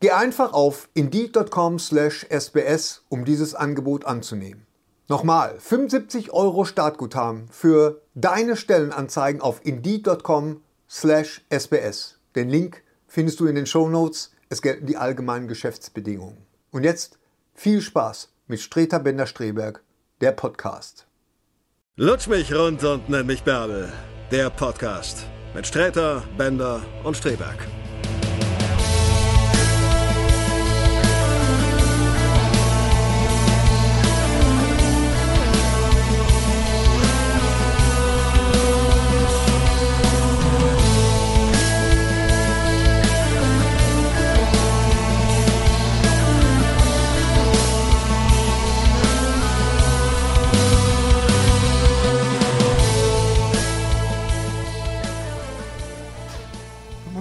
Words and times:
Geh 0.00 0.10
einfach 0.10 0.52
auf 0.52 0.88
indeed.com/sbs, 0.94 3.04
um 3.08 3.24
dieses 3.24 3.54
Angebot 3.54 4.04
anzunehmen. 4.04 4.66
Nochmal, 5.08 5.54
75 5.58 6.32
Euro 6.32 6.64
Startguthaben 6.64 7.46
für 7.48 8.02
deine 8.14 8.56
Stellenanzeigen 8.56 9.40
auf 9.40 9.60
indeed.com/sbs. 9.64 12.18
Den 12.34 12.48
Link 12.48 12.82
findest 13.06 13.40
du 13.40 13.46
in 13.46 13.54
den 13.54 13.66
Show 13.66 13.88
Notes. 13.88 14.32
Es 14.48 14.62
gelten 14.62 14.86
die 14.86 14.96
allgemeinen 14.96 15.48
Geschäftsbedingungen. 15.48 16.38
Und 16.70 16.84
jetzt 16.84 17.18
viel 17.54 17.80
Spaß 17.80 18.30
mit 18.48 18.60
Streter 18.60 18.98
Bender-Streberg, 18.98 19.82
der 20.20 20.32
Podcast. 20.32 21.06
Lutsch 21.96 22.28
mich 22.28 22.54
rund 22.54 22.84
und 22.84 23.08
nenn 23.08 23.26
mich 23.26 23.42
Bärbel. 23.42 23.92
Der 24.30 24.50
Podcast 24.50 25.26
mit 25.54 25.66
Sträter, 25.66 26.22
Bender 26.36 26.82
und 27.04 27.16
Streberg. 27.16 27.58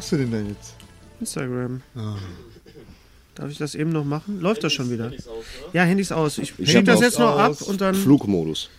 Machst 0.06 0.11
du 0.11 0.17
denn 0.17 0.31
da 0.31 0.38
jetzt? 0.38 0.75
Instagram. 1.20 1.81
Darf 3.34 3.50
ich 3.50 3.58
das 3.58 3.73
eben 3.73 3.89
noch 3.92 4.06
machen? 4.06 4.39
Läuft 4.39 4.64
das 4.64 4.72
schon 4.72 4.92
wieder? 4.92 5.12
Ja, 5.73 5.84
Handys 5.84 6.12
aus. 6.12 6.38
Ich 6.38 6.52
hab 6.52 6.67
schiebe 6.67 6.84
das 6.84 7.02
jetzt 7.02 7.17
noch 7.17 7.38
ab 7.39 7.52
aus. 7.52 7.64
und 7.64 7.81
dann. 7.81 7.95
Flugmodus. 7.95 8.70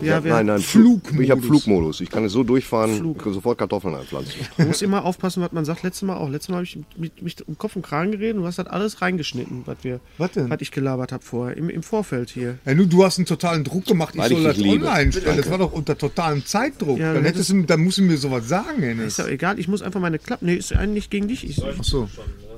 Ja, 0.00 0.24
wir 0.24 0.32
nein, 0.32 0.46
nein, 0.46 0.60
Flugmodus. 0.60 1.20
Ich 1.24 1.30
habe 1.30 1.42
Flugmodus. 1.42 2.00
Ich 2.00 2.10
kann 2.10 2.24
es 2.24 2.32
so 2.32 2.42
durchfahren, 2.42 2.96
Flug. 2.96 3.16
ich 3.18 3.22
kann 3.24 3.32
sofort 3.34 3.58
Kartoffeln 3.58 3.94
einpflanzen. 3.94 4.34
Man 4.56 4.68
muss 4.68 4.82
immer 4.82 5.04
aufpassen, 5.04 5.42
was 5.42 5.52
man 5.52 5.64
sagt. 5.64 5.82
Letztes 5.82 6.02
Mal 6.02 6.16
auch. 6.16 6.28
Letztes 6.28 6.48
Mal 6.48 6.56
habe 6.56 6.64
ich 6.64 6.78
mit, 6.96 7.22
mich 7.22 7.36
um 7.46 7.58
Kopf 7.58 7.76
und 7.76 7.82
Kragen 7.82 8.12
geredet 8.12 8.36
und 8.36 8.42
du 8.42 8.46
hast 8.46 8.58
das 8.58 8.66
alles 8.66 9.02
reingeschnitten, 9.02 9.62
was, 9.66 9.76
wir, 9.82 10.00
Was 10.18 10.32
denn? 10.32 10.48
was 10.50 10.60
ich 10.60 10.70
gelabert 10.70 11.12
habe 11.12 11.22
vorher. 11.22 11.56
Im, 11.56 11.68
Im 11.68 11.82
Vorfeld 11.82 12.30
hier. 12.30 12.58
Ja, 12.64 12.74
nun, 12.74 12.88
du 12.88 13.04
hast 13.04 13.18
einen 13.18 13.26
totalen 13.26 13.64
Druck 13.64 13.86
gemacht, 13.86 14.14
ich 14.14 14.20
Weil 14.20 14.30
soll 14.30 14.40
ich 14.40 14.46
das 14.46 14.56
liebe. 14.56 14.86
online 14.86 15.12
stellen. 15.12 15.36
Das 15.36 15.50
war 15.50 15.58
doch 15.58 15.72
unter 15.72 15.96
totalem 15.98 16.44
Zeitdruck. 16.46 16.98
Ja, 16.98 17.12
dann, 17.12 17.24
hättest 17.24 17.50
du, 17.50 17.62
dann 17.62 17.80
musst 17.80 17.98
du 17.98 18.02
mir 18.02 18.16
sowas 18.16 18.48
sagen, 18.48 18.82
Hennes. 18.82 19.06
Ist 19.08 19.18
doch 19.18 19.28
egal, 19.28 19.58
ich 19.58 19.68
muss 19.68 19.82
einfach 19.82 20.00
meine 20.00 20.18
Klappe. 20.18 20.44
Nee, 20.46 20.54
ist 20.54 20.72
eigentlich 20.72 20.92
nicht 20.92 21.10
gegen 21.10 21.28
dich. 21.28 21.44
Ich, 21.44 21.58
ich 21.58 21.64
Ach 21.78 21.84
so. 21.84 22.08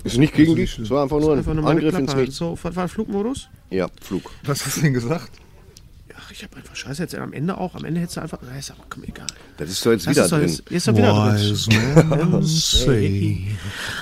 Ist 0.05 0.19
nicht 0.19 0.35
gegen 0.35 0.55
dich, 0.55 0.79
es 0.79 0.91
war 0.91 1.03
einfach 1.03 1.19
nur 1.19 1.33
ein 1.33 1.39
einfach 1.39 1.55
nur 1.55 1.63
meine 1.65 1.77
Angriff 1.77 1.91
Klappe 1.91 2.03
ins 2.03 2.11
halten. 2.13 2.21
Nichts. 2.27 2.37
So, 2.37 2.59
was 2.63 2.77
war 2.77 2.89
Flugmodus? 2.89 3.49
Ja, 3.71 3.89
Flug. 4.03 4.31
Was 4.45 4.65
hast 4.67 4.77
du 4.77 4.81
denn 4.83 4.93
gesagt? 4.93 5.31
Ach, 6.17 6.31
ich 6.31 6.43
habe 6.43 6.57
einfach 6.57 6.75
Scheiße 6.77 7.03
jetzt 7.03 7.15
am 7.15 7.33
Ende 7.33 7.59
auch. 7.59 7.75
Am 7.75 7.85
Ende 7.85 8.01
hättest 8.01 8.17
du 8.17 8.21
einfach. 8.23 8.39
Na, 8.43 8.57
ist 8.59 8.71
aber 8.71 8.85
komm, 8.89 9.05
egal. 9.05 9.27
Das 9.57 9.69
ist 9.71 9.85
doch 9.85 9.91
jetzt 9.93 10.07
Das 10.07 10.15
wieder 10.15 10.25
ist 10.25 10.31
drin. 10.33 10.41
jetzt, 10.43 10.71
ist 10.71 10.89
doch 10.89 10.97
wieder 10.97 11.13
drin. 11.13 12.31
men 12.31 12.43
say 12.47 13.47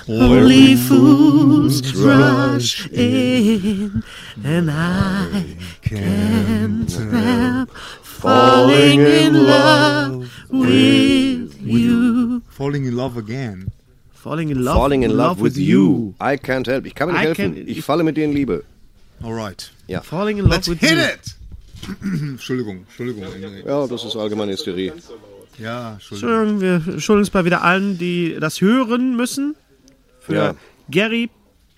Only 0.06 0.76
fools 0.76 1.82
rush 1.96 2.86
in, 2.90 4.02
and 4.44 4.70
I 4.70 5.56
can't 5.82 6.90
help 7.12 7.70
falling 8.02 9.00
in 9.00 9.34
love 9.34 10.28
with 10.50 11.54
you. 11.62 12.40
falling 12.50 12.84
in 12.86 12.94
love 12.94 13.16
again. 13.18 13.68
Falling 14.12 14.50
in 14.50 14.58
love, 14.62 14.76
Falling 14.76 15.02
in 15.02 15.10
love 15.16 15.40
with 15.42 15.56
you. 15.56 16.14
I 16.20 16.36
can't 16.36 16.66
help. 16.68 16.86
Ich 16.86 16.94
kann 16.94 17.08
mir 17.08 17.14
nicht 17.14 17.22
I 17.22 17.26
helfen. 17.26 17.54
can- 17.56 17.66
ich 17.68 17.82
falle 17.82 18.04
mit 18.04 18.16
dir 18.16 18.24
in 18.24 18.32
Liebe. 18.32 18.62
Alright. 19.22 19.72
Ja. 19.88 20.00
Falling 20.02 20.38
in 20.38 20.44
love 20.44 20.54
Let's 20.54 20.68
with 20.68 20.78
hit 20.78 20.92
you. 20.92 20.98
it! 20.98 21.36
Entschuldigung, 22.02 22.78
Entschuldigung. 22.88 23.24
Ja, 23.66 23.86
das 23.86 24.04
ist 24.04 24.16
allgemeine 24.16 24.52
Hysterie. 24.52 24.92
Ja, 25.58 25.94
Entschuldigung. 25.94 26.30
Entschuldigung, 26.30 26.60
wir 26.60 26.74
entschuldigen 26.94 27.18
uns 27.22 27.30
bei 27.30 27.44
wieder 27.44 27.62
allen, 27.62 27.98
die 27.98 28.36
das 28.40 28.60
hören 28.60 29.16
müssen. 29.16 29.54
Für 30.20 30.34
Ja. 30.34 30.54
Gary 30.90 31.30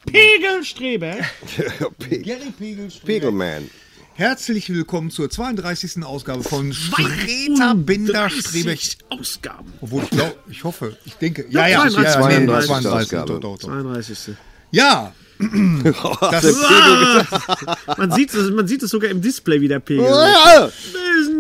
Pegelstreber. 0.07 1.17
Gary 2.11 2.53
Pegel. 2.59 2.89
Pegelman. 3.05 3.71
Herzlich 4.17 4.69
willkommen 4.73 5.11
zur 5.11 5.29
32. 5.29 6.05
Ausgabe 6.05 6.45
von 6.45 6.73
Streter 6.73 7.75
Binder 7.75 8.31
Strebeck. 8.31 8.79
Ausgaben. 9.09 9.73
Obwohl 9.81 10.05
ich 10.05 10.11
glaube, 10.11 10.37
ich 10.49 10.63
hoffe, 10.63 10.97
ich 11.05 11.15
denke. 11.15 11.47
Ja, 11.51 11.67
ja, 11.67 11.81
32. 11.89 12.05
ja, 12.05 12.29
nee, 12.29 12.47
32. 12.47 12.67
32. 12.69 12.93
Ausgabe. 12.93 13.33
Doch, 13.33 13.41
doch, 13.41 13.59
doch. 13.59 13.69
32. 13.69 14.35
Ja, 14.71 15.13
Das 15.39 16.45
Man 17.99 18.11
sieht, 18.13 18.33
es, 18.35 18.51
man 18.51 18.67
sieht 18.69 18.83
es 18.83 18.91
sogar 18.91 19.11
im 19.11 19.21
Display, 19.21 19.61
wie 19.61 19.69
der 19.69 19.81
Pegel 19.81 20.05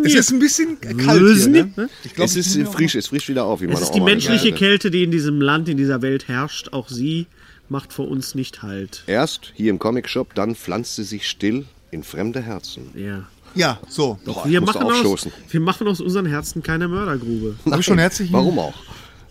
es 0.04 0.14
ist 0.14 0.30
ein 0.32 0.38
bisschen 0.38 0.80
kalt 0.80 0.96
hier. 0.98 1.46
die- 1.48 1.80
Ne? 1.80 1.88
Ich 2.04 2.14
glaub, 2.14 2.26
es 2.26 2.36
ist 2.36 2.56
auch 2.66 2.72
frisch, 2.72 2.94
es 2.94 3.08
frischt 3.08 3.28
wieder 3.28 3.44
auf, 3.44 3.60
wie 3.60 3.66
Es 3.66 3.80
ist 3.80 3.92
die 3.94 3.98
Oma 4.00 4.10
menschliche 4.10 4.44
gesagt. 4.46 4.58
Kälte, 4.58 4.90
die 4.90 5.02
in 5.04 5.10
diesem 5.10 5.40
Land, 5.40 5.68
in 5.68 5.76
dieser 5.76 6.02
Welt 6.02 6.28
herrscht. 6.28 6.72
Auch 6.72 6.88
sie 6.88 7.26
macht 7.68 7.92
vor 7.92 8.08
uns 8.08 8.34
nicht 8.34 8.62
Halt. 8.62 9.02
Erst 9.06 9.52
hier 9.54 9.70
im 9.70 9.78
Comicshop, 9.78 10.34
dann 10.34 10.54
pflanzt 10.54 10.96
sie 10.96 11.04
sich 11.04 11.28
still 11.28 11.64
in 11.90 12.02
fremde 12.02 12.40
Herzen. 12.42 12.88
Ja. 12.94 13.24
Ja, 13.56 13.78
so. 13.88 14.18
Boah, 14.24 14.44
Wir 14.48 14.60
machen, 14.60 14.82
aus, 14.82 15.28
wir 15.50 15.60
machen 15.60 15.86
aus 15.86 16.00
unseren 16.00 16.26
Herzen 16.26 16.62
keine 16.62 16.88
Mördergrube. 16.88 17.54
Ich 17.78 17.84
schon 17.84 17.98
herzlichen 17.98 18.32
Warum 18.32 18.58
auch? 18.58 18.74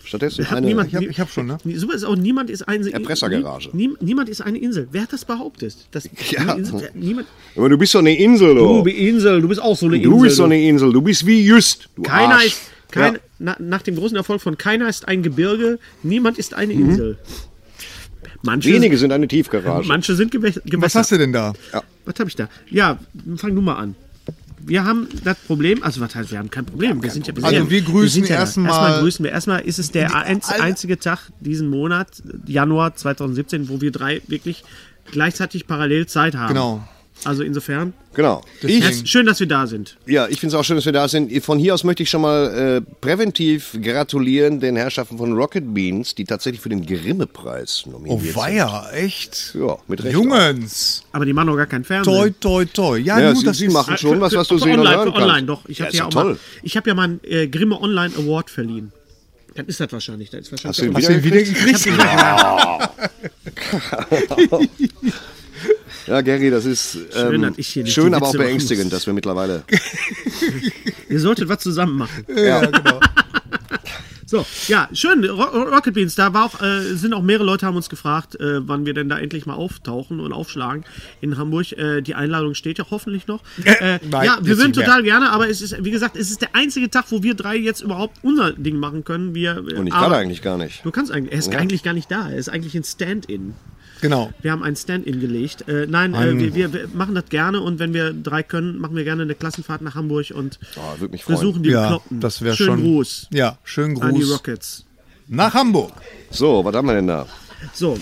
Stattdessen 0.06 0.46
eine... 0.46 0.68
niemand- 0.68 0.90
Ich 0.90 0.96
habe 0.96 1.10
hab 1.14 1.30
schon, 1.32 1.48
ne? 1.48 1.58
Super 1.76 1.94
ist 1.96 2.04
auch 2.04 2.16
niemand 2.16 2.50
ist 2.50 2.68
eine 2.68 2.92
Erpressergarage. 2.92 3.70
Nie, 3.74 3.92
niemand 4.02 4.30
ist 4.30 4.42
eine 4.42 4.58
Insel. 4.58 4.88
Wer 4.92 5.04
hat 5.04 5.14
das 5.14 5.24
behauptet? 5.26 5.76
Das, 5.92 6.10
Ja. 6.32 6.54
Insel, 6.54 6.82
wer- 6.82 6.92
niemand. 6.94 7.28
Aber 7.56 7.70
du 7.70 7.78
bist 7.78 7.92
so 7.94 8.00
eine 8.00 8.16
Insel, 8.18 8.56
Du 8.56 8.62
du. 8.78 8.84
bist 8.84 8.98
Insel, 8.98 9.42
du 9.42 9.48
bist 9.48 9.62
auch 9.62 9.78
so 9.78 9.86
eine 9.86 9.96
Insel. 9.98 10.10
Du 10.12 10.22
bist 10.22 10.36
so 10.36 10.44
eine 10.44 10.62
Insel, 10.62 10.92
du 10.92 11.02
bist 11.02 11.26
wie 11.26 11.42
Just. 11.46 11.90
Du 11.96 12.02
Keiner 12.04 12.36
Arsch. 12.36 12.46
ist 12.48 12.62
kein, 12.92 13.14
Ja. 13.16 13.20
na, 13.40 13.56
nach 13.60 13.82
dem 13.82 13.96
großen 13.96 14.16
Erfolg 14.18 14.42
von 14.42 14.58
Keiner 14.58 14.88
ist 14.90 15.08
ein 15.08 15.24
Gebirge, 15.24 15.80
niemand 16.04 16.38
ist 16.38 16.54
eine 16.54 16.74
Insel. 16.74 17.18
Manche, 18.46 18.70
Mhm. 18.70 18.74
Wenige 18.76 18.98
sind 18.98 19.12
eine 19.14 19.28
Tiefgarage. 19.28 19.88
manche 19.88 20.16
sind 20.16 20.32
Gewässer. 20.32 20.62
Was 20.66 20.96
hast 20.96 21.12
du 21.12 21.18
denn 21.18 21.32
da? 21.32 21.54
Was 22.06 22.16
habe 22.20 22.30
ich 22.30 22.36
da? 22.36 22.50
Ja, 22.70 23.00
fang 23.38 23.56
du 23.56 23.62
mal 23.62 23.76
an. 23.76 23.96
Wir 24.66 24.86
haben 24.86 25.08
das 25.24 25.38
Problem, 25.40 25.84
also 25.84 26.00
was 26.02 26.16
heißt, 26.16 26.32
wir 26.32 26.40
haben 26.40 26.50
kein 26.50 26.66
Problem. 26.66 27.02
Wir 27.04 27.10
sind 27.12 27.28
ja, 27.28 27.34
Also 27.36 27.48
sind 27.48 27.66
ja- 27.66 27.70
wir 27.70 27.82
grüßen 27.82 28.10
sind 28.10 28.30
ja 28.30 28.38
erstmal- 28.38 28.68
Erstmal 28.72 29.00
grüßen 29.02 29.26
wir. 29.26 29.32
Erstmal 29.32 29.62
ist 29.62 29.80
es 29.80 29.92
der 29.92 30.16
einz, 30.16 30.50
einzige 30.50 30.98
Tag 31.00 31.20
diesen 31.40 31.68
Monat, 31.70 32.08
Januar 32.46 32.96
2017, 32.96 33.68
wo 33.70 33.82
wir 33.82 33.92
drei 33.92 34.22
wirklich 34.28 34.64
gleichzeitig 35.12 35.68
parallel 35.68 36.06
Zeit 36.08 36.36
haben. 36.36 36.50
Genau. 36.54 36.88
Also 37.26 37.44
insofern, 37.44 37.94
Genau. 38.16 38.44
Erst 38.62 39.08
schön, 39.08 39.26
dass 39.26 39.40
wir 39.40 39.48
da 39.48 39.66
sind. 39.66 39.98
Ja, 40.06 40.28
ich 40.28 40.40
finde 40.40 40.56
es 40.56 40.60
auch 40.60 40.64
schön, 40.64 40.76
dass 40.76 40.86
wir 40.86 40.92
da 40.92 41.08
sind. 41.08 41.32
Von 41.44 41.58
hier 41.58 41.74
aus 41.74 41.84
möchte 41.84 42.04
ich 42.04 42.10
schon 42.12 42.22
mal 42.22 42.82
äh, 42.86 42.92
präventiv 43.02 43.76
gratulieren 43.82 44.60
den 44.60 44.76
Herrschaften 44.76 45.18
von 45.18 45.34
Rocket 45.34 45.74
Beans, 45.74 46.14
die 46.14 46.24
tatsächlich 46.26 46.62
für 46.62 46.70
den 46.70 46.86
Grimme-Preis 46.86 47.86
Oh, 47.88 47.92
nominiert 47.92 48.36
weia, 48.36 48.90
echt? 48.92 49.34
sind. 49.36 49.62
Ja, 49.64 49.78
mit 49.88 50.04
Recht. 50.04 50.14
Jungens. 50.14 51.04
Aber 51.12 51.26
die 51.26 51.34
machen 51.34 51.48
noch 51.48 51.58
gar 51.58 51.66
kein 51.66 51.84
Fernsehen. 51.84 52.14
Toi, 52.14 52.30
toi, 52.40 52.66
toi. 52.66 52.98
Ja, 53.00 53.20
Ja, 53.20 53.34
sie, 53.34 53.46
das 53.46 53.58
sie 53.58 53.66
ist... 53.66 53.74
machen 53.74 53.98
schon 53.98 54.22
was, 54.22 54.34
was 54.36 54.48
du 54.48 54.60
sehen 54.60 54.74
und 54.74 54.80
online, 54.82 54.96
hören 54.98 55.08
für 55.12 55.16
online, 55.16 55.48
kannst. 55.48 55.50
doch. 55.50 55.70
Ich 55.70 55.80
Ja, 55.80 55.86
habe 55.88 55.96
ja, 55.98 56.04
doch 56.04 56.10
auch 56.10 56.14
mal, 56.16 56.24
toll. 56.24 56.40
ich 56.62 56.78
habe 56.78 56.90
ja 56.90 56.94
mal 56.96 57.04
einen 57.06 57.20
äh, 57.24 57.48
Grimme 57.48 57.82
Online 57.82 58.14
Award 58.16 58.50
verliehen. 58.52 58.92
Dann 59.56 59.66
ist 59.68 59.80
das 59.80 59.92
wahrscheinlich. 59.92 60.30
Das 60.30 60.42
ist 60.42 60.52
wahrscheinlich 60.52 60.70
Hast 60.70 60.80
du 60.82 60.86
ihn 60.86 60.96
Hast 60.96 61.08
du 61.10 61.14
ihn 61.14 61.24
wieder 61.24 61.42
gekriegt? 61.44 61.84
gekriegt? 61.84 62.00
Ja, 62.04 62.92
Gary, 66.06 66.50
das 66.50 66.66
ist 66.66 66.98
ähm, 67.16 67.54
schön, 67.62 68.10
die 68.10 68.16
aber 68.16 68.28
auch 68.28 68.34
beängstigend, 68.34 68.92
dass 68.92 69.06
wir 69.06 69.14
mittlerweile. 69.14 69.64
Ihr 71.10 71.20
solltet 71.20 71.50
was 71.50 71.60
zusammen 71.60 71.98
machen. 71.98 72.26
Ja, 72.36 72.66
genau. 72.66 73.00
So, 74.34 74.48
ja, 74.68 74.90
schön. 74.94 75.24
Ro 75.26 75.44
Rocket 75.44 75.94
Beans, 75.94 76.16
da 76.16 76.34
war 76.34 76.46
auch, 76.46 76.60
äh, 76.60 76.96
sind 76.96 77.14
auch 77.14 77.22
mehrere 77.22 77.44
Leute 77.44 77.68
haben 77.68 77.76
uns 77.76 77.88
gefragt, 77.88 78.34
äh, 78.40 78.68
wann 78.68 78.84
wir 78.84 78.96
denn 78.96 79.08
da 79.08 79.20
endlich 79.20 79.46
mal 79.46 79.54
auftauchen 79.54 80.20
und 80.20 80.34
aufschlagen 80.34 80.86
in 81.22 81.38
Hamburg. 81.38 81.72
Äh, 81.74 82.02
die 82.02 82.16
Einladung 82.16 82.56
steht 82.56 82.80
ja 82.80 82.86
hoffentlich 82.90 83.28
noch. 83.28 83.42
Äh, 83.64 84.00
Nein, 84.10 84.26
ja, 84.26 84.38
wir 84.42 84.58
würden 84.58 84.74
total 84.74 85.04
gerne, 85.04 85.32
aber 85.32 85.50
es 85.50 85.62
ist, 85.62 85.84
wie 85.84 85.92
gesagt, 85.92 86.16
es 86.16 86.32
ist 86.32 86.42
der 86.42 86.56
einzige 86.56 86.90
Tag, 86.90 87.06
wo 87.10 87.22
wir 87.22 87.34
drei 87.36 87.58
jetzt 87.58 87.82
überhaupt 87.82 88.18
unser 88.24 88.54
Ding 88.54 88.78
machen 88.78 89.04
können. 89.04 89.36
Wir, 89.36 89.64
Und 89.76 89.88
ich 89.88 89.94
kann 89.94 90.14
eigentlich 90.14 90.42
gar 90.42 90.58
nicht. 90.58 90.84
Du 90.84 90.92
kannst 90.92 91.12
eigentlich, 91.12 91.34
er 91.34 91.40
ist 91.40 91.54
eigentlich 91.56 91.84
gar 91.84 91.94
nicht 91.94 92.10
da, 92.10 92.30
er 92.30 92.38
ist 92.38 92.50
eigentlich 92.50 92.76
ein 92.76 92.84
Stand-in. 92.84 93.54
Genau. 94.04 94.30
Wir 94.44 94.52
haben 94.52 94.62
ein 94.62 94.76
Stand-in 94.76 95.20
gelegt. 95.20 95.68
Äh, 95.68 95.88
nein, 95.88 96.14
äh, 96.14 96.38
wir, 96.38 96.54
wir, 96.54 96.72
wir 96.74 96.88
machen 96.94 97.16
das 97.16 97.26
gerne 97.30 97.60
und 97.62 97.80
wenn 97.80 97.94
wir 97.96 98.14
drei 98.14 98.44
können, 98.44 98.78
machen 98.80 98.96
wir 98.96 99.04
gerne 99.04 99.24
eine 99.24 99.34
Klassenfahrt 99.34 99.82
nach 99.82 99.96
Hamburg 99.96 100.30
und 100.36 100.60
Oh, 100.76 100.96
freuen. 100.98 101.12
besuchen 101.40 101.64
die 101.64 101.70
Ja, 101.72 101.82
Bekloppten. 101.84 102.20
das 102.20 102.42
wäre 102.44 102.56
Schönen 102.56 102.78
schon. 102.78 102.84
Gruß 102.84 103.28
Ja, 103.32 103.58
schönen 103.64 104.00
an 104.02 104.14
die 104.14 104.22
Gruß 104.22 104.34
Rockets. 104.34 104.86
nach 105.28 105.56
Hamburg. 105.56 105.94
So, 106.30 106.64
was 106.64 106.76
haben 106.76 106.86
wir 106.88 106.94
denn 106.94 107.08
da? 107.08 107.26
So, 107.74 107.98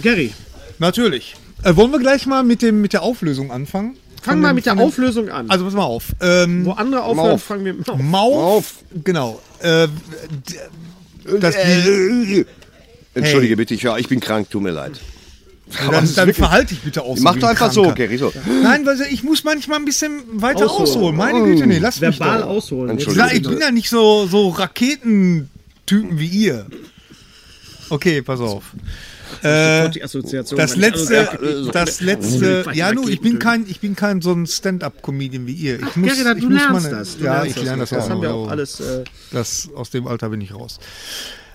Gary, 0.00 0.32
Natürlich. 0.78 1.34
Äh, 1.64 1.74
wollen 1.76 1.90
wir 1.92 1.98
gleich 1.98 2.24
mal 2.26 2.42
mit, 2.44 2.62
dem, 2.62 2.80
mit 2.80 2.92
der 2.92 3.02
Auflösung 3.02 3.50
anfangen? 3.50 3.96
fang 4.22 4.34
Von 4.34 4.40
mal 4.42 4.48
dem- 4.50 4.54
mit 4.56 4.66
der 4.66 4.78
Auflösung 4.78 5.28
an. 5.30 5.48
Also 5.50 5.64
pass 5.64 5.74
mal 5.74 5.82
auf. 5.84 6.12
Ähm, 6.20 6.64
Wo 6.66 6.72
andere 6.72 7.02
aufhören, 7.02 7.30
auf. 7.32 7.42
fangen 7.42 7.64
wir 7.64 7.74
auf. 7.88 7.98
Mauf, 8.00 8.34
Auf. 8.34 8.74
Genau. 9.04 9.40
Äh, 9.60 9.88
das, 11.40 11.54
Entschuldige 13.14 13.56
bitte, 13.56 13.74
ich, 13.74 13.82
ja, 13.82 13.96
ich 13.98 14.08
bin 14.08 14.20
krank, 14.20 14.48
tut 14.50 14.62
mir 14.62 14.70
leid. 14.70 15.00
Dann, 15.90 16.14
dann 16.14 16.34
verhalte 16.34 16.74
dich 16.74 16.82
bitte 16.82 17.02
auch 17.02 17.16
so. 17.16 17.22
Mach 17.22 17.34
doch 17.36 17.44
ein 17.44 17.50
einfach 17.50 17.72
so, 17.72 17.82
Kranker. 17.82 18.06
Gary. 18.06 18.18
So. 18.18 18.32
Nein, 18.62 18.84
weil 18.86 19.00
ich 19.10 19.22
muss 19.22 19.44
manchmal 19.44 19.78
ein 19.78 19.84
bisschen 19.84 20.22
weiter 20.40 20.66
Ausholen. 20.66 20.82
ausholen. 20.82 21.16
Meine 21.16 21.42
Güte, 21.44 21.66
nee, 21.66 21.78
lass 21.78 22.00
mich 22.00 22.18
Verbal 22.20 22.42
ausholen. 22.42 22.98
Ich, 22.98 23.06
Entschuldigung. 23.06 23.42
ich 23.42 23.48
bin 23.48 23.60
ja 23.60 23.70
nicht 23.70 23.88
so, 23.88 24.26
so 24.26 24.48
Raketentypen 24.48 26.18
wie 26.18 26.26
ihr. 26.26 26.66
Okay, 27.88 28.22
pass 28.22 28.40
auf. 28.40 28.64
Äh, 29.42 29.88
die 29.90 30.02
Assoziation. 30.02 30.58
das 30.58 30.72
weil 30.72 30.78
ich 30.88 30.92
alles- 30.92 31.08
letzte, 31.08 31.70
das 31.72 32.00
letzte, 32.00 32.64
ja, 32.74 32.92
du, 32.92 33.08
ich 33.08 33.20
bin 33.20 33.38
kein, 33.38 33.64
ich 33.68 33.80
bin 33.80 33.94
kein 33.96 34.20
so 34.20 34.32
ein 34.32 34.46
Stand-up-Comedian 34.46 35.46
wie 35.46 35.52
ihr. 35.54 35.76
Ich 35.80 35.96
muss, 35.96 36.16
Gerrit, 36.16 36.38
ich 36.38 36.44
du 36.44 36.50
muss 36.50 36.60
lernst 36.60 36.82
meine- 36.86 36.96
das. 36.98 37.16
Du 37.16 37.24
ja, 37.24 37.32
lernst 37.42 37.56
ich 37.56 37.62
lerne 37.62 37.80
das, 37.80 37.90
Das 37.90 38.04
auch 38.04 38.10
haben 38.10 38.22
wir 38.22 38.34
auch 38.34 38.48
alles. 38.50 38.80
Äh, 38.80 39.04
Das, 39.32 39.68
aus 39.74 39.90
dem 39.90 40.06
Alter 40.08 40.28
bin 40.30 40.40
ich 40.40 40.52
raus. 40.52 40.78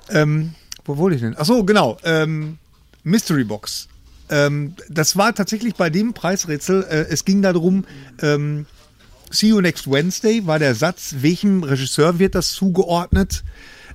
Ähm, 0.10 0.54
wo 0.86 0.98
wollte 0.98 1.16
ich 1.16 1.22
denn? 1.22 1.36
Ach 1.38 1.46
so, 1.46 1.64
genau. 1.64 1.98
Ähm, 2.04 2.58
Mystery 3.04 3.44
Box. 3.44 3.88
Ähm, 4.30 4.76
das 4.90 5.16
war 5.18 5.34
tatsächlich 5.34 5.76
bei 5.76 5.90
dem 5.90 6.14
Preisrätsel. 6.14 6.84
Äh, 6.84 7.06
es 7.10 7.26
ging 7.26 7.42
darum, 7.42 7.86
ähm, 8.22 8.66
See 9.32 9.48
you 9.48 9.60
next 9.60 9.90
Wednesday 9.90 10.46
war 10.46 10.60
der 10.60 10.76
Satz, 10.76 11.16
welchem 11.20 11.64
Regisseur 11.64 12.20
wird 12.20 12.36
das 12.36 12.52
zugeordnet? 12.52 13.44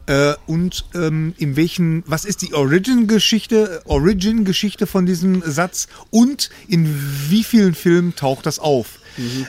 Äh, 0.06 0.34
und 0.46 0.86
ähm, 0.94 1.34
in 1.38 1.56
welchen, 1.56 2.02
was 2.06 2.24
ist 2.24 2.42
die 2.42 2.52
Origin-Geschichte, 2.52 3.82
Origin-Geschichte 3.84 4.86
von 4.86 5.06
diesem 5.06 5.42
Satz 5.46 5.86
und 6.10 6.50
in 6.68 6.94
wie 7.28 7.44
vielen 7.44 7.74
Filmen 7.74 8.16
taucht 8.16 8.46
das 8.46 8.58
auf? 8.58 8.98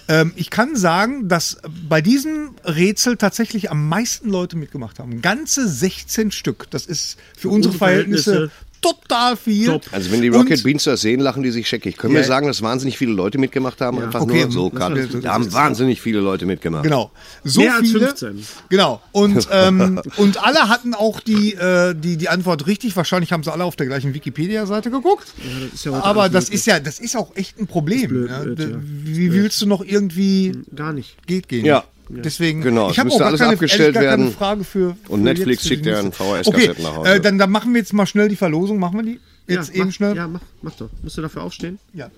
Ähm, 0.07 0.33
ich 0.35 0.49
kann 0.49 0.75
sagen, 0.75 1.29
dass 1.29 1.57
bei 1.87 2.01
diesem 2.01 2.51
Rätsel 2.65 3.17
tatsächlich 3.17 3.71
am 3.71 3.87
meisten 3.87 4.29
Leute 4.29 4.57
mitgemacht 4.57 4.99
haben. 4.99 5.21
Ganze 5.21 5.67
16 5.67 6.31
Stück. 6.31 6.67
Das 6.71 6.85
ist 6.85 7.17
für 7.37 7.49
unsere 7.49 7.73
unsere 7.73 7.77
Verhältnisse, 7.77 8.23
Verhältnisse 8.23 8.70
total 8.81 9.37
viel. 9.37 9.67
Top. 9.67 9.83
Also 9.91 10.11
wenn 10.11 10.21
die 10.21 10.27
Rocket 10.29 10.57
Und- 10.57 10.63
Beans 10.63 10.83
das 10.83 11.01
sehen, 11.01 11.19
lachen 11.19 11.43
die 11.43 11.51
sich 11.51 11.67
scheckig. 11.67 11.97
Können 11.97 12.13
wir 12.13 12.21
Ja. 12.21 12.27
sagen, 12.27 12.47
dass 12.47 12.61
wahnsinnig 12.61 12.97
viele 12.97 13.13
Leute 13.13 13.37
mitgemacht 13.37 13.79
haben? 13.81 13.99
Einfach 14.01 14.21
Okay, 14.21 14.43
nur 14.43 14.51
so, 14.51 14.69
das 14.69 15.09
das 15.11 15.21
Da 15.21 15.33
haben 15.33 15.51
wahnsinnig 15.53 16.01
viele 16.01 16.19
Leute 16.19 16.45
mitgemacht. 16.45 16.83
Genau. 16.83 17.11
So 17.43 17.61
Mehr 17.61 17.75
als 17.75 17.87
viele, 17.87 18.07
15. 18.07 18.45
Genau. 18.69 19.01
Und, 19.11 19.47
ähm, 19.51 20.01
und 20.17 20.43
alle 20.43 20.67
hatten 20.69 20.93
auch 20.93 21.19
die, 21.19 21.53
äh, 21.53 21.93
die, 21.95 22.17
die 22.17 22.29
Antwort 22.29 22.67
richtig. 22.67 22.95
Wahrscheinlich 22.95 23.31
haben 23.31 23.43
sie 23.43 23.51
alle 23.51 23.63
auf 23.63 23.75
der 23.75 23.85
gleichen 23.87 24.13
Wikipedia-Seite 24.13 24.89
geguckt. 24.91 25.27
das 25.37 25.73
ist 25.73 25.85
ja 25.85 25.93
Aber 25.93 26.29
das 26.29 26.45
möglich. 26.45 26.59
ist 26.59 26.65
ja, 26.65 26.79
das 26.79 26.99
ist 26.99 27.15
auch 27.15 27.35
echt 27.35 27.59
ein 27.59 27.67
Problem. 27.67 28.07
blöd, 28.09 28.29
ne? 28.31 28.39
blöd, 28.55 28.59
ja. 28.59 28.67
Wie 28.81 29.31
willst 29.33 29.61
du 29.61 29.65
noch 29.67 29.83
irgendwie 29.85 30.53
Gar 30.75 30.93
nicht. 30.93 31.15
geht 31.27 31.47
gehen? 31.47 31.65
Ja. 31.65 31.83
Deswegen, 32.09 32.61
Genau, 32.61 32.89
ich 32.89 32.99
habe 32.99 33.09
auch 33.09 33.17
gar 33.19 33.37
keine, 33.37 33.53
abgestellt 33.53 33.93
gar 33.93 34.03
keine 34.03 34.23
werden. 34.23 34.33
Frage 34.33 34.63
für, 34.63 34.95
für 35.03 35.11
Und 35.11 35.23
Netflix 35.23 35.49
jetzt, 35.49 35.61
für 35.63 35.67
schickt 35.69 35.85
ja 35.85 36.01
nächste. 36.03 36.23
einen 36.23 36.43
VHS-Kassetten 36.43 36.83
nach 36.83 36.95
Hause. 36.97 37.09
Äh, 37.09 37.19
dann, 37.21 37.37
dann 37.37 37.51
machen 37.51 37.73
wir 37.73 37.79
jetzt 37.79 37.93
mal 37.93 38.05
schnell 38.05 38.27
die 38.29 38.35
Verlosung. 38.35 38.79
Machen 38.79 38.97
wir 38.99 39.03
die 39.03 39.19
jetzt 39.47 39.69
ja, 39.69 39.75
eben 39.75 39.85
mach, 39.87 39.93
schnell? 39.93 40.15
Ja, 40.15 40.27
mach, 40.27 40.41
mach 40.61 40.75
doch. 40.75 40.89
Musst 41.01 41.17
du 41.17 41.21
dafür 41.21 41.43
aufstehen? 41.43 41.79
Ja. 41.93 42.09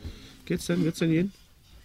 Geht's 0.45 0.65
denn? 0.65 0.83
Wird's 0.83 1.00
denn 1.00 1.12
gehen? 1.12 1.31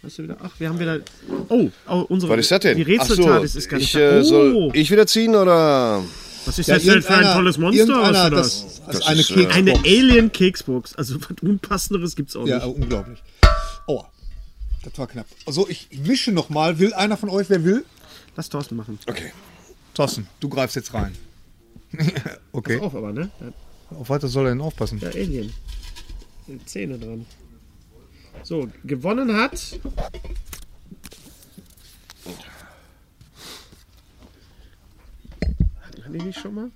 Hast 0.02 0.18
du 0.18 0.22
wieder? 0.22 0.36
Ach, 0.42 0.50
wir 0.58 0.68
haben 0.68 0.78
wieder. 0.78 1.00
Oh, 1.48 1.68
oh 1.88 2.04
unsere. 2.08 2.32
Was 2.32 2.40
ist 2.40 2.50
das 2.50 2.60
denn? 2.60 2.76
Die 2.76 2.98
Ach 2.98 3.04
so, 3.06 3.14
Rätseltat 3.14 3.44
ist 3.44 3.68
gar 3.68 3.78
nicht 3.78 3.86
ich, 3.86 3.92
da. 3.92 4.16
äh, 4.16 4.20
oh, 4.20 4.22
soll 4.22 4.70
ich 4.74 4.90
wieder 4.90 5.06
ziehen 5.06 5.34
oder? 5.34 6.02
was 6.44 6.58
ist 6.58 6.68
das 6.68 6.82
denn 6.82 7.02
für 7.02 7.14
ein 7.14 7.34
tolles 7.34 7.58
Monster? 7.58 8.00
Was 8.00 8.12
das, 8.12 8.30
das? 8.30 8.82
das, 8.86 8.94
ist 8.96 9.06
eine 9.06 9.20
ist, 9.20 9.30
äh, 9.30 9.34
Keksbox. 9.34 9.54
Eine 9.56 9.78
Alien-Keksbox. 9.78 10.94
Also 10.96 11.16
was 11.20 11.36
Unpassenderes 11.42 12.16
gibt's 12.16 12.36
auch 12.36 12.46
Ja, 12.46 12.64
nicht. 12.64 12.76
unglaublich. 12.76 13.22
Oh, 13.86 14.04
das 14.82 14.98
war 14.98 15.06
knapp. 15.06 15.26
Also 15.46 15.68
ich 15.68 15.88
wische 15.90 16.32
noch 16.32 16.48
mal. 16.50 16.78
Will 16.78 16.94
einer 16.94 17.16
von 17.16 17.28
euch, 17.28 17.50
wer 17.50 17.64
will? 17.64 17.84
Lass 18.36 18.48
Thorsten 18.48 18.76
machen. 18.76 18.98
Okay. 19.06 19.32
Thorsten, 19.94 20.28
du 20.40 20.48
greifst 20.48 20.76
jetzt 20.76 20.94
rein. 20.94 21.16
okay. 22.52 22.78
Auf 22.78 22.94
aber, 22.94 23.12
ne? 23.12 23.30
Auf 23.90 24.10
was 24.10 24.22
soll 24.22 24.46
er 24.46 24.50
denn 24.50 24.60
aufpassen? 24.60 24.98
Ja, 25.00 25.08
Alien. 25.08 25.52
Zähne 26.64 26.98
dran. 26.98 27.26
So, 28.42 28.68
gewonnen 28.84 29.36
hat. 29.36 29.80
Hatten 35.82 36.12
wir 36.12 36.18
die 36.18 36.26
nicht 36.26 36.38
schon 36.38 36.54
mal? 36.54 36.70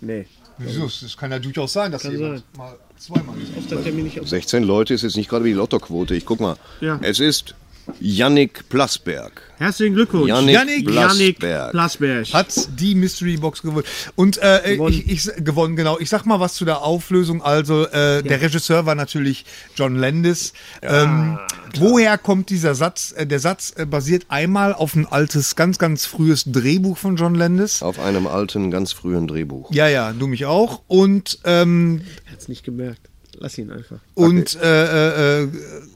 Nee. 0.00 0.26
Wieso? 0.58 0.84
Das 0.86 1.16
kann 1.16 1.30
ja 1.30 1.38
durchaus 1.38 1.72
sein, 1.72 1.90
dass 1.92 2.02
Kann 2.02 2.12
jemand 2.12 2.38
sein. 2.38 2.44
mal 2.56 2.78
zweimal 3.00 3.34
ist. 3.40 3.56
Auf 3.56 3.66
der 3.66 3.82
Termin 3.82 4.04
nicht 4.04 4.20
auf. 4.20 4.28
16 4.28 4.62
Leute 4.62 4.94
ist 4.94 5.02
jetzt 5.02 5.16
nicht 5.16 5.28
gerade 5.28 5.44
wie 5.44 5.50
die 5.50 5.54
Lottoquote. 5.54 6.14
Ich 6.14 6.26
guck 6.26 6.40
mal. 6.40 6.56
Ja. 6.80 6.98
Es 7.02 7.20
ist 7.20 7.54
Yannick 8.00 8.68
Plasberg. 8.68 9.42
Herzlichen 9.58 9.94
Glückwunsch. 9.94 10.28
Yannick, 10.28 10.54
Yannick 10.54 10.90
Janik 10.90 11.38
Plasberg. 11.38 11.70
Plasberg. 11.72 12.32
Hat 12.32 12.68
die 12.80 12.94
Mystery 12.94 13.36
Box 13.36 13.60
gewonnen. 13.60 13.84
Und 14.16 14.38
äh, 14.38 14.76
Gewonnen. 14.76 15.02
Ich, 15.06 15.28
ich 15.28 15.44
gewonnen, 15.44 15.76
genau. 15.76 15.98
Ich 15.98 16.08
sag 16.08 16.24
mal 16.24 16.40
was 16.40 16.54
zu 16.54 16.64
der 16.64 16.82
Auflösung. 16.82 17.42
Also 17.42 17.86
äh, 17.88 18.22
der 18.22 18.40
Regisseur 18.40 18.86
war 18.86 18.94
natürlich 18.94 19.44
John 19.76 19.96
Landis. 19.96 20.54
ähm, 20.80 21.38
woher 21.76 22.16
kommt 22.16 22.48
dieser 22.48 22.74
Satz? 22.74 23.12
Äh, 23.14 23.26
der 23.26 23.38
Satz 23.40 23.74
äh, 23.76 23.84
basiert 23.84 24.26
einmal 24.28 24.72
auf 24.72 24.94
ein 24.94 25.06
altes, 25.06 25.56
ganz, 25.56 25.78
ganz 25.78 26.06
frühes 26.06 26.44
Drehbuch 26.46 26.96
von 26.96 27.16
John 27.16 27.34
Landis. 27.34 27.82
Auf 27.82 27.98
einem 27.98 28.26
alten, 28.26 28.70
ganz 28.70 28.92
frühen 28.92 29.26
Drehbuch. 29.26 29.70
Ja, 29.72 29.88
ja, 29.88 30.12
du 30.12 30.26
mich 30.26 30.46
auch. 30.46 30.82
Und 30.86 31.38
ähm, 31.44 32.00
Er 32.26 32.32
hat's 32.32 32.48
nicht 32.48 32.64
gemerkt. 32.64 33.09
Lass 33.42 33.56
ihn 33.56 33.70
einfach. 33.70 33.98
Und 34.12 34.54
äh, 34.56 35.40
äh, 35.40 35.44
äh, 35.44 35.48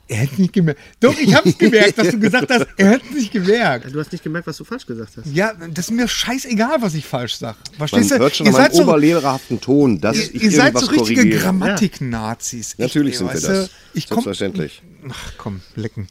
er 0.09 0.23
hat 0.23 0.39
nicht 0.39 0.55
gemerkt. 0.55 0.81
Doch, 1.01 1.15
ich 1.19 1.35
hab's 1.35 1.59
gemerkt, 1.59 1.99
dass 1.99 2.09
du 2.09 2.19
gesagt 2.19 2.51
hast, 2.51 2.67
er 2.79 2.89
hat 2.89 3.03
nicht 3.13 3.33
gemerkt. 3.33 3.95
Du 3.95 4.01
hast 4.01 4.13
nicht 4.13 4.25
gemerkt, 4.25 4.47
was 4.47 4.57
du 4.57 4.65
falsch 4.65 4.87
gesagt 4.87 5.19
hast. 5.19 5.27
Ja, 5.27 5.53
das 5.53 5.87
ist 5.87 5.91
mir 5.91 6.09
scheißegal, 6.09 6.81
was 6.81 6.95
ich 6.95 7.05
falsch 7.05 7.37
sag. 7.37 7.57
Man 7.79 7.87
Verstehst 7.87 8.13
du? 8.13 8.19
hört 8.19 8.35
schon 8.35 8.47
ihr 8.47 8.53
seid 8.55 8.73
so, 8.73 8.85
oberlehrerhaften 8.85 9.61
Ton, 9.61 10.01
dass 10.01 10.17
ihr, 10.17 10.35
ich 10.37 10.43
ihr 10.45 10.51
seid 10.53 10.79
so 10.79 10.87
richtige. 10.87 11.29
Grammatik-Nazis. 11.29 12.71
Echt, 12.71 12.79
Natürlich 12.79 13.19
sind 13.19 13.31
wir 13.31 13.39
das. 13.39 13.71
Ich 13.93 14.09
komm, 14.09 14.25
Selbstverständlich. 14.25 14.83
ach 15.11 15.33
komm, 15.37 15.61
lecken. 15.77 16.09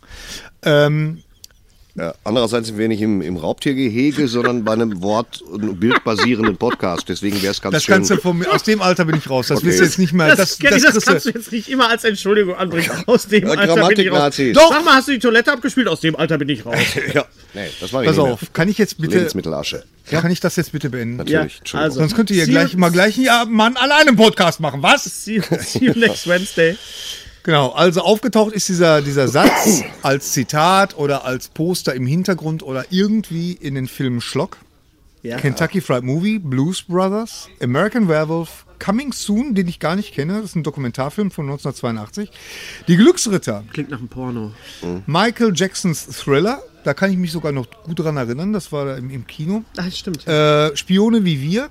Ähm, 0.62 1.24
Ja, 1.96 2.16
andererseits 2.24 2.68
sind 2.70 2.80
wir 2.80 2.88
nicht 2.88 3.02
im, 3.04 3.22
im 3.22 3.38
Raubtiergehege, 3.38 4.28
sondern 4.28 4.64
bei 4.64 4.74
einem 4.74 5.04
Wort- 5.04 5.44
und 5.44 5.80
bildbasierenden 5.80 6.58
Podcast. 6.58 7.08
Deswegen 7.08 7.40
wäre 7.44 7.52
es 7.52 7.62
ganz 7.62 7.74
das 7.74 7.84
schön. 7.84 7.94
Ganze 7.94 8.18
von 8.18 8.36
mir, 8.36 8.52
aus 8.52 8.64
dem 8.64 8.82
Alter 8.82 9.06
bin 9.06 9.16
ich 9.16 9.30
raus. 9.30 9.50
Das 9.50 9.58
Okay. 9.60 9.68
willst 9.68 9.80
du 9.80 9.84
jetzt 9.84 10.00
nicht 10.00 10.12
mehr. 10.12 10.30
Das, 10.36 10.58
Das, 10.58 10.58
das, 10.58 10.82
das, 10.82 10.94
das, 10.96 11.06
kannst 11.06 11.26
du- 11.28 11.32
du 11.32 11.38
jetzt 11.38 11.52
nicht 11.52 11.70
immer 11.70 11.90
als 11.92 12.04
Entschuldigung 12.04 12.56
anbringen. 12.56 12.90
Aus 13.06 13.28
dem 13.28 13.44
Ja, 13.46 13.52
Alter 13.52 13.88
bin 13.90 14.00
ich 14.00 14.12
raus. 14.12 14.36
Doch. 14.54 14.70
Sag 14.72 14.84
mal, 14.86 14.96
hast 14.96 15.08
du 15.08 15.12
die 15.12 15.20
Toilette 15.20 15.52
abgespielt? 15.52 15.88
Aus 15.88 16.00
dem 16.00 16.16
Alter 16.16 16.40
bin 16.40 16.50
ich 16.50 16.66
raus. 16.66 16.76
ja, 17.14 17.26
nee, 17.54 17.68
das 17.80 17.94
war 17.94 18.02
ich 18.02 18.08
Pass 18.08 18.18
nicht 18.18 18.24
mehr. 18.26 18.34
auf, 18.34 18.54
kann 18.54 18.70
ich 18.70 18.80
jetzt 18.80 18.98
bitte, 19.00 19.18
Lebensmittelasche. 19.18 19.84
kann 20.10 20.32
ich 20.32 20.40
das 20.40 20.56
jetzt 20.56 20.72
bitte 20.72 20.90
beenden? 20.90 21.18
Natürlich, 21.18 21.60
Entschuldigung. 21.60 21.80
also, 21.84 22.00
Sonst 22.00 22.16
könnt 22.16 22.32
ihr 22.32 22.38
ja 22.38 22.46
gleich 22.46 22.76
mal 22.76 22.90
gleich 22.90 23.18
ja, 23.18 23.46
Mann 23.48 23.78
alleine 23.78 24.08
einen 24.10 24.18
Podcast 24.18 24.60
machen, 24.60 24.82
was? 24.82 25.04
See 25.04 25.36
you, 25.36 25.42
see 25.62 25.86
you 25.86 25.94
next 25.96 26.26
Wednesday. 26.28 26.76
Genau, 27.44 27.72
also 27.72 28.02
aufgetaucht 28.02 28.54
ist 28.54 28.70
dieser, 28.70 29.02
dieser 29.02 29.28
Satz 29.28 29.84
als 30.02 30.32
Zitat 30.32 30.98
oder 30.98 31.26
als 31.26 31.50
Poster 31.50 31.94
im 31.94 32.06
Hintergrund 32.06 32.64
oder 32.64 32.86
irgendwie 32.90 33.52
in 33.52 33.76
den 33.76 33.88
Filmen 33.88 34.22
Schlock. 34.22 34.58
Ja. 35.24 35.38
Kentucky 35.38 35.80
Fried 35.80 36.04
Movie, 36.04 36.38
Blues 36.40 36.82
Brothers, 36.82 37.48
American 37.62 38.10
Werewolf, 38.10 38.66
Coming 38.84 39.14
Soon, 39.14 39.56
den 39.56 39.70
ich 39.70 39.80
gar 39.80 39.96
nicht 39.96 40.14
kenne, 40.14 40.34
das 40.34 40.52
ist 40.52 40.56
ein 40.56 40.64
Dokumentarfilm 40.64 41.32
von 41.32 41.46
1982. 41.46 42.30
Die 42.90 42.98
Glücksritter, 42.98 43.64
Klingt 43.72 43.90
nach 43.90 44.00
einem 44.00 44.10
Porno. 44.10 44.52
Michael 45.06 45.54
Jacksons 45.56 46.08
Thriller, 46.08 46.62
da 46.84 46.94
kann 46.94 47.10
ich 47.10 47.18
mich 47.18 47.32
sogar 47.32 47.54
noch 47.54 47.68
gut 47.84 48.00
dran 48.00 48.18
erinnern, 48.18 48.52
das 48.52 48.74
war 48.74 48.98
im, 48.98 49.10
im 49.10 49.26
Kino. 49.26 49.64
Ach, 49.78 49.90
stimmt. 49.90 50.28
Äh, 50.28 50.76
Spione 50.76 51.24
wie 51.24 51.42
wir, 51.42 51.70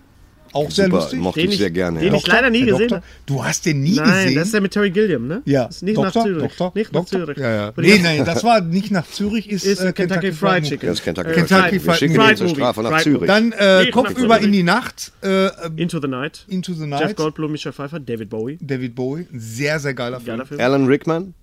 Auch 0.52 0.70
sehr 0.70 0.84
Super, 0.86 0.96
lustig. 0.98 1.20
mochte 1.20 1.40
Den 1.40 1.48
ich 1.48 1.54
ich- 1.54 1.60
sehr 1.60 1.70
gerne. 1.70 2.00
den 2.00 2.12
ja. 2.12 2.18
ich 2.18 2.26
leider 2.26 2.50
nie 2.50 2.64
gesehen 2.64 2.90
habe. 2.90 3.02
Du 3.26 3.44
hast 3.44 3.64
den 3.66 3.82
nie 3.82 3.96
Nein, 3.96 4.06
gesehen? 4.24 4.34
das 4.34 4.44
ist 4.46 4.54
der 4.54 4.60
mit 4.60 4.72
Terry 4.72 4.90
Gilliam, 4.90 5.26
ne? 5.26 5.42
ja, 5.46 5.64
Ist 5.66 5.82
nicht 5.82 5.96
Doktor, 5.96 6.18
nach 6.20 6.24
Zürich. 6.26 6.42
Doktor, 6.42 6.72
nicht 6.74 6.92
nach 6.92 7.00
Doktor. 7.00 7.24
Zürich. 7.24 7.38
Ja, 7.38 7.50
ja. 7.50 7.72
Nee, 7.76 7.98
nein, 8.02 8.24
das 8.24 8.44
war 8.44 8.60
nicht 8.60 8.90
nach 8.90 9.06
Zürich, 9.06 9.48
ist, 9.50 9.64
Ist 9.64 9.80
äh, 9.80 9.92
Kentucky 9.92 10.32
Fried 10.32 10.64
Chicken. 10.64 10.86
Das 10.88 10.98
ist 10.98 11.04
Kentucky 11.04 11.28
Äh, 11.30 11.32
Fried 11.34 11.48
Kentucky 11.48 11.70
Chicken. 11.70 11.80
Fried- 11.90 11.98
schicken 11.98 12.14
Fried 12.16 12.38
zur 12.38 12.46
Movie. 12.48 12.56
Strafe 12.60 12.82
nach 12.82 12.90
Fried 12.90 13.02
Zürich. 13.02 13.26
Dann 13.26 13.52
äh, 13.52 13.90
Kopf 13.90 14.10
nach 14.10 14.18
über 14.18 14.40
in 14.40 14.52
die 14.52 14.62
Nacht, 14.62 15.12
äh, 15.22 15.48
Into 15.76 16.00
the 16.00 16.08
Night. 16.08 16.44
Into 16.48 16.72
the 16.74 16.80
Jeff 16.80 16.88
Night, 17.00 17.16
Goldblum, 17.16 17.52
Michelle 17.52 17.72
Pfeiffer, 17.72 17.98
David 18.00 18.28
Bowie. 18.30 18.58
David 18.60 18.94
Bowie, 18.94 19.26
sehr, 19.32 19.78
sehr 19.80 19.94
geiler 19.94 20.20
Film. 20.20 20.36
Geiler 20.36 20.46
Film. 20.46 20.60
Alan 20.60 20.86
Rickman? 20.86 21.34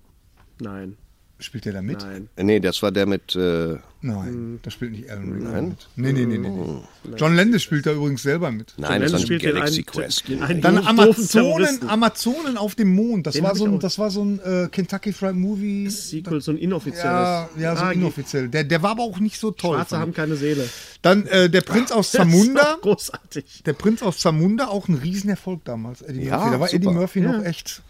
Nein, 0.60 0.96
Spielt 1.40 1.64
der 1.64 1.72
da 1.72 1.82
mit? 1.82 2.00
nein. 2.02 2.28
Nee, 2.36 2.60
das 2.60 2.82
war 2.82 2.92
der 2.92 3.06
mit. 3.06 3.34
Äh, 3.34 3.76
Nein, 4.02 4.60
da 4.62 4.70
spielt 4.70 4.92
nicht 4.92 5.10
Alan 5.10 5.30
Rickman 5.30 5.68
mit. 5.70 5.88
Nee, 5.94 6.12
nee, 6.14 6.24
nee, 6.24 6.38
nee. 6.38 6.48
nee. 6.48 7.16
John 7.18 7.34
Landis 7.36 7.62
spielt 7.62 7.84
da 7.84 7.92
übrigens 7.92 8.22
selber 8.22 8.50
mit. 8.50 8.72
nein, 8.78 9.02
das 9.02 9.20
spielt 9.20 9.42
den 9.42 9.52
Galaxy 9.54 9.76
einen- 9.80 9.86
Quest. 9.86 10.26
den 10.28 10.42
einen 10.42 10.60
Dann 10.62 10.78
Amazonen. 10.86 11.86
Amazonen 11.88 12.56
auf 12.56 12.74
dem 12.74 12.94
Mond. 12.94 13.26
Das 13.26 13.34
Den 13.34 13.44
war 13.44 13.54
so 13.54 13.66
ein, 13.66 13.78
das 13.78 13.98
war 13.98 14.10
so 14.10 14.24
ein 14.24 14.38
äh, 14.40 14.68
Kentucky 14.72 15.12
Fried 15.12 15.34
Movie. 15.34 15.90
Sequel, 15.90 16.40
so 16.40 16.50
ein 16.52 16.56
inoffizielles. 16.56 17.04
Ja, 17.04 17.48
ja, 17.58 17.76
so 17.76 17.82
Ah, 17.84 17.92
inoffiziell. 17.92 18.48
Der, 18.48 18.64
der 18.64 18.82
war 18.82 18.92
aber 18.92 19.02
auch 19.02 19.18
nicht 19.18 19.38
so 19.38 19.50
toll. 19.50 19.76
Schwarze 19.76 19.98
haben 19.98 20.14
keine 20.14 20.36
Seele. 20.36 20.66
Dann 21.02 21.26
äh, 21.26 21.50
der 21.50 21.60
Prinz 21.60 21.92
aus 21.92 22.10
Zamunda. 22.12 22.78
großartig. 22.80 23.64
Der 23.66 23.74
Prinz 23.74 24.02
aus 24.02 24.18
Zamunda, 24.18 24.68
auch 24.68 24.88
ein 24.88 24.94
Riesenerfolg 24.94 25.62
damals. 25.64 26.00
Eddie 26.00 26.22
Ja, 26.24 26.36
Murphy. 26.38 26.50
Da 26.52 26.60
war 26.60 26.68
super. 26.68 26.76
Eddie 26.76 26.88
Murphy 26.94 27.20
noch 27.20 27.44
echt 27.44 27.82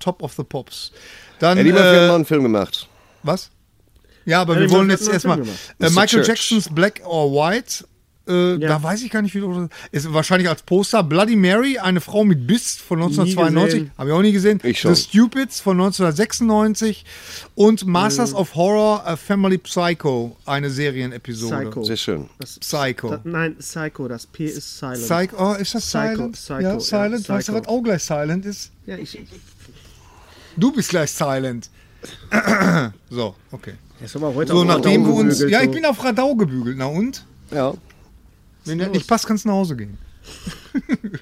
top 0.00 0.22
of 0.22 0.34
the 0.34 0.44
pops. 0.44 0.92
Dann, 1.38 1.58
Eddie 1.58 1.72
Murphy 1.72 1.84
hat 1.86 1.94
äh, 1.94 2.06
noch 2.08 2.14
einen 2.16 2.24
Film 2.24 2.42
gemacht. 2.42 2.88
was? 3.22 3.50
Ja, 4.24 4.40
aber 4.40 4.54
Eddie 4.56 4.62
wir 4.64 4.70
wollen 4.70 4.90
jetzt 4.90 5.06
hat 5.06 5.14
erstmal. 5.14 5.40
Äh. 5.40 5.44
Michael 5.90 6.06
Church. 6.06 6.26
Jacksons 6.28 6.68
Black 6.74 7.00
or 7.04 7.30
White. 7.32 7.84
Äh, 8.28 8.58
Da 8.58 8.82
weiß 8.82 9.02
ich 9.02 9.10
gar 9.12 9.22
nicht, 9.22 9.36
wie 9.36 9.40
du. 9.40 9.68
Ist 9.92 10.12
wahrscheinlich 10.12 10.48
als 10.48 10.62
Poster. 10.62 11.04
Bloody 11.04 11.36
Mary, 11.36 11.78
eine 11.78 12.00
Frau 12.00 12.24
mit 12.24 12.44
Biss 12.44 12.74
von 12.76 12.98
1992. 13.00 13.78
gesehen. 13.82 13.92
Habe 13.96 14.08
ich 14.10 14.14
auch 14.16 14.22
nie 14.22 14.32
gesehen. 14.32 14.58
Ich 14.64 14.80
schon. 14.80 14.92
The 14.96 15.00
Stupids 15.00 15.60
von 15.60 15.76
1996. 15.76 17.04
Und 17.54 17.86
Masters 17.86 18.32
Mhm. 18.32 18.36
of 18.38 18.54
Horror, 18.56 19.06
A 19.06 19.14
Family 19.14 19.58
Psycho, 19.58 20.36
eine 20.44 20.70
Serienepisode. 20.70 21.56
Psycho. 21.66 21.84
Sehr 21.84 21.96
schön. 21.96 22.28
Psycho. 22.40 23.10
Da, 23.10 23.20
nein, 23.22 23.56
Psycho, 23.58 24.08
das 24.08 24.26
P 24.26 24.46
ist 24.46 24.78
silent. 24.78 25.02
Psycho, 25.06 25.36
oh, 25.38 25.54
ist 25.54 25.72
das 25.76 25.86
Psycho, 25.86 26.14
Silent? 26.16 26.32
Psycho, 26.34 26.60
ja, 26.62 26.72
ja, 26.72 26.80
Silent. 26.80 27.28
weißt 27.28 27.48
du, 27.48 27.52
was 27.52 27.68
auch 27.68 27.80
gleich 27.82 28.02
Silent 28.02 28.44
ist? 28.44 28.72
Ja, 28.86 28.96
ich, 28.96 29.20
Du 30.56 30.72
bist 30.72 30.88
gleich 30.90 31.10
Silent. 31.10 31.70
so, 33.10 33.34
okay. 33.50 33.74
das 34.00 34.14
haben 34.14 34.22
wir 34.22 34.34
heute 34.34 34.52
So, 34.52 34.60
auch 34.60 34.64
nachdem 34.64 35.04
wir 35.06 35.12
uns. 35.14 35.38
gebügelt, 35.38 35.50
Ja, 35.52 35.62
ich 35.62 35.70
bin 35.70 35.84
auf 35.84 36.02
Radau 36.04 36.34
gebügelt. 36.34 36.76
Na 36.78 36.86
und? 36.86 37.24
Ja. 37.50 37.74
Wenn 38.64 38.78
das 38.78 38.90
nicht 38.90 39.06
passt, 39.06 39.26
kannst 39.26 39.44
du 39.44 39.48
nach 39.48 39.56
Hause 39.56 39.76
gehen. 39.76 39.98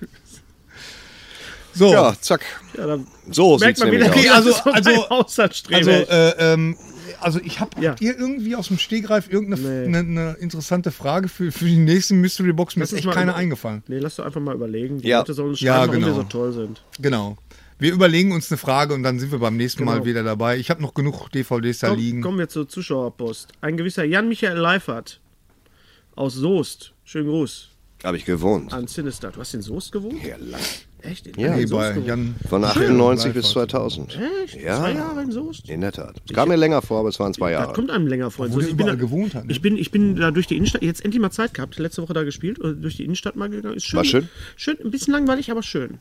so. 1.75 1.93
Ja, 1.93 2.15
zack. 2.21 2.43
Ja, 2.77 2.87
dann 2.87 3.07
So 3.31 3.59
merkt 3.59 3.79
man 3.81 3.91
wieder. 3.91 4.07
Okay, 4.07 4.29
also- 4.29 4.55
also- 4.65 5.07
Also, 5.09 5.91
äh, 5.91 6.35
ähm, 6.39 6.77
also 7.21 7.41
ich 7.43 7.61
habe 7.61 7.81
Ja. 7.81 7.97
ihr 8.01 8.19
irgendwie 8.19 8.55
aus 8.57 8.69
dem 8.69 8.79
Stegreif 8.79 9.31
irgendeine 9.31 9.63
Nee. 9.63 9.87
eine, 9.87 9.99
eine 9.99 10.37
interessante 10.41 10.91
Frage 10.91 11.29
für, 11.29 11.51
für 11.53 11.65
die 11.65 11.77
nächste 11.79 12.15
Mystery 12.15 12.53
Box? 12.53 12.77
Mir 12.77 12.83
Lass 12.83 12.93
ist 12.93 12.99
echt 12.99 13.11
keine 13.11 13.31
über- 13.33 13.37
eingefallen. 13.37 13.83
Nee, 13.89 13.99
lass 13.99 14.17
doch 14.17 14.25
einfach 14.27 14.41
mal 14.41 14.55
überlegen. 14.55 15.01
Die 15.01 15.09
Ja. 15.09 15.19
Leute 15.19 15.35
sollen 15.35 15.51
uns 15.51 15.61
Ja, 15.61 15.77
schreiben, 15.77 15.89
warum 15.89 16.03
genau. 16.05 16.17
wir 16.17 16.23
so 16.23 16.29
toll 16.29 16.53
sind. 16.53 16.83
Genau. 17.01 17.37
Wir 17.85 17.93
überlegen 17.93 18.33
uns 18.33 18.51
eine 18.51 18.57
Frage 18.57 18.95
und 18.95 19.03
dann 19.03 19.19
sind 19.19 19.31
wir 19.31 19.39
beim 19.41 19.59
nächsten 19.59 19.85
Mal 19.85 19.97
Genau. 19.97 20.07
wieder 20.07 20.23
dabei. 20.23 20.57
Ich 20.57 20.71
habe 20.71 20.81
noch 20.81 20.95
genug 20.95 21.31
DVDs 21.33 21.81
da 21.81 21.89
Komm, 21.91 21.99
liegen. 21.99 22.23
kommen 22.23 22.39
wir 22.39 22.49
zur 22.49 22.67
Zuschauerpost. 22.67 23.53
Ein 23.61 23.77
gewisser 23.77 24.05
Jan-Michael 24.05 24.57
Leifert 24.57 25.21
aus 26.17 26.33
Soest. 26.33 26.95
Schönen 27.05 27.27
Gruß 27.29 27.69
Habe 28.03 28.17
ich 28.17 28.25
gewohnt. 28.25 28.73
an 28.73 28.87
Sinister. 28.87 29.33
Du 29.33 29.41
hast 29.41 29.53
in 29.53 29.61
Soest 29.61 29.93
gewohnt? 29.93 30.15
Ja, 30.25 30.37
lang. 30.39 30.63
Echt? 31.03 31.27
In, 31.27 31.39
Ja, 31.39 31.55
Nee, 31.55 31.67
bei 31.67 31.91
gewohnt? 31.93 32.07
Jan 32.07 32.35
Von 32.49 32.65
98 32.65 33.35
bis 33.35 33.51
2000. 33.51 34.19
Echt? 34.45 34.63
Ja. 34.63 34.79
Zwei 34.79 34.93
Jahre 34.93 35.23
in 35.23 35.31
Soest? 35.31 35.69
In 35.69 35.83
der 35.83 35.93
Tat. 35.93 36.23
Es 36.27 36.35
kam 36.35 36.49
mir 36.49 36.57
länger 36.57 36.81
vor, 36.81 37.01
aber 37.01 37.11
es 37.11 37.21
waren 37.21 37.35
zwei 37.35 37.51
Das 37.51 37.61
Jahre. 37.61 37.75
kommt 37.75 37.91
einem 37.91 38.07
länger 38.07 38.31
vor. 38.31 38.47
Soest. 38.49 38.63
der 38.63 38.69
ich, 38.71 38.77
bin 38.79 38.87
da, 38.87 38.95
gewohnt 38.95 39.35
hat, 39.35 39.45
ne? 39.45 39.53
ich, 39.53 39.61
bin, 39.61 39.77
ich 39.77 39.91
bin 39.91 40.17
da 40.17 40.31
durch 40.31 40.47
die 40.47 40.57
Innenstadt, 40.57 40.81
jetzt 40.83 41.05
endlich 41.05 41.21
mal 41.21 41.31
Zeit 41.33 41.53
gehabt, 41.53 41.79
letzte 41.79 42.01
Woche 42.01 42.15
da 42.15 42.23
gespielt, 42.23 42.59
äh, 42.65 42.73
durch 42.73 42.97
die 42.97 43.05
Innenstadt 43.05 43.37
mal 43.37 43.51
gegangen. 43.51 43.77
Ist 43.77 43.85
schön, 43.85 43.99
War 43.99 44.05
schön? 44.07 44.31
Schön, 44.57 44.79
ein 44.83 44.91
bisschen 44.91 45.13
langweilig, 45.13 45.51
aber 45.51 45.63
schön. 45.63 45.99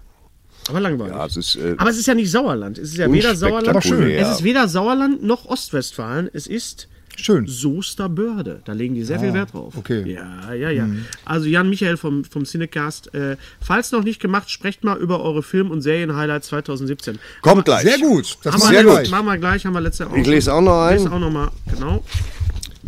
Aber 0.69 0.79
langweilig. 0.79 1.13
Ja, 1.13 1.25
es 1.25 1.37
ist, 1.37 1.55
äh, 1.55 1.75
aber 1.77 1.89
es 1.89 1.97
ist 1.97 2.05
ja 2.05 2.15
nicht 2.15 2.31
Sauerland. 2.31 2.77
Es 2.77 2.89
ist 2.91 2.97
ja 2.97 3.11
weder 3.11 3.35
Sauerland, 3.35 3.67
Aber 3.67 3.81
schön. 3.81 4.09
es 4.11 4.29
ist 4.29 4.43
weder 4.43 4.67
Sauerland 4.67 5.23
noch 5.23 5.45
Ostwestfalen. 5.45 6.29
Es 6.33 6.47
ist 6.47 6.87
Schön. 7.15 7.45
Soester 7.47 8.09
Börde. 8.09 8.61
Da 8.65 8.73
legen 8.73 8.95
die 8.95 9.03
sehr 9.03 9.19
viel 9.19 9.33
Wert 9.33 9.53
drauf. 9.53 9.73
Ah, 9.75 9.79
okay. 9.79 10.01
Mhm. 10.01 10.07
Ja, 10.07 10.53
ja, 10.53 10.69
ja. 10.71 10.87
Also 11.25 11.47
Jan 11.47 11.69
Michael 11.69 11.97
vom, 11.97 12.23
vom 12.23 12.45
Cinecast. 12.45 13.13
Äh, 13.13 13.37
falls 13.61 13.91
noch 13.91 14.03
nicht 14.03 14.19
gemacht, 14.19 14.49
sprecht 14.49 14.83
mal 14.83 14.97
über 14.97 15.21
eure 15.21 15.43
Film- 15.43 15.71
und 15.71 15.81
Serien-Highlights 15.81 16.47
2017. 16.47 17.19
kommt 17.41 17.65
gleich. 17.65 17.83
Sehr 17.83 17.99
gut. 17.99 18.37
Das 18.43 18.55
wir, 18.55 18.71
wir 18.71 18.83
gut. 18.83 18.91
gleich. 18.93 19.11
Machen 19.11 19.25
wir 19.27 19.37
gleich, 19.37 19.65
haben 19.65 19.73
wir 19.73 19.81
letzte 19.81 20.07
auch. 20.07 20.15
Ich 20.15 20.25
lese 20.25 20.53
auch 20.53 20.61
noch 20.61 20.89
Lese 20.89 21.05
ein. 21.07 21.13
auch 21.13 21.19
noch 21.19 21.31
mal, 21.31 21.51
genau. 21.71 22.03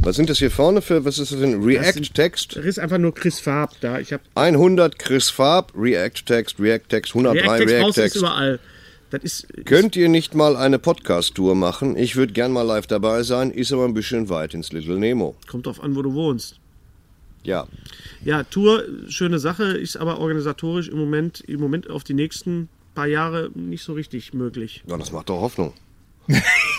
Was 0.05 0.17
sind 0.17 0.29
das 0.29 0.37
hier 0.37 0.51
vorne 0.51 0.83
für, 0.83 1.03
was 1.03 1.17
ist 1.17 1.31
das 1.31 1.39
denn? 1.39 1.63
React-Text? 1.63 2.57
Da 2.57 2.61
ist 2.61 2.77
einfach 2.77 2.99
nur 2.99 3.11
Chris 3.11 3.39
Farb 3.39 3.71
da. 3.81 3.99
Ich 3.99 4.13
habe 4.13 4.21
100 4.35 4.99
Chris 4.99 5.31
Farb, 5.31 5.73
React-Text, 5.75 6.59
React-Text, 6.59 7.15
103 7.15 7.41
React-Text 7.41 7.71
React-Text. 7.73 8.15
überall. 8.17 8.59
Das 9.09 9.23
ist, 9.23 9.47
Könnt 9.65 9.95
ihr 9.95 10.07
nicht 10.07 10.35
mal 10.35 10.55
eine 10.57 10.77
Podcast-Tour 10.77 11.55
machen? 11.55 11.97
Ich 11.97 12.15
würde 12.15 12.33
gern 12.33 12.51
mal 12.51 12.61
live 12.61 12.85
dabei 12.85 13.23
sein, 13.23 13.49
ist 13.49 13.73
aber 13.73 13.85
ein 13.85 13.95
bisschen 13.95 14.29
weit 14.29 14.53
ins 14.53 14.71
Little 14.71 14.99
Nemo. 14.99 15.35
kommt 15.47 15.65
drauf 15.65 15.81
an, 15.81 15.95
wo 15.95 16.03
du 16.03 16.13
wohnst. 16.13 16.59
Ja, 17.43 17.65
Ja, 18.23 18.43
Tour, 18.43 18.83
schöne 19.07 19.39
Sache, 19.39 19.63
ist 19.63 19.97
aber 19.97 20.19
organisatorisch 20.19 20.87
im 20.87 20.99
Moment, 20.99 21.41
im 21.47 21.59
Moment 21.59 21.89
auf 21.89 22.03
die 22.03 22.13
nächsten 22.13 22.69
paar 22.93 23.07
Jahre 23.07 23.49
nicht 23.55 23.83
so 23.83 23.93
richtig 23.93 24.35
möglich. 24.35 24.83
ja 24.87 24.97
das 24.97 25.11
macht 25.11 25.29
doch 25.29 25.41
Hoffnung. 25.41 25.73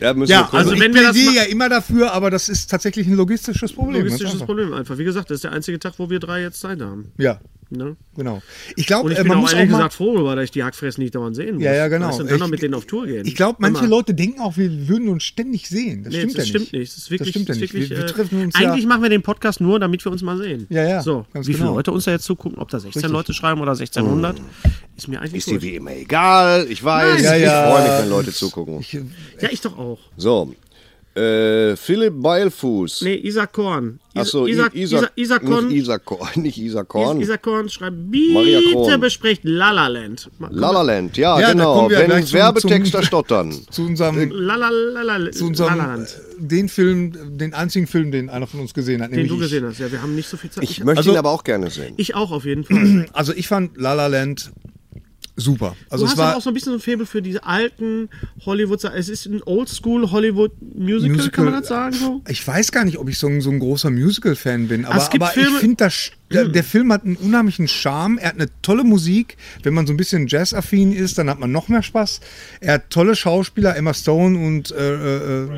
ja, 0.00 0.14
müssen 0.14 0.30
Ja, 0.32 0.42
also, 0.44 0.56
Also 0.56 0.72
ich 0.74 0.80
wenn 0.80 0.94
wir 0.94 1.02
das 1.02 1.16
ja 1.16 1.42
immer 1.44 1.68
dafür, 1.68 2.12
aber 2.12 2.30
das 2.30 2.48
ist 2.48 2.70
tatsächlich 2.70 3.06
ein 3.06 3.14
logistisches 3.14 3.72
Problem. 3.72 3.94
Ganz 3.94 4.04
Logistisches 4.04 4.34
einfach. 4.34 4.46
Problem 4.46 4.72
einfach. 4.72 4.98
Wie 4.98 5.04
gesagt, 5.04 5.30
das 5.30 5.36
ist 5.36 5.44
der 5.44 5.52
einzige 5.52 5.78
Tag, 5.78 5.94
wo 5.98 6.10
wir 6.10 6.20
drei 6.20 6.42
jetzt 6.42 6.60
Zeit 6.60 6.80
haben. 6.80 7.12
Ja, 7.18 7.40
Ne? 7.76 7.96
genau. 8.16 8.42
Ich 8.76 8.86
glaube, 8.86 9.06
Und 9.06 9.12
ich 9.12 9.18
äh, 9.18 9.22
bin 9.22 9.28
man 9.28 9.38
auch 9.38 9.40
muss 9.42 9.52
auch 9.52 9.56
ehrlich 9.56 9.70
mal, 9.70 9.78
gesagt 9.78 9.94
froh 9.94 10.14
darüber, 10.14 10.36
dass 10.36 10.44
ich 10.44 10.50
die 10.52 10.62
Hackfressen 10.64 11.02
nicht 11.02 11.14
dauernd 11.14 11.36
sehen 11.36 11.56
muss. 11.56 11.64
Ja, 11.64 11.74
ja, 11.74 11.88
genau. 11.88 12.08
Weißt 12.08 12.20
und 12.20 12.30
dann 12.30 12.38
noch 12.38 12.46
Ich- 12.46 12.50
mit 12.52 12.62
denen 12.62 12.74
auf 12.74 12.86
Tour 12.86 13.06
gehen. 13.06 13.26
ich 13.26 13.34
glaube, 13.34 13.56
manche. 13.60 13.86
Leute 13.86 14.14
denken 14.14 14.40
auch, 14.40 14.56
wir 14.56 14.88
würden 14.88 15.08
uns 15.08 15.24
ständig 15.24 15.68
sehen. 15.68 16.04
Das 16.04 16.12
Nee, 16.12 16.18
stimmt 16.20 16.38
das 16.38 16.44
ja 16.44 16.48
stimmt 16.50 16.72
nicht. 16.72 16.80
nicht. 16.80 16.96
Das 16.96 17.10
wirklich, 17.10 17.18
das 17.18 17.28
stimmt 17.42 17.48
ja 17.48 17.54
nicht. 17.54 17.74
wirklich, 17.74 17.90
wir, 17.90 17.96
wir 17.98 18.04
äh, 18.04 18.08
treffen 18.08 18.42
uns 18.42 18.54
Eigentlich 18.54 18.82
ja. 18.82 18.88
machen 18.88 19.02
wir 19.02 19.10
den 19.10 19.22
Podcast 19.22 19.60
nur, 19.60 19.78
damit 19.80 20.04
wir 20.04 20.12
uns 20.12 20.22
mal 20.22 20.38
sehen. 20.38 20.66
Ja, 20.70 20.86
ja, 20.88 21.02
So, 21.02 21.26
ganz 21.32 21.46
wie 21.46 21.52
viele 21.52 21.64
genau. 21.64 21.76
Leute 21.76 21.92
uns 21.92 22.04
da 22.04 22.10
jetzt 22.12 22.24
zugucken, 22.24 22.58
ob 22.58 22.68
da 22.70 22.80
16 22.80 23.10
Leute 23.10 23.32
schreiben 23.34 23.60
oder 23.60 23.72
1600, 23.72 24.36
ist 24.96 25.08
mir 25.08 25.20
eigentlich 25.20 25.34
Ist 25.38 25.50
dir 25.50 25.60
wie 25.62 25.74
immer 25.74 25.92
egal, 25.92 26.66
ich 26.68 26.82
weiß. 26.84 27.22
Ja, 27.22 27.34
ja. 27.34 27.66
Ich 27.66 27.72
freue 27.74 27.82
mich, 27.88 28.02
wenn 28.02 28.10
Leute 28.10 28.32
zugucken. 28.32 28.80
Ich, 28.80 28.94
äh, 28.94 29.02
Ja, 29.40 29.48
ich 29.50 29.60
doch 29.60 29.76
auch. 29.78 29.98
So, 30.16 30.54
äh, 31.16 31.76
Philipp 31.76 32.14
Beilfuß. 32.16 33.02
Nee, 33.02 33.14
Isaac 33.14 33.52
Korn. 33.52 34.00
Is 34.14 34.20
Achso, 34.20 34.46
Isaac, 34.46 34.74
Isaac, 34.74 35.12
Isaac 35.16 35.44
Korn. 35.44 35.68
nicht 35.68 35.76
Isaac 35.82 36.04
Korn, 36.04 36.28
nicht 36.42 36.58
Isaac 36.58 36.88
Korn. 36.88 37.20
Isaac 37.20 37.42
Korn 37.42 37.68
schreibt, 37.68 37.96
Maria 38.10 38.60
bitte 38.60 38.72
Korn. 38.74 39.00
besprecht 39.00 39.40
La 39.44 39.70
La 39.72 39.86
Land. 39.88 40.30
La 40.50 40.70
La 40.70 40.82
Land, 40.82 41.16
ja, 41.16 41.38
Ja, 41.40 41.52
genau. 41.52 41.88
Wenn 41.90 42.10
zum- 42.24 42.32
Werbetexter 42.38 42.98
zum- 42.98 43.06
stottern. 43.06 43.52
zu 43.70 43.82
unserem, 43.86 44.30
La 44.30 44.56
La 44.56 44.68
La 44.70 45.02
La, 45.18 45.30
zu 45.32 45.46
unserem 45.46 45.78
La 45.78 45.86
Land. 45.96 46.08
äh, 46.08 46.42
den 46.46 46.68
Film, 46.68 47.38
den 47.38 47.54
einzigen 47.54 47.86
Film, 47.86 48.10
den 48.10 48.28
einer 48.30 48.46
von 48.46 48.60
uns 48.60 48.74
gesehen 48.74 49.00
hat. 49.02 49.10
Den 49.10 49.16
nämlich 49.16 49.30
du 49.30 49.36
ich. 49.36 49.40
gesehen 49.42 49.64
hast. 49.66 49.78
Ja, 49.78 49.90
wir 49.90 50.02
haben 50.02 50.14
nicht 50.14 50.28
so 50.28 50.36
viel 50.36 50.50
Zeit. 50.50 50.64
Ich 50.64 50.82
möchte 50.84 50.98
Also- 50.98 51.12
ihn 51.12 51.16
aber 51.16 51.30
auch 51.30 51.44
gerne 51.44 51.70
sehen. 51.70 51.94
ich 51.96 52.14
auch 52.14 52.30
auf 52.32 52.44
jeden 52.44 52.64
Fall. 52.64 53.06
Also 53.12 53.32
ich 53.32 53.46
fand 53.48 53.76
La 53.76 53.94
La 53.94 54.06
Land 54.08 54.50
super. 55.36 55.74
Also 55.90 56.04
Du 56.04 56.06
es 56.06 56.12
hast 56.12 56.18
war 56.18 56.28
aber 56.28 56.36
auch 56.38 56.42
so 56.42 56.50
ein 56.50 56.54
bisschen 56.54 56.72
so 56.72 56.78
ein 56.78 56.80
Faible 56.80 57.06
für 57.06 57.20
diese 57.22 57.44
alten 57.44 58.08
Hollywood. 58.46 58.84
Es 58.84 59.08
ist 59.08 59.26
ein 59.26 59.42
Oldschool 59.44 60.10
Hollywood 60.10 60.52
Musical, 60.76 61.30
kann 61.30 61.44
man 61.46 61.54
das 61.54 61.68
sagen 61.68 61.94
so? 61.94 62.22
Ich 62.28 62.46
weiß 62.46 62.70
gar 62.72 62.84
nicht, 62.84 62.98
ob 62.98 63.08
ich 63.08 63.18
so 63.18 63.26
ein, 63.26 63.40
so 63.40 63.50
ein 63.50 63.58
großer 63.58 63.90
Musical-Fan 63.90 64.68
bin, 64.68 64.84
aber, 64.84 64.96
es 64.98 65.10
gibt 65.10 65.22
aber 65.24 65.32
Filme- 65.32 65.48
ich 65.56 65.60
finde, 65.60 65.76
das- 65.76 66.10
der, 66.34 66.48
der 66.48 66.64
Film 66.64 66.92
hat 66.92 67.04
einen 67.04 67.16
unheimlichen 67.16 67.68
Charme. 67.68 68.18
Er 68.18 68.28
hat 68.28 68.34
eine 68.34 68.48
tolle 68.62 68.84
Musik. 68.84 69.36
Wenn 69.62 69.72
man 69.74 69.86
so 69.86 69.92
ein 69.92 69.96
bisschen 69.96 70.26
Jazz-affin 70.26 70.92
ist, 70.92 71.16
dann 71.18 71.30
hat 71.30 71.38
man 71.38 71.50
noch 71.52 71.68
mehr 71.68 71.82
Spaß. 71.82 72.20
Er 72.60 72.74
hat 72.74 72.90
tolle 72.90 73.16
Schauspieler, 73.16 73.76
Emma 73.76 73.94
Stone 73.94 74.36
und 74.38 74.70
äh, 74.72 75.44
äh, 75.44 75.48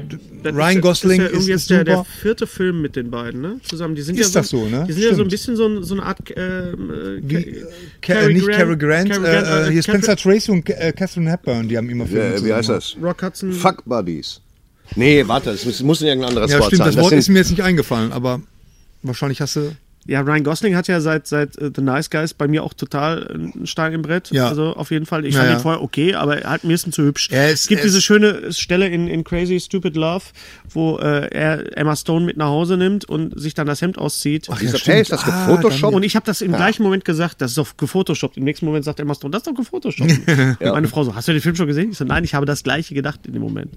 Das 0.43 0.55
Ryan 0.55 0.77
ist, 0.77 0.83
Gosling 0.83 1.21
ist 1.21 1.27
ist, 1.27 1.31
ja 1.33 1.37
irgendwie 1.37 1.39
ist 1.39 1.49
jetzt 1.49 1.71
der, 1.71 1.85
der 1.85 2.05
vierte 2.05 2.47
Film 2.47 2.83
mit 2.83 2.95
den 2.97 3.11
beiden, 3.11 3.41
ne? 3.41 3.61
Zusammen. 3.65 3.95
Die 3.95 4.03
sind 4.03 4.19
Ist 4.19 4.35
ja 4.35 4.41
das 4.41 4.51
so, 4.51 4.69
ne? 4.69 4.85
Die 4.89 4.93
sind 4.93 5.03
ja 5.03 5.09
so 5.09 5.15
ein 5.23 5.31
Stimmt. 5.31 5.31
bisschen 5.31 5.57
so, 5.57 5.83
so 5.83 5.95
eine 5.95 6.03
Art. 6.05 6.19
Ähm, 6.37 6.91
äh, 6.91 7.29
Wie, 7.29 7.35
äh, 7.37 7.65
Ca- 8.03 8.13
äh, 8.15 8.33
nicht 8.33 8.47
Cary 8.49 8.77
Grant, 8.77 9.11
Cary 9.11 9.25
äh, 9.25 9.29
äh, 9.29 9.73
hier 9.73 9.83
Catherine- 9.83 9.83
Spencer 9.83 10.17
Tracy 10.17 10.51
und 10.51 10.69
äh, 10.69 10.93
Catherine 10.93 11.31
Hepburn, 11.31 11.69
die 11.69 11.77
haben 11.77 11.89
immer 11.91 12.07
Filme 12.07 12.45
wie 12.45 12.53
heißt 12.53 12.69
das? 12.69 12.97
Rock 13.03 13.23
Hudson. 13.23 13.53
Fuck 13.53 13.85
Buddies. 13.85 14.41
Nee, 14.95 15.25
warte, 15.27 15.51
es 15.51 15.65
muss, 15.65 15.83
muss 15.83 16.01
ein 16.01 16.07
irgendein 16.07 16.29
anderes 16.31 16.53
Ja, 16.53 16.59
Wort 16.59 16.67
stimmt, 16.69 16.79
sein. 16.79 16.87
das 16.95 16.97
Wort 16.97 17.09
sind, 17.11 17.19
ist 17.19 17.29
mir 17.29 17.39
jetzt 17.39 17.51
nicht 17.51 17.63
eingefallen, 17.63 18.13
aber 18.13 18.41
wahrscheinlich 19.03 19.41
hast 19.41 19.57
du 19.57 19.73
Ja, 20.07 20.21
Ryan 20.21 20.45
Gosling 20.45 20.77
hat 20.77 20.87
ja 20.89 21.01
seit, 21.01 21.27
seit 21.27 21.57
äh, 21.59 21.71
The 21.75 21.83
Nice 21.83 22.11
Guys 22.11 22.33
bei 22.35 22.47
mir 22.49 22.63
auch 22.63 22.75
total 22.75 23.27
einen 23.29 23.67
Stein 23.67 23.93
im 23.93 24.03
Brett. 24.03 24.31
Ja. 24.31 24.49
Also 24.49 24.75
auf 24.75 24.91
jeden 24.91 25.07
Fall. 25.07 25.25
Ich 25.27 25.35
Ja, 25.35 25.41
fand 25.41 25.51
ja. 25.51 25.57
ihn 25.59 25.63
vorher 25.63 25.83
okay, 25.83 26.15
aber 26.15 26.43
er 26.43 26.51
hat 26.51 26.65
mir 26.65 26.75
ist 26.75 26.87
ein 26.87 26.93
zu 26.93 27.03
hübsch. 27.03 27.29
Ist- 27.31 27.37
es 27.37 27.67
gibt 27.67 27.83
diese 27.85 28.01
schöne 28.01 28.53
Stelle 28.53 28.89
in, 28.89 29.09
in 29.09 29.25
Crazy 29.25 29.59
Stupid 29.61 29.97
Love, 29.97 30.25
wo 30.71 30.99
äh, 30.99 31.29
er 31.35 31.77
Emma 31.77 31.97
Stone 31.97 32.25
mit 32.25 32.37
nach 32.37 32.47
Hause 32.49 32.77
nimmt 32.77 33.05
und 33.07 33.39
sich 33.41 33.55
dann 33.55 33.67
das 33.67 33.83
Hemd 33.83 33.99
auszieht. 33.99 34.49
Dieser 34.61 34.79
stimmt. 34.79 34.95
hey, 34.95 35.03
ist 35.03 35.13
das 35.13 35.25
Ah, 35.25 35.47
gefotoshoppt? 35.47 35.95
Und 35.95 36.03
ich 36.05 36.15
habe 36.17 36.25
das 36.27 36.41
im 36.41 36.53
gleichen 36.53 36.83
Moment 36.83 37.05
gesagt, 37.05 37.41
das 37.41 37.51
ist 37.53 37.59
doch 37.59 37.77
gefotoshoppt. 37.77 38.37
Im 38.37 38.45
nächsten 38.45 38.67
Moment 38.67 38.85
sagt 38.85 39.01
Emma 39.01 39.15
Stone, 39.15 39.33
das 39.33 39.41
ist 39.41 39.47
doch 39.49 39.55
gefotoshoppt. 39.55 40.11
Und 40.61 40.61
Meine 40.61 40.89
Frau 40.89 41.03
so, 41.05 41.15
hast 41.15 41.27
du 41.29 41.33
den 41.33 41.41
Film 41.43 41.57
schon 41.57 41.67
gesehen? 41.67 41.91
Ich 41.91 41.99
so, 41.99 42.05
nein, 42.05 42.23
ich 42.25 42.35
habe 42.35 42.47
das 42.47 42.63
gleiche 42.63 42.95
gedacht 42.95 43.21
in 43.27 43.33
dem 43.33 43.43
Moment. 43.43 43.73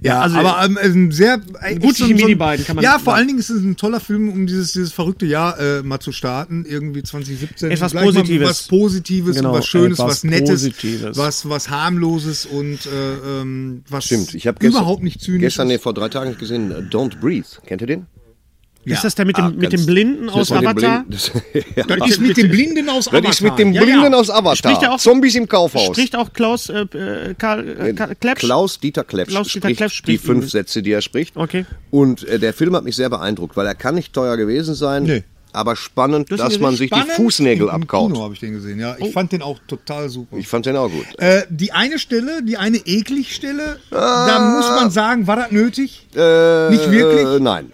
Ja, 0.00 0.20
also- 0.22 0.38
aber 0.38 0.64
ähm, 0.64 0.78
ein 0.82 1.10
sehr 1.12 1.40
äh, 1.62 1.76
echt 1.76 1.96
so 1.96 2.06
Chemie, 2.06 2.18
so 2.20 2.24
ein- 2.24 2.28
die 2.28 2.34
beiden, 2.34 2.66
kann 2.66 2.76
man 2.76 2.82
Ja, 2.84 2.98
vor 2.98 3.14
allen 3.14 3.26
Dingen 3.28 3.38
ist 3.38 3.50
es 3.50 3.62
ein 3.62 3.76
toller 3.76 4.00
Film, 4.00 4.28
um 4.28 4.46
dieses, 4.46 4.72
dieses 4.72 4.92
verrückte 4.92 5.26
Jahr 5.26 5.51
äh, 5.58 5.82
mal 5.82 6.00
zu 6.00 6.12
starten, 6.12 6.64
irgendwie 6.68 7.02
2017. 7.02 7.70
Etwas 7.70 7.92
Gleich 7.92 8.04
mal 8.04 8.12
Positives. 8.12 8.48
Was 8.48 8.62
Positives 8.68 9.36
Genau, 9.36 9.52
was 9.52 9.66
Schönes, 9.66 9.98
etwas 9.98 10.10
was 10.10 10.24
Nettes, 10.24 10.48
Positives. 10.50 11.16
was 11.16 11.48
was 11.48 11.70
harmloses 11.70 12.46
und 12.46 12.86
äh, 12.86 13.40
ähm, 13.40 13.84
was 13.88 14.04
Stimmt, 14.06 14.34
ich 14.34 14.46
habe 14.46 14.58
gestern, 14.58 14.80
überhaupt 14.82 15.02
nicht 15.02 15.20
zynisch 15.20 15.40
gestern, 15.40 15.68
nee, 15.68 15.78
vor 15.78 15.94
drei 15.94 16.08
Tagen 16.08 16.36
gesehen, 16.38 16.70
äh, 16.70 16.74
Don't 16.94 17.18
Breathe. 17.20 17.46
Kennt 17.66 17.80
ihr 17.80 17.86
den? 17.86 18.06
Ja. 18.84 18.94
Ist 18.96 19.04
das 19.04 19.14
der 19.14 19.26
mit 19.26 19.36
dem, 19.36 19.44
Ah, 19.44 19.50
mit 19.50 19.72
dem 19.72 19.86
Blinden 19.86 20.26
das 20.26 20.34
aus 20.34 20.50
Avatar? 20.50 21.04
Blinden- 21.04 21.10
das, 21.12 21.30
ja. 21.76 21.84
Das 21.84 22.10
ist 22.10 22.20
mit 22.20 22.36
dem 22.36 22.48
Blinden 22.48 22.88
aus 22.88 23.04
Das 23.04 23.12
Avatar. 23.14 23.30
ist 23.30 23.40
mit 23.40 23.58
dem 23.60 23.72
Ja, 23.72 23.80
ja. 23.80 23.86
Blinden 23.86 24.12
aus 24.12 24.28
Avatar. 24.28 24.82
Er 24.82 24.92
auch- 24.94 24.98
Zombies 24.98 25.36
im 25.36 25.46
Kaufhaus. 25.48 25.86
Spricht 25.94 26.16
auch 26.16 26.32
Klaus 26.32 26.68
äh, 26.68 26.80
äh, 26.80 27.34
Karl, 27.38 27.68
äh, 27.78 28.14
Klepsch? 28.18 28.40
Klaus 28.40 28.80
Dieter 28.80 29.04
Klepsch 29.04 29.30
Klaus 29.30 29.46
Dieter 29.52 29.60
spricht 29.68 29.76
Klepsch 29.78 30.02
die 30.02 30.12
spricht 30.14 30.24
fünf 30.24 30.44
ihn. 30.46 30.48
Sätze, 30.48 30.82
die 30.82 30.90
er 30.90 31.00
spricht. 31.00 31.36
Okay. 31.36 31.64
Und 31.92 32.24
äh, 32.26 32.40
der 32.40 32.52
Film 32.52 32.74
hat 32.74 32.82
mich 32.82 32.96
sehr 32.96 33.08
beeindruckt, 33.08 33.56
weil 33.56 33.68
er 33.68 33.76
kann 33.76 33.94
nicht 33.94 34.12
teuer 34.14 34.36
gewesen 34.36 34.74
sein, 34.74 35.04
Nee. 35.04 35.22
Aber 35.52 35.76
spannend, 35.76 36.30
ihn 36.30 36.36
dass 36.36 36.58
man 36.58 36.76
sich 36.76 36.88
Spannend. 36.88 37.08
die 37.10 37.22
Fußnägel 37.22 37.68
Im, 37.68 37.74
im 37.74 37.82
abkaut. 37.82 38.12
Kino 38.12 38.24
habe 38.24 38.34
ich 38.34 38.40
den 38.40 38.52
gesehen, 38.54 38.80
ja. 38.80 38.96
Ich 38.98 39.12
fand 39.12 39.32
den 39.32 39.42
auch 39.42 39.58
total 39.66 40.08
super. 40.08 40.36
Ich 40.36 40.48
fand 40.48 40.66
den 40.66 40.76
auch 40.76 40.90
gut. 40.90 41.06
Äh, 41.18 41.42
die 41.50 41.72
eine 41.72 41.98
Stelle, 41.98 42.42
die 42.42 42.56
eine 42.56 42.78
eklig 42.78 43.34
Stelle, 43.34 43.78
da 43.90 44.40
muss 44.56 44.68
man 44.68 44.90
sagen, 44.90 45.26
war 45.26 45.36
das 45.36 45.50
nötig? 45.50 46.08
Äh, 46.14 46.70
Nicht 46.70 46.90
wirklich? 46.90 47.26
Äh, 47.26 47.40
nein. 47.40 47.72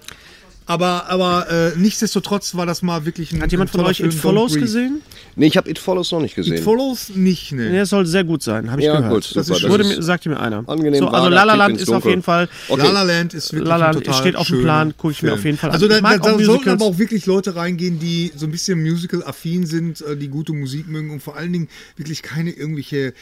Aber, 0.71 1.09
aber 1.09 1.51
äh, 1.51 1.73
nichtsdestotrotz 1.79 2.55
war 2.55 2.67
das 2.67 2.83
mal 2.83 3.07
wirklich 3.07 3.33
ein 3.33 3.41
Hat 3.41 3.51
jemand 3.51 3.71
von 3.71 3.81
euch 3.87 4.01
It 4.01 4.13
Follows 4.13 4.53
gesehen? 4.55 5.01
Nee, 5.35 5.47
ich 5.47 5.57
habe 5.57 5.71
It 5.71 5.79
Follows 5.79 6.13
noch 6.13 6.21
nicht 6.21 6.35
gesehen. 6.35 6.57
It 6.59 6.61
Follows 6.61 7.09
nicht, 7.15 7.53
ne. 7.53 7.71
Der 7.71 7.87
soll 7.87 8.05
sehr 8.05 8.23
gut 8.23 8.43
sein, 8.43 8.71
habe 8.71 8.83
ich 8.83 8.87
Ja, 8.87 8.99
gehört. 8.99 9.15
gut, 9.15 9.35
Das 9.35 9.47
super, 9.47 9.57
ist 9.57 9.65
das 9.65 9.71
Wurde 9.71 9.85
ist 9.85 9.97
mir, 9.97 10.03
sagte 10.03 10.29
mir 10.29 10.39
einer. 10.39 10.65
angenehm 10.69 11.01
so, 11.01 11.09
also 11.09 11.25
vager 11.25 11.31
La 11.31 11.45
La 11.45 11.53
Tipp 11.55 11.59
Land 11.59 11.73
ins 11.73 11.83
ist 11.85 11.89
auf 11.95 12.05
jeden 12.05 12.23
Fall. 12.23 12.51
Okay. 12.69 12.83
La 12.83 12.91
La 12.93 13.03
Land 13.03 13.33
ist 13.33 13.51
wirklich 13.55 13.67
La 13.67 13.77
La 13.79 13.93
total 13.95 14.15
steht 14.15 14.37
auf 14.37 14.47
dem 14.47 14.61
Plan, 14.61 14.95
gucke 14.99 15.13
ich 15.13 15.23
mir 15.23 15.33
auf 15.33 15.43
jeden 15.43 15.57
Fall 15.57 15.71
an. 15.71 15.75
Also 15.75 15.89
da, 15.89 16.03
da, 16.03 16.17
auch 16.17 16.37
da 16.39 16.45
sollten 16.45 16.69
aber 16.69 16.85
auch 16.85 16.99
wirklich 16.99 17.25
Leute 17.25 17.57
reingehen, 17.57 17.99
die 17.99 18.31
so 18.37 18.45
ein 18.45 18.53
bisschen 18.53 18.83
musical-affin 18.83 19.65
sind, 19.65 20.03
äh, 20.03 20.19
die 20.19 20.29
gute 20.29 20.53
Musik 20.53 20.87
mögen 20.87 21.11
und 21.11 21.23
vor 21.23 21.35
allen 21.37 21.55
Dingen 21.55 21.69
wirklich 21.97 22.21
keine 22.21 22.51
irgendwelche 22.51 23.15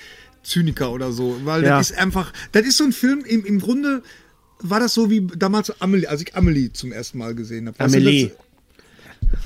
Zyniker 0.42 0.90
oder 0.90 1.12
so. 1.12 1.36
Weil 1.44 1.62
Ja. 1.62 1.78
das 1.78 1.92
ist 1.92 1.96
einfach, 1.98 2.32
das 2.50 2.66
ist 2.66 2.76
so 2.78 2.82
ein 2.84 2.92
Film, 2.92 3.24
im, 3.24 3.44
im 3.44 3.60
Grunde 3.60 4.02
war 4.60 4.80
das 4.80 4.94
so 4.94 5.10
wie 5.10 5.26
damals 5.36 5.80
Amelie, 5.80 6.08
als 6.08 6.22
ich 6.22 6.34
Amelie 6.34 6.72
zum 6.72 6.92
ersten 6.92 7.18
Mal 7.18 7.34
gesehen 7.34 7.68
habe. 7.68 7.78
Amelie. 7.80 8.30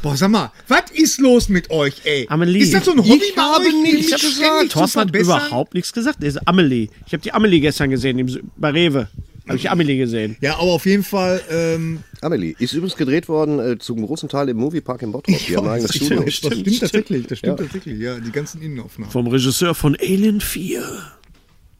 Boah, 0.02 0.16
sag 0.16 0.30
mal, 0.30 0.52
was 0.68 0.90
ist 0.92 1.18
los 1.20 1.48
mit 1.48 1.70
euch, 1.70 2.02
ey? 2.04 2.26
Amelie. 2.28 2.62
Ist 2.62 2.74
das 2.74 2.84
so 2.84 2.92
ein 2.92 2.98
Hobby 2.98 3.20
Ich 3.28 3.34
bei 3.34 3.42
habe 3.42 3.64
euch, 3.64 3.82
nichts 3.82 4.10
gesagt. 4.10 4.72
Thorsten 4.72 5.00
hat 5.00 5.16
überhaupt 5.16 5.74
nichts 5.74 5.92
gesagt. 5.92 6.22
Das 6.22 6.34
ist 6.34 6.48
Amelie. 6.48 6.88
Ich 7.06 7.12
habe 7.12 7.22
die 7.22 7.32
Amelie 7.32 7.60
gestern 7.60 7.90
gesehen, 7.90 8.50
bei 8.56 8.70
Rewe. 8.70 9.08
Habe 9.48 9.56
ich 9.58 9.70
Amelie 9.70 9.96
gesehen. 9.96 10.36
Ja, 10.40 10.54
aber 10.58 10.70
auf 10.72 10.86
jeden 10.86 11.02
Fall, 11.02 11.40
ähm, 11.50 12.04
Amelie 12.20 12.54
ist 12.58 12.72
übrigens 12.72 12.96
gedreht 12.96 13.28
worden 13.28 13.58
äh, 13.58 13.78
zum 13.78 14.04
großen 14.06 14.28
Teil 14.28 14.48
im 14.48 14.58
Moviepark 14.58 15.02
in 15.02 15.10
Bottrop. 15.10 15.36
Die 15.36 15.56
haben 15.56 15.66
ein 15.66 15.72
eigenes 15.72 15.88
das 15.92 15.96
Studio. 15.96 16.30
stimmt, 16.30 16.52
das 16.52 16.54
stimmt 16.60 16.80
tatsächlich, 16.80 17.26
das 17.26 17.38
stimmt 17.38 17.58
tatsächlich, 17.58 17.98
ja, 17.98 18.20
die 18.20 18.30
ganzen 18.30 18.62
Innenaufnahmen. 18.62 19.10
Vom 19.10 19.26
Regisseur 19.26 19.74
von 19.74 19.96
Alien 19.96 20.40
4. 20.40 20.82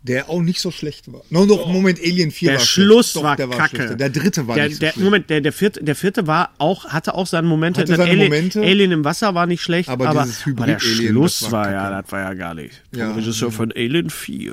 Der 0.03 0.31
auch 0.31 0.41
nicht 0.41 0.61
so 0.61 0.71
schlecht 0.71 1.13
war. 1.13 1.21
No, 1.29 1.45
no, 1.45 1.67
Moment, 1.67 1.99
Alien 2.01 2.31
4 2.31 2.51
Der 2.53 2.59
war 2.59 2.65
Schluss 2.65 3.11
schlecht. 3.11 3.17
Doch, 3.17 3.23
war 3.23 3.37
der 3.37 3.49
kacke. 3.49 3.77
schlechter. 3.77 3.97
Der 3.97 4.09
dritte 4.11 4.47
war 4.47 4.55
der, 4.57 4.65
nicht 4.67 4.75
so 4.77 4.81
der, 4.81 4.93
schlecht. 4.93 5.05
Moment, 5.05 5.29
der, 5.31 5.41
der, 5.43 5.53
vierte, 5.53 5.85
der 5.85 5.95
vierte 5.95 6.27
war 6.27 6.51
auch, 6.59 6.87
hatte 6.87 7.15
auch 7.15 7.27
seine 7.27 7.47
Momente. 7.47 7.83
Hatte 7.83 7.97
seine 7.97 8.11
Alien, 8.11 8.25
Momente. 8.31 8.61
Alien 8.63 8.93
im 8.93 9.05
Wasser 9.05 9.35
war 9.35 9.47
nicht 9.47 9.61
schlecht, 9.63 9.91
Aber 9.91 10.09
aber, 10.09 10.23
dieses 10.23 10.47
aber 10.47 10.67
der 10.67 10.77
Hybrid-Alien, 10.79 11.13
Schluss 11.13 11.41
das 11.41 11.53
war, 11.53 11.67
war 11.67 11.73
ja, 11.73 12.01
das 12.03 12.13
war 12.13 12.21
ja 12.21 12.35
gar 12.35 12.55
nicht. 12.55 12.83
Ja. 12.95 13.13
Regisseur 13.13 13.53
von 13.53 13.73
Alien 13.73 14.09
4. 14.09 14.53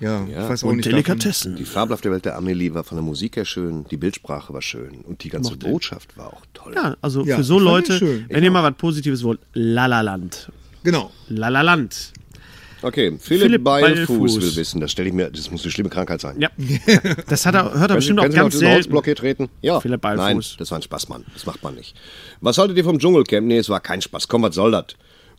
Ja, 0.00 0.26
ich 0.26 0.34
weiß 0.34 0.64
auch 0.64 0.68
Und 0.70 0.76
nicht. 0.78 0.86
davon. 0.86 0.96
Delikatessen. 1.04 1.56
Die 1.56 1.64
fabelhafte 1.64 2.10
Welt 2.10 2.24
der 2.24 2.36
Amelie 2.36 2.72
war 2.74 2.82
von 2.84 2.96
der 2.96 3.04
Musik 3.04 3.36
her 3.36 3.44
schön, 3.44 3.84
die 3.90 3.96
Bildsprache 3.98 4.52
war 4.52 4.62
schön 4.62 5.02
und 5.06 5.22
die 5.22 5.28
ganze 5.28 5.56
Botschaft 5.56 6.16
war 6.16 6.28
auch 6.28 6.40
toll. 6.54 6.72
Ja, 6.74 6.96
also 7.02 7.24
Ja, 7.24 7.36
für 7.36 7.44
so 7.44 7.58
Leute, 7.58 8.24
wenn 8.28 8.42
ihr 8.42 8.50
mal 8.50 8.62
was 8.64 8.74
Positives 8.76 9.22
wollt, 9.22 9.40
La 9.52 9.84
La 9.86 10.00
Land. 10.00 10.50
Genau. 10.82 11.12
La 11.28 11.48
La 11.48 11.60
Land. 11.60 12.12
Okay, 12.82 13.16
Philipp, 13.20 13.42
Philipp 13.42 13.64
Beilfuß 13.64 14.06
Beilfuß. 14.06 14.40
will 14.40 14.56
wissen, 14.56 14.80
das 14.80 14.90
stelle 14.92 15.08
ich 15.08 15.14
mir, 15.14 15.30
das 15.30 15.50
muss 15.50 15.62
eine 15.62 15.70
schlimme 15.70 15.90
Krankheit 15.90 16.20
sein. 16.20 16.40
Ja. 16.40 16.48
Das 17.28 17.44
hat 17.46 17.54
er, 17.54 17.64
hört 17.74 17.74
er 17.74 17.88
Sie, 17.88 17.94
bestimmt 17.96 18.20
auch 18.20 18.24
Sie 18.24 18.30
ganz 18.30 18.52
diesen 18.52 18.60
selten. 18.60 18.74
Holzblock 18.76 19.04
hier 19.04 19.16
treten? 19.16 19.48
Ja. 19.60 19.80
Philipp 19.80 20.00
Beilfuß. 20.00 20.22
Nein, 20.24 20.42
das 20.58 20.70
war 20.70 20.78
ein 20.78 20.82
Spaß, 20.82 21.08
Mann. 21.08 21.24
Das 21.34 21.46
macht 21.46 21.62
man 21.62 21.74
nicht. 21.74 21.94
Was 22.40 22.58
haltet 22.58 22.76
ihr 22.76 22.84
vom 22.84 22.98
Dschungelcamp? 22.98 23.46
Nee, 23.46 23.58
es 23.58 23.68
war 23.68 23.80
kein 23.80 24.00
Spaß. 24.00 24.28
Komm, 24.28 24.42
was 24.42 24.54
soll 24.54 24.70
das? 24.70 24.86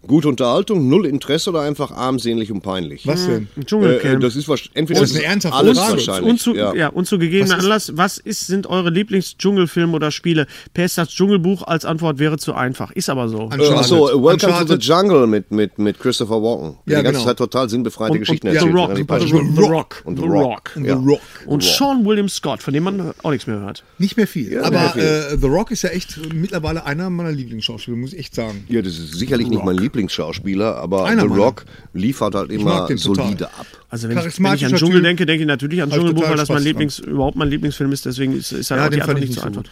Gute 0.08 0.28
Unterhaltung, 0.30 0.90
null 0.90 1.06
Interesse 1.06 1.52
oder 1.52 1.62
einfach 1.62 1.92
armselig 1.92 2.52
und 2.52 2.62
peinlich? 2.62 3.06
Was 3.06 3.28
denn? 3.28 3.48
Äh, 3.56 3.64
Dschungelcamp. 3.64 4.22
das 4.22 4.36
ist 4.36 4.50
entweder 4.74 5.00
das 5.02 5.12
ist 5.12 5.18
eine 5.18 5.26
ernsthafte 5.26 5.58
alles 5.58 5.78
Frage. 5.78 5.92
wahrscheinlich. 5.94 6.32
und 6.32 6.40
zu, 6.40 6.56
ja. 6.56 6.74
ja. 6.74 6.88
und 6.90 7.06
zu 7.06 7.20
gegebenem 7.20 7.60
Anlass, 7.60 7.92
was 7.96 8.18
ist, 8.18 8.48
sind 8.48 8.66
eure 8.68 8.90
Lieblings-Dschungelfilme 8.90 9.94
oder 9.94 10.10
Spiele? 10.12 10.48
PS 10.74 10.96
das 10.96 11.10
Dschungelbuch 11.10 11.64
als 11.64 11.86
Antwort 11.86 12.18
wäre 12.20 12.38
zu 12.40 12.54
einfach. 12.56 12.92
Ist 12.92 13.10
aber 13.10 13.30
so. 13.30 13.50
Äh. 13.52 13.68
Achso, 13.74 14.10
äh, 14.10 14.14
Welcome 14.14 14.38
to 14.38 14.48
Uncharted. 14.48 14.82
the 14.82 14.88
Jungle 14.88 15.28
mit, 15.28 15.52
mit, 15.52 15.78
mit 15.78 16.00
Christopher 16.00 16.42
Walken. 16.42 16.78
Ja, 16.88 16.98
die 16.98 17.04
ganze 17.04 17.12
genau. 17.12 17.24
Zeit 17.26 17.38
total 17.38 17.70
sinnbefreite 17.70 18.14
Und, 18.14 18.20
Geschichten 18.20 18.48
und 18.48 18.54
The 18.54 18.58
erzählt. 18.58 18.76
Rock, 18.76 18.90
die 18.92 18.96
The, 18.98 19.04
beiden 19.04 19.28
The, 19.28 19.34
spielen. 19.38 19.56
The 19.56 19.62
Rock, 19.62 20.02
Und 20.06 20.16
The 20.18 20.22
The 20.24 20.28
Rock. 20.30 20.44
Rock. 20.44 20.72
The 20.76 20.82
Ja. 20.84 20.96
Rock. 20.96 21.22
Und 21.46 21.64
Sean 21.64 22.06
William 22.06 22.28
Scott, 22.28 22.64
von 22.64 22.74
dem 22.74 22.84
man 22.84 23.12
auch 23.22 23.32
nichts 23.32 23.46
mehr 23.46 23.60
hört. 23.60 23.84
Nicht 24.00 24.18
mehr 24.18 24.28
viel. 24.28 24.52
Ja, 24.52 24.64
Aber 24.64 24.94
mehr 24.96 25.32
Äh, 25.32 25.38
The 25.40 25.48
Rock 25.48 25.70
ist 25.72 25.84
ja 25.84 25.90
echt 25.92 26.20
mittlerweile 26.34 26.86
einer 26.86 27.10
meiner 27.12 27.32
Lieblingsschauspieler, 27.32 27.98
muss 27.98 28.14
ich 28.14 28.20
echt 28.20 28.34
sagen. 28.36 28.66
Ja, 28.68 28.82
das 28.82 28.98
ist 28.98 29.14
sicherlich 29.14 29.48
nicht 29.48 29.64
mein 29.64 29.78
Lieblingsschauspieler, 29.92 30.78
aber 30.78 31.06
Einer 31.06 31.24
The 31.24 31.28
meiner. 31.28 31.42
Rock 31.42 31.66
liefert 31.94 32.36
halt 32.36 32.52
immer 32.52 32.88
solide 32.96 33.48
ab. 33.48 33.66
Also 33.90 34.08
wenn 34.10 34.18
ich, 34.18 34.40
wenn 34.42 34.54
ich 34.54 34.66
an 34.66 34.74
Dschungel 34.76 35.02
denke, 35.02 35.26
denke 35.26 35.42
ich 35.42 35.48
natürlich 35.48 35.82
an 35.82 35.90
Dschungelbuch, 35.92 36.30
weil 36.30 36.38
das 36.38 36.50
mein 36.50 36.64
Lieblings, 36.64 37.00
überhaupt 37.00 37.36
mein 37.36 37.50
Lieblingsfilm 37.50 37.92
ist. 37.92 38.06
Deswegen 38.06 38.38
ist, 38.38 38.52
ist 38.52 38.72
halt 38.72 38.80
Ja, 38.80 38.88
auch 38.88 38.90
die 38.90 39.02
Antwort 39.02 39.20
nicht 39.20 39.34
so 39.34 39.42
einfach. 39.42 39.64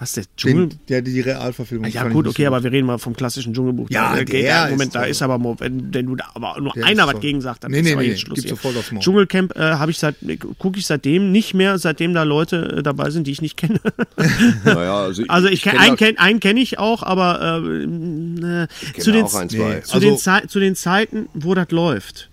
Was, 0.00 0.12
der 0.14 0.24
Dschungel? 0.36 0.68
Den, 0.70 0.78
der, 0.88 1.02
die 1.02 1.20
Realverfilmung. 1.20 1.90
ja 1.90 2.00
fand 2.00 2.10
ich 2.10 2.14
gut, 2.14 2.26
okay, 2.26 2.46
aber 2.46 2.64
wir 2.64 2.72
reden 2.72 2.86
mal 2.86 2.96
vom 2.98 3.14
klassischen 3.14 3.52
Dschungelbuch. 3.54 3.88
Ja, 3.90 4.16
Da- 4.16 4.24
der 4.24 4.64
ist 4.64 4.70
Moment, 4.70 4.94
da 4.94 5.00
toll. 5.02 5.08
ist 5.10 5.20
aber, 5.22 5.60
wenn, 5.60 5.92
wenn 5.94 6.06
du 6.06 6.16
da 6.16 6.24
aber 6.34 6.58
nur 6.58 6.72
Der 6.72 6.86
einer 6.86 7.04
was 7.04 7.12
toll. 7.12 7.20
gegen 7.20 7.40
sagt, 7.42 7.64
dann 7.64 7.70
Nee, 7.70 7.80
ist 7.80 7.84
nee, 7.84 7.92
aber 7.92 8.00
nee, 8.02 8.08
jetzt 8.08 8.20
Schluss 8.22 8.36
gibt's 8.36 8.48
sofort 8.50 8.76
aufs 8.78 8.90
Maul. 8.92 9.02
Dschungelcamp 9.02 9.54
äh, 9.56 9.60
habe 9.74 9.90
ich 9.90 9.98
seit, 9.98 10.16
gucke 10.58 10.78
ich 10.78 10.86
seitdem 10.86 11.30
nicht 11.32 11.52
mehr, 11.52 11.78
seitdem 11.78 12.14
da 12.14 12.22
Leute 12.22 12.76
äh, 12.78 12.82
dabei 12.82 13.10
sind, 13.10 13.26
die 13.26 13.32
ich 13.32 13.42
nicht 13.42 13.58
kenne. 13.58 13.78
Naja, 14.64 15.00
also, 15.02 15.22
Also 15.28 15.48
ich 15.48 15.60
kenn, 15.62 15.72
kenn 15.72 15.80
einen 15.82 15.96
kenne 15.96 16.18
einen 16.18 16.40
kenn 16.40 16.56
ich 16.56 16.78
auch, 16.78 17.02
aber 17.02 17.62
äh, 17.62 17.82
äh, 18.62 18.66
zu, 18.98 19.12
den, 19.12 19.24
auch 19.24 19.34
ein, 19.34 19.50
zwei. 19.50 19.58
Nee. 19.76 19.82
zu, 19.82 19.94
Also- 19.94 20.40
den 20.40 20.48
zu 20.48 20.60
den 20.60 20.74
Zeiten, 20.76 21.28
wo 21.34 21.54
das 21.54 21.70
läuft. 21.70 22.29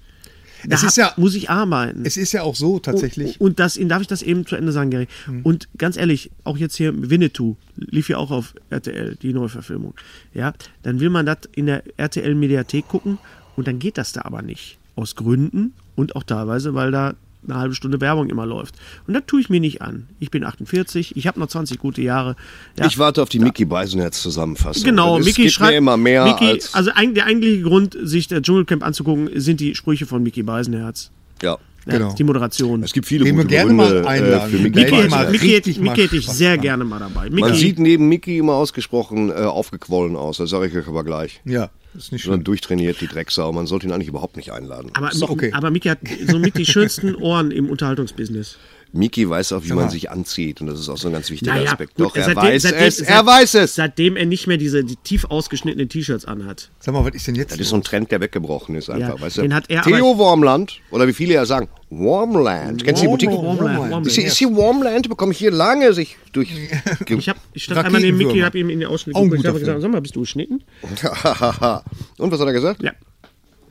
Da 0.65 0.75
Es 0.75 0.83
ist 0.83 0.97
ja- 0.97 1.13
muss 1.17 1.35
ich 1.35 1.49
arbeiten. 1.49 2.03
Es 2.05 2.17
ist 2.17 2.31
ja 2.31 2.43
auch 2.43 2.55
so 2.55 2.79
tatsächlich. 2.79 3.39
Und 3.39 3.59
das, 3.59 3.79
darf 3.81 4.01
ich 4.01 4.07
das 4.07 4.21
eben 4.21 4.45
zu 4.45 4.55
Ende 4.55 4.71
sagen, 4.71 4.89
Gary? 4.89 5.07
Und 5.43 5.67
ganz 5.77 5.97
ehrlich, 5.97 6.31
auch 6.43 6.57
jetzt 6.57 6.75
hier 6.77 7.09
Winnetou 7.09 7.55
lief 7.75 8.09
ja 8.09 8.17
auch 8.17 8.31
auf 8.31 8.53
RTL, 8.69 9.15
die 9.21 9.33
Neuverfilmung. 9.33 9.93
Ja, 10.33 10.53
dann 10.83 10.99
will 10.99 11.09
man 11.09 11.25
das 11.25 11.39
in 11.55 11.67
der 11.67 11.83
RTL-Mediathek 11.97 12.87
gucken 12.87 13.17
und 13.55 13.67
dann 13.67 13.79
geht 13.79 13.97
das 13.97 14.11
da 14.13 14.21
aber 14.23 14.41
nicht. 14.41 14.77
Aus 14.95 15.15
Gründen 15.15 15.73
und 15.95 16.15
auch 16.15 16.23
teilweise, 16.23 16.73
weil 16.73 16.91
da 16.91 17.13
eine 17.47 17.59
halbe 17.59 17.75
Stunde 17.75 18.01
Werbung 18.01 18.29
immer 18.29 18.45
läuft. 18.45 18.75
Und 19.07 19.13
das 19.13 19.23
tue 19.27 19.41
ich 19.41 19.49
mir 19.49 19.59
nicht 19.59 19.81
an. 19.81 20.07
Ich 20.19 20.31
bin 20.31 20.43
48, 20.43 21.15
ich 21.15 21.27
habe 21.27 21.39
noch 21.39 21.47
20 21.47 21.79
gute 21.79 22.01
Jahre. 22.01 22.35
Ja, 22.77 22.85
Ich 22.85 22.97
warte 22.97 23.21
auf 23.21 23.29
die 23.29 23.39
Mickey 23.39 23.65
Beisenherz 23.65 24.21
Zusammenfassung. 24.21 24.83
Genau, 24.83 25.17
es 25.19 25.25
Mickey 25.25 25.43
gibt 25.43 25.53
schreibt 25.53 25.71
mir 25.71 25.77
immer 25.77 25.97
mehr 25.97 26.25
Mickey, 26.25 26.45
als 26.51 26.73
also 26.73 26.91
eigentlich, 26.91 27.15
der 27.15 27.25
eigentliche 27.25 27.61
Grund, 27.61 27.97
sich 28.01 28.27
der 28.27 28.41
Dschungelcamp 28.41 28.83
anzugucken, 28.83 29.29
sind 29.39 29.59
die 29.59 29.75
Sprüche 29.75 30.05
von 30.05 30.23
Mickey 30.23 30.43
Beisenherz. 30.43 31.11
ja. 31.41 31.57
Ja, 31.87 31.93
Genau. 31.99 32.13
Die 32.13 32.23
Moderation. 32.25 32.83
Es 32.83 32.91
gibt 32.91 33.07
viele 33.07 33.23
wir 33.23 33.31
gute 33.31 33.47
gerne 33.47 33.73
Gründe 33.73 34.01
mal 34.03 34.03
äh, 34.03 34.07
einladen. 34.07 34.49
für 34.51 34.57
Mickey 34.57 34.79
Mickey 34.79 35.07
mal. 35.07 35.31
Mickey, 35.31 35.49
hätte, 35.49 35.79
Mickey 35.79 36.01
hätte 36.01 36.17
ich 36.17 36.27
sehr 36.27 36.57
gerne 36.57 36.83
mal 36.83 36.99
dabei. 36.99 37.29
Man 37.29 37.35
Mickey, 37.35 37.55
sieht 37.55 37.79
neben 37.79 38.09
Mickey 38.09 38.39
immer 38.39 38.53
ausgesprochen 38.55 39.29
äh, 39.29 39.35
aufgequollen 39.35 40.17
aus, 40.17 40.37
das 40.37 40.49
sage 40.49 40.67
ich 40.67 40.75
euch 40.75 40.87
aber 40.87 41.05
gleich. 41.05 41.39
Ja, 41.45 41.69
ist 41.95 42.11
nicht 42.11 42.23
Sondern 42.23 42.39
schlimm. 42.39 42.43
durchtrainiert, 42.45 43.01
die 43.01 43.07
Drecksau. 43.07 43.51
Man 43.51 43.67
sollte 43.67 43.87
ihn 43.87 43.91
eigentlich 43.91 44.07
überhaupt 44.07 44.37
nicht 44.37 44.51
einladen. 44.51 44.91
aber, 44.93 45.11
So, 45.11 45.29
okay. 45.29 45.51
aber 45.53 45.71
Mickey 45.71 45.89
hat 45.89 45.99
so 46.27 46.39
mit 46.39 46.57
die 46.57 46.65
schönsten 46.65 47.15
Ohren 47.15 47.51
im 47.51 47.69
Unterhaltungsbusiness. 47.69 48.57
Miki 48.97 49.29
weiß 49.29 49.53
auch, 49.53 49.63
wie 49.63 49.71
man 49.73 49.89
sich 49.89 50.09
anzieht 50.11 50.59
und 50.59 50.67
das 50.67 50.79
ist 50.79 50.89
auch 50.89 50.97
so 50.97 51.07
ein 51.07 51.13
ganz 51.13 51.29
wichtiger 51.29 51.53
Naja, 51.53 51.71
Aspekt. 51.71 51.95
gut, 51.95 52.07
Doch, 52.07 52.15
er 52.15 52.23
seitdem- 52.25 52.43
weiß 52.43 52.61
seitdem- 52.63 52.79
es, 52.87 52.97
seit- 52.97 53.07
er 53.09 53.25
weiß 53.25 53.53
es. 53.55 53.75
Seitdem 53.75 54.15
er 54.17 54.25
nicht 54.25 54.47
mehr 54.47 54.57
diese 54.57 54.83
die 54.83 54.95
tief 54.97 55.25
ausgeschnittenen 55.25 55.87
T-Shirts 55.87 56.25
anhat. 56.25 56.69
Sag 56.79 56.93
mal, 56.93 57.05
was 57.05 57.13
ist 57.15 57.27
denn 57.27 57.35
jetzt? 57.35 57.51
Das 57.51 57.59
ist 57.59 57.69
so 57.69 57.75
ein 57.75 57.83
Trend, 57.83 58.11
der 58.11 58.19
weggebrochen 58.21 58.75
ist 58.75 58.89
einfach, 58.89 59.15
Ja, 59.15 59.21
weißt 59.21 59.37
du? 59.37 59.41
den 59.43 59.53
hat 59.53 59.65
er 59.69 59.83
Theo 59.83 60.17
Wormland, 60.17 60.79
oder 60.91 61.07
wie 61.07 61.13
viele 61.13 61.35
ja 61.35 61.45
sagen, 61.45 61.67
Wormland. 61.89 62.83
Kennst 62.83 63.01
du 63.01 63.05
die 63.05 63.11
Boutique? 63.11 63.29
Warmland, 63.31 63.79
Warmland. 63.79 64.07
Ist 64.07 64.15
hier, 64.15 64.25
ist 64.27 64.37
hier 64.37 64.49
Warmland? 64.55 65.07
Bekomme 65.07 65.31
ich 65.31 65.37
hier 65.37 65.51
lange 65.51 65.93
sich 65.93 66.17
durch... 66.33 66.49
Ich, 67.07 67.29
hab, 67.29 67.37
ich 67.53 67.63
stand 67.63 67.85
einmal 67.85 68.01
neben 68.01 68.17
Mickey 68.17 68.39
habe 68.39 68.57
ihm 68.59 68.69
in 68.69 68.79
den 68.79 68.89
Ausschnitt 68.89 69.15
Auch 69.15 69.21
ein 69.21 69.29
geguckt. 69.29 69.43
Ich 69.45 69.47
habe 69.49 69.59
gesagt, 69.59 69.81
sag 69.81 69.91
mal, 69.91 70.01
bist 70.01 70.15
du 70.15 70.21
geschnitten? 70.21 70.63
und 72.17 72.31
was 72.31 72.39
hat 72.39 72.47
er 72.47 72.53
gesagt? 72.53 72.81
Ja. 72.83 72.91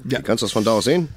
Ja. 0.09 0.21
Kannst 0.23 0.43
du 0.43 0.47
das 0.47 0.53
von 0.53 0.65
da 0.65 0.73
aus 0.73 0.85
sehen? 0.85 1.09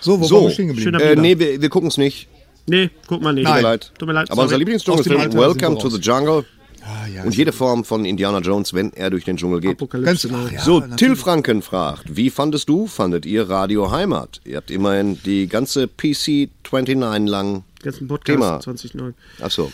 So, 0.00 0.18
wo 0.20 0.24
So, 0.24 0.36
waren 0.36 0.44
wir 0.44 0.50
stehen 0.50 0.68
geblieben? 0.68 0.94
Schöner 0.98 1.00
Äh, 1.02 1.16
nee, 1.16 1.38
wir, 1.38 1.60
wir 1.60 1.68
gucken 1.68 1.88
es 1.88 1.96
nicht. 1.98 2.28
Nee, 2.66 2.90
guck 3.06 3.22
mal 3.22 3.32
nicht. 3.32 3.46
Tut 3.46 3.54
mir 3.56 3.62
leid. 3.62 3.92
Tut 3.98 4.08
mir 4.08 4.14
leid. 4.14 4.30
Aber 4.30 4.42
unser 4.42 4.50
sorry. 4.50 4.58
Lieblingsdschungel 4.60 5.00
Aus 5.00 5.04
dem 5.04 5.12
ist 5.14 5.18
Alter 5.20 5.32
sind 5.32 5.40
Welcome 5.40 5.78
to 5.78 5.88
the 5.90 5.98
Jungle. 6.00 6.44
Ah, 6.82 7.06
ja, 7.06 7.24
Und 7.24 7.36
jede 7.36 7.52
Form 7.52 7.84
von 7.84 8.04
Indiana 8.06 8.38
Jones, 8.38 8.72
wenn 8.72 8.92
er 8.94 9.10
durch 9.10 9.24
den 9.24 9.36
Dschungel 9.36 9.60
geht. 9.60 9.72
Apokalypse. 9.72 10.28
Ganz, 10.28 10.40
ach, 10.46 10.50
ja, 10.52 10.60
so, 10.62 10.80
natürlich. 10.80 10.96
Till 10.96 11.16
Franken 11.16 11.60
fragt, 11.62 12.16
wie 12.16 12.30
fandest 12.30 12.68
du, 12.70 12.86
fandet 12.86 13.26
ihr 13.26 13.50
Radio 13.50 13.90
Heimat? 13.90 14.40
Ihr 14.44 14.56
habt 14.56 14.70
immerhin 14.70 15.18
die 15.24 15.46
ganze 15.46 15.88
PC 15.88 16.48
29 16.70 17.28
lang. 17.30 17.64
Ganzen 17.82 18.08
Podcast 18.08 18.26
Thema. 18.38 18.60
2009. 18.60 19.14
Achso, 19.40 19.70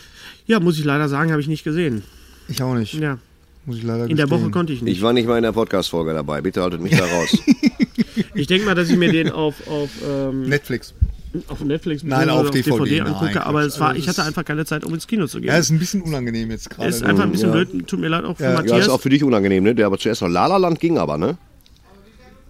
Ja, 0.46 0.58
muss 0.58 0.78
ich 0.78 0.84
leider 0.84 1.08
sagen, 1.08 1.30
habe 1.30 1.40
ich 1.40 1.48
nicht 1.48 1.62
gesehen. 1.62 2.02
Ich 2.48 2.60
auch 2.62 2.74
nicht. 2.74 2.94
Ja. 2.94 3.18
Muss 3.66 3.76
ich 3.78 3.82
leider 3.84 4.06
In 4.08 4.16
der 4.16 4.26
gestehen. 4.26 4.42
Woche 4.42 4.50
konnte 4.50 4.72
ich 4.72 4.82
nicht. 4.82 4.96
ich 4.96 5.02
war 5.02 5.12
nicht 5.12 5.28
mal 5.28 5.36
in 5.36 5.42
der 5.44 5.52
Podcast-Folge 5.52 6.12
dabei. 6.12 6.40
Bitte 6.40 6.62
haltet 6.62 6.80
mich 6.80 6.96
da 6.96 7.04
raus. 7.16 7.36
Ich 8.34 8.46
denke 8.48 8.66
mal, 8.66 8.74
dass 8.74 8.88
ich 8.90 8.96
mir 8.96 9.12
den 9.12 9.30
auf, 9.30 9.54
auf, 9.68 9.90
ähm, 10.08 10.42
Netflix. 10.48 10.92
Auf 11.48 11.60
Netflix 11.60 12.02
Nein, 12.02 12.30
oder 12.30 12.40
auf 12.40 12.50
DVD, 12.50 13.00
nein, 13.02 13.14
angucke, 13.14 13.44
aber 13.44 13.62
es 13.62 13.78
war, 13.80 13.88
Also 13.88 14.00
ich 14.00 14.08
hatte 14.08 14.22
einfach 14.24 14.44
keine 14.44 14.64
Zeit, 14.64 14.84
um 14.84 14.94
ins 14.94 15.06
Kino 15.06 15.26
zu 15.26 15.40
gehen. 15.40 15.48
Ja, 15.48 15.58
ist 15.58 15.70
ein 15.70 15.78
bisschen 15.78 16.02
unangenehm 16.02 16.50
jetzt 16.50 16.70
gerade. 16.70 16.88
ist 16.88 17.02
einfach 17.02 17.24
ein 17.24 17.32
bisschen 17.32 17.48
ja. 17.48 17.64
blöd, 17.64 17.86
tut 17.88 18.00
mir 18.00 18.08
leid 18.08 18.24
auch 18.24 18.36
für 18.36 18.44
Ja, 18.44 18.50
ja, 18.50 18.54
ja, 18.56 18.62
Matthias. 18.62 18.86
ist 18.86 18.88
auch 18.88 19.00
für 19.00 19.10
dich 19.10 19.24
unangenehm, 19.24 19.64
ne? 19.64 19.74
Der 19.74 19.86
aber 19.86 19.98
zuerst 19.98 20.22
noch 20.22 20.28
La 20.28 20.46
La 20.46 20.56
Land 20.56 20.80
ging 20.80 20.98
aber, 20.98 21.18
ne? 21.18 21.38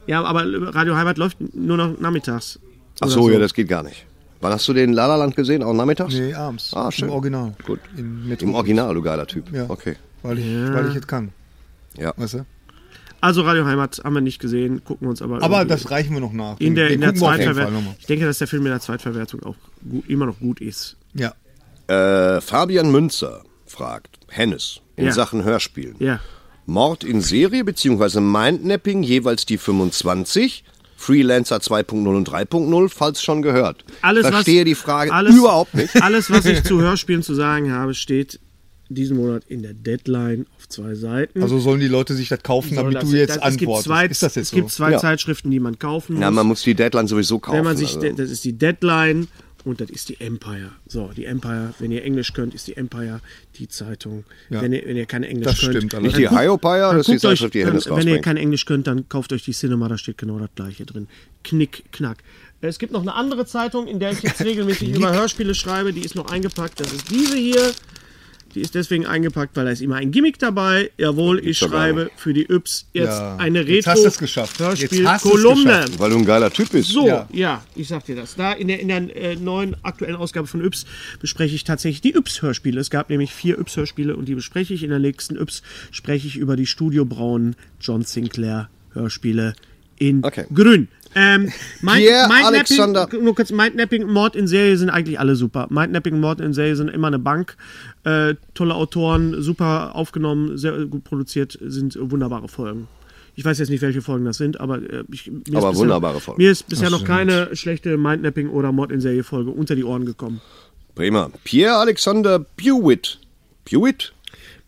Ja, 0.06 0.22
aber 0.22 0.44
Radio 0.74 0.96
Heimat 0.96 1.18
läuft 1.18 1.36
nur 1.54 1.76
noch 1.76 1.98
nachmittags. 1.98 2.58
Ach 3.00 3.06
Oder 3.06 3.10
so, 3.10 3.30
ja, 3.30 3.38
das 3.38 3.54
geht 3.54 3.68
gar 3.68 3.82
nicht. 3.82 4.06
Wann 4.40 4.52
hast 4.52 4.68
du 4.68 4.72
den 4.72 4.92
La 4.92 5.06
La 5.06 5.16
Land 5.16 5.34
gesehen? 5.34 5.62
Auch 5.62 5.72
nachmittags? 5.72 6.14
Nee, 6.14 6.34
abends. 6.34 6.72
Ah, 6.74 6.90
schön. 6.92 7.08
Im 7.08 7.14
Original. 7.14 7.52
Gut. 7.66 7.80
Im 7.96 8.54
Original, 8.54 8.94
du 8.94 9.02
geiler 9.02 9.26
Typ. 9.26 9.52
Ja. 9.52 9.66
Okay. 9.68 9.96
Weil 10.22 10.38
ich, 10.38 10.46
weil 10.72 10.88
ich 10.88 10.94
jetzt 10.94 11.08
kann. 11.08 11.30
Ja. 11.98 12.12
Weißt 12.16 12.34
du? 12.34 12.46
Also 13.20 13.42
Radio 13.42 13.64
Heimat 13.64 14.00
haben 14.04 14.14
wir 14.14 14.20
nicht 14.20 14.40
gesehen, 14.40 14.84
gucken 14.84 15.06
wir 15.06 15.10
uns 15.10 15.22
aber. 15.22 15.42
Aber 15.42 15.64
das 15.64 15.90
reichen 15.90 16.12
wir 16.14 16.20
noch 16.20 16.32
nach. 16.32 16.60
in 16.60 16.74
der, 16.74 16.90
in 16.90 17.00
der 17.00 17.14
Zweitverwertung. 17.14 17.94
Ich 17.98 18.06
denke, 18.06 18.26
dass 18.26 18.38
der 18.38 18.46
Film 18.46 18.64
in 18.66 18.72
der 18.72 18.80
Zweitverwertung 18.80 19.42
auch 19.42 19.56
gut, 19.88 20.08
immer 20.08 20.26
noch 20.26 20.38
gut 20.38 20.60
ist. 20.60 20.96
Ja. 21.14 21.32
Äh, 21.88 22.40
Fabian 22.40 22.90
Münzer 22.90 23.42
fragt, 23.64 24.18
Hennes, 24.28 24.80
in 24.96 25.06
Ja. 25.06 25.12
Sachen 25.12 25.44
Hörspiel. 25.44 25.94
Ja. 25.98 26.20
Mord 26.66 27.04
in 27.04 27.20
Serie 27.20 27.64
bzw. 27.64 28.20
Mindnapping 28.20 29.02
jeweils 29.02 29.46
die 29.46 29.56
25, 29.56 30.64
Freelancer 30.96 31.58
2.0 31.58 32.08
und 32.08 32.28
3.0, 32.28 32.88
falls 32.88 33.22
schon 33.22 33.42
gehört. 33.42 33.84
Alles, 34.02 34.26
Verstehe 34.26 34.60
was, 34.62 34.64
die 34.66 34.74
Frage 34.74 35.12
alles, 35.12 35.36
überhaupt 35.36 35.74
nicht. 35.74 35.94
Alles, 36.02 36.30
was 36.30 36.44
ich 36.46 36.64
zu 36.64 36.80
Hörspielen 36.80 37.22
zu 37.22 37.34
sagen 37.34 37.72
habe, 37.72 37.94
steht 37.94 38.40
diesen 38.88 39.16
Monat 39.16 39.44
in 39.48 39.62
der 39.62 39.74
Deadline 39.74 40.46
auf 40.56 40.68
zwei 40.68 40.94
Seiten. 40.94 41.42
Also 41.42 41.58
sollen 41.58 41.80
die 41.80 41.88
Leute 41.88 42.14
sich 42.14 42.28
das 42.28 42.42
kaufen, 42.42 42.76
damit 42.76 42.94
das- 42.94 43.10
du 43.10 43.16
jetzt 43.16 43.36
das- 43.36 43.44
es 43.48 43.56
gibt 43.56 43.62
antwortest. 43.70 43.84
Zwei, 43.86 44.06
ist 44.06 44.22
das 44.22 44.34
jetzt 44.36 44.44
es 44.46 44.50
gibt 44.52 44.70
so? 44.70 44.76
zwei 44.76 44.92
Ja. 44.92 44.98
Zeitschriften, 44.98 45.50
die 45.50 45.60
man 45.60 45.78
kaufen 45.78 46.14
muss. 46.14 46.20
Na, 46.20 46.30
man 46.30 46.46
muss 46.46 46.62
die 46.62 46.74
Deadline 46.74 47.08
sowieso 47.08 47.38
kaufen. 47.38 47.58
wenn 47.58 47.64
man 47.64 47.76
sich, 47.76 47.96
also. 47.96 48.12
das 48.12 48.30
ist 48.30 48.44
die 48.44 48.52
Deadline 48.52 49.28
und 49.64 49.80
das 49.80 49.90
ist 49.90 50.08
die 50.08 50.20
Empire. 50.20 50.70
So, 50.86 51.10
die 51.16 51.24
Empire, 51.24 51.74
wenn 51.80 51.90
ihr 51.90 52.04
Englisch 52.04 52.32
könnt, 52.32 52.54
ist 52.54 52.68
die 52.68 52.76
Empire 52.76 53.20
die 53.58 53.66
Zeitung. 53.66 54.24
Ja. 54.50 54.62
Wenn, 54.62 54.72
ihr, 54.72 54.82
wenn 54.86 54.96
ihr 54.96 55.06
kein 55.06 55.24
Englisch 55.24 55.44
Das 55.46 55.60
könnt, 55.60 55.76
stimmt 55.76 55.92
dann. 55.92 56.02
Nicht 56.04 56.16
die 56.16 56.22
dann 56.24 56.34
das 56.34 56.44
ist 56.44 57.06
die 57.08 57.12
guckt 57.12 57.12
euch, 57.12 57.20
Zeitschrift, 57.20 57.54
die 57.54 57.66
Hennes 57.66 57.86
wenn 57.90 58.06
ihr 58.08 58.20
kein 58.20 58.36
Englisch 58.36 58.64
könnt, 58.64 58.86
dann 58.86 59.08
kauft 59.08 59.32
euch 59.32 59.44
die 59.44 59.52
Cinema, 59.52 59.88
da 59.88 59.98
steht 59.98 60.18
genau 60.18 60.38
das 60.38 60.50
gleiche 60.54 60.86
drin. 60.86 61.08
Knick, 61.42 61.84
knack. 61.90 62.18
Es 62.60 62.78
gibt 62.78 62.92
noch 62.92 63.02
eine 63.02 63.14
andere 63.14 63.44
Zeitung, 63.46 63.86
in 63.86 63.98
der 64.00 64.12
ich 64.12 64.22
jetzt 64.22 64.40
regelmäßig 64.44 64.94
über 64.94 65.12
Hörspiele 65.12 65.54
schreibe, 65.54 65.92
die 65.92 66.00
ist 66.00 66.14
noch 66.14 66.30
eingepackt. 66.30 66.80
Das 66.80 66.92
ist 66.92 67.10
diese 67.10 67.36
hier. 67.36 67.72
Die 68.56 68.62
ist 68.62 68.74
deswegen 68.74 69.04
eingepackt, 69.06 69.54
weil 69.54 69.66
da 69.66 69.70
ist 69.70 69.82
immer 69.82 69.96
ein 69.96 70.10
Gimmick 70.10 70.38
dabei. 70.38 70.90
Jawohl, 70.96 71.46
ich 71.46 71.58
schreibe 71.58 72.10
für 72.16 72.32
die 72.32 72.50
Yps 72.50 72.86
jetzt 72.94 73.08
Ja. 73.18 73.36
eine 73.36 73.60
Jetzt 73.62 73.86
hast 73.86 74.02
du 74.02 74.08
es 74.08 74.18
geschafft. 74.18 74.58
Jetzt 74.58 74.66
hast 74.66 74.80
du 74.80 74.84
es 74.84 74.92
Retro-Hörspiel-Kolumne. 74.92 75.64
geschafft. 75.64 75.98
Weil 75.98 76.10
du 76.10 76.16
ein 76.16 76.24
geiler 76.24 76.50
Typ 76.50 76.70
bist. 76.72 76.88
So, 76.88 77.06
Ja. 77.06 77.28
ja. 77.32 77.62
ich 77.74 77.86
sag 77.86 78.04
dir 78.06 78.16
das. 78.16 78.34
Da 78.34 78.52
in 78.54 78.68
der, 78.68 78.80
in 78.80 78.88
der 78.88 79.14
äh, 79.14 79.36
neuen 79.36 79.76
aktuellen 79.84 80.16
Ausgabe 80.16 80.46
von 80.46 80.64
Yps 80.64 80.86
bespreche 81.20 81.54
ich 81.54 81.64
tatsächlich 81.64 82.00
die 82.00 82.14
Yps-Hörspiele. 82.16 82.80
Es 82.80 82.88
gab 82.90 83.10
nämlich 83.10 83.30
vier 83.32 83.58
Yps-Hörspiele 83.58 84.16
und 84.16 84.24
die 84.26 84.34
bespreche 84.34 84.72
ich. 84.72 84.82
In 84.82 84.90
der 84.90 84.98
nächsten 85.00 85.36
Yps 85.36 85.62
spreche 85.90 86.26
ich 86.26 86.36
über 86.36 86.56
die 86.56 86.66
Studiobrauen 86.66 87.56
John 87.80 88.02
Sinclair 88.04 88.70
Hörspiele 88.94 89.54
in 89.98 90.24
Okay. 90.24 90.44
Grün. 90.54 90.88
Ähm, 91.18 91.50
Mind, 91.80 91.96
Pierre 91.98 92.28
Mindnapping- 92.28 92.44
Alexander- 92.44 93.08
nur 93.20 93.34
kurz, 93.34 93.50
Mindnapping, 93.50 94.06
Mord 94.06 94.36
in 94.36 94.46
Serie 94.46 94.76
sind 94.76 94.90
eigentlich 94.90 95.18
alle 95.18 95.34
super. 95.34 95.66
Mindnapping, 95.70 96.20
Mord 96.20 96.40
in 96.40 96.52
Serie 96.52 96.76
sind 96.76 96.88
immer 96.90 97.06
eine 97.06 97.18
Bank. 97.18 97.56
Äh, 98.04 98.34
tolle 98.54 98.74
Autoren, 98.74 99.40
super 99.42 99.96
aufgenommen, 99.96 100.58
sehr 100.58 100.84
gut 100.84 101.04
produziert, 101.04 101.58
sind 101.60 101.96
wunderbare 101.98 102.48
Folgen. 102.48 102.86
Ich 103.34 103.44
weiß 103.44 103.58
jetzt 103.58 103.68
nicht, 103.70 103.82
welche 103.82 104.02
Folgen 104.02 104.24
das 104.26 104.36
sind, 104.36 104.60
aber 104.60 104.76
äh, 104.78 105.04
ich, 105.10 105.30
mir 105.30 105.36
Aber 105.36 105.68
ist 105.68 105.72
bisher, 105.72 105.74
wunderbare 105.76 106.20
Folgen. 106.20 106.42
Mir 106.42 106.50
ist 106.50 106.68
bisher 106.68 106.90
noch 106.90 107.04
keine 107.04 107.54
schlechte 107.56 107.96
Mindnapping 107.96 108.48
oder 108.50 108.72
Mord 108.72 108.92
in 108.92 109.00
Serie 109.00 109.24
Folge 109.24 109.50
unter 109.50 109.74
die 109.74 109.84
Ohren 109.84 110.04
gekommen. 110.06 110.40
Prima. 110.94 111.30
Pierre 111.44 111.76
Alexander 111.76 112.38
Bewitt. 112.56 113.18
Bewitt? 113.70 114.12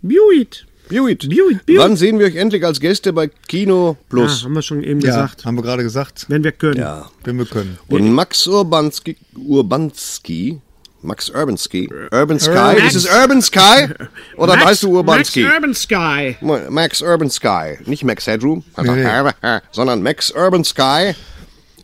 Buit. 0.03 0.67
Bewitt. 0.89 1.29
Bewitt, 1.29 1.67
Bewitt. 1.67 1.79
Wann 1.79 1.97
sehen 1.97 2.19
wir 2.19 2.27
euch 2.27 2.37
endlich 2.37 2.65
als 2.65 2.81
Gäste 2.81 3.13
bei 3.13 3.29
Kino 3.49 3.97
Plus? 4.09 4.45
haben 4.45 4.55
wir 4.55 4.63
schon 4.63 4.83
eben 4.83 5.01
Ja, 5.01 5.07
gesagt. 5.09 5.45
haben 5.45 5.57
wir 5.57 5.63
gerade 5.63 5.83
gesagt. 5.83 6.27
Wenn 6.29 6.43
wir 6.45 6.53
können. 6.53 6.79
Ja. 6.81 7.07
Wenn 7.25 7.39
wir 7.39 7.47
können. 7.47 7.79
Und 7.89 8.11
Max 8.13 8.47
Urbanski, 8.47 9.17
Urbanski, 9.37 10.61
Max 11.03 11.31
Urbanski, 11.31 11.89
Urban 12.13 12.41
Sky, 12.41 12.51
Max- 12.53 12.95
ist 12.95 12.95
es 12.97 13.07
Urban 13.15 13.41
Sky? 13.43 13.89
Oder 14.37 14.55
Max, 14.57 14.65
weißt 14.67 14.83
du 14.83 14.97
Urbanski? 14.97 15.43
Max 15.45 15.55
Urban 15.55 15.75
Sky. 15.75 16.37
Max 16.71 17.03
Urban 17.03 17.31
Sky, 17.31 17.79
nicht 17.87 18.03
Max 18.05 18.27
Headroom, 18.27 18.65
Nee, 18.83 19.05
sondern 19.71 20.03
Max 20.03 20.31
Urban 20.33 20.65
Sky. 20.65 21.15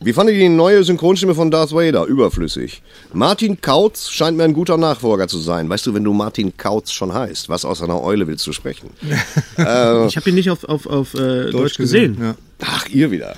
Wie 0.00 0.12
fandet 0.12 0.34
ihr 0.36 0.42
die 0.42 0.48
neue 0.48 0.84
Synchronstimme 0.84 1.34
von 1.34 1.50
Darth 1.50 1.72
Vader? 1.72 2.04
Überflüssig. 2.04 2.82
Martin 3.12 3.60
Kautz 3.60 4.10
scheint 4.10 4.36
mir 4.36 4.44
ein 4.44 4.52
guter 4.52 4.76
Nachfolger 4.76 5.28
zu 5.28 5.38
sein. 5.38 5.68
Weißt 5.68 5.86
du, 5.86 5.94
wenn 5.94 6.04
du 6.04 6.12
Martin 6.12 6.56
Kautz 6.56 6.92
schon 6.92 7.12
heißt, 7.14 7.48
was 7.48 7.64
aus 7.64 7.82
einer 7.82 8.02
Eule 8.02 8.26
willst 8.26 8.46
du 8.46 8.52
sprechen? 8.52 8.90
Ich 9.56 10.16
habe 10.16 10.30
ihn 10.30 10.34
nicht 10.34 10.50
auf, 10.50 10.64
auf, 10.64 10.86
auf 10.86 11.14
äh, 11.14 11.50
Deutsch, 11.50 11.76
gesehen. 11.76 12.18
Ja. 12.20 12.34
Ach, 12.60 12.88
ihr 12.88 13.10
wieder. 13.10 13.36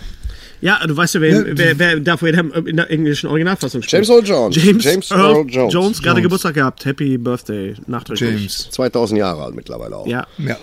Ja, 0.60 0.84
du 0.86 0.96
weißt 0.96 1.14
ja, 1.14 1.20
wer, 1.20 1.56
wer, 1.56 1.78
wer 1.78 2.00
Darth 2.00 2.22
Vader 2.22 2.66
in 2.66 2.76
der 2.76 2.90
englischen 2.90 3.28
Originalfassung 3.28 3.82
spricht. 3.82 3.92
James 3.92 4.08
Earl 4.08 4.24
Jones. 4.26 4.56
James, 4.56 4.84
James 4.84 5.10
Earl, 5.10 5.20
Earl 5.20 5.46
Jones. 5.48 5.74
Jones. 5.74 6.02
gerade 6.02 6.22
Geburtstag 6.22 6.54
gehabt. 6.54 6.84
Happy 6.84 7.18
Birthday. 7.18 7.74
Nachträglich. 7.86 8.40
James. 8.40 8.70
2000 8.70 9.18
Jahre 9.18 9.44
alt 9.44 9.54
mittlerweile 9.54 9.96
auch. 9.96 10.06
Ja. 10.06 10.26
Ja. 10.38 10.56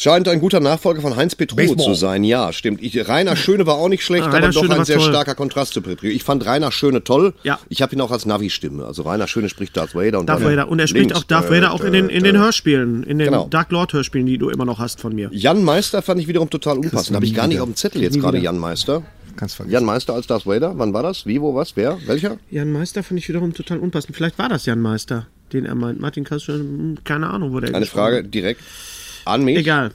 Scheint 0.00 0.26
ein 0.28 0.40
guter 0.40 0.60
Nachfolger 0.60 1.02
von 1.02 1.14
Heinz 1.16 1.34
Petru 1.34 1.56
Baseball. 1.56 1.84
zu 1.84 1.92
sein. 1.94 2.24
Ja, 2.24 2.54
stimmt. 2.54 2.82
Ich, 2.82 3.06
Rainer 3.06 3.36
Schöne 3.36 3.66
war 3.66 3.74
auch 3.74 3.90
nicht 3.90 4.02
schlecht, 4.02 4.24
Ah, 4.24 4.30
Rainer 4.30 4.46
aber 4.46 4.52
doch 4.54 4.62
Schöne 4.62 4.76
ein 4.76 4.84
sehr 4.86 4.96
toll. 4.96 5.08
starker 5.10 5.34
Kontrast 5.34 5.74
zu 5.74 5.82
Petru. 5.82 6.06
Ich 6.06 6.24
fand 6.24 6.46
Rainer 6.46 6.72
Schöne 6.72 7.04
toll. 7.04 7.34
Ja. 7.42 7.58
Ich 7.68 7.82
habe 7.82 7.94
ihn 7.94 8.00
auch 8.00 8.10
als 8.10 8.24
Navi-Stimme. 8.24 8.84
Also 8.86 9.02
Rainer 9.02 9.28
Schöne 9.28 9.50
spricht 9.50 9.76
Darth 9.76 9.94
Vader. 9.94 10.18
Und 10.20 10.26
Darth 10.30 10.42
Vader. 10.42 10.68
Und 10.68 10.78
er 10.78 10.86
spricht 10.88 11.10
links, 11.10 11.18
auch 11.18 11.24
Darth 11.24 11.50
äh, 11.50 11.56
Vader 11.56 11.72
auch 11.72 11.82
in 11.82 11.92
den, 11.92 12.08
in 12.08 12.24
den 12.24 12.36
äh, 12.36 12.38
Hörspielen, 12.38 13.02
in 13.02 13.18
den 13.18 13.26
Genau. 13.26 13.46
Dark 13.50 13.70
Lord 13.72 13.92
Hörspielen, 13.92 14.26
die 14.26 14.38
du 14.38 14.48
immer 14.48 14.64
noch 14.64 14.78
hast 14.78 15.00
von 15.02 15.14
mir. 15.14 15.28
Jan 15.32 15.62
Meister 15.62 16.00
fand 16.00 16.18
ich 16.18 16.28
wiederum 16.28 16.48
total 16.48 16.78
unpassend. 16.78 17.14
Habe 17.14 17.26
ich 17.26 17.34
gar 17.34 17.46
nicht 17.46 17.60
auf 17.60 17.68
dem 17.68 17.76
Zettel 17.76 18.00
jetzt 18.02 18.18
gerade 18.18 18.38
Jan 18.38 18.56
Meister. 18.58 19.02
Kannst 19.36 19.54
vergessen. 19.56 19.74
Jan 19.74 19.84
Meister 19.84 20.14
als 20.14 20.26
Darth 20.26 20.46
Vader. 20.46 20.72
Wann 20.76 20.94
war 20.94 21.02
das? 21.02 21.26
Wie, 21.26 21.42
wo, 21.42 21.54
was, 21.54 21.76
wer? 21.76 21.98
Welcher? 22.06 22.38
Jan 22.50 22.72
Meister 22.72 23.02
finde 23.02 23.20
ich 23.20 23.28
wiederum 23.28 23.52
total 23.52 23.78
unpassend. 23.78 24.16
Vielleicht 24.16 24.38
war 24.38 24.48
das 24.48 24.64
Jan 24.64 24.80
Meister, 24.80 25.26
den 25.52 25.66
er 25.66 25.74
meint. 25.74 26.00
Martin 26.00 26.24
Kassel, 26.24 26.58
hm, 26.60 26.98
keine 27.04 27.28
Ahnung, 27.28 27.52
wo 27.52 27.60
der 27.60 27.74
Eine 27.74 27.84
Frage 27.86 28.24
direkt 28.24 28.62
an 29.24 29.44
mich. 29.44 29.58
Egal. 29.58 29.92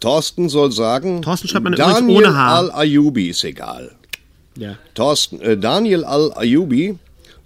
Thorsten 0.00 0.48
soll 0.48 0.72
sagen, 0.72 1.22
Thorsten 1.22 1.48
schreibt 1.48 1.64
man 1.64 1.74
Daniel 1.74 2.16
ohne 2.16 2.36
H. 2.36 2.56
Al-Ayubi 2.58 3.28
ist 3.28 3.44
egal. 3.44 3.92
Ja. 4.56 4.76
Thorsten, 4.94 5.40
äh, 5.40 5.56
Daniel 5.56 6.04
Al-Ayubi, 6.04 6.98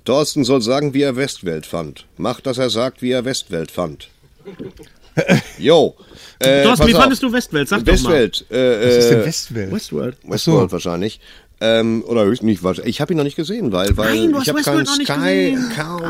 Thorsten 0.04 0.44
soll 0.44 0.62
sagen, 0.62 0.94
wie 0.94 1.02
er 1.02 1.16
Westwelt 1.16 1.66
fand. 1.66 2.06
Macht, 2.16 2.46
dass 2.46 2.58
er 2.58 2.70
sagt, 2.70 3.02
wie 3.02 3.10
er 3.10 3.24
Westwelt 3.24 3.70
fand. 3.70 4.08
Jo. 5.58 5.96
Äh, 6.38 6.64
Thorsten, 6.64 6.88
wie 6.88 6.94
auf. 6.94 7.00
fandest 7.00 7.22
du 7.22 7.32
Westwelt? 7.32 7.68
Sag 7.68 7.86
Westwelt? 7.86 8.44
Äh, 8.50 8.86
Was 8.86 8.96
ist 8.96 9.10
denn 9.10 9.20
äh, 9.20 9.24
Westwelt? 9.26 9.72
Westworld. 9.72 10.16
Westworld 10.24 10.72
wahrscheinlich. 10.72 11.20
Ähm, 11.58 12.04
oder 12.06 12.24
höchstens 12.24 12.62
nicht. 12.62 12.80
Ich 12.84 13.00
habe 13.00 13.14
ihn 13.14 13.16
noch 13.16 13.24
nicht 13.24 13.36
gesehen, 13.36 13.72
weil, 13.72 13.96
weil 13.96 14.28
Nein, 14.28 14.42
ich 14.42 14.48
habe 14.48 14.60
keinen. 14.60 14.84
Sky-Account. 14.86 16.04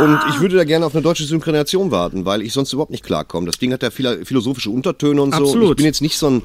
Und 0.00 0.20
ich 0.30 0.40
würde 0.40 0.56
da 0.56 0.64
gerne 0.64 0.86
auf 0.86 0.94
eine 0.94 1.02
deutsche 1.02 1.24
Synchronisation 1.24 1.90
warten, 1.90 2.24
weil 2.24 2.42
ich 2.42 2.52
sonst 2.52 2.72
überhaupt 2.72 2.92
nicht 2.92 3.04
klarkomme. 3.04 3.46
Das 3.46 3.58
Ding 3.58 3.72
hat 3.72 3.82
ja 3.82 3.90
viele 3.90 4.24
philosophische 4.24 4.70
Untertöne 4.70 5.20
und 5.20 5.32
so. 5.32 5.38
Und 5.38 5.44
ich 5.44 5.50
Absolut. 5.50 5.76
bin 5.76 5.86
jetzt 5.86 6.00
nicht 6.00 6.16
so 6.16 6.30
ein 6.30 6.42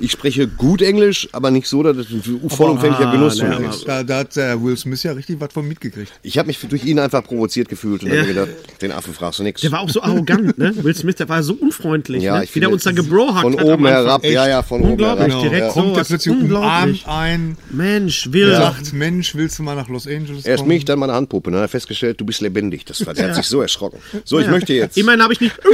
Ich 0.00 0.10
spreche 0.10 0.48
gut 0.48 0.82
Englisch, 0.82 1.28
aber 1.32 1.50
nicht 1.52 1.68
so, 1.68 1.82
dass 1.82 1.96
es 1.96 2.10
ein 2.10 2.22
vollumfänglicher 2.50 3.12
Genuss 3.12 3.38
für 3.38 3.44
ne, 3.46 3.58
mich 3.58 3.66
aber- 3.68 3.74
ist. 3.74 3.86
Da, 3.88 4.02
da 4.02 4.18
hat 4.18 4.36
äh, 4.36 4.60
Will 4.62 4.76
Smith 4.76 5.02
ja 5.04 5.12
richtig 5.12 5.38
was 5.40 5.52
von 5.52 5.66
mitgekriegt. 5.68 6.12
Ich 6.22 6.36
habe 6.36 6.48
mich 6.48 6.58
durch 6.60 6.84
ihn 6.84 6.98
einfach 6.98 7.22
provoziert 7.22 7.68
gefühlt 7.68 8.02
und 8.02 8.08
Ja. 8.10 8.16
habe 8.18 8.26
mir 8.26 8.34
gedacht, 8.34 8.82
den 8.82 8.90
Affen 8.92 9.14
fragst 9.14 9.38
du 9.38 9.44
nichts. 9.44 9.60
Der 9.60 9.70
war 9.72 9.80
auch 9.80 9.88
so 9.90 10.02
arrogant, 10.02 10.58
ne? 10.58 10.72
Will 10.82 10.94
Smith, 10.96 11.14
der 11.16 11.28
war 11.28 11.42
so 11.44 11.54
unfreundlich, 11.54 12.22
Ja, 12.24 12.38
ne? 12.38 12.44
ich 12.44 12.54
Wie 12.54 12.60
der 12.60 12.70
uns 12.70 12.82
da 12.82 12.90
gebrohackt 12.92 13.42
Von 13.42 13.52
hat. 13.54 13.60
am 13.60 13.66
oben 13.68 13.86
herab, 13.86 14.24
ja, 14.24 14.48
ja, 14.48 14.62
von 14.64 14.80
oben 14.82 14.90
Unglaublich, 14.92 15.28
herab. 15.28 15.42
direkt 15.42 15.60
Ja. 15.60 15.68
so. 15.72 15.80
Kommt 15.80 15.96
der 15.96 16.04
plötzlich 16.04 16.34
unglaublich. 16.34 17.04
umarmt 17.04 17.08
ein, 17.08 17.56
Mensch, 17.70 18.32
will. 18.32 18.50
sagt, 18.50 18.92
Mensch, 18.92 19.34
willst 19.36 19.58
du 19.58 19.62
mal 19.62 19.76
nach 19.76 19.88
Los 19.88 20.06
Angeles 20.08 20.44
Erst 20.44 20.58
kommen? 20.60 20.68
mich, 20.70 20.84
dann 20.84 20.98
meine 20.98 21.12
Handpuppe. 21.12 21.50
Dann 21.50 21.60
hat 21.60 21.66
er 21.66 21.68
festgestellt, 21.68 22.20
du 22.20 22.24
bist 22.24 22.40
lebendig. 22.40 22.84
Das 22.84 23.06
war, 23.06 23.14
der 23.14 23.28
hat 23.28 23.36
sich 23.36 23.46
so 23.46 23.60
erschrocken. 23.62 23.98
So, 24.24 24.40
ich 24.40 24.48
möchte 24.48 24.72
jetzt. 24.74 24.96
Immerhin 24.98 25.22
habe 25.22 25.32
ich 25.34 25.40
nicht 25.40 25.54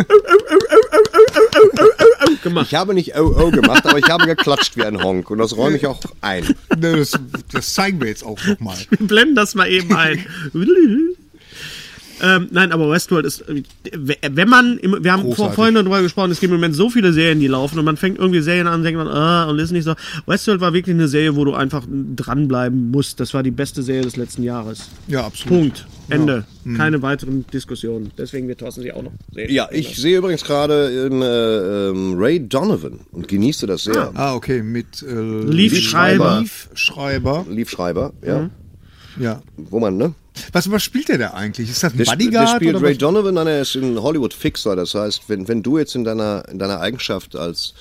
oh, 2.26 2.30
gemacht. 2.42 2.66
Ich 2.68 2.74
habe 2.74 2.94
nicht 2.94 3.16
oh, 3.16 3.34
oh 3.38 3.50
gemacht, 3.50 3.86
aber 3.86 3.98
ich 3.98 4.08
habe 4.08 4.26
geklatscht 4.26 4.76
wie 4.76 4.84
ein 4.84 5.02
Honk 5.02 5.30
und 5.30 5.38
das 5.38 5.56
räume 5.56 5.76
ich 5.76 5.86
auch 5.86 6.00
ein. 6.20 6.44
Ne, 6.78 6.96
das, 6.96 7.12
das 7.52 7.74
zeigen 7.74 8.00
wir 8.00 8.08
jetzt 8.08 8.24
auch 8.24 8.38
nochmal. 8.46 8.76
Wir 8.90 9.06
blenden 9.06 9.34
das 9.34 9.54
mal 9.54 9.68
eben 9.68 9.94
ein. 9.94 10.24
Ähm, 12.22 12.48
nein, 12.50 12.72
aber 12.72 12.90
Westworld 12.90 13.24
ist, 13.24 13.44
wenn 13.46 14.48
man, 14.48 14.78
wir 14.82 15.12
haben 15.12 15.22
Großartig. 15.22 15.54
vorhin 15.54 15.74
darüber 15.74 16.02
gesprochen, 16.02 16.30
es 16.30 16.40
gibt 16.40 16.50
im 16.50 16.56
Moment 16.56 16.76
so 16.76 16.90
viele 16.90 17.12
Serien, 17.12 17.40
die 17.40 17.46
laufen 17.46 17.78
und 17.78 17.84
man 17.84 17.96
fängt 17.96 18.18
irgendwie 18.18 18.40
Serien 18.40 18.66
an 18.66 18.80
und 18.80 18.82
denkt 18.82 18.98
man, 18.98 19.08
ah, 19.08 19.46
und 19.46 19.58
ist 19.58 19.70
nicht 19.70 19.84
so. 19.84 19.94
Westworld 20.26 20.60
war 20.60 20.74
wirklich 20.74 20.94
eine 20.94 21.08
Serie, 21.08 21.34
wo 21.34 21.44
du 21.44 21.54
einfach 21.54 21.82
dranbleiben 21.88 22.90
musst. 22.90 23.20
Das 23.20 23.32
war 23.32 23.42
die 23.42 23.50
beste 23.50 23.82
Serie 23.82 24.02
des 24.02 24.16
letzten 24.16 24.42
Jahres. 24.42 24.90
Ja, 25.08 25.24
absolut. 25.24 25.48
Punkt. 25.48 25.86
Ende. 26.10 26.44
Keine 26.76 27.02
weiteren 27.02 27.46
Diskussionen. 27.52 28.10
Deswegen 28.18 28.48
wird 28.48 28.60
Thorsten 28.60 28.82
sich 28.82 28.92
auch 28.92 29.02
noch 29.02 29.12
sehen. 29.32 29.50
Ja, 29.50 29.68
ich 29.70 29.96
sehe 29.96 30.18
übrigens 30.18 30.44
gerade 30.44 31.06
ähm, 31.06 31.22
äh, 31.22 31.88
ähm, 31.88 32.14
Ray 32.18 32.46
Donovan 32.46 33.00
und 33.12 33.28
genieße 33.28 33.66
das 33.66 33.84
sehr. 33.84 34.10
Ah, 34.14 34.34
okay, 34.34 34.62
mit 34.62 35.02
äh, 35.02 35.14
Liefschreiber. 35.14 36.40
Liefschreiber, 36.40 37.46
Liefschreiber, 37.48 38.12
ja. 38.26 38.50
ja. 39.18 39.42
Wo 39.56 39.80
man, 39.80 39.96
ne? 39.96 40.14
Was, 40.52 40.70
was 40.70 40.82
spielt 40.82 41.08
der 41.08 41.18
da 41.18 41.30
eigentlich? 41.30 41.68
Ist 41.68 41.82
das 41.82 41.92
ein 41.92 41.98
Der, 41.98 42.06
sp- 42.06 42.16
der 42.16 42.24
Bodyguard 42.24 42.48
spielt 42.56 42.74
oder 42.76 42.84
Ray 42.84 42.92
was? 42.92 42.98
Donovan, 42.98 43.34
nein, 43.34 43.46
er 43.48 43.62
ist 43.62 43.74
ein 43.74 44.00
Hollywood-Fixer. 44.00 44.76
Das 44.76 44.94
heißt, 44.94 45.22
wenn, 45.28 45.48
wenn 45.48 45.62
du 45.62 45.76
jetzt 45.78 45.94
in 45.94 46.04
deiner, 46.04 46.44
in 46.50 46.58
deiner 46.58 46.80
Eigenschaft 46.80 47.36
als 47.36 47.74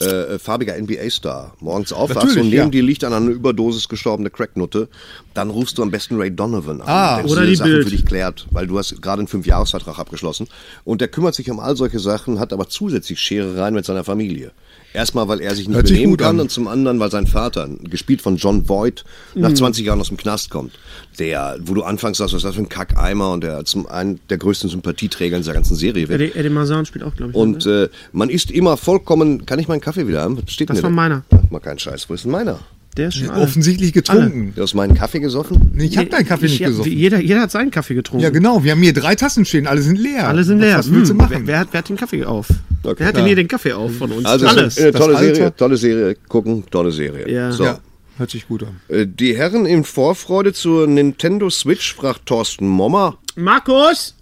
äh, 0.00 0.38
farbiger 0.38 0.76
NBA-Star 0.80 1.54
morgens 1.60 1.92
aufwachst 1.92 2.16
Natürlich, 2.28 2.42
und 2.44 2.50
neben 2.50 2.62
ja. 2.64 2.68
dir 2.70 2.82
liegt 2.82 3.04
an 3.04 3.12
einer 3.12 3.28
Überdosis 3.30 3.88
gestorbene 3.88 4.30
Cracknutte, 4.30 4.88
dann 5.34 5.50
rufst 5.50 5.78
du 5.78 5.82
am 5.82 5.90
besten 5.90 6.16
Ray 6.16 6.30
Donovan 6.34 6.80
an, 6.80 6.88
Ah, 6.88 7.22
der 7.22 7.30
oder 7.30 7.46
die 7.46 7.56
Sachen 7.56 7.70
Bild. 7.72 7.84
für 7.84 7.90
dich 7.90 8.04
klärt, 8.06 8.46
weil 8.50 8.66
du 8.66 8.78
hast 8.78 9.00
gerade 9.02 9.20
einen 9.20 9.28
Fünfjahresvertrag 9.28 9.98
abgeschlossen 9.98 10.46
und 10.84 11.00
der 11.00 11.08
kümmert 11.08 11.34
sich 11.34 11.50
um 11.50 11.60
all 11.60 11.76
solche 11.76 11.98
Sachen, 11.98 12.38
hat 12.40 12.52
aber 12.52 12.68
zusätzlich 12.68 13.20
Scherereien 13.20 13.74
mit 13.74 13.84
seiner 13.84 14.04
Familie. 14.04 14.52
Erstmal, 14.92 15.28
weil 15.28 15.40
er 15.40 15.54
sich 15.54 15.68
nicht 15.68 15.76
Hört 15.76 15.86
sich 15.86 15.96
benehmen 15.96 16.12
gut 16.14 16.20
kann 16.20 16.36
an. 16.36 16.40
und 16.40 16.50
zum 16.50 16.66
anderen, 16.66 16.98
weil 16.98 17.10
sein 17.10 17.26
Vater, 17.26 17.68
gespielt 17.84 18.20
von 18.22 18.36
John 18.36 18.68
Voight, 18.68 19.04
Mhm. 19.34 19.42
nach 19.42 19.52
20 19.54 19.86
Jahren 19.86 20.00
aus 20.00 20.08
dem 20.08 20.16
Knast 20.16 20.50
kommt. 20.50 20.72
Der, 21.18 21.58
wo 21.60 21.74
du 21.74 21.82
anfangs 21.82 22.18
sagst, 22.18 22.34
was 22.34 22.38
ist 22.38 22.44
das 22.44 22.54
für 22.56 22.62
ein 22.62 22.68
Kackeimer 22.68 23.30
und 23.32 23.42
der 23.44 23.64
zum 23.64 23.86
einen 23.86 24.18
der 24.30 24.38
größten 24.38 24.68
Sympathieträger 24.70 25.36
in 25.36 25.42
dieser 25.42 25.52
ganzen 25.54 25.76
Serie 25.76 26.08
wird. 26.08 26.20
Eddie, 26.20 26.36
Eddie 26.38 26.50
Mazan 26.50 26.86
spielt 26.86 27.04
auch, 27.04 27.14
glaube 27.14 27.30
ich. 27.32 27.36
Und 27.36 27.66
äh, 27.66 27.88
man 28.12 28.30
ist 28.30 28.50
immer 28.50 28.76
vollkommen. 28.76 29.46
Kann 29.46 29.58
ich 29.58 29.68
meinen 29.68 29.80
Kaffee 29.80 30.08
wieder 30.08 30.22
haben? 30.22 30.38
Was 30.42 30.52
steht 30.52 30.70
Das 30.70 30.82
war 30.82 30.90
meiner. 30.90 31.22
Mach 31.30 31.50
mal 31.50 31.60
keinen 31.60 31.78
Scheiß. 31.78 32.08
Wo 32.10 32.14
ist 32.14 32.24
denn 32.24 32.32
meiner? 32.32 32.58
Der 32.96 33.08
ist 33.08 33.16
schon 33.16 33.30
alle. 33.30 33.42
Offensichtlich 33.42 33.92
getrunken. 33.92 34.52
Du 34.56 34.62
hast 34.62 34.74
meinen 34.74 34.94
Kaffee 34.94 35.20
gesoffen? 35.20 35.70
Nee, 35.74 35.84
ich 35.86 35.96
habe 35.98 36.08
deinen 36.08 36.26
Kaffee 36.26 36.46
Ich- 36.46 36.52
nicht 36.60 36.64
gesoffen. 36.64 36.92
Jeder, 36.92 37.20
jeder 37.20 37.42
hat 37.42 37.50
seinen 37.50 37.70
Kaffee 37.70 37.94
getrunken. 37.94 38.22
Ja, 38.22 38.30
genau. 38.30 38.64
Wir 38.64 38.72
haben 38.72 38.82
hier 38.82 38.92
drei 38.92 39.14
Tassen 39.14 39.44
stehen. 39.44 39.66
Alle 39.66 39.80
sind 39.82 39.96
leer. 39.98 40.28
Alle 40.28 40.42
sind 40.44 40.58
leer. 40.60 40.78
Was, 40.78 40.86
was 40.88 40.94
willst 40.94 41.10
du 41.10 41.12
Hm, 41.14 41.18
machen? 41.18 41.30
Wer, 41.40 41.46
wer, 41.46 41.58
hat, 41.60 41.68
wer 41.72 41.78
hat 41.78 41.88
den 41.88 41.96
Kaffee 41.96 42.24
auf? 42.24 42.48
Okay. 42.82 42.94
Wer 42.98 43.06
hat 43.06 43.16
denn 43.16 43.26
hier 43.26 43.36
den 43.36 43.48
Kaffee 43.48 43.72
auf 43.72 43.94
von 43.96 44.10
uns? 44.12 44.24
Also 44.26 44.46
Alles. 44.46 44.78
Eine 44.78 44.92
tolle 44.92 45.12
Das 45.12 45.20
Alter. 45.22 45.34
Serie, 45.34 45.56
tolle 45.56 45.76
Serie. 45.76 46.16
Gucken, 46.28 46.64
tolle 46.70 46.90
Serie. 46.92 47.30
Ja. 47.30 47.52
So. 47.52 47.64
ja, 47.64 47.78
hört 48.18 48.30
sich 48.30 48.48
gut 48.48 48.64
an. 48.64 48.80
Äh, 48.88 49.06
Die 49.06 49.36
Herren 49.36 49.66
in 49.66 49.84
Vorfreude 49.84 50.52
zur 50.52 50.86
Nintendo 50.86 51.48
Switch, 51.50 51.94
fragt 51.94 52.26
Thorsten 52.26 52.66
Mommer. 52.66 53.18
Markus! 53.36 54.16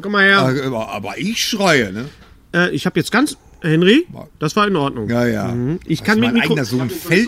Komm 0.00 0.12
mal 0.12 0.24
her. 0.24 0.38
Aber, 0.72 1.16
ich 1.18 1.42
schreie, 1.44 1.92
ne? 1.92 2.06
Äh, 2.54 2.70
ich 2.74 2.84
habe 2.86 2.98
jetzt 3.00 3.10
ganz. 3.12 3.36
Henry, 3.62 4.06
das 4.40 4.56
war 4.56 4.66
in 4.68 4.76
Ordnung. 4.76 5.08
Ja, 5.08 5.26
ja. 5.26 5.48
Mhm. 5.48 5.78
Ich 5.86 6.00
Das 6.00 6.06
kann 6.08 6.20
mit 6.20 6.34
Mikro 6.34 6.48
eigener 6.50 6.64
Sohn 6.66 6.90
fällt. 6.90 7.26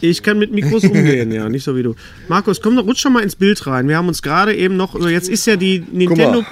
Ich 0.00 0.22
kann 0.22 0.38
mit 0.38 0.52
Mikros 0.52 0.84
umgehen, 0.84 1.32
ja, 1.32 1.48
nicht 1.48 1.64
so 1.64 1.76
wie 1.76 1.82
du. 1.82 1.94
Markus, 2.28 2.60
komm 2.60 2.76
doch, 2.76 2.84
rutsch 2.86 3.04
doch 3.04 3.10
mal 3.10 3.22
ins 3.22 3.36
Bild 3.36 3.66
rein. 3.66 3.88
Wir 3.88 3.96
haben 3.96 4.08
uns 4.08 4.22
gerade 4.22 4.54
eben 4.54 4.76
noch, 4.76 4.94
also 4.94 5.08
jetzt 5.08 5.28
ist 5.28 5.46
ja 5.46 5.56
die 5.56 5.84
Nintendo, 5.92 6.44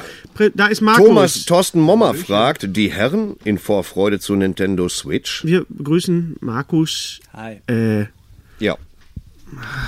da 0.55 0.66
ist 0.66 0.81
Markus. 0.81 1.07
Thomas 1.07 1.44
Thorsten 1.44 1.81
Mommer 1.81 2.14
fragt, 2.14 2.77
die 2.77 2.90
Herren 2.92 3.37
in 3.44 3.59
Vorfreude 3.59 4.20
zur 4.20 4.37
Nintendo 4.37 4.88
Switch. 4.88 5.44
Wir 5.44 5.64
begrüßen 5.68 6.37
Markus 6.40 7.20
Hi. 7.33 7.57
äh, 7.68 8.07
Ja. 8.61 8.77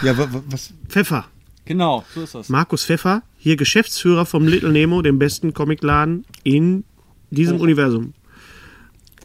Ja, 0.02 0.16
wa- 0.16 0.28
wa- 0.32 0.42
was? 0.48 0.72
Pfeffer. 0.88 1.26
Genau, 1.66 2.04
so 2.14 2.22
ist 2.22 2.34
das. 2.34 2.48
Markus 2.48 2.84
Pfeffer, 2.84 3.22
hier 3.38 3.56
Geschäftsführer 3.56 4.26
vom 4.26 4.46
Little 4.48 4.70
Nemo, 4.72 5.02
dem 5.02 5.18
besten 5.18 5.54
Comicladen 5.54 6.24
in 6.42 6.84
diesem 7.30 7.60
Universum. 7.60 8.12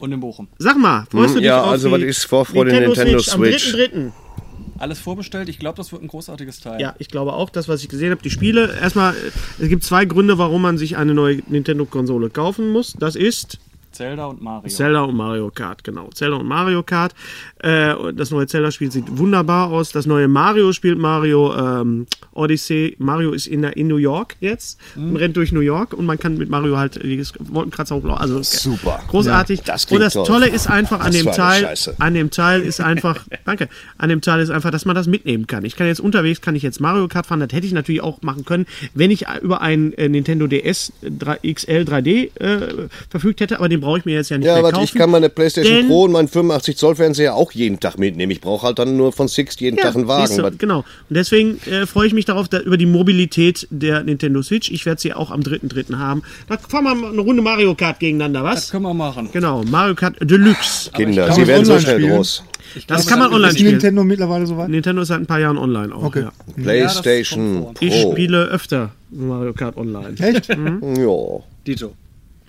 Und 0.00 0.12
in 0.12 0.20
Bochum. 0.20 0.48
Sag 0.58 0.78
mal, 0.78 1.06
freust 1.10 1.34
du 1.34 1.38
dich 1.38 1.46
Ja, 1.46 1.62
auf 1.62 1.70
also 1.70 1.88
die 1.88 1.94
was 1.94 2.02
ist 2.02 2.24
Vorfreude 2.24 2.72
Nintendo 2.72 3.18
Switch? 3.18 3.74
Am 3.74 3.80
3.3. 3.90 4.12
Alles 4.78 4.98
vorbestellt. 4.98 5.48
Ich 5.48 5.58
glaube, 5.58 5.76
das 5.76 5.90
wird 5.92 6.02
ein 6.02 6.08
großartiges 6.08 6.60
Teil. 6.60 6.80
Ja, 6.80 6.94
ich 6.98 7.08
glaube 7.08 7.32
auch, 7.32 7.48
das, 7.50 7.68
was 7.68 7.82
ich 7.82 7.88
gesehen 7.88 8.10
habe, 8.10 8.22
die 8.22 8.30
Spiele. 8.30 8.76
Erstmal, 8.78 9.14
es 9.58 9.68
gibt 9.68 9.84
zwei 9.84 10.04
Gründe, 10.04 10.38
warum 10.38 10.62
man 10.62 10.76
sich 10.76 10.96
eine 10.96 11.14
neue 11.14 11.42
Nintendo-Konsole 11.46 12.30
kaufen 12.30 12.70
muss. 12.70 12.92
Das 12.98 13.16
ist 13.16 13.58
Zelda 13.96 14.26
und 14.26 14.42
Mario. 14.42 14.68
Zelda 14.68 15.00
und 15.02 15.16
Mario 15.16 15.50
Kart, 15.50 15.82
genau. 15.82 16.10
Zelda 16.12 16.36
und 16.36 16.46
Mario 16.46 16.82
Kart. 16.82 17.14
Äh, 17.58 17.94
das 18.14 18.30
neue 18.30 18.46
Zelda-Spiel 18.46 18.92
sieht 18.92 19.16
wunderbar 19.16 19.70
aus. 19.70 19.90
Das 19.90 20.04
neue 20.04 20.28
Mario 20.28 20.72
spielt 20.72 20.98
Mario 20.98 21.54
ähm, 21.56 22.06
Odyssey. 22.32 22.94
Mario 22.98 23.32
ist 23.32 23.46
in, 23.46 23.62
der, 23.62 23.76
in 23.76 23.88
New 23.88 23.96
York 23.96 24.36
jetzt 24.40 24.78
und 24.96 25.16
rennt 25.16 25.36
durch 25.36 25.50
New 25.50 25.60
York 25.60 25.94
und 25.94 26.04
man 26.04 26.18
kann 26.18 26.36
mit 26.36 26.50
Mario 26.50 26.76
halt 26.76 27.02
die 27.02 27.22
Wolkenkratzer 27.40 27.96
hochlaufen. 27.96 28.20
Also 28.20 28.42
Super. 28.42 29.00
Großartig. 29.08 29.62
das 29.62 29.86
und 29.86 30.00
das 30.00 30.12
toll. 30.12 30.26
Tolle 30.26 30.48
ist 30.48 30.68
einfach 30.68 31.00
an 31.00 31.14
Was 31.14 31.16
dem 31.16 31.32
Teil, 31.32 31.62
Scheiße. 31.62 31.94
an 31.98 32.12
dem 32.12 32.30
Teil 32.30 32.60
ist 32.60 32.80
einfach, 32.80 33.24
danke, 33.46 33.68
an 33.96 34.10
dem 34.10 34.20
Teil 34.20 34.40
ist 34.40 34.50
einfach, 34.50 34.70
dass 34.70 34.84
man 34.84 34.94
das 34.94 35.06
mitnehmen 35.06 35.46
kann. 35.46 35.64
Ich 35.64 35.74
kann 35.76 35.86
jetzt 35.86 36.00
unterwegs, 36.00 36.42
kann 36.42 36.54
ich 36.54 36.62
jetzt 36.62 36.80
Mario 36.80 37.08
Kart 37.08 37.24
fahren, 37.24 37.40
das 37.40 37.52
hätte 37.52 37.66
ich 37.66 37.72
natürlich 37.72 38.02
auch 38.02 38.20
machen 38.20 38.44
können, 38.44 38.66
wenn 38.92 39.10
ich 39.10 39.24
über 39.40 39.62
einen 39.62 39.94
äh, 39.94 40.10
Nintendo 40.10 40.46
DS 40.46 40.92
3, 41.00 41.38
XL 41.54 41.84
3D 41.88 42.38
äh, 42.38 42.88
verfügt 43.08 43.40
hätte, 43.40 43.56
aber 43.58 43.70
den 43.70 43.80
brauche 43.86 43.98
ich 43.98 44.04
mir 44.04 44.14
jetzt 44.14 44.28
ja 44.30 44.36
nicht 44.38 44.46
Ja, 44.46 44.54
mehr 44.54 44.62
warte, 44.64 44.74
kaufen. 44.76 44.84
ich 44.84 44.94
kann 44.94 45.10
meine 45.10 45.28
PlayStation 45.28 45.86
Pro 45.86 46.02
und 46.04 46.12
meinen 46.12 46.28
85 46.28 46.76
Zoll 46.76 46.96
Fernseher 46.96 47.34
auch 47.34 47.52
jeden 47.52 47.80
Tag 47.80 47.98
mitnehmen. 47.98 48.30
Ich 48.32 48.40
brauche 48.40 48.66
halt 48.66 48.78
dann 48.78 48.96
nur 48.96 49.12
von 49.12 49.28
Sixt 49.28 49.60
jeden 49.60 49.76
Tag 49.76 49.94
einen 49.94 50.08
Wagen. 50.08 50.36
du, 50.36 50.50
genau. 50.58 50.78
Und 50.80 51.16
deswegen 51.16 51.58
äh, 51.70 51.86
freue 51.86 52.06
ich 52.08 52.12
mich 52.12 52.24
darauf, 52.26 52.48
da, 52.48 52.58
über 52.60 52.76
die 52.76 52.86
Mobilität 52.86 53.66
der 53.70 54.02
Nintendo 54.02 54.42
Switch. 54.42 54.70
Ich 54.70 54.84
werde 54.84 55.00
sie 55.00 55.14
auch 55.14 55.30
am 55.30 55.40
3.3. 55.40 55.96
haben. 55.96 56.22
Da 56.48 56.58
fahren 56.58 56.84
wir 56.84 56.94
mal 56.94 57.10
eine 57.12 57.20
Runde 57.20 57.42
Mario 57.42 57.74
Kart 57.74 57.98
gegeneinander, 58.00 58.42
Das 58.42 58.52
was? 58.64 58.70
können 58.70 58.82
wir 58.84 58.94
machen. 58.94 59.30
Genau, 59.32 59.62
Mario 59.64 59.94
Kart 59.94 60.16
Deluxe. 60.20 60.90
Kinder, 60.92 61.32
sie 61.32 61.46
werden 61.46 61.64
so 61.64 61.78
schnell 61.78 61.96
spielen? 61.96 62.16
groß. 62.16 62.42
Das 62.88 63.06
kann 63.06 63.20
man 63.20 63.32
online 63.32 63.48
Ist 63.52 63.54
spielen. 63.58 63.70
Nintendo 63.72 64.04
mittlerweile 64.04 64.46
soweit? 64.46 64.68
Nintendo 64.68 65.00
ist 65.02 65.08
seit 65.08 65.20
ein 65.20 65.26
paar 65.26 65.40
Jahren 65.40 65.56
online 65.56 65.94
auch. 65.94 66.02
Okay. 66.02 66.24
Ja. 66.24 66.32
PlayStation 66.62 67.68
Ich 67.80 68.02
Pro. 68.02 68.12
spiele 68.12 68.44
öfter 68.46 68.90
Mario 69.10 69.52
Kart 69.52 69.76
online. 69.76 70.14
Echt? 70.18 70.48
Ja. 70.48 71.38
Dito. 71.66 71.94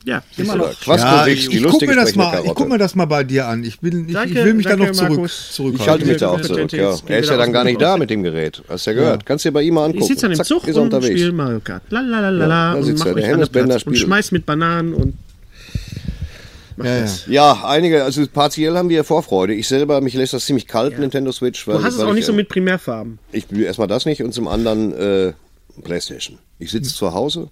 Ja, 0.08 0.24
Immer 0.38 0.56
noch. 0.56 0.80
Quasto-Rix, 0.80 1.50
die 1.50 1.58
ich 1.58 1.63
guck 1.63 1.72
lustige 1.74 1.91
mir 1.91 1.98
das 1.98 2.15
mal, 2.15 2.41
ich 2.46 2.54
guck 2.54 2.70
mir 2.70 2.78
das 2.78 2.96
mal 2.96 3.04
bei 3.04 3.26
dir 3.26 3.46
an. 3.46 3.65
Ich, 3.65 3.82
bin, 3.82 4.08
ich, 4.08 4.13
Danke, 4.13 4.39
ich 4.39 4.46
will 4.46 4.54
mich 4.54 4.65
da 4.65 4.78
noch 4.78 4.91
zurück, 4.91 5.30
zurückhalten. 5.30 5.82
Ich 5.82 5.88
halte 5.89 6.06
mich 6.06 6.17
da 6.17 6.30
auch 6.30 6.39
zurück, 6.39 6.72
ja. 6.72 6.96
Er 7.08 7.20
ist 7.20 7.30
ja 7.30 7.36
dann 7.36 7.52
gar 7.52 7.65
nicht 7.65 7.82
da 7.82 7.98
mit 7.98 8.10
dem 8.10 8.24
Gerät. 8.24 8.63
Hast 8.70 8.86
ja 8.86 8.93
gehört. 8.93 9.26
Kannst 9.26 9.43
du 9.43 9.50
dir 9.50 9.54
bei 9.54 9.63
ihm 9.63 9.74
mal 9.74 9.84
angucken. 9.84 10.04
Ich 10.04 10.08
sitze 10.08 10.28
an 10.28 10.32
dem 10.32 10.38
Zack, 10.38 10.48
Zug 10.48 10.65
ist 10.65 10.78
und 10.78 10.84
unterwegs. 10.84 11.20
spiele 11.20 11.34
Mario 11.34 11.60
Kart. 11.60 11.84
Lalalala 11.89 12.39
Ja, 12.39 12.72
da 12.72 12.80
und 12.80 12.84
sitzt 12.86 13.00
mach 13.00 13.08
er. 13.08 13.15
Der 13.15 13.38
mich 13.38 13.54
und 13.54 13.80
spielt. 13.82 13.98
schmeiß 13.98 14.32
mit 14.32 14.46
Bananen 14.46 14.93
und 14.93 15.13
Ja, 16.82 17.00
ja. 17.00 17.06
Ja, 17.28 17.63
einige, 17.65 18.06
also 18.06 18.26
partiell 18.32 18.78
haben 18.78 18.88
wir 18.88 19.04
Vorfreude. 19.04 19.56
Ich 19.56 19.67
selber, 19.67 20.00
mich 20.00 20.13
lässt 20.13 20.32
das 20.32 20.46
ziemlich 20.46 20.67
kalt, 20.67 20.98
Nintendo 20.98 21.34
Switch. 21.34 21.67
Weil, 21.67 21.80
du 21.80 21.84
hast 21.84 21.96
es 21.96 22.00
auch 22.00 22.12
ich, 22.12 22.15
nicht 22.15 22.26
so 22.26 22.32
äh, 22.32 22.36
mit 22.38 22.48
Primärfarben. 22.48 23.20
Ich 23.34 23.48
will 23.50 23.63
erstmal 23.63 23.89
das 23.89 24.06
nicht 24.06 24.24
und 24.24 24.34
zum 24.34 24.48
anderen 24.48 24.93
äh, 24.93 25.34
Playstation. 25.84 26.39
Ich 26.60 26.72
sitze 26.72 26.93
zu 26.93 27.13
Hause, 27.13 27.50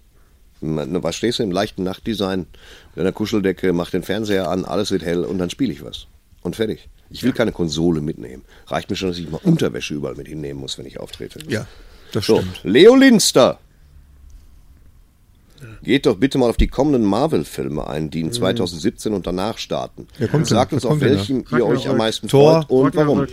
was 0.61 1.15
stehst 1.15 1.39
du 1.39 1.43
im 1.43 1.51
leichten 1.51 1.83
Nachtdesign 1.83 2.47
mit 2.95 3.01
einer 3.01 3.11
Kuscheldecke, 3.11 3.73
mach 3.73 3.89
den 3.91 4.03
Fernseher 4.03 4.49
an, 4.49 4.65
alles 4.65 4.91
wird 4.91 5.03
hell 5.03 5.23
und 5.25 5.37
dann 5.37 5.49
spiele 5.49 5.73
ich 5.73 5.83
was. 5.83 6.07
Und 6.41 6.55
fertig. 6.55 6.87
Ich 7.09 7.23
will 7.23 7.33
keine 7.33 7.51
Konsole 7.51 8.01
mitnehmen. 8.01 8.43
Reicht 8.67 8.89
mir 8.89 8.95
schon, 8.95 9.09
dass 9.09 9.17
ich 9.17 9.29
mal 9.29 9.39
Unterwäsche 9.43 9.93
überall 9.93 10.15
mit 10.15 10.27
hinnehmen 10.27 10.59
muss, 10.59 10.77
wenn 10.77 10.85
ich 10.85 10.99
auftrete. 10.99 11.39
ja, 11.47 11.67
das 12.11 12.25
So, 12.25 12.37
stimmt. 12.37 12.61
Leo 12.63 12.95
Linster. 12.95 13.59
Geht 15.83 16.05
doch 16.05 16.17
bitte 16.17 16.37
mal 16.37 16.49
auf 16.49 16.57
die 16.57 16.67
kommenden 16.67 17.03
Marvel-Filme 17.03 17.87
ein, 17.87 18.09
die 18.09 18.21
in 18.21 18.31
2017 18.31 19.13
und 19.13 19.25
danach 19.25 19.57
starten. 19.57 20.07
Denn? 20.19 20.45
Sagt 20.45 20.73
uns, 20.73 20.85
auf 20.85 20.99
welchem 20.99 21.45
ihr 21.51 21.65
euch 21.65 21.87
am 21.87 21.97
meisten 21.97 22.27
Thor, 22.27 22.63
freut 22.67 22.69
und 22.69 22.95
warum. 22.95 23.27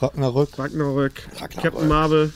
Ragnarök, 0.00 0.58
Ragnarök. 0.58 0.58
Ragnarök, 0.58 1.28
Ragnarök. 1.38 1.62
Captain 1.62 1.88
Marvel. 1.88 2.32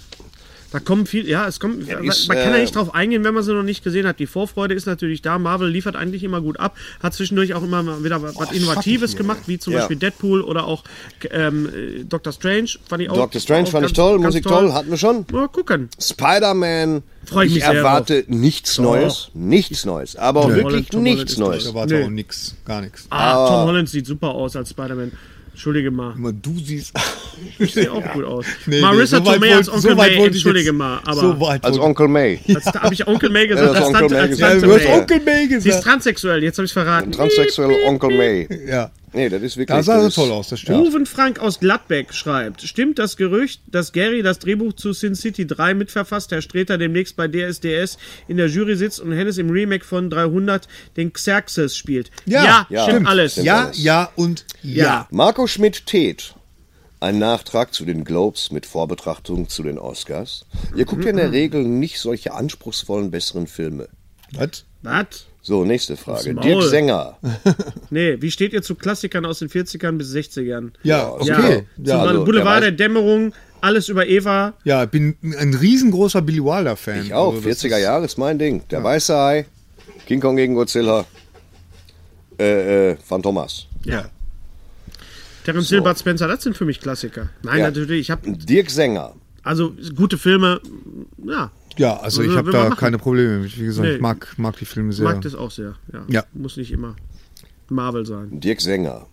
Da 0.72 0.81
kommen 0.81 1.07
viel, 1.07 1.29
ja, 1.29 1.46
es 1.46 1.61
kommt, 1.61 1.87
man 1.88 2.05
ist, 2.05 2.29
kann 2.29 2.38
ja 2.38 2.57
äh, 2.57 2.61
nicht 2.61 2.74
drauf 2.74 2.92
eingehen, 2.94 3.22
wenn 3.24 3.33
man 3.35 3.42
sie 3.44 3.55
noch 3.55 3.62
nicht 3.62 3.85
gesehen 3.85 4.07
hat. 4.07 4.18
Die 4.18 4.26
Vorfreude 4.26 4.74
ist 4.74 4.87
natürlich 4.87 5.22
da. 5.22 5.38
Marvel 5.38 5.68
liefert 5.70 5.94
eigentlich 5.96 6.24
immer 6.24 6.40
gut 6.40 6.59
ab, 6.59 6.76
hat 7.02 7.14
zwischendurch 7.14 7.55
auch 7.55 7.62
immer 7.62 8.02
wieder 8.05 8.20
was 8.22 8.50
Innovatives 8.52 9.16
gemacht, 9.16 9.42
wie 9.46 9.59
zum 9.59 9.72
Ja. 9.72 9.79
Beispiel 9.81 9.96
Deadpool 9.96 10.40
oder 10.42 10.66
auch 10.66 10.83
ähm, 11.31 11.68
äh, 11.68 12.05
Doctor 12.05 12.33
Strange. 12.33 12.70
Fand 12.88 13.00
ich 13.02 13.11
auch, 13.11 13.14
Doctor 13.16 13.40
Strange 13.40 13.68
auch 13.68 13.70
fand 13.70 13.87
ich 13.87 13.92
ganz- 13.94 13.96
toll, 13.96 14.12
ganz 14.20 14.24
Musik 14.35 14.42
toll, 14.44 14.72
hatten 14.72 14.90
wir 14.90 14.96
schon. 14.98 15.24
Mal 15.31 15.48
gucken. 15.48 15.88
Spider-Man, 16.00 17.02
Freu 17.24 17.42
ich 17.44 17.48
ich 17.48 17.55
mich 17.57 17.64
sehr 17.64 17.74
erwarte 17.74 18.24
nichts 18.26 18.79
Neues, 18.79 19.31
nichts 19.35 19.85
Neues, 19.85 20.16
aber 20.16 20.40
auch 20.40 20.44
Tom 20.46 20.55
wirklich 20.57 20.88
Holland, 20.92 21.02
nichts 21.05 21.35
toll. 21.37 21.48
Neues. 21.48 21.64
Da 21.64 21.74
war 21.74 21.87
Nee. 21.87 22.05
auch 22.05 22.09
nix, 22.11 22.55
gar 22.64 22.81
nichts. 22.81 23.07
Ah, 23.11 23.46
Tom 23.48 23.68
Holland 23.68 23.88
sieht 23.88 24.07
super 24.07 24.31
aus 24.31 24.57
als 24.57 24.70
Spider-Man. 24.70 25.12
Entschuldige 25.57 25.90
mal. 25.90 26.12
Immer 26.14 26.35
du 26.35 26.55
siehst. 26.62 26.92
Sieht 27.59 27.88
auch 27.88 28.05
gut 28.12 28.25
aus. 28.25 28.45
Nee, 28.66 28.79
Marissa 28.79 29.21
nee, 29.21 29.25
so 29.25 29.33
Tomei 29.33 29.55
als 29.55 29.69
Onkel 29.71 29.90
so 29.90 29.97
May, 29.97 30.11
ich 30.19 30.25
entschuldige 30.27 30.66
jetzt- 30.66 30.77
mal. 30.77 31.01
Aber 31.07 31.14
so 31.21 31.40
weit 31.40 31.64
Als 31.64 31.79
Onkel 31.79 32.09
May. 32.09 32.40
da 32.47 32.83
habe 32.83 32.92
ich 32.92 33.07
Onkel 33.07 33.31
May 33.31 33.47
gesagt. 33.47 33.66
Ja, 33.75 33.81
als 33.81 33.87
Onkel 33.87 34.01
Tante, 34.01 34.14
May 34.16 34.29
gesagt. 34.29 34.55
Ja, 34.55 34.61
du 34.69 34.75
hast. 34.75 34.87
Onkel 34.87 35.21
May 35.21 35.47
Sie 35.49 35.55
ist 35.55 35.64
gesagt. 35.64 35.85
transsexuell, 35.85 36.42
jetzt 36.42 36.59
habe 36.59 36.66
ich 36.66 36.73
verraten. 36.75 37.11
Transsexuelle 37.11 37.75
Onkel 37.87 38.11
May. 38.19 38.49
Ja, 38.69 38.90
Nee, 39.12 39.29
das 39.29 39.42
ist 39.42 39.57
wirklich. 39.57 39.77
da 39.77 39.83
sah 39.83 40.03
das 40.03 40.14
toll 40.14 40.31
aus, 40.31 40.49
das 40.49 40.61
stimmt. 40.61 40.79
Ruven 40.79 41.07
Frank 41.07 41.38
aus 41.38 41.61
Gladbeck 41.61 42.12
schreibt, 42.12 42.62
stimmt 42.62 42.99
das 42.99 43.16
Gerücht, 43.16 43.62
dass 43.66 43.92
Gary 43.92 44.23
das 44.23 44.40
Drehbuch 44.40 44.73
zu 44.75 44.92
Sin 44.92 45.14
City 45.14 45.47
3 45.47 45.75
mitverfasst, 45.75 46.33
Herr 46.33 46.42
Streter 46.42 46.77
demnächst 46.77 47.16
bei 47.16 47.29
DSDS 47.29 47.99
in 48.29 48.37
der 48.37 48.49
Jury 48.49 48.77
sitzt 48.77 49.01
und 49.01 49.12
Hennes 49.12 49.38
im 49.38 49.51
Remake 49.51 49.85
von 49.85 50.11
300 50.11 50.69
den 50.97 51.12
Xerxes 51.12 51.77
spielt? 51.77 52.11
Ja, 52.27 52.66
ja, 52.69 52.83
stimmt 52.83 52.97
stimmt. 52.97 53.09
alles. 53.09 53.33
Stimmt. 53.33 53.47
Ja, 53.47 53.64
alles. 53.64 53.83
ja 53.83 54.11
und 54.16 54.45
ja. 54.62 54.85
Ja. 54.85 55.09
Marco 55.11 55.47
Schmidt-Teth. 55.47 56.35
Ein 56.99 57.19
Nachtrag 57.19 57.75
zu 57.75 57.85
den 57.85 58.05
Globes 58.05 58.51
mit 58.51 58.64
Vorbetrachtung 58.64 59.51
zu 59.51 59.62
den 59.62 59.79
Oscars. 59.79 60.47
Ihr 60.75 60.87
guckt 60.87 61.05
ja 61.05 61.11
in 61.11 61.19
der 61.19 61.31
Regel 61.31 61.62
nicht 61.62 62.01
solche 62.01 62.33
anspruchsvollen, 62.33 63.11
besseren 63.11 63.47
Filme. 63.47 63.88
Was? 64.33 64.64
Was? 64.83 65.27
So, 65.46 65.64
nächste 65.64 65.96
Frage. 65.96 66.35
Dirk 66.35 66.62
Sänger. 66.64 67.16
Nee, 67.90 68.20
wie 68.20 68.32
steht 68.32 68.52
ihr 68.52 68.62
zu 68.62 68.74
Klassikern 68.74 69.24
aus 69.24 69.38
den 69.38 69.48
40ern 69.48 69.92
bis 69.92 70.12
60ern? 70.12 70.70
Ja, 70.82 71.09
okay. 71.09 71.28
Ja, 71.28 71.38
Ja, 71.85 72.00
zum 72.00 72.09
also, 72.09 72.24
Boulevard 72.24 72.62
der 72.64 72.72
der 72.72 72.88
Dämmerung, 72.88 73.32
alles 73.61 73.88
über 73.88 74.09
Eva. 74.09 74.54
ja, 74.64 74.82
ich 74.82 74.90
bin 74.90 75.14
ein 75.22 75.54
riesengroßer 75.54 76.20
Billy 76.22 76.42
Wilder-Fan. 76.42 77.02
Ich 77.06 77.14
auch. 77.14 77.32
Also 77.37 77.48
das 77.48 77.62
40er 77.62 77.76
ist- 77.76 77.82
Jahre 77.82 78.04
ist 78.06 78.18
mein 78.18 78.40
Ding. 78.40 78.62
Der 78.72 78.82
Weiße 78.82 79.16
Hai, 79.16 79.46
King 80.06 80.20
Kong 80.20 80.35
gegen 80.35 80.54
Godzilla, 80.56 81.04
äh, 82.40 82.90
äh, 82.90 82.96
Phantomas. 82.96 83.66
Ja. 83.85 84.06
Terence 85.44 85.68
Hill, 85.68 85.80
Bud 85.82 85.96
Spencer, 85.96 86.26
das 86.26 86.42
sind 86.42 86.56
für 86.56 86.64
mich 86.64 86.80
Klassiker. 86.80 87.28
Nein, 87.44 87.59
Ja. 87.61 87.64
natürlich, 87.66 88.00
ich 88.00 88.11
habe 88.11 88.28
Dirk 88.32 88.68
Sänger. 88.68 89.14
also 89.44 89.74
gute 89.94 90.18
Filme, 90.18 90.61
ja, 91.24 91.52
Ja, 91.79 91.97
also 91.99 92.23
ich 92.23 92.35
habe 92.37 92.51
da 92.53 92.69
machen. 92.69 92.79
keine 92.79 92.99
Probleme. 92.99 93.45
Wie 93.45 93.65
gesagt, 93.65 93.87
Nee. 93.89 93.95
ich 93.97 94.01
mag, 94.01 94.33
mag 94.39 94.57
die 94.59 94.65
Filme 94.65 94.93
sehr. 94.93 95.05
mag 95.05 95.21
das 95.23 95.35
auch 95.35 95.51
sehr. 95.51 95.75
Ja. 95.93 96.05
Ja. 96.09 96.25
Muss 96.33 96.57
nicht 96.57 96.73
immer 96.73 96.97
Marvel 97.69 98.07
sein. 98.07 98.41
Dirk 98.41 98.61
Sänger. 98.61 99.07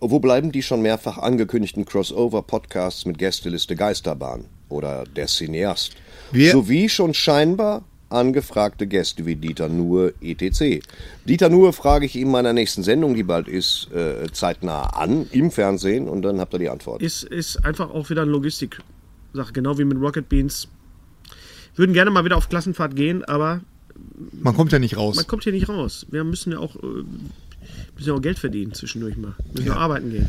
Wo 0.00 0.18
bleiben 0.18 0.50
die 0.52 0.62
schon 0.62 0.80
mehrfach 0.82 1.18
angekündigten 1.18 1.84
Crossover-Podcasts 1.84 3.04
mit 3.06 3.18
Gästeliste 3.18 3.76
Geisterbahn 3.76 4.44
oder 4.68 5.04
der 5.04 5.26
Cineast? 5.26 5.92
Wir- 6.32 6.52
Sowie 6.52 6.88
schon 6.88 7.12
scheinbar 7.14 7.84
angefragte 8.08 8.86
Gäste 8.88 9.24
wie 9.26 9.36
Dieter 9.36 9.68
Nuhr 9.68 10.12
etc. 10.20 10.82
Dieter 11.26 11.48
Nuhr 11.48 11.72
frage 11.72 12.06
ich 12.06 12.16
ihm 12.16 12.22
in 12.26 12.32
meiner 12.32 12.52
nächsten 12.52 12.82
Sendung, 12.82 13.14
die 13.14 13.22
bald 13.22 13.46
ist, 13.46 13.88
äh, 13.92 14.26
zeitnah 14.32 14.82
an, 14.96 15.26
im 15.30 15.50
Fernsehen 15.52 16.08
und 16.08 16.22
dann 16.22 16.40
habt 16.40 16.52
ihr 16.54 16.58
die 16.58 16.68
Antwort. 16.70 17.02
Ist, 17.02 17.22
ist 17.22 17.64
einfach 17.64 17.90
auch 17.90 18.10
wieder 18.10 18.22
eine 18.22 18.30
Logistik-Sache, 18.32 19.52
genau 19.52 19.78
wie 19.78 19.84
mit 19.84 20.00
Rocket 20.00 20.28
Beans. 20.28 20.66
Würden 21.76 21.92
gerne 21.92 22.10
mal 22.10 22.24
wieder 22.24 22.36
auf 22.36 22.48
Klassenfahrt 22.48 22.96
gehen, 22.96 23.24
aber 23.24 23.60
Man 24.32 24.54
kommt 24.54 24.72
ja 24.72 24.78
nicht 24.78 24.96
raus. 24.96 25.16
man 25.16 25.26
kommt 25.26 25.44
hier 25.44 25.52
nicht 25.52 25.68
raus. 25.68 26.06
Wir 26.10 26.24
müssen 26.24 26.52
ja 26.52 26.58
auch, 26.58 26.76
äh, 26.76 27.04
müssen 27.96 28.08
ja 28.08 28.14
auch 28.14 28.22
Geld 28.22 28.38
verdienen 28.38 28.72
zwischendurch 28.74 29.16
mal. 29.16 29.34
Müssen 29.52 29.68
ja. 29.68 29.76
arbeiten 29.76 30.10
gehen. 30.10 30.28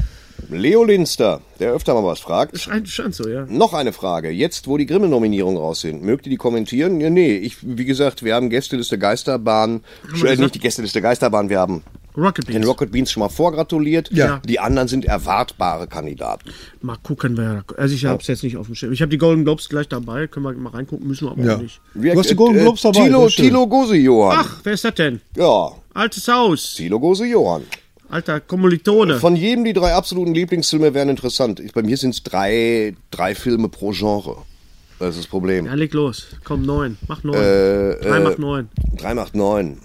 Leo 0.49 0.83
Linster, 0.83 1.41
der 1.59 1.71
öfter 1.71 1.93
mal 1.93 2.03
was 2.03 2.19
fragt. 2.19 2.59
Scheint, 2.59 2.89
scheint 2.89 3.15
so, 3.15 3.27
ja. 3.29 3.45
Noch 3.47 3.73
eine 3.73 3.93
Frage. 3.93 4.29
Jetzt, 4.31 4.67
wo 4.67 4.77
die 4.77 4.85
Grimme-Nominierungen 4.85 5.57
raus 5.57 5.81
sind, 5.81 6.03
mögt 6.03 6.25
ihr 6.25 6.31
die 6.31 6.37
kommentieren? 6.37 6.99
Ja, 6.99 7.09
nee, 7.09 7.35
ich, 7.35 7.57
wie 7.61 7.85
gesagt, 7.85 8.23
wir 8.23 8.35
haben 8.35 8.49
Gästeliste 8.49 8.97
Geisterbahn, 8.97 9.81
äh, 10.07 10.11
gesagt? 10.13 10.39
nicht 10.39 10.55
die 10.55 10.59
Gästeliste 10.59 11.01
Geisterbahn, 11.01 11.49
wir 11.49 11.59
haben 11.59 11.83
Rocket 12.17 12.47
den 12.47 12.53
Beans. 12.55 12.67
Rocket 12.67 12.91
Beans 12.91 13.11
schon 13.11 13.21
mal 13.21 13.29
vorgratuliert. 13.29 14.09
Ja. 14.11 14.41
Die 14.45 14.59
anderen 14.59 14.87
sind 14.87 15.05
erwartbare 15.05 15.87
Kandidaten. 15.87 16.49
Mal 16.81 16.97
gucken, 17.03 17.37
wer. 17.37 17.63
Also 17.77 17.95
ich 17.95 18.05
habe 18.05 18.21
es 18.21 18.27
jetzt 18.27 18.43
nicht 18.43 18.57
auf 18.57 18.65
dem 18.65 18.75
Schirm. 18.75 18.91
Ich 18.93 19.01
habe 19.01 19.09
die 19.09 19.17
Golden 19.17 19.43
Globes 19.43 19.69
gleich 19.69 19.87
dabei. 19.87 20.27
Können 20.27 20.45
wir 20.45 20.53
mal 20.53 20.69
reingucken, 20.71 21.07
müssen 21.07 21.27
wir 21.27 21.31
aber 21.31 21.43
Ja. 21.43 21.57
nicht. 21.57 21.79
Wir- 21.93 22.13
Du 22.13 22.19
hast 22.19 22.29
die 22.29 22.35
Golden 22.35 22.59
äh, 22.59 22.63
Globes 22.63 22.81
dabei, 22.81 23.03
Tilo. 23.05 23.27
Tilo 23.29 23.67
Gose 23.67 23.95
Johann. 23.95 24.37
Ach, 24.39 24.59
wer 24.63 24.73
ist 24.73 24.83
das 24.83 24.95
denn? 24.95 25.21
Ja, 25.37 25.71
Altes 25.93 26.27
Haus. 26.27 26.73
Tilo 26.75 26.99
Gose 26.99 27.25
Johann. 27.25 27.63
Alter 28.09 28.41
Kommilitone. 28.41 29.19
Von 29.19 29.37
jedem 29.37 29.63
die 29.63 29.71
drei 29.73 29.93
absoluten 29.93 30.33
Lieblingsfilme 30.33 30.93
wären 30.93 31.07
interessant. 31.07 31.61
Ich, 31.61 31.71
bei 31.71 31.81
mir 31.81 31.95
sind 31.95 32.09
es 32.13 32.23
drei, 32.23 32.93
drei 33.09 33.35
Filme 33.35 33.69
pro 33.69 33.91
Genre. 33.91 34.35
Das 34.99 35.15
ist 35.15 35.19
das 35.19 35.27
Problem. 35.27 35.65
Ja, 35.65 35.73
leg 35.75 35.93
los. 35.93 36.27
Komm, 36.43 36.63
neun. 36.63 36.97
Mach 37.07 37.23
neun. 37.23 37.35
Äh, 37.35 37.95
Drei 38.01 38.17
äh, 38.17 38.19
macht 38.19 38.37
neun. 38.39 38.69
3 38.97 39.13
macht 39.15 39.33
9. 39.35 39.77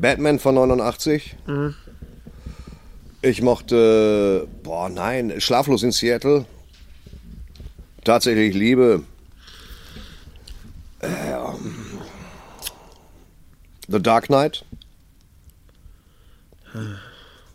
Batman 0.00 0.38
von 0.38 0.54
89. 0.54 1.36
Mhm. 1.46 1.74
Ich 3.22 3.42
mochte, 3.42 4.46
boah, 4.62 4.88
nein, 4.88 5.40
Schlaflos 5.40 5.82
in 5.82 5.92
Seattle. 5.92 6.44
Tatsächlich 8.04 8.54
Liebe. 8.54 9.02
Ähm, 11.02 11.74
The 13.88 14.00
Dark 14.00 14.26
Knight. 14.26 14.64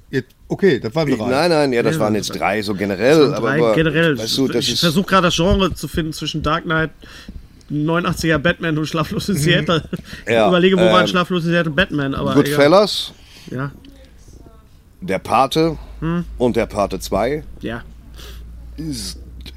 Jetzt, 0.09 0.29
okay, 0.47 0.79
das 0.79 0.93
waren 0.95 1.09
drei. 1.09 1.29
nein, 1.29 1.49
nein, 1.51 1.73
ja, 1.73 1.83
das 1.83 1.95
Ja, 1.95 2.01
waren 2.01 2.15
jetzt 2.15 2.29
drei, 2.29 2.61
so 2.61 2.73
generell. 2.73 3.29
Drei 3.29 3.57
aber, 3.57 3.75
generell. 3.75 4.17
Weißt 4.17 4.37
du, 4.37 4.47
das 4.47 4.65
ich 4.65 4.73
ist, 4.73 4.79
versuche 4.81 5.07
gerade 5.07 5.27
das 5.27 5.35
Genre 5.35 5.73
zu 5.73 5.87
finden 5.87 6.11
zwischen 6.11 6.41
Dark 6.41 6.63
Knight, 6.63 6.91
89er 7.71 8.37
Batman 8.37 8.77
und 8.77 8.85
Schlaflos 8.85 9.29
in 9.29 9.37
Seattle. 9.37 9.83
Mhm. 9.91 10.31
Ja, 10.33 10.43
ich 10.43 10.47
überlege, 10.49 10.77
wo 10.77 10.81
ähm, 10.81 11.07
Schlaflos 11.07 11.45
in 11.45 11.51
Seattle 11.51 11.71
Batman, 11.71 12.13
aber. 12.13 12.33
Goodfellas, 12.35 13.13
Ja, 13.49 13.71
Der 15.01 15.19
Pate 15.19 15.77
Hm. 16.01 16.25
und 16.37 16.55
Der 16.55 16.65
Pate 16.67 16.99
2. 16.99 17.43
ja. 17.61 17.83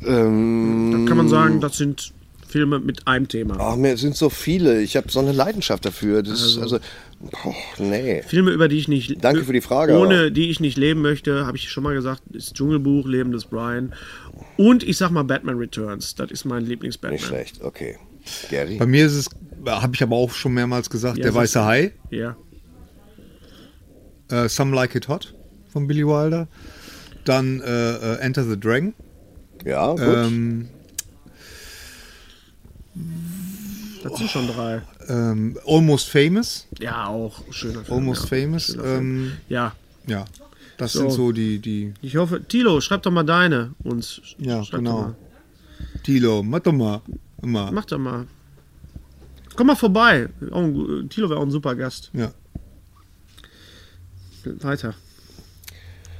Ähm, 0.06 0.90
Da 1.04 1.08
kann 1.08 1.16
man 1.16 1.28
sagen, 1.28 1.60
das 1.60 1.76
sind 1.76 2.12
Filme 2.54 2.78
mit 2.78 3.08
einem 3.08 3.26
Thema. 3.26 3.56
Ach, 3.58 3.74
mir 3.74 3.96
sind 3.96 4.14
so 4.16 4.30
viele. 4.30 4.80
Ich 4.80 4.96
habe 4.96 5.10
so 5.10 5.18
eine 5.18 5.32
Leidenschaft 5.32 5.84
dafür. 5.84 6.22
Das 6.22 6.40
ist, 6.40 6.56
also, 6.58 6.78
boah, 7.20 7.52
nee. 7.78 8.22
Filme, 8.22 8.52
über 8.52 8.68
die 8.68 8.78
ich 8.78 8.86
nicht. 8.86 9.24
Danke 9.24 9.42
für 9.42 9.52
die 9.52 9.60
Frage, 9.60 9.98
Ohne 9.98 10.14
aber- 10.20 10.30
die 10.30 10.50
ich 10.50 10.60
nicht 10.60 10.78
leben 10.78 11.02
möchte, 11.02 11.46
habe 11.46 11.56
ich 11.56 11.68
schon 11.68 11.82
mal 11.82 11.94
gesagt, 11.94 12.22
ist 12.32 12.54
Dschungelbuch, 12.54 13.08
Leben 13.08 13.32
des 13.32 13.46
Brian. 13.46 13.92
Und 14.56 14.84
ich 14.84 14.96
sag 14.98 15.10
mal 15.10 15.24
Batman 15.24 15.58
Returns. 15.58 16.14
Das 16.14 16.30
ist 16.30 16.44
mein 16.44 16.64
Lieblings-Batman. 16.64 17.14
Nicht 17.14 17.26
schlecht, 17.26 17.60
okay. 17.60 17.98
Gary? 18.50 18.76
Bei 18.76 18.86
mir 18.86 19.04
ist 19.04 19.14
es, 19.14 19.28
habe 19.66 19.94
ich 19.96 20.02
aber 20.04 20.14
auch 20.14 20.30
schon 20.30 20.54
mehrmals 20.54 20.88
gesagt, 20.88 21.18
Ja, 21.18 21.24
der 21.24 21.34
weiße 21.34 21.58
ist- 21.58 21.64
Hai, 21.64 21.90
Ja. 22.10 22.36
äh, 24.30 24.48
Some 24.48 24.76
Like 24.76 24.94
It 24.94 25.08
Hot 25.08 25.34
von 25.72 25.88
Billy 25.88 26.06
Wilder. 26.06 26.46
Dann 27.24 27.60
äh, 27.62 27.66
äh, 27.96 28.18
Enter 28.20 28.44
the 28.44 28.58
Dragon. 28.60 28.94
Ja, 29.64 29.90
gut. 29.90 30.00
Ähm, 30.02 30.68
Das 34.02 34.18
sind 34.18 34.30
schon 34.30 34.46
drei. 34.48 34.82
ähm, 35.08 35.58
Almost 35.66 36.08
Famous. 36.10 36.66
Ja, 36.78 37.06
auch 37.06 37.42
schöner 37.50 37.82
Film. 37.84 37.98
Almost 37.98 38.22
ja. 38.22 38.28
Famous. 38.28 38.76
Ähm, 38.84 39.32
Ja. 39.48 39.72
ja, 40.06 40.24
das 40.76 40.92
So. 40.92 41.00
sind 41.00 41.12
so 41.12 41.32
die, 41.32 41.58
die 41.58 41.94
Ich 42.02 42.16
hoffe, 42.16 42.42
Tilo, 42.46 42.80
schreib 42.80 43.02
doch 43.02 43.10
mal 43.10 43.22
deine 43.24 43.72
uns. 43.82 44.20
ja, 44.38 44.62
schreib 44.62 44.80
genau. 44.80 44.92
Doch 44.98 45.06
mal. 45.08 45.14
Tilo, 46.02 46.42
mach 46.42 46.60
doch 46.60 46.72
mal. 46.72 47.00
Immer. 47.42 47.72
Mach 47.72 47.84
doch 47.86 47.98
mal. 47.98 48.26
Komm 49.56 49.68
mal 49.68 49.76
vorbei. 49.76 50.28
Tilo 51.08 51.30
wäre 51.30 51.38
auch 51.38 51.44
ein 51.44 51.50
super 51.50 51.74
Gast. 51.74 52.10
Ja. 52.12 52.32
Weiter. 54.44 54.94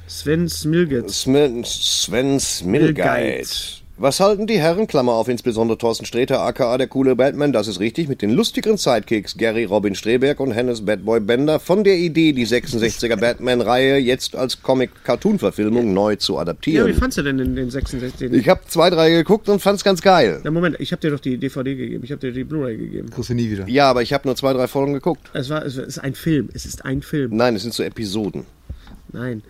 Sven 0.07 0.47
Smilget. 0.49 1.09
Sven, 1.11 1.63
Sven 1.63 2.39
Smilgeit. 2.39 3.83
Was 3.97 4.19
halten 4.19 4.45
die 4.45 4.59
Herren, 4.59 4.87
Klammer 4.87 5.13
auf, 5.13 5.29
insbesondere 5.29 5.77
Thorsten 5.77 6.05
Sträter, 6.05 6.41
aka 6.41 6.77
der 6.77 6.87
coole 6.87 7.15
Batman, 7.15 7.53
das 7.53 7.69
ist 7.69 7.79
richtig, 7.79 8.09
mit 8.09 8.21
den 8.21 8.31
lustigeren 8.31 8.75
Sidekicks 8.75 9.37
Gary 9.37 9.63
Robin 9.63 9.95
Streberg 9.95 10.41
und 10.41 10.51
Hennes 10.51 10.83
Batboy 10.83 11.21
Bender 11.21 11.61
von 11.61 11.85
der 11.85 11.95
Idee, 11.95 12.33
die 12.33 12.45
66er 12.45 13.15
Batman-Reihe 13.15 13.95
jetzt 13.97 14.35
als 14.35 14.61
Comic-Cartoon-Verfilmung 14.61 15.93
neu 15.93 16.17
zu 16.17 16.33
Ja, 16.33 16.39
wie 16.39 16.41
adaptieren? 16.41 16.93
fandst 16.95 17.17
du 17.19 17.21
denn 17.21 17.37
den, 17.37 17.55
den 17.55 17.69
66? 17.69 18.31
Den, 18.31 18.37
ich 18.37 18.49
habe 18.49 18.59
zwei, 18.67 18.89
drei 18.89 19.11
geguckt 19.11 19.47
und 19.47 19.61
fand's 19.61 19.85
ganz 19.85 20.01
geil. 20.01 20.41
ja, 20.43 20.51
Moment, 20.51 20.75
ich 20.79 20.91
habe 20.91 20.99
dir 20.99 21.11
doch 21.11 21.21
die 21.21 21.37
DVD 21.37 21.75
gegeben. 21.75 22.03
Ich 22.03 22.11
habe 22.11 22.19
dir 22.19 22.33
die 22.33 22.43
Blu-ray 22.43 22.75
gegeben. 22.75 23.09
Kriegst 23.11 23.29
du 23.29 23.33
nie 23.33 23.49
wieder. 23.49 23.65
Ja, 23.69 23.89
aber 23.89 24.01
ich 24.01 24.11
habe 24.11 24.27
nur 24.27 24.35
zwei, 24.35 24.51
drei 24.51 24.67
Folgen 24.67 24.91
geguckt. 24.91 25.29
Es, 25.33 25.49
war, 25.49 25.65
es 25.65 25.77
ist 25.77 25.99
ein 25.99 26.15
Film. 26.15 26.49
Es 26.53 26.65
ist 26.65 26.83
ein 26.83 27.01
Film. 27.01 27.33
Nein, 27.37 27.55
es 27.55 27.61
sind 27.61 27.73
so 27.73 27.81
Episoden. 27.81 28.45
Nein. 29.13 29.41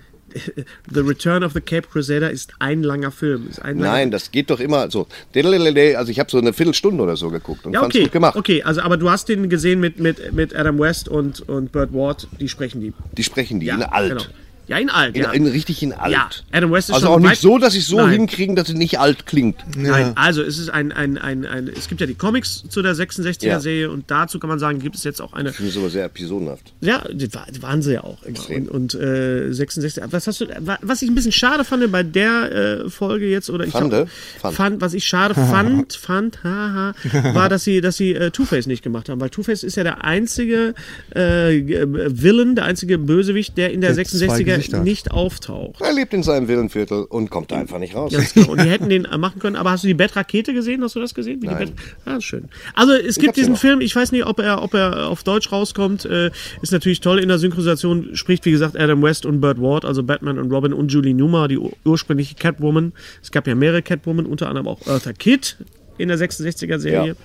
The 0.91 1.01
Return 1.01 1.43
of 1.43 1.53
the 1.53 1.61
Cape 1.61 1.87
Crusader 1.87 2.29
ist 2.29 2.53
ein 2.59 2.83
langer 2.83 3.11
Film. 3.11 3.49
Ein 3.61 3.79
langer 3.79 3.91
Nein, 3.91 4.11
das 4.11 4.31
geht 4.31 4.49
doch 4.49 4.59
immer 4.59 4.89
so. 4.91 5.07
Also 5.33 6.11
ich 6.11 6.19
habe 6.19 6.29
so 6.29 6.37
eine 6.37 6.53
Viertelstunde 6.53 7.03
oder 7.03 7.15
so 7.15 7.29
geguckt 7.29 7.65
und 7.65 7.73
ja, 7.73 7.83
okay, 7.83 8.03
gut 8.03 8.11
gemacht. 8.11 8.35
okay, 8.35 8.63
also 8.63 8.81
aber 8.81 8.97
du 8.97 9.09
hast 9.09 9.29
den 9.29 9.49
gesehen 9.49 9.79
mit, 9.79 9.99
mit, 9.99 10.33
mit 10.33 10.55
Adam 10.55 10.79
West 10.79 11.07
und, 11.09 11.47
und 11.47 11.71
Burt 11.71 11.93
Ward, 11.93 12.27
die 12.39 12.49
sprechen 12.49 12.81
die. 12.81 12.93
Die 13.17 13.23
sprechen 13.23 13.59
die 13.59 13.67
Ja, 13.67 13.75
in 13.75 13.83
alt. 13.83 14.09
Genau. 14.09 14.23
Ja, 14.67 14.77
in 14.77 14.89
alt, 14.89 15.15
In, 15.15 15.23
ja. 15.23 15.31
in 15.31 15.45
richtig 15.47 15.81
in 15.83 15.93
alt. 15.93 16.11
Ja, 16.11 16.29
Adam 16.51 16.71
West 16.71 16.89
ist 16.89 16.95
also 16.95 17.07
schon 17.07 17.15
auch 17.23 17.29
nicht 17.29 17.41
so, 17.41 17.57
dass 17.57 17.75
es 17.75 17.87
so 17.87 17.97
Nein. 17.97 18.11
hinkriegen, 18.11 18.55
dass 18.55 18.69
es 18.69 18.75
nicht 18.75 18.99
alt 18.99 19.25
klingt. 19.25 19.57
Nein, 19.77 20.13
also 20.15 20.41
es 20.41 20.57
ist 20.57 20.69
ein, 20.69 20.91
ein, 20.91 21.17
ein, 21.17 21.45
ein, 21.45 21.67
es 21.67 21.87
gibt 21.87 22.01
ja 22.01 22.07
die 22.07 22.15
Comics 22.15 22.63
zu 22.69 22.81
der 22.81 22.95
66er-Serie 22.95 23.83
Ja. 23.83 23.89
und 23.89 24.09
dazu 24.09 24.39
kann 24.39 24.49
man 24.49 24.59
sagen, 24.59 24.79
gibt 24.79 24.95
es 24.95 25.03
jetzt 25.03 25.21
auch 25.21 25.33
eine, 25.33 25.49
Ich 25.49 25.55
finde 25.55 25.71
es 25.71 25.77
aber 25.77 25.89
sehr 25.89 26.05
episodenhaft. 26.05 26.73
ja, 26.81 27.03
die 27.11 27.31
war- 27.33 27.45
die 27.53 27.61
waren 27.61 27.81
sie 27.81 27.93
ja 27.93 28.03
auch. 28.03 28.17
Und, 28.49 28.69
und 28.69 28.93
äh, 28.95 29.51
66, 29.51 30.03
was 30.09 30.27
hast 30.27 30.41
du, 30.41 30.47
wa- 30.61 30.79
was 30.81 31.01
ich 31.01 31.09
ein 31.09 31.15
bisschen 31.15 31.31
schade 31.31 31.63
fand 31.63 31.91
bei 31.91 32.03
der 32.03 32.51
äh, 32.85 32.89
Folge 32.89 33.27
jetzt, 33.29 33.49
oder 33.49 33.65
ich 33.65 33.71
Fande? 33.71 34.07
Fand. 34.39 34.55
Fand. 34.55 34.81
was 34.81 34.93
ich 34.93 35.05
schade 35.05 35.33
fand, 35.35 35.93
fand, 35.93 36.43
haha, 36.43 36.93
war, 37.33 37.49
dass 37.49 37.63
sie, 37.63 37.81
dass 37.81 37.97
sie 37.97 38.13
äh, 38.13 38.31
Two-Face 38.31 38.65
nicht 38.67 38.81
gemacht 38.83 39.09
haben, 39.09 39.19
weil 39.21 39.29
Two-Face 39.29 39.63
ist 39.63 39.75
ja 39.75 39.83
der 39.83 40.03
einzige 40.03 40.73
äh, 41.15 41.57
äh, 41.57 41.85
Villain, 42.21 42.55
der 42.55 42.65
einzige 42.65 42.97
Bösewicht, 42.97 43.57
der 43.57 43.71
in 43.71 43.81
der, 43.81 43.93
Der 43.93 44.05
zwei 44.05 44.25
66er 44.27 44.54
Gesichter 44.55 44.81
nicht 44.83 45.11
auftaucht. 45.11 45.81
Er 45.81 45.93
lebt 45.93 46.13
in 46.13 46.23
seinem 46.23 46.47
Villenviertel 46.47 47.03
und 47.03 47.29
kommt 47.29 47.51
da 47.51 47.57
einfach 47.57 47.79
nicht 47.79 47.95
raus. 47.95 48.11
Ganz 48.13 48.33
genau. 48.33 48.51
Und 48.51 48.61
die 48.63 48.69
hätten 48.69 48.89
den 48.89 49.07
machen 49.17 49.39
können. 49.39 49.55
Aber 49.55 49.71
hast 49.71 49.83
du 49.83 49.87
die 49.87 49.93
Bettrakete 49.93 50.53
gesehen? 50.53 50.83
Hast 50.83 50.95
du 50.95 50.99
das 50.99 51.13
gesehen? 51.13 51.41
Wie 51.41 51.47
Nein. 51.47 51.71
Ah, 52.05 52.19
schön. 52.21 52.49
Also 52.73 52.93
es 52.93 53.15
gibt 53.15 53.37
ja 53.37 53.41
diesen. 53.43 53.55
Film. 53.55 53.81
Ich 53.81 53.95
weiß 53.95 54.11
nicht, 54.11 54.25
ob 54.25 54.39
er, 54.39 54.61
ob 54.63 54.73
er 54.73 55.07
auf 55.07 55.23
Deutsch 55.23 55.51
rauskommt. 55.51 56.05
Äh, 56.05 56.31
ist 56.61 56.71
natürlich 56.71 56.99
toll 57.01 57.19
in 57.19 57.27
der 57.29 57.39
Synchronisation. 57.39 58.15
Spricht 58.15 58.45
wie 58.45 58.51
gesagt 58.51 58.77
Adam 58.77 59.01
West 59.01 59.25
und 59.25 59.41
Burt 59.41 59.61
Ward, 59.61 59.85
also 59.85 60.03
Batman 60.03 60.37
und 60.39 60.51
Robin 60.51 60.73
und 60.73 60.89
Julie 60.91 61.13
Newmar, 61.13 61.47
die 61.47 61.57
ur- 61.57 61.73
ursprüngliche 61.85 62.35
Catwoman. 62.35 62.93
Es 63.21 63.31
gab 63.31 63.47
ja 63.47 63.55
mehrere 63.55 63.81
Catwoman, 63.81 64.25
unter 64.25 64.47
anderem 64.49 64.67
auch 64.67 64.85
Eartha 64.87 65.13
Kitt 65.13 65.57
in 65.97 66.09
der 66.09 66.17
66er 66.17 66.77
Serie. 66.79 67.15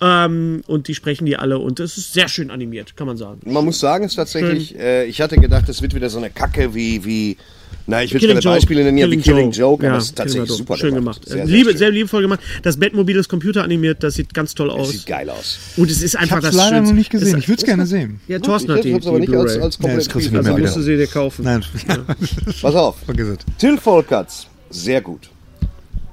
Ähm, 0.00 0.62
und 0.66 0.88
die 0.88 0.94
sprechen 0.94 1.24
die 1.24 1.36
alle 1.38 1.58
und 1.58 1.80
es 1.80 1.96
ist 1.96 2.12
sehr 2.12 2.28
schön 2.28 2.50
animiert, 2.50 2.96
kann 2.96 3.06
man 3.06 3.16
sagen. 3.16 3.40
Man 3.50 3.64
muss 3.64 3.78
sagen, 3.80 4.04
es 4.04 4.12
ist 4.12 4.16
tatsächlich, 4.16 4.78
äh, 4.78 5.06
ich 5.06 5.22
hatte 5.22 5.36
gedacht, 5.38 5.68
es 5.70 5.80
wird 5.80 5.94
wieder 5.94 6.10
so 6.10 6.18
eine 6.18 6.28
Kacke 6.28 6.74
wie, 6.74 7.02
wie 7.04 7.38
na, 7.86 8.02
ich 8.02 8.12
will 8.12 8.20
Killing 8.20 8.34
keine 8.34 8.44
Joke. 8.44 8.56
Beispiele 8.56 8.84
nennen, 8.84 8.98
ja, 8.98 9.10
wie 9.10 9.16
Killing 9.16 9.52
Joke, 9.52 9.88
aber 9.88 9.96
es 9.98 10.06
ist 10.06 10.16
Killing 10.16 10.26
tatsächlich 10.26 10.48
Joke. 10.50 10.58
super 10.58 10.76
Schön 10.76 10.94
gemacht. 10.96 11.22
Sehr, 11.24 11.36
sehr 11.36 11.46
Liebe, 11.46 11.70
schön. 11.70 11.78
sehr 11.78 11.90
liebevoll 11.92 12.20
gemacht. 12.22 12.40
Das 12.62 12.76
Bettmobil 12.78 13.16
ist 13.16 13.28
computeranimiert, 13.28 14.02
das 14.02 14.14
sieht 14.14 14.34
ganz 14.34 14.54
toll 14.54 14.68
Das 14.68 14.76
aus. 14.76 14.90
sieht 14.90 15.06
geil 15.06 15.30
aus. 15.30 15.58
Und 15.78 15.90
es 15.90 16.02
ist 16.02 16.14
Ich 16.14 16.20
einfach 16.20 16.36
habe 16.36 16.46
es 16.48 16.52
das 16.52 16.56
leider 16.56 16.76
Schönste. 16.76 16.92
noch 16.92 16.98
nicht 16.98 17.10
gesehen. 17.10 17.28
Es- 17.38 17.42
Ich 17.44 17.48
würde 17.48 17.60
es 17.60 17.64
gerne 17.64 17.86
sehen. 17.86 18.20
Ja, 18.28 18.38
Thorsten 18.40 18.72
hat 18.72 18.78
ich 18.80 18.82
die, 18.86 18.94
hab's 18.94 19.06
aber 19.06 19.20
die 19.20 19.28
nicht 19.28 19.34
als, 19.38 19.52
als 19.52 19.56
Ja, 19.56 19.60
das 19.66 19.78
komplett 19.78 20.08
kriegst 20.10 20.26
du 20.28 20.30
Preview. 20.30 20.30
nicht 20.30 20.36
Also 20.46 20.52
mehr 20.58 20.62
musst 20.62 20.76
du 20.76 20.82
sie 20.82 20.96
dir 20.96 21.06
kaufen. 21.06 21.44
Nein, 21.44 21.64
Pass 22.60 22.74
auf. 22.74 22.96
vergiss 23.06 23.28
es. 23.28 23.38
Till 23.58 23.78
Volkerts, 23.78 24.46
sehr 24.68 25.00
gut. 25.00 25.30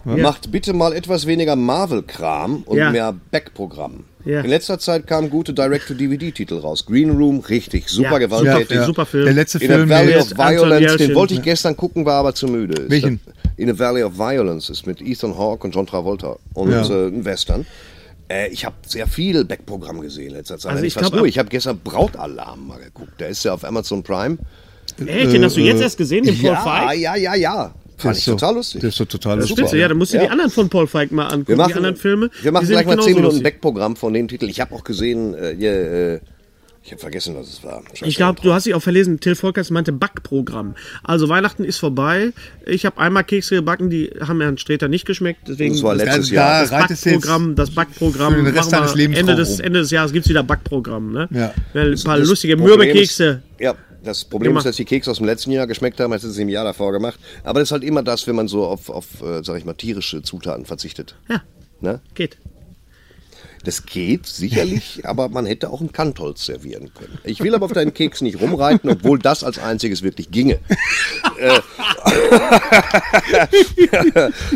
Macht 0.06 0.52
bitte 0.52 0.74
mal 0.74 0.94
etwas 0.94 1.26
weniger 1.28 1.56
Marvel-Kram 1.56 2.64
und 2.64 2.78
Ja. 2.78 2.92
mehr 2.92 3.14
Back-Programm. 3.32 4.04
Ja. 4.26 4.42
In 4.42 4.50
letzter 4.50 4.80
Zeit 4.80 5.06
kamen 5.08 5.30
gute 5.30 5.54
Direct-to-DVD-Titel 5.54 6.56
raus. 6.60 6.86
Green 6.86 7.10
Room, 7.12 7.40
richtig, 7.42 7.90
super 7.90 8.14
Ja, 8.14 8.18
gewalttätig. 8.20 8.70
super, 8.70 8.86
super 8.86 9.06
Film. 9.06 9.26
Der 9.26 9.34
letzte 9.34 9.58
In 9.64 9.72
a 9.72 9.76
Film, 9.76 9.90
Valley 9.90 10.16
of 10.18 10.32
Violence, 10.32 10.98
den 10.98 11.16
wollte 11.16 11.34
ich 11.34 11.42
gestern 11.42 11.76
gucken, 11.78 12.06
war 12.06 12.16
aber 12.16 12.34
zu 12.34 12.48
müde. 12.48 12.84
Ist 12.84 12.90
Welchen? 12.92 13.20
In 13.58 13.70
a 13.70 13.78
Valley 13.78 14.04
of 14.04 14.18
Violence 14.18 14.70
ist 14.70 14.88
mit 14.88 15.02
Ethan 15.02 15.38
Hawke 15.38 15.68
und 15.68 15.76
John 15.76 15.86
Travolta 15.88 16.38
und 16.54 16.72
Ja. 16.72 16.82
äh, 16.90 17.08
ein 17.08 17.24
Western. 17.26 17.66
Äh, 18.30 18.48
ich 18.50 18.66
habe 18.66 18.76
sehr 18.88 19.08
viel 19.08 19.44
Backprogramm 19.46 20.02
gesehen 20.02 20.30
in 20.30 20.34
letzter 20.36 20.58
Zeit. 20.58 20.72
Also 20.72 20.84
ich 20.86 20.96
glaub, 20.96 21.26
Ich 21.26 21.38
habe 21.38 21.50
gestern 21.50 21.80
Brautalarm 21.80 22.68
mal 22.68 22.80
geguckt. 22.80 23.20
Der 23.20 23.30
ist 23.30 23.44
ja 23.44 23.54
auf 23.54 23.64
Amazon 23.66 24.02
Prime. 24.04 24.38
Echt, 25.06 25.34
den 25.34 25.44
hast 25.44 25.56
du 25.58 25.62
jetzt 25.62 25.82
erst 25.82 25.98
gesehen, 25.98 26.24
den 26.26 26.38
Paul 26.42 26.52
Ja, 26.54 26.94
ja, 26.94 27.16
ja, 27.16 27.36
ja. 27.36 27.74
Fand 28.04 28.18
ich 28.18 28.24
so- 28.24 28.32
total 28.34 28.56
lustig. 28.56 28.82
Der 28.82 28.90
ist 28.90 28.98
so 28.98 29.06
total 29.06 29.38
Das 29.38 29.46
ist 29.46 29.50
lustig. 29.52 29.66
Spitze, 29.68 29.78
ja, 29.80 29.88
dann 29.88 29.98
musst 29.98 30.14
du 30.14 30.18
Ja. 30.18 30.24
die 30.26 30.30
anderen 30.30 30.52
von 30.52 30.70
Paul 30.70 30.88
Feig 30.88 31.12
mal 31.12 31.26
angucken, 31.28 31.48
Wir 31.48 31.56
machen, 31.58 31.70
die 31.70 31.76
anderen 31.78 31.96
Filme. 31.96 32.30
wir 32.42 32.52
machen 32.52 32.68
gleich 32.68 32.86
mal 32.86 32.98
10 33.00 33.16
genauso 33.16 33.28
Minuten. 33.30 33.44
Backprogramm 33.44 33.96
von 33.96 34.14
dem 34.14 34.28
Titel. 34.28 34.46
Ich 34.50 34.60
habe 34.62 34.74
auch 34.76 34.84
gesehen, 34.84 35.34
äh, 35.34 35.56
hier, 35.58 35.72
äh, 35.74 36.20
ich 36.86 36.92
habe 36.92 37.00
vergessen, 37.00 37.34
was 37.38 37.48
es 37.48 37.64
war. 37.64 37.82
Scheiße. 37.94 38.06
Ich 38.10 38.16
glaube, 38.18 38.42
du 38.42 38.52
hast 38.54 38.66
dich 38.66 38.74
auch 38.76 38.82
verlesen, 38.84 39.18
Till 39.22 39.36
Volkers 39.36 39.70
meinte 39.70 39.94
Backprogramm. 39.94 40.76
Also 41.02 41.30
Weihnachten 41.30 41.64
ist 41.64 41.78
vorbei. 41.78 42.32
Ich 42.66 42.86
habe 42.86 42.98
einmal 43.00 43.24
Kekse 43.24 43.56
gebacken, 43.56 43.90
die 43.90 44.10
haben 44.20 44.42
Herrn 44.42 44.58
Sträter 44.58 44.90
nicht 44.90 45.06
geschmeckt. 45.06 45.48
Deswegen 45.48 45.74
Das 45.76 45.84
war 45.84 45.96
letztes 45.96 46.16
Also 46.18 46.36
Jahr. 46.36 46.66
da 46.68 46.86
das 46.88 47.02
Backprogramm, 47.02 47.56
das 47.56 47.72
Backprogramm. 47.72 48.34
für 48.36 48.44
den 48.44 48.54
Rest 48.58 48.74
deines 48.74 48.96
Lebens 48.96 49.18
Ende 49.18 49.36
des. 49.36 49.60
Ende 49.62 49.80
des 49.80 49.92
Jahres 49.92 50.12
gibt 50.12 50.26
es 50.26 50.30
wieder 50.30 50.44
Backprogramm. 50.44 51.14
Ne? 51.14 51.30
Ja. 51.32 51.54
Ein 51.74 51.96
paar 52.04 52.18
Das 52.20 52.28
lustige 52.28 52.58
Mürbekekse. 52.58 53.42
Ja, 53.60 53.76
das 54.04 54.26
Problem 54.26 54.52
Gemacht. 54.52 54.66
ist, 54.66 54.70
dass 54.70 54.76
die 54.78 54.86
Kekse 54.86 55.10
aus 55.12 55.18
dem 55.18 55.26
letzten 55.26 55.52
Jahr 55.52 55.68
geschmeckt 55.68 56.00
haben, 56.00 56.12
als 56.14 56.22
sie 56.24 56.30
es 56.30 56.38
im 56.38 56.50
Jahr 56.50 56.66
davor 56.66 56.92
gemacht. 56.92 57.20
Aber 57.44 57.60
das 57.60 57.70
ist 57.70 57.72
halt 57.72 57.84
immer 57.84 58.04
das, 58.04 58.28
wenn 58.28 58.36
man 58.36 58.48
so 58.48 58.66
auf, 58.66 58.90
auf 58.90 59.06
äh, 59.22 59.44
sag 59.44 59.58
ich 59.58 59.66
mal, 59.66 59.74
tierische 59.74 60.22
Zutaten 60.22 60.66
verzichtet. 60.66 61.16
Ja, 61.30 61.42
Ne? 61.82 62.00
geht. 62.16 62.38
Das 63.66 63.86
geht 63.86 64.26
sicherlich, 64.26 65.02
aber 65.06 65.30
man 65.30 65.46
hätte 65.46 65.70
auch 65.70 65.80
einen 65.80 65.94
Kantholz 65.94 66.44
servieren 66.46 66.92
können. 66.94 67.18
Ich 67.24 67.40
will 67.42 67.56
aber 67.56 67.66
auf 67.66 67.72
deinen 67.72 67.94
Keks 67.94 68.20
nicht 68.22 68.42
rumreiten, 68.42 68.90
obwohl 68.90 69.20
das 69.20 69.42
als 69.46 69.58
einziges 69.58 70.04
wirklich 70.04 70.32
ginge. 70.32 70.60
äh, 71.40 71.60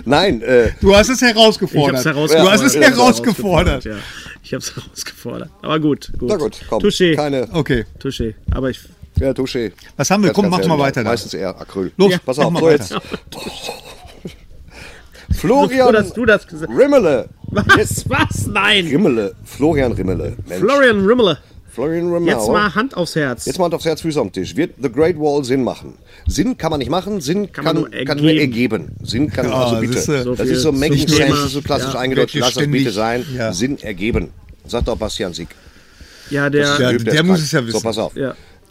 Nein, 0.05 0.41
äh, 0.41 0.71
Du 0.81 0.95
hast 0.95 1.09
es 1.09 1.21
herausgefordert. 1.21 2.03
herausgefordert. 2.05 2.45
Du 2.47 2.51
hast 2.51 2.61
es 2.63 2.75
herausgefordert. 2.75 3.85
Ja. 3.85 3.95
Ich 4.43 4.53
hab's 4.53 4.75
herausgefordert. 4.75 5.49
Aber 5.61 5.79
gut, 5.79 6.11
gut. 6.17 6.29
na 6.29 6.35
gut, 6.37 6.59
komm. 6.69 6.81
Touché. 6.83 7.15
Keine, 7.15 7.47
Okay. 7.53 7.85
Touché. 8.01 8.33
Aber 8.51 8.69
ich. 8.69 8.79
Ja, 9.19 9.31
Touché. 9.31 9.71
Was 9.95 10.09
haben 10.11 10.23
wir? 10.23 10.29
Ganz, 10.29 10.35
Komm, 10.35 10.49
mach 10.49 10.65
mal 10.67 10.79
weiter 10.79 11.03
da. 11.03 11.09
Meistens 11.11 11.33
eher 11.33 11.49
Acryl. 11.59 11.91
Los, 11.97 12.13
pass 12.25 12.37
mach 12.37 12.45
auf, 12.45 12.51
mal 12.53 12.59
so 12.59 12.65
weiter. 12.67 12.83
jetzt. 12.83 12.93
Florian 15.39 15.87
Froh, 15.87 15.91
dass 15.91 16.13
du 16.13 16.25
das 16.25 16.47
gesagt 16.47 16.71
Rimmele. 16.75 17.29
Was? 17.51 18.09
Was? 18.09 18.47
Nein. 18.47 18.87
Rimmele. 18.87 19.35
Florian 19.43 19.91
Rimmele. 19.91 20.35
Mensch. 20.47 20.61
Florian 20.63 21.05
Rimmele. 21.05 21.37
Florian 21.69 22.11
Rimmele. 22.11 22.31
Jetzt 22.37 22.47
mal 22.47 22.73
Hand 22.73 22.97
aufs 22.97 23.15
Herz. 23.15 23.45
Jetzt 23.45 23.59
mal 23.59 23.65
Hand 23.65 23.75
aufs 23.75 23.85
Herz, 23.85 24.01
Füße 24.01 24.19
am 24.19 24.31
Tisch. 24.31 24.55
Wird 24.55 24.75
The 24.81 24.91
Great 24.91 25.17
Wall 25.19 25.43
Sinn 25.43 25.63
machen? 25.63 25.93
Sinn 26.27 26.57
kann 26.57 26.71
man 26.71 26.79
nicht 26.79 26.89
machen, 26.89 27.21
Sinn 27.21 27.51
kann, 27.51 27.65
man 27.65 27.75
kann, 27.75 27.83
nur 28.17 28.31
nur, 28.31 28.41
ergeben. 28.41 28.87
ergeben. 28.87 28.95
Sinn 29.03 29.29
kann, 29.29 29.47
Ja, 29.47 29.53
also 29.53 29.75
das 29.75 29.81
bitte. 29.81 29.97
ist, 29.99 30.07
äh, 30.09 30.23
So 30.23 30.35
das 30.35 30.47
ist 30.47 30.61
so 30.61 30.71
Making 30.71 31.07
Sense, 31.07 31.27
das 31.27 31.45
ist 31.45 31.51
so 31.51 31.61
klassisch 31.61 31.93
Ja, 31.93 31.99
eingedeutscht. 31.99 32.35
Lass 32.35 32.53
das 32.55 32.67
bitte 32.67 32.91
sein. 32.91 33.25
ja. 33.35 33.53
Sinn 33.53 33.77
ergeben. 33.79 34.29
Sagt 34.65 34.87
doch 34.87 34.97
Bastian 34.97 35.33
Sieg. 35.33 35.49
ja, 36.31 36.49
der. 36.49 36.79
Ja, 36.79 36.91
Typ, 36.91 37.05
der 37.05 37.13
ist 37.15 37.23
muss 37.25 37.39
es 37.41 37.51
ja 37.51 37.61
So, 37.61 37.67
wissen. 37.67 37.83
pass 37.83 37.97
auf. 37.97 38.15
ja. 38.15 38.33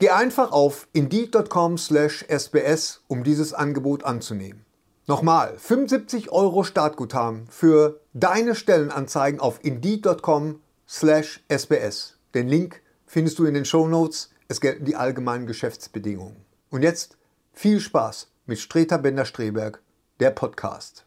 Geh 0.00 0.10
einfach 0.10 0.52
auf 0.52 0.86
indeed.com/sbs, 0.92 3.00
um 3.08 3.24
dieses 3.24 3.52
Angebot 3.52 4.04
anzunehmen. 4.04 4.64
Nochmal, 5.08 5.54
75 5.58 6.30
Euro 6.30 6.62
Startguthaben 6.64 7.46
für 7.48 8.00
deine 8.12 8.54
Stellenanzeigen 8.54 9.40
auf 9.40 9.58
indeed.com/sbs. 9.64 12.18
Den 12.34 12.46
Link 12.46 12.82
findest 13.06 13.38
du 13.38 13.46
in 13.46 13.54
den 13.54 13.64
Shownotes. 13.64 14.28
Es 14.48 14.60
gelten 14.60 14.84
die 14.84 14.96
allgemeinen 14.96 15.46
Geschäftsbedingungen. 15.46 16.36
Und 16.70 16.82
jetzt 16.82 17.16
viel 17.52 17.80
Spaß 17.80 18.28
mit 18.46 18.60
Streter 18.60 18.98
Bender-Streberg, 18.98 19.80
der 20.20 20.30
Podcast. 20.30 21.04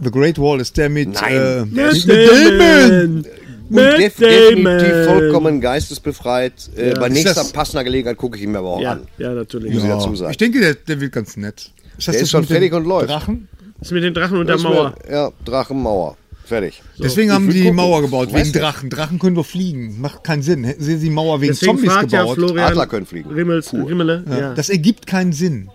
The 0.00 0.10
Great 0.10 0.38
Wall 0.38 0.60
ist 0.60 0.76
der 0.76 0.88
mit, 0.88 1.12
Nein. 1.12 1.32
äh, 1.32 1.64
Matt 1.64 2.06
mit 2.06 2.08
Damon. 2.08 3.26
Und 3.70 3.98
def 3.98 4.16
Damon. 4.16 4.64
definitiv 4.64 5.04
vollkommen 5.06 5.60
geistesbefreit. 5.60 6.52
Äh, 6.76 6.94
bei 6.98 7.06
Ist 7.08 7.12
nächster 7.14 7.34
das- 7.34 7.52
passender 7.52 7.84
Gelegenheit 7.84 8.16
gucke 8.16 8.36
ich 8.36 8.42
ihn 8.44 8.52
mir 8.52 8.58
aber 8.58 8.68
auch 8.70 8.80
Ja, 8.80 8.92
an. 8.92 9.02
ja, 9.18 9.32
natürlich. 9.34 9.72
Muss 9.74 9.82
ich 9.82 9.88
Ja, 9.88 9.96
dazu 9.96 10.14
sagen. 10.16 10.30
ich 10.30 10.36
denke, 10.38 10.60
der, 10.60 10.74
der 10.74 11.00
wird 11.00 11.12
ganz 11.12 11.36
nett. 11.36 11.70
Der 12.06 12.12
das 12.12 12.22
ist 12.22 12.30
schon 12.30 12.40
mit 12.40 12.50
fertig 12.50 12.72
und 12.72 12.84
läuft. 12.86 13.10
Drachen? 13.10 13.48
Das 13.80 13.90
mit 13.90 14.02
den 14.02 14.14
Drachen 14.14 14.38
und 14.38 14.46
der 14.46 14.56
Das 14.56 14.62
Mauer. 14.64 14.94
Ja, 15.10 15.30
Drachenmauer. 15.44 16.16
Fertig. 16.44 16.82
Deswegen 16.98 17.30
haben 17.30 17.50
die 17.50 17.60
gucken. 17.60 17.76
Mauer 17.76 18.00
gebaut, 18.00 18.32
wegen. 18.32 18.52
Drachen. 18.52 18.88
Drachen 18.88 19.18
können 19.18 19.36
doch 19.36 19.44
fliegen. 19.44 20.00
Macht 20.00 20.24
keinen 20.24 20.42
Sinn. 20.42 20.64
Hätten 20.64 20.82
sie 20.82 20.98
die 20.98 21.10
Mauer 21.10 21.40
wegen 21.42 21.52
Deswegen 21.52 21.72
Zombies 21.76 21.92
fragt 21.92 22.10
ja 22.10 22.22
gebaut. 22.22 22.36
Florian 22.36 22.70
Adler 22.70 22.86
können 22.86 23.04
fliegen. 23.04 23.30
Rimmels, 23.30 23.72
Rimmele. 23.74 24.24
Ja. 24.30 24.40
Das, 24.48 24.54
Das 24.56 24.70
ergibt 24.70 25.06
keinen 25.06 25.32
Sinn, 25.34 25.68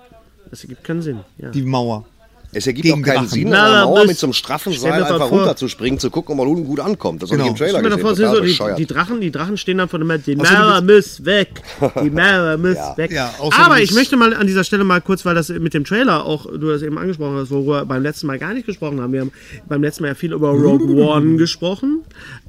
ergibt 0.52 0.84
keinen 0.84 1.02
Sinn. 1.04 1.20
Ja. 1.38 1.52
die 1.52 1.62
Mauer. 1.62 2.06
Es 2.54 2.68
ergibt 2.68 2.92
auch 2.92 3.02
keinen. 3.02 3.28
Sinn, 3.28 3.50
Na, 3.50 3.66
an 3.66 3.74
da 3.74 3.86
Mauer 3.86 4.06
mit 4.06 4.18
so 4.18 4.28
einem 4.28 4.34
straffen 4.34 4.74
Seil 4.74 4.94
einfach 5.04 5.28
vor. 5.28 5.40
runterzuspringen, 5.40 6.00
zu 6.00 6.10
gucken, 6.10 6.34
ob 6.34 6.38
man 6.46 6.48
unten 6.48 6.66
gut 6.66 6.80
ankommt. 6.80 7.24
Das 7.24 7.32
habe 7.32 7.42
ich 7.42 7.48
im 7.48 7.54
Genau. 7.56 7.66
Trailer 7.72 7.82
gesehen. 7.82 8.00
Total 8.02 8.16
so, 8.36 8.42
die, 8.42 8.48
bescheuert. 8.48 8.80
die 8.80 8.86
Drachen, 8.86 9.22
die 9.22 9.32
Drachen 9.32 9.58
stehen 9.58 9.78
dann 9.78 9.90
vor 9.90 10.00
dem 10.00 10.08
die 10.24 10.40
Außer 10.40 10.54
du 10.56 10.60
Mauer 10.62 10.82
muss 10.82 11.26
weg, 11.26 11.62
die 12.04 12.10
Mauer 12.10 12.58
muss 12.58 12.78
weg. 12.98 13.12
Ja, 13.12 13.34
Aber 13.58 13.80
ich 13.80 13.94
möchte 13.94 14.18
mal 14.18 14.34
an 14.36 14.48
dieser 14.48 14.64
Stelle 14.64 14.84
mal 14.84 15.02
kurz, 15.02 15.26
weil 15.26 15.36
das 15.36 15.50
mit 15.50 15.74
dem 15.74 15.84
Trailer 15.84 16.26
auch, 16.26 16.46
du 16.46 16.70
das 16.70 16.82
eben 16.82 16.98
angesprochen 16.98 17.36
hast, 17.38 17.52
worüber 17.52 17.82
wir 17.82 17.86
beim 17.86 18.04
letzten 18.04 18.28
Mal 18.28 18.40
gar 18.40 18.54
nicht 18.54 18.66
gesprochen 18.66 19.02
haben. 19.02 19.14
Wir 19.14 19.22
haben 19.22 19.32
beim 19.68 19.82
letzten 19.82 20.04
Mal 20.04 20.10
ja 20.10 20.16
viel 20.16 20.34
über 20.34 20.50
Rogue 20.50 20.96
One 21.04 21.38
gesprochen, 21.38 22.04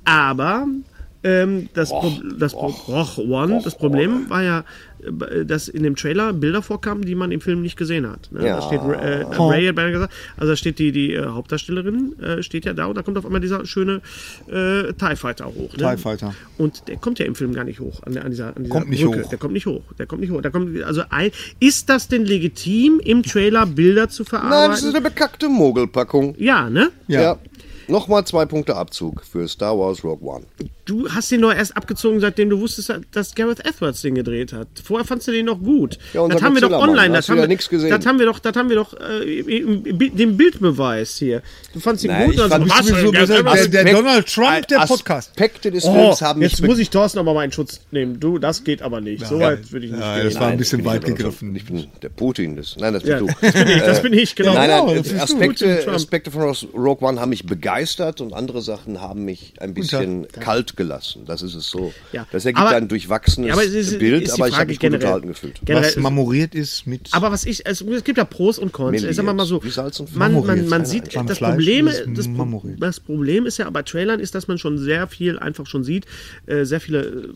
aber 0.04 0.66
ähm, 1.22 1.68
das, 1.72 1.88
Pro 1.88 2.12
das, 2.38 2.52
Pro 2.52 2.66
Rogue 2.88 3.24
One, 3.28 3.60
das 3.64 3.76
Problem 3.76 4.28
war 4.28 4.42
ja, 4.42 4.64
dass 5.44 5.68
in 5.68 5.82
dem 5.82 5.96
Trailer 5.96 6.32
Bilder 6.32 6.62
vorkamen, 6.62 7.04
die 7.04 7.14
man 7.14 7.30
im 7.32 7.40
Film 7.40 7.62
nicht 7.62 7.76
gesehen 7.76 8.08
hat. 8.08 8.30
Ne? 8.32 8.46
Ja. 8.46 8.56
Da 8.56 8.62
steht 8.62 8.80
äh, 8.80 9.24
Ray 9.42 9.66
hat 9.66 9.74
beinahe 9.74 9.92
gesagt, 9.92 10.12
also 10.36 10.52
da 10.52 10.56
steht 10.56 10.78
die, 10.78 10.92
die 10.92 11.12
äh, 11.14 11.26
Hauptdarstellerin, 11.26 12.18
äh, 12.20 12.42
steht 12.42 12.64
ja 12.64 12.72
da 12.72 12.86
und 12.86 12.96
da 12.96 13.02
kommt 13.02 13.18
auf 13.18 13.24
einmal 13.26 13.40
dieser 13.40 13.64
schöne 13.66 14.00
äh, 14.48 14.92
TIE 14.92 15.16
Fighter 15.16 15.46
hoch. 15.46 15.76
Ne? 15.76 15.94
TIE 15.94 15.96
Fighter. 15.96 16.34
Und 16.58 16.88
der 16.88 16.96
kommt 16.96 17.18
ja 17.18 17.26
im 17.26 17.34
Film 17.34 17.52
gar 17.54 17.64
nicht 17.64 17.80
hoch. 17.80 18.02
An, 18.04 18.12
der, 18.14 18.24
an 18.24 18.30
dieser, 18.30 18.56
an 18.56 18.64
dieser 18.64 18.70
Kommt 18.70 18.90
nicht 18.90 19.04
Brücke. 19.04 19.24
hoch. 19.24 19.28
Der 19.28 19.38
kommt 19.38 19.54
nicht 19.54 19.66
hoch. 19.66 19.82
Der 19.98 20.06
kommt 20.06 20.20
nicht 20.20 20.30
hoch. 20.30 20.42
Der 20.42 20.50
kommt, 20.50 20.82
also 20.82 21.02
ein, 21.10 21.30
ist 21.60 21.88
das 21.88 22.08
denn 22.08 22.24
legitim, 22.24 23.00
im 23.04 23.22
Trailer 23.22 23.66
Bilder 23.66 24.08
zu 24.08 24.22
Nein, 24.22 24.30
das 24.30 24.40
verarbeiten? 24.50 24.88
ist 24.88 24.94
eine 24.94 25.00
bekackte 25.02 25.48
Mogelpackung. 25.48 26.34
ja, 26.38 26.70
ne? 26.70 26.90
Ja. 27.08 27.20
Ja. 27.22 27.38
Nochmal 27.86 28.24
zwei 28.26 28.46
Punkte 28.46 28.76
Abzug 28.76 29.22
für 29.24 29.46
Star 29.46 29.78
Wars 29.78 30.02
Rogue 30.02 30.26
One. 30.26 30.44
Du 30.84 31.08
hast 31.08 31.30
den 31.30 31.40
nur 31.40 31.54
erst 31.54 31.76
abgezogen, 31.76 32.20
seitdem 32.20 32.50
du 32.50 32.60
wusstest, 32.60 32.92
dass 33.12 33.34
Gareth 33.34 33.64
Edwards 33.66 34.02
den 34.02 34.14
gedreht 34.14 34.52
hat. 34.52 34.68
Vorher 34.84 35.06
fandst 35.06 35.26
du 35.26 35.32
den 35.32 35.46
noch 35.46 35.58
gut. 35.58 35.98
Ja, 36.12 36.28
das 36.28 36.42
haben 36.42 36.54
wir 36.54 36.60
doch 36.60 36.70
online. 36.72 37.14
Das 37.14 37.28
haben, 37.28 37.36
ja 37.38 37.44
wir, 37.44 37.48
nix 37.48 37.68
gesehen. 37.70 37.90
das 37.90 38.04
haben 38.04 38.18
wir 38.18 38.26
doch, 38.26 38.38
das 38.38 38.54
haben 38.54 38.68
wir 38.68 38.76
doch 38.76 38.92
äh, 39.00 39.40
im, 39.40 39.84
im, 39.86 40.16
den 40.16 40.36
Bildbeweis 40.36 41.16
hier. 41.16 41.40
Du 41.72 41.80
fandst 41.80 42.04
ihn 42.04 42.10
Nein, 42.10 42.26
gut. 42.26 42.34
ich 42.34 42.40
und 42.42 42.48
fand- 42.50 42.64
bist 42.64 42.86
so, 42.88 43.10
der- 43.12 43.22
Edwards- 43.30 43.70
der 43.70 43.84
Donald 43.92 44.26
Trump 44.32 44.68
der 44.68 44.78
Podcast. 44.80 45.30
Aspekte 45.30 45.70
des 45.70 45.84
Oh, 45.84 45.92
Films 45.94 46.20
haben 46.22 46.40
mich 46.40 46.52
jetzt 46.52 46.62
muss 46.62 46.78
ich 46.78 46.90
Thorsten 46.90 47.18
aber 47.18 47.32
mal 47.32 47.44
in 47.44 47.52
Schutz 47.52 47.80
nehmen. 47.90 48.20
Du, 48.20 48.38
das 48.38 48.62
geht 48.64 48.82
aber 48.82 49.00
nicht. 49.00 49.26
so 49.26 49.40
weit 49.40 49.72
würde 49.72 49.86
ich 49.86 49.92
nicht 49.92 50.00
Ja, 50.02 50.16
gehen. 50.16 50.24
das 50.26 50.34
war 50.34 50.42
ein 50.42 50.48
Nein, 50.50 50.58
bisschen 50.58 50.84
weit 50.84 51.04
gegriffen. 51.04 51.56
Ich 51.56 51.64
bin 51.64 51.86
der 52.02 52.08
Putin. 52.10 52.56
Das, 52.56 52.76
nein, 52.78 52.92
das 52.92 53.02
bist 53.04 53.10
Ja, 53.12 53.18
du. 53.20 53.26
das 53.40 53.52
bin 53.54 53.68
ich, 53.68 53.82
das 53.82 54.02
bin 54.02 54.12
ich, 54.12 54.34
genau. 54.36 54.52
Nein, 54.54 54.68
Genau, 54.68 54.86
nein, 54.86 54.96
das 54.96 55.08
bist 55.08 55.18
du. 55.18 55.22
Aspekte, 55.22 55.80
Trump. 55.82 55.96
Aspekte 55.96 56.30
von 56.30 56.42
Rogue 56.74 57.08
One 57.08 57.20
haben 57.20 57.30
mich 57.30 57.46
begeistert 57.46 58.20
und 58.20 58.34
andere 58.34 58.60
Sachen 58.60 59.00
haben 59.00 59.24
mich 59.24 59.54
ein 59.60 59.72
bisschen 59.74 60.26
kalt 60.28 60.73
gelassen. 60.76 61.22
Das 61.26 61.42
ist 61.42 61.54
es 61.54 61.68
so. 61.68 61.92
Ja. 62.12 62.26
Das 62.32 62.44
ergibt 62.44 62.60
Aber- 62.66 62.76
ein 62.76 62.88
durchwachsenes 62.88 63.48
Ja, 63.48 63.54
aber 63.54 63.64
es 63.64 63.72
ist- 63.72 63.98
Bild, 63.98 64.30
aber 64.32 64.48
ich 64.48 64.54
habe 64.56 64.66
mich 64.66 64.76
gut 64.78 64.80
generell. 64.82 65.00
unterhalten 65.04 65.28
gefühlt. 65.28 65.60
Generell 65.64 65.88
Was 65.88 65.96
marmoriert 65.96 66.54
ist 66.54 66.86
mit. 66.86 67.08
Aber 67.12 67.30
was 67.32 67.44
ich, 67.46 67.64
es, 67.66 67.80
es 67.80 68.04
gibt 68.04 68.18
ja 68.18 68.24
Pros 68.24 68.58
und 68.58 68.72
Cons. 68.72 68.92
Meliert. 68.92 69.14
Sagen 69.14 69.26
wir 69.28 69.34
mal 69.34 69.46
so, 69.46 69.62
Wie 69.62 69.70
Salz 69.70 70.00
und 70.00 70.08
Pfeffer. 70.08 70.18
man, 70.18 70.46
man, 70.46 70.68
man 70.68 70.84
sieht, 70.84 71.14
das 71.14 71.38
Problem, 71.38 71.88
ist 71.88 72.04
das, 72.14 72.26
das 72.78 73.00
Problem 73.00 73.46
ist 73.46 73.58
ja 73.58 73.68
bei 73.70 73.82
Trailern 73.82 74.20
ist, 74.20 74.34
dass 74.34 74.48
man 74.48 74.58
schon 74.58 74.78
sehr 74.78 75.06
viel 75.08 75.38
einfach 75.38 75.66
schon 75.66 75.84
sieht, 75.84 76.06
äh, 76.46 76.64
sehr 76.64 76.80
viele 76.80 77.00
äh, 77.04 77.28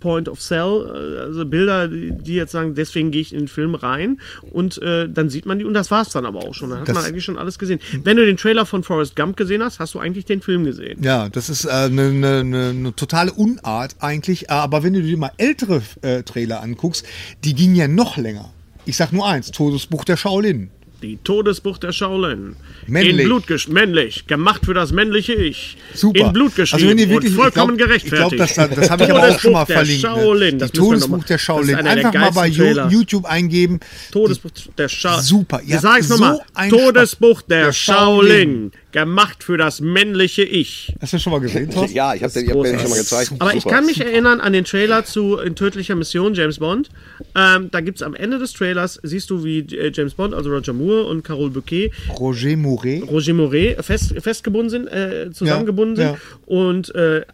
Point 0.00 0.28
of 0.28 0.40
Sell, 0.42 0.86
äh, 1.16 1.18
also 1.20 1.44
Bilder, 1.46 1.86
die, 1.88 2.34
jetzt 2.34 2.52
sagen, 2.52 2.74
deswegen 2.74 3.10
gehe 3.10 3.20
ich 3.20 3.32
in 3.32 3.40
den 3.40 3.48
Film 3.48 3.74
rein 3.74 4.18
und 4.50 4.80
äh, 4.82 5.08
dann 5.08 5.28
sieht 5.30 5.46
man 5.46 5.58
die 5.58 5.64
und 5.64 5.74
das 5.74 5.90
war's 5.90 6.08
dann 6.10 6.26
aber 6.26 6.40
auch 6.40 6.54
schon. 6.54 6.70
Dann 6.70 6.80
hat 6.80 6.88
Das- 6.88 6.94
man 6.96 7.04
eigentlich 7.04 7.24
schon 7.24 7.38
alles 7.38 7.58
gesehen. 7.58 7.80
Wenn 8.02 8.16
du 8.16 8.24
den 8.26 8.36
Trailer 8.36 8.66
von 8.66 8.82
Forrest 8.82 9.14
Gump 9.16 9.36
gesehen 9.36 9.62
hast, 9.62 9.78
hast 9.78 9.94
du 9.94 9.98
eigentlich 10.00 10.24
den 10.24 10.40
Film 10.42 10.64
gesehen. 10.64 11.02
Ja, 11.02 11.28
das 11.28 11.48
ist 11.50 11.66
eine 11.66 12.02
äh, 12.08 12.12
ne, 12.12 12.44
ne, 12.44 12.74
ne 12.74 12.96
totale 12.96 13.32
Unart 13.32 13.96
eigentlich. 14.00 14.44
Äh, 14.44 14.52
Aber 14.52 14.82
wenn 14.82 14.94
du 14.94 15.02
dir 15.02 15.16
mal 15.18 15.32
ältere 15.36 15.82
äh, 16.02 16.22
Trailer 16.22 16.62
anguckst, 16.62 17.04
die 17.44 17.54
gingen 17.54 17.74
ja 17.74 17.86
noch 17.88 18.16
länger. 18.16 18.50
Ich 18.86 18.96
sag 18.96 19.12
nur 19.12 19.28
eins: 19.28 19.50
Todesbuch 19.50 20.04
der 20.04 20.16
Shaolin. 20.16 20.70
Die 21.02 21.16
Todesbucht 21.24 21.82
der 21.82 21.92
Shaolin. 21.92 22.56
Männlich. 22.86 23.18
In 23.20 23.24
Blut 23.24 23.68
männlich, 23.68 24.26
gemacht 24.26 24.66
für 24.66 24.74
das 24.74 24.92
männliche 24.92 25.32
Ich. 25.32 25.78
Super. 25.94 26.20
In 26.20 26.32
Blut 26.32 26.54
geschrieben 26.56 26.82
Also 26.82 26.90
wenn 26.90 26.98
ihr 26.98 27.08
wirklich, 27.08 27.32
und 27.32 27.38
vollkommen 27.42 27.72
ich 27.72 27.78
glaub, 27.78 27.88
gerechtfertigt. 27.88 28.42
Ich 28.50 28.54
glaube, 28.54 28.70
das, 28.74 28.80
das 28.80 28.90
habe 28.90 29.04
ich 29.04 29.10
aber 29.10 29.28
auch 29.28 29.38
schon 29.40 29.52
mal 29.52 29.64
verlinkt. 29.66 30.02
Shaolin, 30.02 30.58
das 30.58 30.72
Die 30.72 30.78
Todesbuch 30.78 31.24
der 31.24 31.38
Shaolin. 31.38 31.74
Einfach 31.76 32.12
mal 32.12 32.30
bei 32.32 32.50
Trailer. 32.50 32.88
YouTube 32.90 33.24
eingeben. 33.24 33.80
Todesbuch 34.12 34.50
der 34.76 34.88
Shaolin. 34.88 35.22
Super, 35.22 35.60
ihr 35.64 35.76
Ich 35.76 35.80
sag 35.80 35.92
habt 35.92 36.02
es 36.02 36.08
nochmal. 36.10 36.40
so 36.68 36.76
Todesbuch 36.76 37.42
der, 37.42 37.64
Der 37.66 37.72
Shaolin. 37.72 38.30
Shaolin. 38.30 38.72
Gemacht 38.92 39.44
für 39.44 39.56
das 39.56 39.80
männliche 39.80 40.42
Ich. 40.42 40.94
Hast 41.00 41.12
du 41.12 41.16
das 41.16 41.22
schon 41.22 41.32
mal 41.32 41.38
gesehen, 41.40 41.70
Thorsten? 41.70 41.94
Ja, 41.94 42.14
ich 42.14 42.22
habe 42.22 42.32
den, 42.32 42.44
ich 42.44 42.50
hab 42.50 42.62
den 42.62 42.78
schon 42.78 42.90
mal 42.90 42.98
gezeigt. 42.98 43.32
Aber 43.38 43.54
ich 43.54 43.64
kann 43.64 43.86
mich 43.86 44.00
erinnern 44.00 44.40
an 44.40 44.52
den 44.52 44.64
Trailer 44.64 45.04
zu 45.04 45.38
In 45.38 45.54
tödlicher 45.54 45.94
Mission 45.94 46.34
James 46.34 46.58
Bond. 46.58 46.90
Ähm, 47.36 47.68
da 47.70 47.80
gibt 47.80 47.98
es 47.98 48.02
am 48.02 48.14
Ende 48.14 48.38
des 48.38 48.52
Trailers, 48.52 48.98
siehst 49.02 49.30
du, 49.30 49.44
wie 49.44 49.60
äh, 49.60 49.92
James 49.94 50.14
Bond, 50.14 50.34
also 50.34 50.50
Roger 50.50 50.72
Moore 50.72 51.04
und 51.04 51.22
Carole 51.22 51.50
Bouquet, 51.50 51.92
Roger 52.18 52.56
Mouret. 52.56 53.08
Roger 53.08 53.34
Moret 53.34 53.84
fest, 53.84 54.14
festgebunden 54.18 54.70
sind, 54.70 54.86
äh, 54.88 55.30
zusammengebunden 55.32 56.02
Ja, 56.02 56.10
sind 56.10 56.20
und 56.46 56.94
äh, 56.94 57.18
äh, 57.20 57.24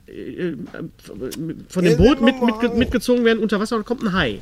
von 1.68 1.84
dem 1.84 1.96
Boot 1.96 2.20
mit, 2.20 2.42
mitge 2.42 2.68
mitgezogen 2.70 3.24
werden 3.24 3.42
unter 3.42 3.60
Wasser 3.60 3.76
und 3.76 3.86
kommt 3.86 4.02
ein 4.02 4.12
Hai. 4.12 4.40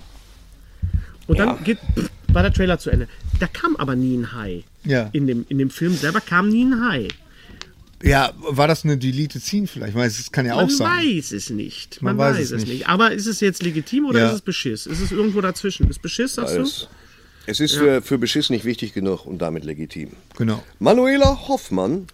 Und 1.27 1.39
dann 1.39 1.63
geht, 1.65 1.79
pff, 1.79 2.11
war 2.33 2.43
der 2.43 2.53
Trailer 2.53 2.79
zu 2.79 2.91
Ende. 2.91 3.09
Da 3.41 3.47
kam 3.47 3.77
aber 3.77 3.97
nie 3.97 4.17
ein 4.17 4.33
Hai. 4.35 4.65
Ja. 4.85 5.09
In, 5.13 5.27
dem, 5.27 5.47
in 5.49 5.59
dem 5.59 5.71
Film 5.71 5.95
selber 5.97 6.21
kam 6.21 6.49
nie 6.49 6.65
ein 6.65 6.81
Hai. 6.85 7.09
Ja, 8.03 8.33
war 8.37 8.69
das 8.69 8.85
eine 8.85 8.99
Deleted 8.99 9.43
Scene 9.43 9.67
vielleicht? 9.67 9.91
Ich 9.91 9.95
meine, 9.97 10.09
das 10.13 10.31
kann 10.31 10.45
ja 10.45 10.57
Man 10.57 10.67
auch 10.67 10.71
sein. 10.71 10.89
weiß 11.17 11.33
es 11.33 11.49
nicht. 11.49 12.03
Man, 12.03 12.17
Man 12.17 12.35
weiß, 12.35 12.51
es 12.51 12.67
nicht. 12.67 12.87
Aber 12.87 13.13
ist 13.13 13.27
es 13.27 13.41
jetzt 13.41 13.63
legitim 13.63 14.05
oder 14.05 14.19
Ja. 14.21 14.29
ist 14.29 14.35
es 14.35 14.41
Beschiss? 14.43 14.87
Ist 14.87 15.01
es 15.01 15.11
irgendwo 15.11 15.41
dazwischen? 15.41 15.89
Ist 15.89 16.03
Beschiss, 16.03 16.35
sagst 16.35 16.57
du? 16.57 16.61
Es, 16.63 16.89
es 17.47 17.61
ist 17.61 17.77
für, 17.77 18.03
für 18.03 18.19
Beschiss 18.19 18.51
nicht 18.51 18.67
wichtig 18.67 18.93
genug 18.93 19.25
und 19.25 19.39
damit 19.39 19.65
legitim. 19.65 20.11
Genau. 20.37 20.63
Manuela 20.81 21.49
Hoffmann, 21.49 22.07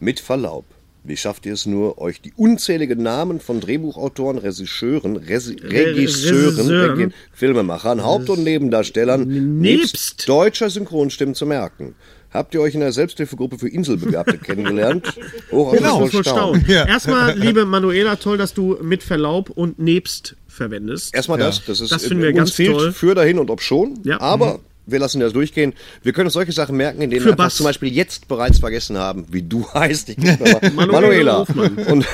mit 0.00 0.20
Verlaub. 0.20 0.64
Wie 1.06 1.16
schafft 1.16 1.46
ihr 1.46 1.52
es 1.52 1.66
nur, 1.66 1.98
euch 1.98 2.20
die 2.20 2.32
unzähligen 2.36 3.02
Namen 3.02 3.38
von 3.40 3.60
Drehbuchautoren, 3.60 4.38
Regisseuren, 4.38 5.16
Resi 5.16 5.54
Regisseuren, 5.54 6.56
Regisseuren. 6.56 6.98
Regi- 6.98 7.12
Filmemachern, 7.32 8.02
Haupt- 8.02 8.28
und 8.30 8.42
Nebendarstellern 8.42 9.26
Nebst. 9.60 10.28
deutscher 10.28 10.68
Synchronstimmen 10.70 11.34
zu 11.34 11.46
merken? 11.46 11.94
Habt 12.32 12.54
ihr 12.54 12.60
euch 12.60 12.74
in 12.74 12.80
der 12.80 12.92
Selbsthilfegruppe 12.92 13.58
für 13.58 13.68
Inselbegabte 13.68 14.36
kennengelernt? 14.42 15.14
Hoch 15.52 15.72
Genau. 15.72 16.00
voll 16.00 16.10
Voll 16.10 16.24
Staunen. 16.24 16.60
Staunen. 16.64 16.88
Erstmal, 16.88 17.38
liebe 17.38 17.64
Manuela, 17.66 18.16
toll, 18.16 18.36
dass 18.36 18.52
du 18.52 18.76
mit 18.82 19.02
Verlaub 19.02 19.50
und 19.50 19.78
nebst 19.78 20.34
verwendest. 20.48 21.14
Erstmal 21.14 21.38
das, 21.38 21.64
das 21.64 21.80
ist 21.80 21.92
Das 21.92 22.04
finden 22.06 22.22
wir 22.22 22.30
uns 22.30 22.36
ganz 22.38 22.52
fehlt 22.52 22.72
toll. 22.72 22.92
für 22.92 23.14
dahin 23.14 23.38
und 23.38 23.48
ob 23.50 23.62
schon, 23.62 24.00
Ja. 24.04 24.20
aber 24.20 24.58
wir 24.86 24.98
lassen 24.98 25.20
das 25.20 25.32
durchgehen. 25.32 25.72
Wir 26.02 26.12
können 26.12 26.26
uns 26.26 26.34
solche 26.34 26.52
Sachen 26.52 26.76
merken, 26.76 27.02
indem 27.02 27.22
Für 27.22 27.36
wir 27.36 27.48
zum 27.50 27.64
Beispiel 27.64 27.92
jetzt 27.92 28.28
bereits 28.28 28.58
vergessen 28.58 28.96
haben, 28.98 29.26
wie 29.30 29.42
du 29.42 29.66
heißt. 29.74 30.10
Ich. 30.10 30.16
Manuela 30.18 30.70
Manuela. 30.92 31.36
Und 31.90 32.06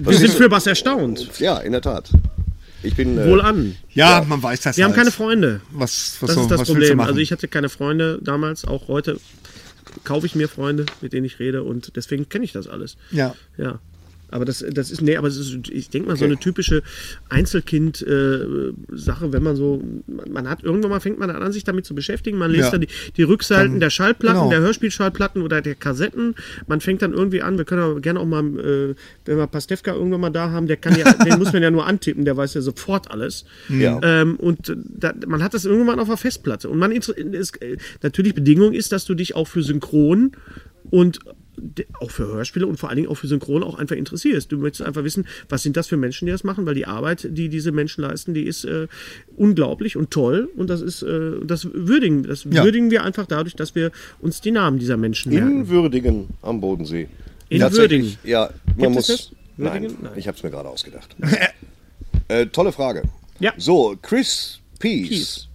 Wir 0.00 0.16
sind 0.18 0.32
für 0.32 0.50
was 0.50 0.66
erstaunt. 0.66 1.28
ja, 1.38 1.58
in 1.58 1.72
der 1.72 1.82
Tat. 1.82 2.10
Ich 2.82 2.94
bin 2.94 3.18
äh, 3.18 3.26
Wohl 3.26 3.40
an. 3.40 3.76
Ja, 3.92 4.24
man 4.26 4.42
weiß 4.42 4.60
das 4.60 4.76
Wir 4.76 4.84
haben 4.84 4.90
halt. 4.90 4.98
keine 4.98 5.10
Freunde. 5.10 5.60
Was, 5.72 6.16
was, 6.20 6.28
Das 6.28 6.34
so, 6.36 6.42
ist 6.42 6.50
das 6.50 6.62
Problem. 6.64 7.00
Also 7.00 7.18
ich 7.18 7.32
hatte 7.32 7.48
keine 7.48 7.68
Freunde 7.68 8.20
damals, 8.22 8.64
auch 8.64 8.88
heute 8.88 9.18
kaufe 10.04 10.26
ich 10.26 10.34
mir 10.34 10.48
Freunde, 10.48 10.86
mit 11.00 11.12
denen 11.12 11.26
ich 11.26 11.38
rede 11.38 11.64
und 11.64 11.96
deswegen 11.96 12.28
kenne 12.28 12.44
ich 12.44 12.52
das 12.52 12.68
alles. 12.68 12.96
Ja. 13.10 13.34
Ja. 13.56 13.80
Aber 14.30 14.44
das, 14.44 14.64
das 14.72 14.90
ist, 14.90 15.02
nee, 15.02 15.16
aber 15.16 15.28
ist, 15.28 15.68
ich 15.70 15.90
denke 15.90 16.08
mal, 16.08 16.16
so 16.16 16.24
eine 16.24 16.36
typische 16.36 16.82
Einzelkind-Sache, 17.28 19.32
wenn 19.32 19.42
man 19.42 19.56
so, 19.56 19.82
man, 20.28 20.48
hat 20.48 20.62
irgendwann 20.62 20.90
mal 20.90 21.00
fängt 21.00 21.18
man 21.18 21.30
an, 21.30 21.52
sich 21.52 21.64
damit 21.64 21.86
zu 21.86 21.94
beschäftigen. 21.94 22.38
Man 22.38 22.50
liest 22.50 22.64
Ja. 22.66 22.70
dann 22.72 22.80
die, 22.82 22.88
die 23.16 23.22
Rückseiten 23.22 23.72
Dann- 23.72 23.80
der 23.80 23.90
Schallplatten, 23.90 24.38
genau. 24.38 24.50
der 24.50 24.60
Hörspielschallplatten 24.60 25.42
oder 25.42 25.60
der 25.62 25.74
Kassetten. 25.74 26.34
Man 26.66 26.80
fängt 26.80 27.02
dann 27.02 27.12
irgendwie 27.12 27.42
an, 27.42 27.58
wir 27.58 27.64
können 27.64 27.82
aber 27.82 28.00
gerne 28.00 28.20
auch 28.20 28.26
mal, 28.26 28.44
äh, 28.44 28.94
wenn 29.24 29.36
wir 29.38 29.46
Pastewka 29.46 29.94
irgendwann 29.94 30.20
mal 30.20 30.30
da 30.30 30.50
haben, 30.50 30.66
der 30.66 30.76
kann 30.76 30.96
ja, 30.98 31.12
den 31.24 31.38
muss 31.38 31.52
man 31.52 31.62
ja 31.62 31.70
nur 31.70 31.86
antippen, 31.86 32.24
der 32.24 32.36
weiß 32.36 32.54
ja 32.54 32.60
sofort 32.60 33.10
alles. 33.10 33.44
Ja. 33.68 34.00
Ähm, 34.02 34.36
und 34.36 34.68
äh, 34.68 34.76
da, 34.76 35.14
man 35.26 35.42
hat 35.42 35.54
das 35.54 35.64
irgendwann 35.64 36.00
auf 36.00 36.08
der 36.08 36.16
Festplatte. 36.16 36.68
Und 36.68 36.78
man 36.78 36.92
ist, 36.92 37.08
äh, 37.08 37.76
natürlich 38.02 38.34
Bedingung 38.34 38.72
ist, 38.72 38.92
dass 38.92 39.04
du 39.04 39.14
dich 39.14 39.34
auch 39.34 39.48
für 39.48 39.62
Synchron 39.62 40.32
und 40.90 41.18
auch 42.00 42.10
für 42.10 42.26
Hörspiele 42.26 42.66
und 42.66 42.76
vor 42.78 42.88
allen 42.88 42.96
Dingen 42.96 43.08
auch 43.08 43.16
für 43.16 43.26
Synchron 43.28 43.62
auch 43.62 43.78
einfach 43.78 43.96
interessierst. 43.96 44.50
Du 44.52 44.58
möchtest 44.58 44.82
einfach 44.86 45.04
wissen, 45.04 45.26
was 45.48 45.62
sind 45.62 45.76
das 45.76 45.86
für 45.88 45.96
Menschen, 45.96 46.26
die 46.26 46.32
das 46.32 46.44
machen, 46.44 46.66
weil 46.66 46.74
die 46.74 46.86
Arbeit, 46.86 47.26
die 47.30 47.48
diese 47.48 47.72
Menschen 47.72 48.02
leisten, 48.02 48.34
die 48.34 48.44
ist 48.44 48.64
äh, 48.64 48.88
unglaublich 49.36 49.96
und 49.96 50.10
toll 50.10 50.48
und 50.56 50.68
das 50.70 50.80
ist 50.80 51.02
äh, 51.02 51.32
das 51.44 51.68
würdigen, 51.72 52.22
das 52.24 52.44
Ja. 52.44 52.64
würdigen 52.64 52.90
wir 52.90 53.04
einfach 53.04 53.26
dadurch, 53.26 53.54
dass 53.56 53.74
wir 53.74 53.90
uns 54.20 54.40
die 54.40 54.50
Namen 54.50 54.78
dieser 54.78 54.96
Menschen 54.96 55.32
merken. 55.32 55.60
in 55.62 55.68
Würdigen 55.68 56.28
am 56.42 56.60
Bodensee. 56.60 57.08
In 57.48 57.60
Würdigen. 57.72 58.16
Ja, 58.24 58.50
man 58.76 58.92
Gibt 58.92 59.08
muss. 59.08 59.32
Nein? 59.56 59.94
Nein. 60.02 60.12
ich 60.16 60.28
habe 60.28 60.36
es 60.36 60.42
mir 60.42 60.50
gerade 60.50 60.68
ausgedacht. 60.68 61.16
äh, 62.28 62.46
tolle 62.46 62.72
Frage. 62.72 63.02
Ja. 63.40 63.52
So, 63.56 63.96
Chris 64.02 64.60
Peace. 64.78 65.08
Peace. 65.08 65.48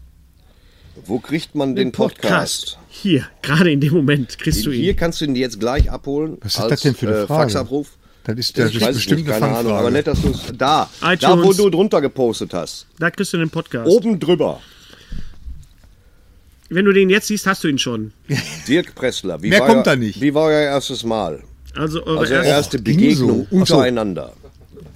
Wo 1.06 1.20
kriegt 1.20 1.56
man 1.56 1.76
den, 1.76 1.88
Den 1.88 1.92
Podcast. 1.92 2.76
Podcast? 2.76 2.78
Hier, 3.04 3.28
gerade 3.42 3.70
in 3.70 3.82
dem 3.82 3.94
Moment 3.94 4.40
kriegst 4.40 4.66
du 4.66 4.72
ihn. 4.72 4.82
Hier 4.82 4.96
kannst 4.96 5.20
du 5.20 5.26
ihn 5.26 5.36
jetzt 5.36 5.60
gleich 5.60 5.92
abholen. 5.92 6.38
Was 6.40 6.54
ist 6.54 6.62
als, 6.62 6.70
das 6.70 6.82
denn 6.84 6.96
für 6.96 7.08
eine 7.08 7.16
äh, 7.18 7.28
Frage? 7.28 7.52
Faxabruf. 7.52 7.90
Das 8.24 8.38
ist, 8.38 8.58
das 8.58 8.74
ist 8.74 8.80
bestimmt 8.80 9.20
nicht, 9.26 9.30
eine 9.30 9.40
keine 9.42 9.58
Ahnung, 9.58 9.74
aber 9.74 9.92
nett, 9.92 10.08
dass 10.08 10.22
du 10.22 10.30
es 10.30 10.40
da, 10.58 10.90
da, 11.20 11.44
wo 11.44 11.52
du 11.52 11.70
drunter 11.70 12.00
gepostet 12.00 12.54
hast, 12.54 12.88
Da 12.98 13.12
kriegst 13.12 13.34
du 13.34 13.38
den 13.38 13.50
Podcast. 13.50 13.90
oben 13.90 14.18
drüber, 14.18 14.62
Wenn 16.70 16.86
du 16.86 16.94
den 16.94 17.10
jetzt 17.10 17.28
siehst, 17.28 17.46
hast 17.46 17.66
du 17.66 17.68
ihn 17.68 17.78
schon. 17.78 18.14
Dirk 18.70 18.96
Pressler. 18.96 19.44
Wie 19.44 19.50
Mehr 19.50 19.60
war 19.60 19.68
kommt 19.68 19.80
euer, 19.80 19.84
da 19.84 19.96
nicht. 19.98 20.22
Wie 20.22 20.34
war 20.34 20.44
euer 20.46 20.62
erstes 20.62 21.04
Mal? 21.04 21.44
Also 21.76 22.06
eure 22.06 22.20
Also 22.20 22.34
erste, 22.36 22.50
erste 22.50 22.80
Begegnung 22.80 23.48
so. 23.52 23.60
Ach 23.62 23.68
so. 23.68 23.76
untereinander. 23.76 24.32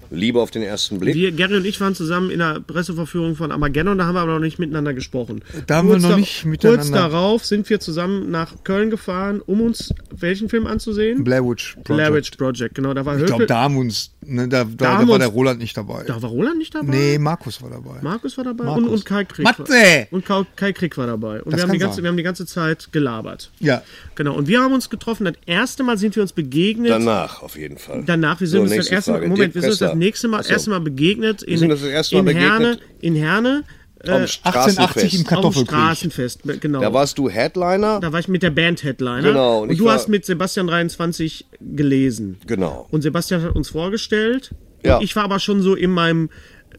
Liebe 0.10 0.40
auf 0.42 0.52
den 0.52 0.62
ersten 0.64 1.00
Blick. 1.00 1.16
wir, 1.16 1.32
Gary 1.32 1.56
und 1.58 1.66
ich 1.66 1.80
waren 1.82 1.96
zusammen 1.96 2.30
in 2.30 2.40
der 2.40 2.60
Presseverführung 2.60 3.36
von 3.36 3.52
Armageddon, 3.52 3.98
da 3.98 4.06
haben 4.06 4.16
wir 4.16 4.22
aber 4.22 4.34
noch 4.34 4.40
nicht 4.40 4.60
miteinander 4.60 4.94
gesprochen. 4.94 5.42
Da 5.68 5.78
haben 5.78 5.90
wir 5.90 5.98
noch 6.00 6.10
da- 6.10 6.18
nicht 6.18 6.46
miteinander- 6.46 6.82
Kurz 6.82 6.92
darauf 6.92 7.46
sind 7.46 7.70
wir 7.70 7.80
zusammen 7.80 8.32
nach 8.32 8.64
Köln 8.64 8.90
gefahren, 8.90 9.42
um 9.46 9.62
uns 9.62 9.94
welchen 10.18 10.50
Film 10.50 10.68
anzusehen? 10.68 11.24
Blair 11.24 11.44
Witch 11.48 11.74
Project. 11.74 11.88
Blair 11.88 12.14
Witch 12.14 12.32
Project, 12.38 12.76
genau. 12.76 12.94
Da 12.94 13.06
war 13.06 13.18
Ich 13.20 13.26
glaube, 13.26 13.46
da 13.46 13.62
haben 13.64 13.76
wir 13.76 13.82
uns, 13.82 14.12
ne, 14.26 14.48
da, 14.48 14.64
da, 14.64 14.70
da 14.76 15.00
wir 15.00 15.08
war 15.08 15.16
uns- 15.16 15.20
der 15.24 15.28
Roland 15.28 15.60
nicht 15.60 15.76
dabei. 15.78 16.04
da 16.06 16.22
war 16.22 16.30
Roland 16.30 16.58
nicht 16.58 16.74
dabei? 16.74 16.88
Nee, 16.96 17.18
Markus 17.20 17.62
war 17.62 17.70
dabei. 17.70 18.02
Markus 18.02 18.38
war 18.38 18.44
dabei 18.46 18.66
Markus. 18.66 18.84
Und, 18.84 18.90
und 18.90 19.06
Kai 19.06 19.26
Krieg. 19.26 19.44
Matze! 19.46 19.74
War, 19.74 20.08
und 20.12 20.26
Kai, 20.26 20.44
Kai 20.56 20.74
Krieg 20.74 20.98
war 20.98 21.08
dabei. 21.08 21.42
Und 21.42 21.52
Das 21.54 21.60
wir 21.60 21.64
haben, 21.64 21.72
die 21.74 21.78
ganze, 21.80 21.96
sein. 21.96 22.04
wir 22.04 22.10
haben 22.10 22.18
die 22.18 22.24
ganze 22.24 22.46
Zeit 22.46 22.92
gelabert. 22.92 23.52
Ja. 23.60 23.82
Genau. 24.16 24.36
Und 24.36 24.48
wir 24.48 24.62
haben 24.62 24.74
uns 24.74 24.90
getroffen. 24.90 25.26
Das 25.26 25.36
erste 25.46 25.84
Mal 25.84 25.98
sind 25.98 26.16
wir 26.16 26.24
uns 26.24 26.34
begegnet. 26.34 26.92
Danach 26.92 27.42
auf 27.44 27.58
jeden 27.58 27.78
Fall. 27.78 28.04
Danach, 28.06 28.40
wir 28.40 28.48
sind 28.48 28.58
So, 28.60 28.64
uns 28.64 28.76
das 28.76 28.88
erste 28.88 29.12
Mal. 29.12 29.22
Moment, 29.22 29.40
Dirk 29.40 29.56
wir 29.56 29.62
sind 29.62 29.70
uns 29.72 29.80
das. 29.80 29.96
Nächste 29.98 30.28
Mal, 30.28 30.44
so. 30.44 30.50
erste 30.50 30.70
Mal 30.70 30.80
begegnet 30.80 31.44
in, 31.44 31.68
das 31.70 31.84
erste 31.84 32.16
Mal 32.16 32.20
in 32.22 32.26
begegnet? 32.26 32.52
Herne, 32.52 32.80
in 33.02 33.16
Herne, 33.16 33.64
Am 34.08 34.14
1880 34.22 35.16
im 35.20 35.24
Kartoffelkrieg. 35.26 35.70
Straßenfest, 35.76 36.42
genau. 36.62 36.82
Da 36.82 36.94
warst 36.94 37.18
du 37.18 37.30
Headliner. 37.30 38.00
Da 38.00 38.12
war 38.12 38.20
ich 38.20 38.28
mit 38.28 38.44
der 38.44 38.52
Band 38.52 38.84
Headliner. 38.84 39.22
Genau, 39.24 39.62
und 39.64 39.70
Und, 39.72 39.80
du 39.80 39.86
war- 39.86 39.94
hast 39.96 40.08
mit 40.08 40.26
Sebastian 40.26 40.68
23 40.68 41.46
gelesen. 41.62 42.38
Genau. 42.46 42.88
Und 42.92 43.02
Sebastian 43.02 43.42
hat 43.42 43.56
uns 43.56 43.70
vorgestellt. 43.70 44.52
Ja. 44.84 45.00
Ich 45.02 45.16
war 45.16 45.24
aber 45.24 45.40
schon 45.40 45.62
so 45.62 45.74
in 45.76 45.90
meinem, 45.92 46.30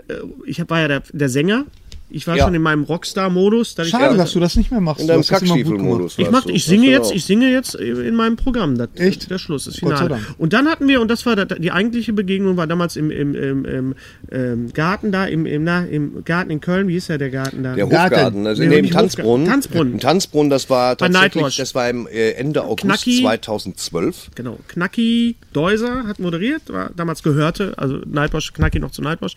äh, 0.08 0.14
ich 0.46 0.62
war 0.68 0.80
ja 0.80 0.88
der, 0.88 1.02
der 1.12 1.28
Sänger. 1.28 1.64
Ich 2.11 2.26
war 2.26 2.36
Ja. 2.36 2.44
schon 2.44 2.54
in 2.54 2.62
meinem 2.62 2.84
Rockstar-Modus. 2.84 3.74
dass 3.74 3.86
ich- 3.86 3.90
Schade, 3.92 4.16
dass 4.16 4.32
du 4.32 4.40
das 4.40 4.56
nicht 4.56 4.70
mehr 4.70 4.80
machst. 4.80 5.00
In 5.02 5.09
deinem. 5.09 5.22
Kackstiefel-Modus. 5.22 6.18
Ich, 6.18 6.30
mach, 6.30 6.46
ich 6.46 6.64
singe 6.64 6.86
jetzt, 6.88 7.12
ich 7.12 7.24
singe 7.24 7.50
jetzt 7.50 7.74
in 7.74 8.14
meinem 8.14 8.36
Programm. 8.36 8.78
Das, 8.78 8.88
Echt? 8.96 9.30
Der 9.30 9.38
Schluss, 9.38 9.64
das 9.66 9.74
Gott 9.80 9.90
sei 9.90 10.04
Finale. 10.04 10.09
Dank. 10.22 10.34
Und 10.38 10.52
dann 10.52 10.68
hatten 10.68 10.88
wir, 10.88 11.00
und 11.00 11.09
das 11.11 11.26
war 11.26 11.36
da- 11.36 11.44
die 11.44 11.70
eigentliche 11.70 12.12
Begegnung, 12.12 12.56
war 12.56 12.66
damals 12.66 12.96
im, 12.96 13.11
im, 13.11 13.34
im, 13.34 13.64
im 13.64 13.94
ähm, 14.32 14.72
Garten 14.72 15.12
da, 15.12 15.26
im, 15.26 15.44
im, 15.46 15.64
na, 15.64 15.84
im 15.84 16.24
Garten 16.24 16.50
in 16.50 16.61
Köln. 16.61 16.88
Wie 16.88 16.92
hieß 16.94 17.09
ja 17.09 17.18
der 17.18 17.30
Garten 17.30 17.62
da? 17.62 17.74
Der 17.74 17.86
Garten. 17.86 18.14
Hofgarten, 18.16 18.46
also 18.46 18.62
Nee, 18.62 18.68
neben 18.68 18.82
nicht 18.82 18.94
Tanzbrunnen. 18.94 19.46
Tanzbrunnen. 19.46 19.92
Im 19.94 20.00
Tanzbrunnen, 20.00 20.50
das 20.50 20.70
war 20.70 20.96
tatsächlich, 20.96 21.56
das 21.56 21.74
war 21.74 21.90
im 21.90 22.06
äh, 22.06 22.30
Ende 22.32 22.64
August 22.64 22.78
Knacki. 22.84 23.20
2012. 23.20 24.30
Genau. 24.34 24.59
Knacki 24.68 25.36
Deuser 25.52 26.04
hat 26.06 26.18
moderiert, 26.20 26.62
war 26.68 26.90
damals 26.96 27.22
gehörte, 27.22 27.74
also 27.76 27.98
Nightwash, 28.06 28.52
Knacki 28.52 28.78
noch 28.80 28.90
zu 28.92 29.02
Nightwash 29.02 29.34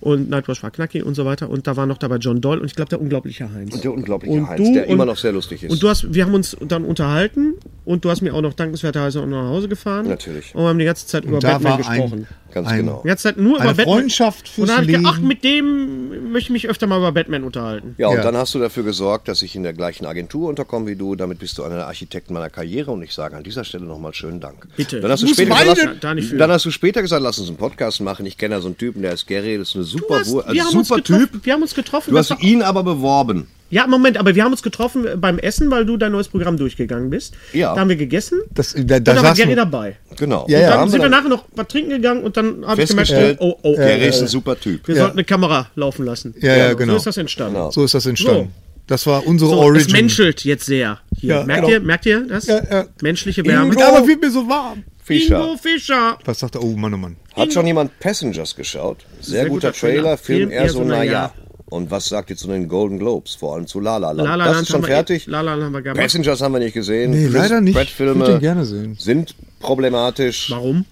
und 0.00 0.30
Nightwash 0.30 0.62
war 0.62 0.70
Knacki 0.70 1.02
und 1.02 1.14
so 1.14 1.24
weiter. 1.24 1.48
Und 1.50 1.66
da 1.66 1.76
war 1.76 1.86
noch 1.86 1.98
dabei 2.08 2.18
John 2.18 2.40
Doyle 2.40 2.60
und 2.60 2.66
ich 2.66 2.74
glaube 2.74 2.88
der 2.90 3.00
unglaubliche 3.00 3.52
Heinz. 3.52 3.80
Der 3.80 3.92
unglaubliche 3.92 4.34
Und 4.38 4.48
Heinz, 4.48 4.62
du 4.66 4.72
der 4.74 4.86
und- 4.86 4.92
immer 4.94 5.04
noch 5.06 5.16
sehr 5.16 5.32
lustig 5.32 5.62
ist. 5.64 5.70
Und 5.72 5.82
du 5.82 5.88
hast, 5.88 6.12
wir 6.12 6.24
haben 6.24 6.34
uns 6.34 6.56
dann 6.66 6.84
unterhalten 6.84 7.54
und 7.84 8.04
du 8.04 8.10
hast 8.10 8.22
mir 8.22 8.34
auch 8.34 8.42
noch 8.42 8.54
dankenswerterweise 8.54 9.20
auch 9.20 9.26
noch 9.26 9.42
nach 9.42 9.48
Hause 9.50 9.68
gefahren. 9.68 10.08
Natürlich. 10.08 10.54
Und 10.54 10.62
wir 10.62 10.68
haben 10.68 10.78
die 10.78 10.84
ganze 10.84 11.06
Zeit 11.06 11.24
über 11.24 11.38
Batman 11.38 11.64
war 11.64 11.72
ein- 11.72 11.78
gesprochen. 12.00 12.26
Ganz 12.52 12.66
ein- 12.68 12.78
genau. 12.78 13.00
Die 13.04 13.08
ganze 13.08 13.24
Zeit 13.24 13.36
nur 13.36 13.60
Eine 13.60 13.70
über 13.70 13.76
Batman. 13.76 13.94
Freundschaft 13.98 14.46
und 14.46 14.48
fürs 14.54 14.68
dann 14.68 14.76
habe 14.78 14.86
ich 14.90 14.96
gedacht, 14.96 15.14
ach, 15.16 15.20
mit 15.20 15.44
dem 15.44 16.30
möchte 16.32 16.46
ich 16.46 16.50
mich 16.50 16.68
öfter 16.68 16.86
mal 16.86 16.98
über 16.98 17.12
Batman 17.12 17.44
unterhalten. 17.44 17.94
Ja, 17.98 18.08
und 18.08 18.16
Ja. 18.16 18.22
dann 18.22 18.36
hast 18.36 18.54
du 18.54 18.58
dafür 18.58 18.82
gesorgt, 18.84 19.28
dass 19.28 19.42
ich 19.42 19.54
in 19.54 19.62
der 19.62 19.72
gleichen 19.74 20.06
Agentur 20.06 20.48
unterkomme 20.48 20.86
wie 20.86 20.96
du. 20.96 21.14
Damit 21.14 21.38
bist 21.38 21.58
du 21.58 21.64
einer 21.64 21.76
der 21.76 21.86
Architekten 21.86 22.32
meiner 22.32 22.50
Karriere 22.50 22.90
und 22.90 23.02
ich 23.02 23.12
sage 23.14 23.36
an 23.36 23.42
dieser 23.44 23.64
Stelle 23.64 23.84
nochmal 23.84 24.14
schönen 24.14 24.40
Dank. 24.40 24.66
Bitte. 24.76 25.00
Dann 25.00 25.10
hast, 25.10 25.22
du 25.22 25.26
Muss 25.26 25.36
später 25.36 25.50
weinen. 25.50 25.74
gesagt, 25.74 26.04
Da 26.04 26.14
nicht 26.14 26.28
für. 26.28 26.36
dann 26.36 26.50
hast 26.50 26.64
du 26.64 26.70
später 26.70 27.02
gesagt, 27.02 27.22
lass 27.22 27.38
uns 27.38 27.48
einen 27.48 27.58
Podcast 27.58 28.00
machen. 28.00 28.24
Ich 28.26 28.38
kenne 28.38 28.54
ja 28.54 28.60
so 28.60 28.68
einen 28.68 28.78
Typen, 28.78 29.02
der 29.02 29.12
ist 29.12 29.26
Gary, 29.26 29.58
das 29.58 29.68
ist 29.70 29.74
eine 29.76 29.84
Du 29.84 29.90
super, 29.90 30.20
hast, 30.20 30.30
Wur- 30.30 30.42
wir, 30.44 30.48
also 30.48 30.60
haben 30.70 30.78
uns 30.78 30.88
super 30.88 31.00
getroffen, 31.02 31.30
Typ. 31.32 31.44
wir 31.46 31.52
haben 31.52 31.62
uns 31.62 31.74
getroffen. 31.74 32.10
Du 32.10 32.16
das 32.16 32.30
hast 32.30 32.38
war- 32.42 32.48
ihn 32.48 32.62
aber 32.62 32.82
beworben. 32.82 33.46
Ja, 33.70 33.86
Moment, 33.86 34.16
aber 34.16 34.34
wir 34.34 34.44
haben 34.44 34.52
uns 34.52 34.62
getroffen 34.62 35.06
beim 35.20 35.38
Essen, 35.38 35.70
weil 35.70 35.84
du 35.84 35.96
dein 35.96 36.12
neues 36.12 36.28
Programm 36.28 36.56
durchgegangen 36.56 37.10
bist. 37.10 37.34
Ja. 37.52 37.74
Da 37.74 37.80
haben 37.80 37.88
wir 37.88 37.96
gegessen. 37.96 38.40
Das, 38.54 38.72
da, 38.72 38.80
und 38.80 38.88
da 38.88 38.98
da 39.00 39.22
war 39.22 39.34
Gary 39.34 39.54
dabei. 39.54 39.96
Genau. 40.16 40.46
Ja, 40.48 40.58
Und 40.58 40.62
ja. 40.62 40.70
dann 40.70 40.78
haben 40.80 40.90
sind 40.90 41.02
wir 41.02 41.08
nachher 41.08 41.28
noch 41.28 41.44
was 41.54 41.68
trinken 41.68 41.90
gegangen 41.90 42.22
und 42.24 42.36
dann 42.36 42.66
habe 42.66 42.82
ich 42.82 42.88
gemerkt, 42.88 43.08
festgestellt, 43.10 43.38
oh, 43.40 43.54
oh, 43.62 43.72
oh, 43.72 43.76
Gary 43.76 44.00
äh, 44.00 44.08
ist 44.08 44.20
ein 44.22 44.28
super 44.28 44.58
Typ. 44.58 44.88
wir 44.88 44.94
Ja. 44.94 45.02
sollten 45.02 45.18
eine 45.18 45.24
Kamera 45.24 45.68
laufen 45.74 46.04
lassen. 46.04 46.34
Ja, 46.40 46.56
ja, 46.56 46.72
genau. 46.74 46.92
So 46.94 46.98
ist 46.98 47.06
das 47.06 47.16
entstanden. 47.18 47.70
So 47.70 47.84
ist 47.84 47.94
das 47.94 48.06
entstanden. 48.06 48.44
So. 48.54 48.68
Das 48.86 49.06
war 49.06 49.26
unsere 49.26 49.50
So, 49.50 49.58
Origin. 49.58 49.86
es 49.86 49.92
menschelt 49.92 50.44
jetzt 50.44 50.64
sehr. 50.64 50.98
Hier. 51.18 51.34
Ja, 51.40 51.44
merkt, 51.44 51.60
genau. 51.66 51.74
ihr, 51.74 51.80
merkt 51.80 52.06
ihr 52.06 52.26
das? 52.26 52.46
Ja, 52.46 52.62
ja. 52.70 52.86
Menschliche 53.02 53.44
Wärme. 53.44 53.78
Ja, 53.78 53.88
aber 53.94 54.06
wird 54.06 54.22
mir 54.22 54.30
so 54.30 54.48
warm. 54.48 54.82
Fischer. 55.04 55.40
Ingo 55.42 55.56
Fischer. 55.58 56.18
Was 56.24 56.38
sagt 56.38 56.54
er? 56.54 56.62
Oh 56.62 56.74
Mann, 56.74 56.94
oh 56.94 56.96
Mann. 56.96 57.16
Hat 57.36 57.52
schon 57.52 57.66
jemand 57.66 57.98
Passengers 58.00 58.56
geschaut? 58.56 59.04
Sehr, 59.20 59.42
Sehr 59.42 59.48
guter, 59.50 59.68
guter 59.68 59.78
Trailer. 59.78 60.16
Film 60.16 60.48
Film 60.48 60.50
eher 60.50 60.68
so, 60.70 60.82
naja. 60.84 60.98
naja. 60.98 61.32
Und 61.70 61.90
was 61.90 62.06
sagt 62.06 62.30
ihr 62.30 62.36
zu 62.36 62.48
den 62.48 62.66
Golden 62.68 62.98
Globes? 62.98 63.34
Vor 63.34 63.54
allem 63.54 63.66
zu 63.66 63.78
La 63.80 63.98
La 63.98 64.12
Land. 64.12 64.26
La 64.28 64.34
La 64.36 64.44
das 64.46 64.54
Land 64.54 64.62
ist 64.62 64.68
schon 64.68 64.76
haben 64.82 64.88
wir- 64.88 64.94
fertig. 64.94 65.26
La 65.26 65.40
La 65.42 65.52
Land 65.54 65.64
haben 65.64 65.72
wir 65.72 65.82
gemacht. 65.82 65.98
Passengers 66.00 66.40
haben 66.40 66.52
wir 66.52 66.60
nicht 66.60 66.72
gesehen. 66.74 67.10
Nee, 67.10 67.24
Chris 67.24 67.34
leider 67.34 67.60
nicht. 67.60 67.74
Pratt-Filme 67.74 68.12
Ich 68.12 68.18
würd 68.20 68.28
den 68.28 68.40
gerne 68.40 68.64
sehen. 68.64 68.96
sind 68.98 69.34
problematisch. 69.60 70.50
Warum? 70.50 70.84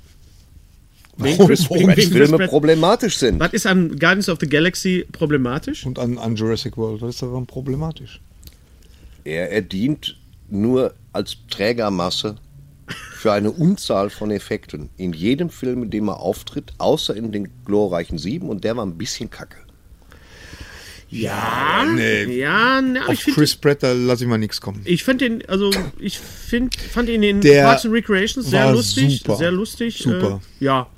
Wegen 1.18 1.38
Warum? 1.38 1.46
Chris, 1.48 1.70
wegen, 1.70 1.96
wegen 1.96 2.12
Filme 2.12 2.36
Pratt. 2.36 2.50
problematisch 2.50 3.16
sind. 3.16 3.40
Was 3.40 3.54
ist 3.54 3.66
an 3.66 3.98
Guardians 3.98 4.28
of 4.28 4.38
the 4.40 4.46
Galaxy 4.46 5.06
problematisch? 5.12 5.86
Und 5.86 5.98
an, 5.98 6.18
an 6.18 6.36
Jurassic 6.36 6.76
World. 6.76 7.00
Das 7.00 7.10
ist 7.14 7.22
daran 7.22 7.46
problematisch. 7.46 8.20
Er, 9.24 9.50
er 9.50 9.62
dient 9.62 10.16
nur 10.50 10.92
als 11.14 11.38
Trägermasse 11.48 12.36
für 13.14 13.32
eine 13.32 13.50
Unzahl 13.50 14.10
von 14.10 14.30
Effekten. 14.30 14.90
In 14.98 15.14
jedem 15.14 15.48
Film, 15.48 15.84
in 15.84 15.90
dem 15.90 16.08
er 16.08 16.20
auftritt, 16.20 16.74
außer 16.78 17.16
in 17.16 17.32
den 17.32 17.48
glorreichen 17.64 18.18
Sieben, 18.18 18.50
und 18.50 18.62
der 18.62 18.76
war 18.76 18.84
ein 18.84 18.98
bisschen 18.98 19.30
kacke. 19.30 19.56
Ja, 21.08 21.84
nee. 21.84 22.24
ja, 22.38 22.80
ne, 22.80 23.00
aber 23.00 23.08
Auf 23.08 23.14
ich 23.14 23.22
finde 23.22 23.38
Chris 23.38 23.54
Pratt, 23.54 23.82
da 23.82 23.92
lasse 23.92 24.24
ich 24.24 24.28
mal 24.28 24.38
nichts 24.38 24.60
kommen. 24.60 24.82
ich 24.84 25.04
find 25.04 25.20
den, 25.20 25.46
also 25.48 25.70
ich 25.98 26.18
find, 26.18 26.74
fand 26.74 27.08
ihn 27.08 27.22
in 27.22 27.40
Der 27.40 27.64
Parks 27.64 27.84
and 27.84 27.94
Recreations 27.94 28.50
sehr 28.50 28.72
lustig, 28.72 29.18
super. 29.18 29.36
sehr 29.36 29.52
lustig. 29.52 29.98
Super. 29.98 30.40
Äh, 30.60 30.64
ja. 30.64 30.88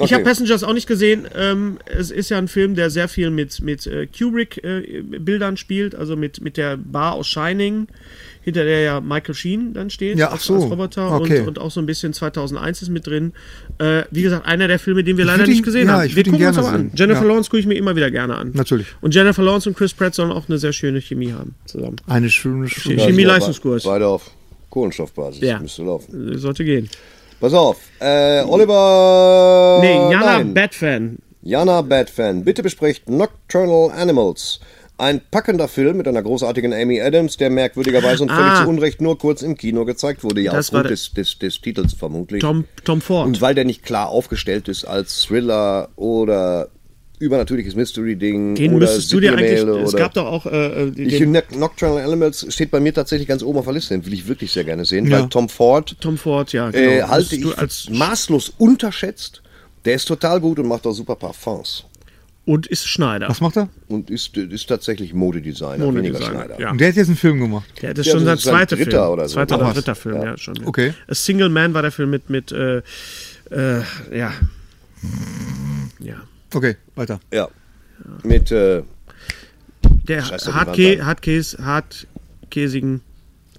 Ich 0.00 0.04
Okay. 0.06 0.14
habe 0.14 0.24
Passengers 0.24 0.62
auch 0.64 0.72
nicht 0.72 0.86
gesehen. 0.86 1.26
Ähm, 1.36 1.78
es 1.86 2.10
ist 2.10 2.28
ja 2.30 2.38
ein 2.38 2.48
Film, 2.48 2.74
der 2.74 2.90
sehr 2.90 3.08
viel 3.08 3.30
mit, 3.30 3.60
mit 3.60 3.86
äh, 3.86 4.06
Kubrick-Bildern 4.06 5.56
spielt, 5.56 5.94
also 5.94 6.16
mit, 6.16 6.40
mit 6.40 6.56
der 6.56 6.76
Bar 6.76 7.12
aus 7.14 7.26
Shining, 7.28 7.86
hinter 8.42 8.64
der 8.64 8.80
ja 8.80 9.00
Michael 9.00 9.34
Sheen 9.34 9.74
dann 9.74 9.90
steht 9.90 10.18
Ja, 10.18 10.30
ach 10.32 10.40
so. 10.40 10.54
als 10.54 10.64
Roboter 10.64 11.12
Okay. 11.12 11.40
und, 11.40 11.48
und 11.48 11.58
auch 11.58 11.70
so 11.70 11.80
ein 11.80 11.86
bisschen 11.86 12.12
2001 12.12 12.82
ist 12.82 12.88
mit 12.88 13.06
drin. 13.06 13.32
Äh, 13.78 14.02
wie 14.10 14.22
gesagt, 14.22 14.46
einer 14.46 14.66
der 14.68 14.78
Filme, 14.78 15.04
den 15.04 15.16
wir 15.18 15.24
leider 15.26 15.40
würd 15.40 15.48
nicht 15.48 15.58
ihn- 15.58 15.64
gesehen 15.64 15.86
ja, 15.88 15.94
haben. 15.98 16.06
ich 16.06 16.16
wir 16.16 16.24
ihn 16.26 16.32
gucken 16.32 16.46
uns 16.46 16.56
gerne 16.56 16.68
aber 16.68 16.76
an. 16.78 16.90
Jennifer 16.94 17.20
Ja. 17.22 17.26
Lawrence 17.28 17.50
gucke 17.50 17.60
ich 17.60 17.66
mir 17.66 17.74
immer 17.74 17.94
wieder 17.96 18.10
gerne 18.10 18.36
an. 18.36 18.52
Natürlich. 18.54 18.86
Und 19.02 19.14
Jennifer 19.14 19.42
Lawrence 19.42 19.68
und 19.68 19.76
Chris 19.76 19.92
Pratt 19.92 20.14
sollen 20.14 20.32
auch 20.32 20.48
eine 20.48 20.58
sehr 20.58 20.72
schöne 20.72 21.00
Chemie 21.02 21.32
haben 21.32 21.54
zusammen. 21.66 21.96
Eine 22.06 22.30
schöne. 22.30 22.66
Chemie-Leistungskurs. 22.68 23.84
Beide 23.84 24.06
auf 24.06 24.30
Kohlenstoffbasis. 24.70 25.42
Ja. 25.42 25.58
Müsste 25.60 25.82
laufen. 25.82 26.32
Äh, 26.32 26.38
Sollte 26.38 26.64
gehen. 26.64 26.88
Pass 27.40 27.54
auf. 27.54 27.78
Äh, 28.00 28.42
Oliver. 28.42 29.78
Nee, 29.80 30.12
Jana. 30.12 30.42
Batfan. 30.44 31.18
Jana 31.42 31.80
Batfan. 31.82 32.44
Bitte 32.44 32.62
besprecht 32.62 33.08
Nocturnal 33.08 33.90
Animals. 33.92 34.60
Ein 34.98 35.22
packender 35.30 35.66
Film 35.66 35.96
mit 35.96 36.06
einer 36.06 36.22
großartigen 36.22 36.74
Amy 36.74 37.00
Adams, 37.00 37.38
der 37.38 37.48
merkwürdigerweise 37.48 38.22
und 38.24 38.30
völlig 38.30 38.52
Ah. 38.52 38.62
zu 38.64 38.68
Unrecht 38.68 39.00
nur 39.00 39.16
kurz 39.16 39.40
im 39.40 39.56
Kino 39.56 39.86
gezeigt 39.86 40.22
wurde. 40.22 40.42
Ja, 40.42 40.52
aufgrund 40.58 40.90
des, 40.90 41.14
des, 41.14 41.38
des 41.38 41.58
Titels 41.62 41.94
vermutlich. 41.94 42.42
Tom, 42.42 42.66
Tom 42.84 43.00
Ford. 43.00 43.26
Und 43.26 43.40
weil 43.40 43.54
der 43.54 43.64
nicht 43.64 43.82
klar 43.82 44.10
aufgestellt 44.10 44.68
ist 44.68 44.84
als 44.84 45.22
Thriller 45.22 45.88
oder 45.96 46.68
übernatürliches 47.20 47.76
Mystery-Ding 47.76 48.56
Den 48.56 48.72
oder 48.74 48.86
müsstest 48.86 49.12
du 49.12 49.20
dir 49.20 49.32
eigentlich. 49.36 49.60
Es 49.84 49.94
gab 49.94 50.14
doch 50.14 50.26
auch. 50.26 50.46
Äh, 50.46 50.84
äh, 50.88 50.92
ich, 50.96 51.18
den, 51.18 51.30
Nocturnal 51.32 52.02
Animals 52.04 52.46
steht 52.52 52.70
bei 52.72 52.80
mir 52.80 52.92
tatsächlich 52.92 53.28
ganz 53.28 53.42
oben 53.44 53.58
auf 53.58 53.66
der 53.66 53.74
Liste. 53.74 53.94
Den 53.94 54.04
will 54.06 54.14
ich 54.14 54.26
wirklich 54.26 54.50
sehr 54.50 54.64
gerne 54.64 54.84
sehen, 54.84 55.06
Ja. 55.06 55.20
weil 55.20 55.28
Tom 55.28 55.48
Ford 55.48 55.96
Tom 56.00 56.18
Ford, 56.18 56.52
ja. 56.52 56.70
Genau. 56.70 56.90
äh, 56.90 57.02
halte 57.02 57.36
ich 57.36 57.58
als, 57.58 57.88
maßlos 57.90 58.54
unterschätzt. 58.58 59.42
Der 59.84 59.94
ist 59.94 60.06
total 60.08 60.40
gut 60.40 60.58
und 60.58 60.66
macht 60.66 60.86
auch 60.86 60.92
super 60.92 61.14
Parfums. 61.14 61.84
und 62.46 62.66
ist 62.66 62.86
Schneider. 62.88 63.28
Was 63.28 63.40
macht 63.40 63.56
er? 63.58 63.68
Und 63.88 64.10
ist, 64.10 64.36
ist 64.36 64.66
tatsächlich 64.66 65.14
Modedesigner, 65.14 65.72
weniger 65.72 65.92
Modedesigner, 65.92 66.26
Schneider. 66.44 66.60
ja. 66.60 66.70
Und 66.70 66.80
der 66.80 66.88
hat 66.88 66.96
jetzt 66.96 67.06
einen 67.08 67.16
Film 67.16 67.38
gemacht. 67.38 67.68
Ja, 67.80 67.90
das 67.90 68.00
ist 68.00 68.06
Ja, 68.06 68.12
schon 68.18 68.24
sein 68.24 68.38
zweiter 68.38 68.76
dritter 68.76 68.90
Film. 69.02 69.12
oder 69.12 69.28
so. 69.28 69.34
Zweiter 69.34 69.56
oder 69.60 69.72
dritter 69.72 69.94
Film, 69.94 70.22
ja, 70.22 70.36
schon. 70.38 70.56
Ja. 70.56 70.66
Okay. 70.66 70.94
A 71.06 71.14
Single 71.14 71.48
Man 71.50 71.74
war 71.74 71.82
der 71.82 71.92
Film 71.92 72.10
mit, 72.10 72.28
mit 72.28 72.50
äh, 72.50 72.78
äh, 73.50 73.82
ja. 74.12 74.32
Ja. 76.00 76.14
Okay, 76.54 76.76
weiter. 76.96 77.20
Ja. 77.32 77.48
Mit, 78.22 78.50
äh, 78.50 78.82
Der 80.08 80.24
Hartkä. 80.28 81.00
Hartkäs, 81.04 81.56
Hartkäsigen 81.62 83.00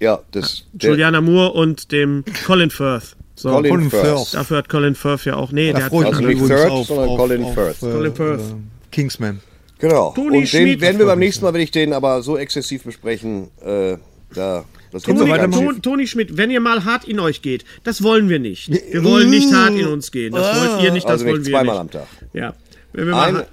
ja, 0.00 0.20
das. 0.32 0.64
der- 0.72 0.90
Juliana 0.90 1.20
Moore 1.20 1.52
und 1.52 1.92
dem 1.92 2.24
Colin 2.46 2.70
Firth. 2.70 3.16
So. 3.34 3.50
Colin, 3.50 3.70
Colin 3.70 3.90
Firth. 3.90 4.04
Firth. 4.04 4.34
Dafür 4.34 4.56
hat 4.58 4.68
Colin 4.68 4.94
Firth 4.94 5.24
ja 5.24 5.36
auch. 5.36 5.52
Nee, 5.52 5.72
Da 5.72 5.78
der 5.78 5.86
hat 5.86 5.92
Also 5.92 6.20
nicht 6.26 6.42
Firth, 6.42 6.70
auf, 6.70 6.86
sondern 6.86 7.08
auf, 7.08 7.16
Colin 7.16 7.44
auf, 7.44 7.54
Firth. 7.54 7.82
äh, 7.82 7.92
Colin 7.92 8.14
Firth. 8.14 8.40
äh, 8.40 8.54
Kingsman. 8.90 9.40
Genau. 9.78 10.12
Tony 10.14 10.26
und 10.26 10.32
den 10.34 10.46
Schmid. 10.46 10.80
werden 10.80 10.98
wir 10.98 11.06
beim 11.06 11.18
nächsten 11.18 11.44
Mal, 11.44 11.54
wenn 11.54 11.60
ich 11.60 11.70
den 11.70 11.92
aber 11.92 12.22
so 12.22 12.36
exzessiv 12.36 12.84
besprechen, 12.84 13.48
äh, 13.64 13.96
da 14.34 14.64
Das 14.92 15.02
Können 15.04 15.04
gibt's 15.04 15.06
wir 15.06 15.14
doch 15.14 15.26
gar 15.26 15.30
weitermachen? 15.38 15.64
nicht. 15.66 15.72
Ton, 15.74 15.82
Toni 15.82 16.06
Schmidt, 16.06 16.36
wenn 16.36 16.50
ihr 16.50 16.60
mal 16.60 16.84
hart 16.84 17.04
in 17.04 17.18
euch 17.18 17.42
geht, 17.42 17.64
das 17.82 18.02
wollen 18.02 18.28
wir 18.28 18.38
nicht. 18.38 18.70
Wir 18.70 19.02
wollen 19.02 19.30
nicht 19.30 19.52
hart 19.52 19.74
in 19.74 19.86
uns 19.86 20.12
gehen. 20.12 20.34
Das 20.34 20.60
wollt 20.60 20.82
ihr 20.82 20.92
nicht, 20.92 21.04
das 21.06 21.12
Also 21.12 21.24
wollen 21.26 21.38
nicht 21.38 21.46
wir 21.46 21.52
zweimal 21.58 21.74
nicht. 21.74 21.80
am 21.80 21.90
Tag. 21.90 22.06
Ja. 22.34 22.54
Wenn 22.92 23.06
wir 23.06 23.12
mal 23.12 23.28
Eine- 23.28 23.38
ha- 23.40 23.46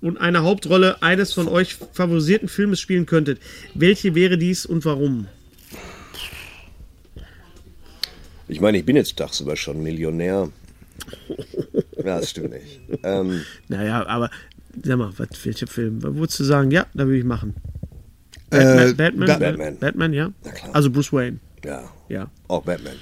und 0.00 0.16
eine 0.18 0.42
Hauptrolle 0.44 1.02
eines 1.02 1.32
von 1.32 1.48
euch 1.48 1.74
favorisierten 1.92 2.48
Filmes 2.48 2.78
spielen 2.80 3.06
könntet, 3.06 3.40
welche 3.74 4.14
wäre 4.14 4.38
dies 4.38 4.64
und 4.64 4.84
warum? 4.84 5.26
Ich 8.46 8.60
meine, 8.60 8.78
ich 8.78 8.84
bin 8.86 8.96
jetzt 8.96 9.16
tagsüber 9.16 9.56
schon 9.56 9.82
Millionär. 9.82 10.50
Ja, 12.04 12.20
das 12.20 12.30
stimmt 12.30 12.50
nicht. 12.50 12.80
Ähm, 13.02 13.42
Naja, 13.66 14.06
aber 14.06 14.30
sag 14.84 14.96
mal, 14.98 15.10
was, 15.16 15.28
welcher 15.44 15.66
Film? 15.66 16.00
Würdest 16.00 16.38
du 16.38 16.44
sagen? 16.44 16.70
Ja, 16.70 16.86
da 16.94 17.04
würde 17.06 17.18
ich 17.18 17.24
machen. 17.24 17.54
Äh, 18.50 18.92
Batman, 18.94 18.96
Batman, 18.96 19.38
Batman. 19.40 19.78
Batman, 19.78 20.12
ja. 20.12 20.32
Also 20.72 20.90
Bruce 20.90 21.12
Wayne, 21.12 21.40
ja, 21.64 21.90
ja. 22.08 22.30
auch 22.46 22.62
Batman. 22.62 22.94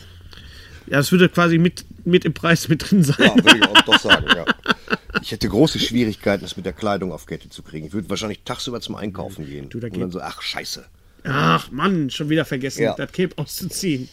Ja, 0.86 0.96
das 0.96 1.12
würde 1.12 1.28
quasi 1.28 1.58
mit, 1.58 1.84
mit 2.06 2.24
im 2.24 2.32
Preis 2.32 2.68
mit 2.68 2.90
drin 2.90 3.02
sein. 3.04 3.16
Ja, 3.18 3.34
würde 3.36 3.58
ich 3.58 3.64
auch 3.68 3.82
doch 3.82 4.00
sagen, 4.00 4.26
ja. 4.34 4.44
Ich 5.22 5.32
hätte 5.32 5.48
große 5.48 5.78
Schwierigkeiten, 5.78 6.44
es 6.44 6.56
mit 6.56 6.66
der 6.66 6.72
Kleidung 6.72 7.12
auf 7.12 7.26
Kette 7.26 7.48
zu 7.48 7.62
kriegen. 7.62 7.86
Ich 7.86 7.92
würde 7.92 8.08
wahrscheinlich 8.10 8.42
tagsüber 8.44 8.80
zum 8.80 8.94
Einkaufen 8.96 9.46
gehen. 9.46 9.68
da 9.70 9.86
und 9.86 9.98
dann 10.00 10.10
so, 10.10 10.20
ach, 10.20 10.42
scheiße. 10.42 10.84
Ach 11.24 11.70
Mann, 11.72 12.10
schon 12.10 12.28
wieder 12.28 12.44
vergessen, 12.44 12.82
Ja. 12.82 12.94
das 12.94 13.10
Cape 13.12 13.36
auszuziehen. 13.36 14.08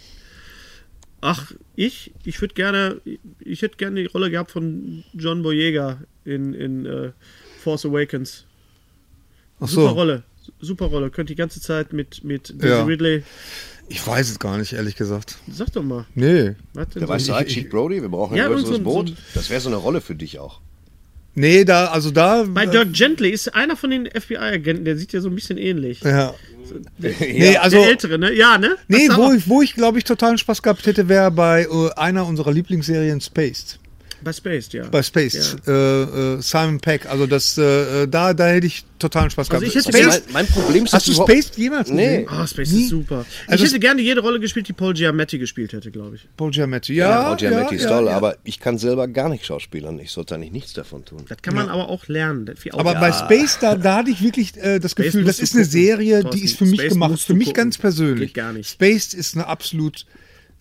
Ach, 1.21 1.51
ich? 1.76 2.11
Ich 2.26 2.41
würde 2.41 2.53
gerne, 2.53 2.99
ich 3.39 3.61
hätte 3.61 3.78
gerne 3.78 4.01
die 4.01 4.07
Rolle 4.07 4.30
gehabt 4.32 4.51
von 4.51 5.03
John 5.13 5.41
Boyega 5.43 6.01
in, 6.26 6.53
in 6.53 6.86
äh, 6.86 7.11
Force 7.59 7.86
Awakens. 7.86 8.45
Ach 9.59 9.67
Super 9.67 9.89
so. 9.89 9.93
Rolle, 9.95 10.24
super 10.59 10.86
Rolle. 10.88 11.09
Könnt 11.11 11.30
die 11.30 11.36
ganze 11.36 11.61
Zeit 11.61 11.93
mit, 11.93 12.24
mit 12.24 12.49
Daisy 12.61 12.67
Ja. 12.74 12.84
Ridley. 12.84 13.24
Ich 13.89 14.05
weiß 14.05 14.29
es 14.29 14.39
gar 14.39 14.57
nicht, 14.57 14.73
ehrlich 14.73 14.95
gesagt. 14.95 15.38
Sag 15.51 15.71
doch 15.73 15.84
mal. 15.84 16.05
Nee. 16.15 16.55
Der 16.75 16.88
so? 16.95 17.07
weißt 17.07 17.27
du, 17.29 17.34
halt, 17.34 17.47
Chief 17.49 17.69
Brody, 17.69 18.01
wir 18.01 18.09
brauchen 18.09 18.34
ein 18.34 18.38
Ja, 18.38 18.47
größeres 18.47 18.77
so- 18.77 18.84
Boot. 18.84 19.09
so- 19.09 19.15
Das 19.36 19.49
wäre 19.49 19.61
so 19.61 19.69
eine 19.69 19.77
Rolle 19.77 20.01
für 20.01 20.15
dich 20.15 20.39
auch. 20.39 20.59
Nee, 21.36 21.65
da, 21.65 21.88
also 21.88 22.11
da. 22.11 22.43
Bei 22.47 22.65
Dirk 22.67 22.93
Gently 22.93 23.29
ist 23.31 23.53
einer 23.55 23.75
von 23.75 23.89
den 23.89 24.05
FBI-Agenten, 24.05 24.86
der 24.86 24.97
sieht 24.97 25.13
ja 25.13 25.21
so 25.21 25.29
ein 25.29 25.36
bisschen 25.36 25.57
ähnlich. 25.57 26.01
ja. 26.03 26.34
Nee, 26.97 27.57
also. 27.57 27.77
der 27.77 27.89
Ältere, 27.89 28.17
ne? 28.19 28.34
Ja, 28.34 28.57
ne? 28.57 28.75
Nee, 28.88 29.09
wo 29.09 29.34
ich, 29.34 29.47
wo 29.49 29.61
ich 29.61 29.73
glaube 29.73 29.97
ich 29.97 30.03
totalen 30.05 30.38
Spaß 30.38 30.61
gehabt 30.61 30.86
hätte, 30.86 31.09
wäre 31.09 31.31
bei 31.31 31.63
äh, 31.63 31.89
einer 31.95 32.25
unserer 32.25 32.51
Lieblingsserien 32.53 33.19
Spaced. 33.19 33.79
Bei 34.24 34.34
Space, 34.34 34.69
ja. 34.71 34.88
Bei 34.88 35.03
Spaced. 35.03 35.67
Äh, 35.67 35.71
äh, 36.03 36.41
Simon 36.41 36.80
Peck. 36.80 37.05
Also 37.07 37.28
das, 37.28 37.57
äh, 37.57 38.07
da, 38.07 38.34
da 38.34 38.47
hätte 38.47 38.67
ich 38.67 38.86
totalen 38.99 39.30
Spaß 39.30 39.49
Also 39.51 39.59
gehabt. 39.65 39.76
ich 39.78 39.86
hätte 39.86 39.97
Spaced, 39.97 40.26
mein, 40.34 40.45
mein 40.45 40.47
Problem 40.47 40.86
ist, 40.86 40.93
hast 40.93 41.07
du 41.07 41.13
Spaced 41.13 41.57
jemals 41.57 41.89
Nee. 41.89 42.24
gesehen? 42.24 42.30
Ah, 42.30 42.47
Space 42.47 42.71
Nie. 42.71 42.84
ist 42.84 42.89
super. 42.89 43.26
Also 43.47 43.63
ich 43.65 43.69
hätte 43.71 43.80
gerne 43.80 44.01
jede 44.01 44.21
Rolle 44.21 44.39
gespielt, 44.39 44.67
die 44.67 44.74
Paul 44.74 44.93
Giamatti 44.93 45.38
gespielt 45.38 45.74
hätte, 45.74 45.91
glaube 45.91 46.15
ich. 46.15 46.28
Paul 46.38 46.51
Giamatti. 46.51 46.93
Ja, 46.93 47.24
Paul 47.24 47.38
Giamatti 47.38 47.76
ja, 47.76 47.82
ist 47.82 47.88
toll, 47.88 48.05
ja, 48.05 48.11
ja. 48.11 48.17
aber 48.17 48.38
ich 48.43 48.59
kann 48.59 48.78
selber 48.78 49.07
gar 49.07 49.30
nicht 49.30 49.45
schauspielern. 49.45 49.99
Ich 49.99 50.11
sollte 50.11 50.36
eigentlich 50.36 50.51
nichts 50.51 50.74
davon 50.74 51.03
tun. 51.05 51.26
Das 51.28 51.41
kann 51.41 51.55
man 51.55 51.69
aber 51.69 51.89
auch 51.89 52.07
lernen. 52.07 52.49
Auch 52.71 52.80
Aber 52.80 52.95
bei 52.95 53.11
Space, 53.11 53.57
da, 53.59 53.76
da 53.76 53.97
hatte 53.97 54.11
ich 54.11 54.21
wirklich 54.21 54.55
äh, 54.57 54.80
das 54.80 54.95
Gefühl, 54.95 55.24
das 55.26 55.39
ist 55.39 55.53
eine 55.53 55.63
gucken, 55.63 55.71
Serie, 55.71 56.21
Thorsten. 56.21 56.39
die 56.39 56.45
ist 56.45 56.57
für 56.57 56.65
mich 56.65 56.80
Space 56.80 56.93
gemacht. 56.93 57.19
Für 57.19 57.34
mich 57.34 57.47
gucken. 57.47 57.63
ganz 57.63 57.78
persönlich. 57.78 58.34
Geht 58.34 58.36
gar 58.36 58.53
nicht. 58.53 58.69
Spaced 58.69 59.13
ist 59.13 59.36
eine 59.36 59.47
absolut 59.47 60.05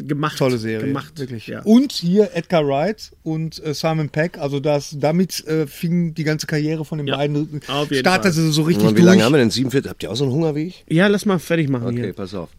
gemacht. 0.06 0.38
tolle 0.38 0.58
Serie. 0.58 0.86
Gemacht. 0.86 1.18
Wirklich. 1.18 1.46
Ja. 1.46 1.62
Und 1.62 1.92
hier 1.92 2.30
Edgar 2.34 2.66
Wright 2.66 3.12
und 3.22 3.62
äh, 3.64 3.74
Simon 3.74 4.08
Peck. 4.08 4.38
Also 4.38 4.60
das, 4.60 4.96
damit 4.98 5.46
äh, 5.46 5.66
fing 5.66 6.14
die 6.14 6.24
ganze 6.24 6.46
Karriere 6.46 6.84
von 6.84 6.98
den 6.98 7.06
Ja, 7.06 7.16
beiden. 7.16 7.60
startete 7.92 8.32
sie 8.32 8.52
so 8.52 8.62
richtig 8.62 8.86
Und 8.86 8.92
wie 8.96 9.00
durch. 9.00 9.06
lange 9.06 9.24
haben 9.24 9.32
wir 9.32 9.38
denn? 9.38 9.50
47? 9.50 9.90
Habt 9.90 10.02
ihr 10.02 10.10
auch 10.10 10.16
so 10.16 10.24
einen 10.24 10.32
Hunger 10.32 10.54
wie 10.54 10.66
ich? 10.68 10.84
ja, 10.88 11.06
lass 11.06 11.26
mal 11.26 11.38
fertig 11.38 11.68
machen 11.68 11.86
Okay, 11.88 12.02
hier. 12.02 12.12
pass 12.12 12.34
auf. 12.34 12.50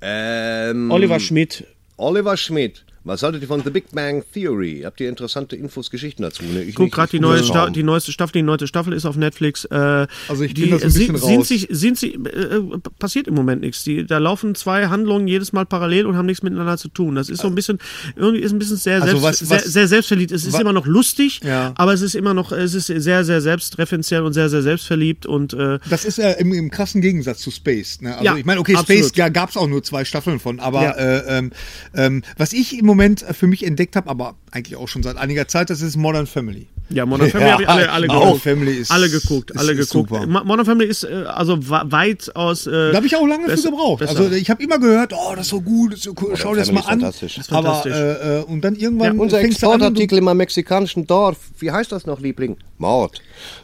Ähm, 0.00 0.90
Oliver 0.90 1.20
Schmidt. 1.20 1.64
Oliver 1.96 2.36
Schmidt. 2.36 2.84
Was 3.06 3.22
haltet 3.22 3.42
ihr 3.42 3.48
von 3.48 3.62
The 3.62 3.68
Big 3.68 3.90
Bang 3.92 4.24
Theory? 4.32 4.80
Habt 4.84 4.98
ihr 4.98 5.10
interessante 5.10 5.56
Infos, 5.56 5.90
Geschichten 5.90 6.22
dazu? 6.22 6.42
Ne, 6.42 6.62
ich 6.62 6.74
Guck 6.74 6.90
gerade 6.90 7.10
die, 7.10 7.20
neue 7.20 7.44
Sta 7.44 7.68
die 7.68 7.82
neueste 7.82 8.12
Staffel. 8.12 8.32
Die 8.32 8.42
neunte 8.42 8.66
Staffel 8.66 8.94
ist 8.94 9.04
auf 9.04 9.16
Netflix. 9.16 9.66
Äh, 9.66 10.06
Also 10.26 10.42
ich 10.44 10.54
die, 10.54 10.62
bin 10.62 10.70
da 10.70 10.78
so 10.78 10.84
ein 10.86 10.92
bisschen 10.94 11.16
sind, 11.18 11.38
raus. 11.38 11.48
Sich, 11.48 11.66
sind 11.70 11.98
sie, 11.98 12.14
äh, 12.14 12.60
passiert 12.98 13.28
im 13.28 13.34
Moment 13.34 13.60
nichts. 13.60 13.84
Die, 13.84 14.06
da 14.06 14.16
laufen 14.16 14.54
zwei 14.54 14.86
Handlungen 14.86 15.28
jedes 15.28 15.52
Mal 15.52 15.66
parallel 15.66 16.06
und 16.06 16.16
haben 16.16 16.24
nichts 16.24 16.42
miteinander 16.42 16.78
zu 16.78 16.88
tun. 16.88 17.14
Das 17.14 17.28
ist 17.28 17.42
so 17.42 17.48
ein 17.48 17.54
bisschen, 17.54 17.78
irgendwie 18.16 18.40
ist 18.40 18.52
ein 18.52 18.58
bisschen 18.58 18.78
sehr, 18.78 19.02
Also 19.02 19.18
selbst, 19.18 19.42
was- 19.42 19.50
was- 19.50 19.62
sehr, 19.64 19.70
sehr 19.72 19.88
selbstverliebt. 19.88 20.32
Es 20.32 20.46
ist 20.46 20.58
immer 20.58 20.72
noch 20.72 20.86
lustig, 20.86 21.40
Ja. 21.44 21.74
aber 21.76 21.92
es 21.92 22.00
ist 22.00 22.14
immer 22.14 22.32
noch, 22.32 22.52
es 22.52 22.72
ist 22.72 22.86
sehr, 22.86 23.22
sehr 23.24 23.42
selbstreferenziell 23.42 24.22
und 24.22 24.32
sehr, 24.32 24.48
sehr 24.48 24.62
selbstverliebt 24.62 25.26
und 25.26 25.52
äh, 25.52 25.78
Das 25.90 26.06
ist 26.06 26.16
ja 26.16 26.30
im, 26.30 26.54
im 26.54 26.70
krassen 26.70 27.02
Gegensatz 27.02 27.40
zu 27.40 27.50
Space. 27.50 28.00
Ne? 28.00 28.12
Also 28.14 28.24
Ja, 28.24 28.36
ich 28.38 28.46
meine, 28.46 28.60
okay, 28.60 28.76
absolut. 28.76 29.04
Space 29.04 29.12
ja, 29.18 29.28
gab 29.28 29.50
es 29.50 29.58
auch 29.58 29.68
nur 29.68 29.82
zwei 29.82 30.06
Staffeln 30.06 30.40
von, 30.40 30.58
aber 30.58 30.82
Ja. 30.82 30.90
äh, 30.92 31.38
ähm, 31.38 31.50
ähm, 31.94 32.22
was 32.38 32.54
ich 32.54 32.78
im 32.78 32.86
Moment 32.86 32.93
äh, 33.22 33.34
für 33.34 33.46
mich 33.46 33.64
entdeckt 33.64 33.96
habe, 33.96 34.08
aber 34.08 34.36
eigentlich 34.54 34.76
auch 34.76 34.88
schon 34.88 35.02
seit 35.02 35.16
einiger 35.16 35.48
Zeit, 35.48 35.68
das 35.68 35.80
ist 35.82 35.96
Modern 35.96 36.26
Family. 36.26 36.68
Ja, 36.90 37.06
Modern 37.06 37.30
Family 37.30 37.50
habe 37.50 37.62
ich 37.62 37.68
alle, 37.68 37.90
alle 37.90 38.08
auch 38.10 38.24
geguckt. 38.24 38.42
Family 38.42 38.72
ist- 38.76 38.90
alle 38.90 39.08
geguckt, 39.10 39.50
ist- 39.50 39.58
alle 39.58 39.72
ist 39.72 39.90
geguckt. 39.90 40.10
super. 40.10 40.26
Modern 40.44 40.64
Family 40.66 40.86
ist 40.86 41.02
äh, 41.04 41.24
also 41.26 41.68
wa- 41.68 41.84
weitaus. 41.88 42.66
Äh, 42.66 42.90
Da 42.90 42.96
habe 42.96 43.06
ich 43.06 43.16
auch 43.16 43.26
lange 43.26 43.48
für 43.48 43.62
gebraucht. 43.62 44.00
besser. 44.00 44.18
Also 44.20 44.30
ich 44.34 44.48
habe 44.50 44.62
immer 44.62 44.78
gehört, 44.78 45.12
oh, 45.12 45.32
das 45.34 45.46
ist 45.46 45.50
so 45.50 45.60
gut, 45.60 45.92
das 45.92 45.98
ist 46.00 46.04
so 46.04 46.14
cool, 46.22 46.34
schau 46.36 46.52
dir 46.52 46.58
das 46.60 46.68
Family 46.68 46.74
mal 46.74 46.80
ist 46.80 46.86
an. 46.92 47.00
fantastisch. 47.00 47.34
Das 47.36 47.46
ist 47.46 47.52
Aber 47.52 47.74
fantastisch. 47.82 47.92
äh, 47.94 48.38
äh, 48.40 48.44
und 48.44 48.60
dann 48.62 48.76
irgendwann 48.76 49.16
Ja, 49.16 49.22
Unser 49.22 49.40
Exportartikel 49.40 50.18
im 50.18 50.36
mexikanischen 50.36 51.06
Dorf. 51.06 51.38
Wie 51.58 51.70
heißt 51.70 51.90
das 51.90 52.06
noch, 52.06 52.20
Liebling? 52.20 52.56
Mord. 52.78 53.20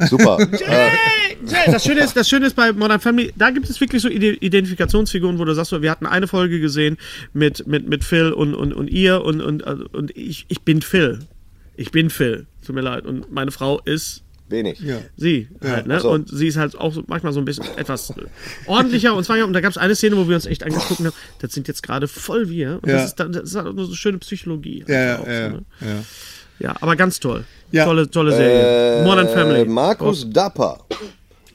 Super. 0.09 0.38
äh, 0.53 0.88
Ja, 1.47 1.72
das 1.72 1.84
Schöne 1.84 2.01
ist, 2.01 2.16
das 2.16 2.28
Schöne 2.28 2.47
ist 2.47 2.57
bei 2.57 2.72
Modern 2.72 3.01
Family, 3.01 3.32
da 3.36 3.51
gibt 3.51 3.68
es 3.68 3.80
wirklich 3.80 4.03
so 4.03 4.09
Ide- 4.09 4.36
Identifikationsfiguren, 4.41 5.38
wo 5.38 5.45
du 5.45 5.55
sagst, 5.55 5.72
wir 5.80 5.91
hatten 5.91 6.07
eine 6.07 6.26
Folge 6.26 6.61
gesehen 6.61 6.97
mit, 7.32 7.66
mit, 7.66 7.88
mit 7.88 8.05
Phil 8.05 8.32
und, 8.32 8.55
und, 8.55 8.72
und 8.72 8.88
ihr 8.88 9.22
und, 9.22 9.41
und, 9.41 9.62
und 9.62 10.16
ich, 10.16 10.47
ich 10.49 10.61
bin 10.62 10.80
Phil. 10.83 11.20
Ich 11.76 11.91
bin 11.91 12.11
Phil. 12.11 12.47
Tut 12.64 12.74
mir 12.74 12.83
leid. 12.83 13.07
Und 13.07 13.31
meine 13.33 13.51
Frau 13.51 13.81
ist 13.85 14.22
wenig. 14.49 14.81
ja. 14.81 14.99
sie 15.16 15.49
halt, 15.62 15.87
ne? 15.87 15.97
ach 15.97 16.01
so. 16.03 16.11
Und 16.11 16.28
sie 16.28 16.49
ist 16.49 16.57
halt 16.57 16.76
auch 16.76 16.93
so, 16.93 17.03
manchmal 17.07 17.33
so 17.33 17.39
ein 17.41 17.45
bisschen 17.45 17.64
etwas 17.76 18.11
äh, 18.11 18.14
ordentlicher 18.66 19.14
und 19.14 19.24
zwar 19.24 19.43
und 19.45 19.53
da 19.53 19.61
gab 19.61 19.70
es 19.70 19.78
eine 19.78 19.95
Szene, 19.95 20.16
wo 20.16 20.28
wir 20.28 20.35
uns 20.35 20.47
echt 20.47 20.64
angeguckt 20.64 20.99
haben, 21.01 21.12
das 21.41 21.53
sind 21.53 21.68
jetzt 21.68 21.83
gerade 21.83 22.09
voll 22.09 22.49
wir 22.51 22.81
und 22.83 22.89
Ja. 22.89 22.97
das 22.97 23.07
ist 23.07 23.14
dann 23.16 23.33
das 23.33 23.45
ist 23.45 23.55
halt 23.55 23.68
so 23.76 23.85
eine 23.85 23.95
schöne 23.95 24.18
Psychologie. 24.18 24.85
Ja, 24.89 25.01
ja, 25.01 25.18
auch 25.20 25.26
ja, 25.26 25.51
so, 25.51 25.57
ne? 25.57 25.64
ja. 25.81 26.66
ja, 26.68 26.76
aber 26.81 26.97
ganz 26.97 27.20
toll. 27.20 27.45
Ja. 27.70 27.85
Tolle, 27.85 28.11
tolle 28.11 28.33
Serie. 28.33 29.03
Äh, 29.03 29.05
Modern 29.05 29.28
Family. 29.28 29.64
Markus 29.64 30.28
Dapper. 30.28 30.81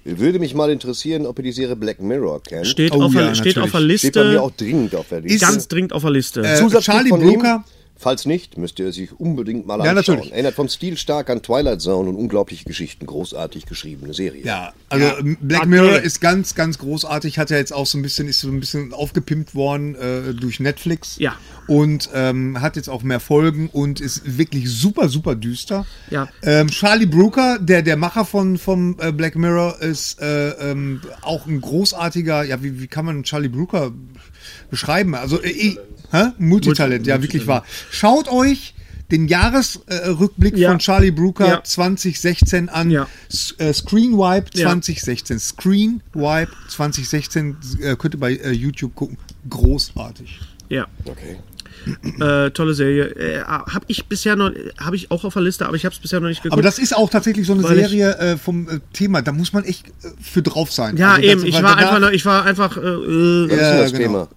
Würde 0.06 0.38
mich 0.38 0.54
mal 0.54 0.70
interessieren, 0.70 1.26
ob 1.26 1.40
ihr 1.40 1.44
die 1.46 1.52
Serie 1.52 1.76
Black 1.76 2.00
Mirror 2.00 2.42
kennt. 2.44 2.68
Steht, 2.68 2.92
Oh 2.94 3.02
auf, 3.02 3.14
ja, 3.16 3.22
der, 3.26 3.36
steht 3.36 3.58
auf 3.58 3.72
der 3.72 3.80
natürlich. 3.82 4.02
Steht 4.02 4.14
bei 4.14 4.24
mir 4.24 4.30
Liste. 4.30 4.42
auch 4.44 4.52
dringend 4.52 4.96
auf 4.96 5.08
der 5.10 5.22
Liste. 5.22 5.46
Ganz 5.46 5.68
dringend 5.68 5.94
auf 5.94 6.02
der 6.04 6.12
Liste. 6.12 6.42
Äh, 6.42 6.56
Zusatztipp 6.58 6.94
Charlie 6.94 7.10
von 7.10 7.20
Brooker. 7.22 7.56
Ihm, 7.56 7.75
falls 7.98 8.26
nicht, 8.26 8.58
müsst 8.58 8.78
ihr 8.80 8.92
sich 8.92 9.18
unbedingt 9.20 9.66
mal 9.66 9.76
Ja, 9.84 9.92
anschauen. 9.92 9.96
natürlich. 10.18 10.32
Erinnert 10.34 10.56
vom 10.56 10.68
Stil 10.70 10.98
stark 10.98 11.30
an 11.30 11.42
Twilight 11.42 11.82
Zone 11.82 12.10
und 12.10 12.16
unglaubliche 12.16 12.66
Geschichten. 12.66 13.06
Großartig 13.06 13.66
geschriebene 13.66 14.14
Serie. 14.14 14.44
Ja, 14.44 14.74
also 14.90 15.06
ähm, 15.20 15.38
Black 15.42 15.64
Ah, 15.64 15.66
Mirror 15.66 16.00
ist 16.02 16.20
ganz, 16.22 16.56
ganz 16.56 16.78
großartig. 16.78 17.40
Hat 17.40 17.50
ja 17.50 17.58
jetzt 17.58 17.74
auch 17.74 17.86
so 17.86 17.98
ein 17.98 18.02
bisschen, 18.02 18.28
ist 18.28 18.40
so 18.42 18.50
ein 18.50 18.60
bisschen 18.60 18.94
aufgepimpt 18.94 19.56
worden 19.56 19.96
äh, 19.96 20.34
durch 20.34 20.60
Netflix. 20.60 21.18
Ja. 21.20 21.36
Und 21.68 22.10
ähm, 22.14 22.62
hat 22.62 22.76
jetzt 22.76 22.90
auch 22.90 23.02
mehr 23.02 23.20
Folgen 23.20 23.70
und 23.72 24.00
ist 24.02 24.38
wirklich 24.38 24.70
super, 24.70 25.10
super 25.10 25.36
düster. 25.36 25.86
Ja. 26.12 26.28
Ähm, 26.44 26.68
Charlie 26.68 27.06
Brooker, 27.08 27.58
der, 27.60 27.82
der 27.82 27.98
Macher 27.98 28.26
von 28.26 28.58
vom 28.58 28.98
äh, 29.00 29.12
Black 29.12 29.36
Mirror, 29.36 29.82
ist 29.82 30.22
äh, 30.22 30.50
ähm, 30.72 31.02
auch 31.22 31.48
ein 31.48 31.62
großartiger, 31.62 32.44
ja, 32.44 32.62
wie, 32.62 32.80
wie 32.82 32.88
kann 32.88 33.06
man 33.06 33.24
Charlie 33.24 33.50
Brooker 33.50 33.92
beschreiben? 34.70 35.16
Also 35.16 35.42
äh, 35.42 35.50
eh, 35.50 35.78
hä? 36.16 36.32
Multitalent, 36.38 37.06
ja, 37.08 37.22
wirklich 37.22 37.46
wahr. 37.48 37.64
Schaut 37.92 38.28
euch 38.30 38.74
den 39.12 39.28
Jahresrückblick 39.28 40.58
Ja. 40.58 40.70
von 40.72 40.80
Charlie 40.80 41.12
Brooker 41.12 41.48
Ja. 41.48 41.64
2016 41.64 42.70
an. 42.70 42.90
Ja. 42.90 43.08
Äh, 43.60 43.72
Screenwipe 43.74 44.48
Ja. 44.56 44.66
2016. 44.70 45.40
Screenwipe 45.40 46.52
2016 46.70 47.56
äh, 47.82 47.96
könnt 47.96 48.16
ihr 48.16 48.20
bei 48.20 48.34
äh, 48.36 48.52
YouTube 48.52 48.96
gucken. 48.96 49.18
Großartig. 49.50 50.40
Ja. 50.70 50.88
Okay. 51.06 51.38
Äh, 52.20 52.50
tolle 52.52 52.74
Serie. 52.74 53.04
Äh, 53.16 53.44
habe 53.44 53.86
ich 53.88 54.08
bisher 54.08 54.36
noch, 54.36 54.50
habe 54.80 54.96
ich 54.96 55.12
auch 55.12 55.24
auf 55.24 55.34
der 55.34 55.44
Liste, 55.44 55.68
aber 55.68 55.76
ich 55.76 55.86
habe 55.86 55.94
es 55.94 56.00
bisher 56.02 56.20
noch 56.20 56.30
nicht 56.30 56.42
geguckt. 56.42 56.54
Aber 56.54 56.64
das 56.64 56.80
ist 56.80 56.96
auch 56.96 57.10
tatsächlich 57.12 57.46
so 57.46 57.54
eine 57.54 57.62
ich- 57.62 57.68
Serie 57.68 58.18
äh, 58.18 58.38
vom 58.38 58.68
äh, 58.68 58.80
Thema. 58.92 59.22
Da 59.22 59.32
muss 59.34 59.54
man 59.54 59.66
echt 59.66 59.88
äh, 59.88 59.92
für 60.20 60.42
drauf 60.42 60.72
sein. 60.72 60.98
ja, 60.98 61.12
Also 61.16 61.22
das- 61.22 61.32
eben. 61.32 61.46
Ich 61.46 61.54
war 61.54 61.62
danach- 61.62 61.78
einfach, 61.78 62.00
noch, 62.00 62.10
ich 62.10 62.26
war 62.26 62.44
einfach. 62.46 62.78
Äh, 62.78 62.80
äh, 62.80 62.84
Was 63.50 63.54
ist 63.54 63.62
Ja, 63.62 63.72
denn 63.72 63.82
das 63.84 63.92
genau. 63.92 64.04
Thema? 64.04 64.28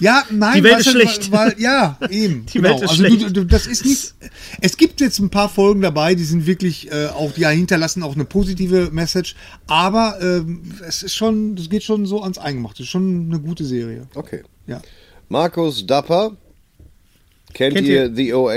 Ja, 0.00 0.24
nein, 0.30 0.58
Die 0.58 0.64
Welt 0.64 0.78
ist 0.80 0.90
schlecht. 0.90 1.32
Weil, 1.32 1.54
ja, 1.58 1.98
eben. 2.10 2.46
Die 2.52 2.62
Welt 2.62 2.76
ist 2.76 2.82
also 2.82 2.94
schlecht. 2.94 3.22
Du, 3.22 3.30
du, 3.32 3.44
das 3.44 3.66
ist 3.66 3.84
nicht. 3.84 4.14
Es 4.60 4.76
gibt 4.76 5.00
jetzt 5.00 5.18
ein 5.18 5.30
paar 5.30 5.48
Folgen 5.48 5.80
dabei, 5.80 6.14
die 6.14 6.24
sind 6.24 6.46
wirklich 6.46 6.90
äh, 6.92 7.06
auch, 7.08 7.32
die 7.32 7.46
hinterlassen 7.46 8.02
auch 8.02 8.14
eine 8.14 8.24
positive 8.24 8.90
Message. 8.92 9.34
Aber 9.66 10.18
ähm, 10.20 10.62
es 10.86 11.02
ist 11.02 11.14
schon, 11.14 11.56
das 11.56 11.68
geht 11.70 11.82
schon 11.82 12.06
so 12.06 12.22
ans 12.22 12.38
Eingemachte. 12.38 12.82
Es 12.82 12.86
ist 12.88 12.92
schon 12.92 13.26
eine 13.30 13.40
gute 13.40 13.64
Serie. 13.64 14.06
Okay. 14.14 14.42
Ja. 14.66 14.80
Markus 15.28 15.86
Dapper. 15.86 16.36
Kennt, 17.54 17.74
Kennt 17.76 17.86
ihr 17.88 18.04
ihr- 18.06 18.14
The 18.14 18.34
OA? 18.34 18.54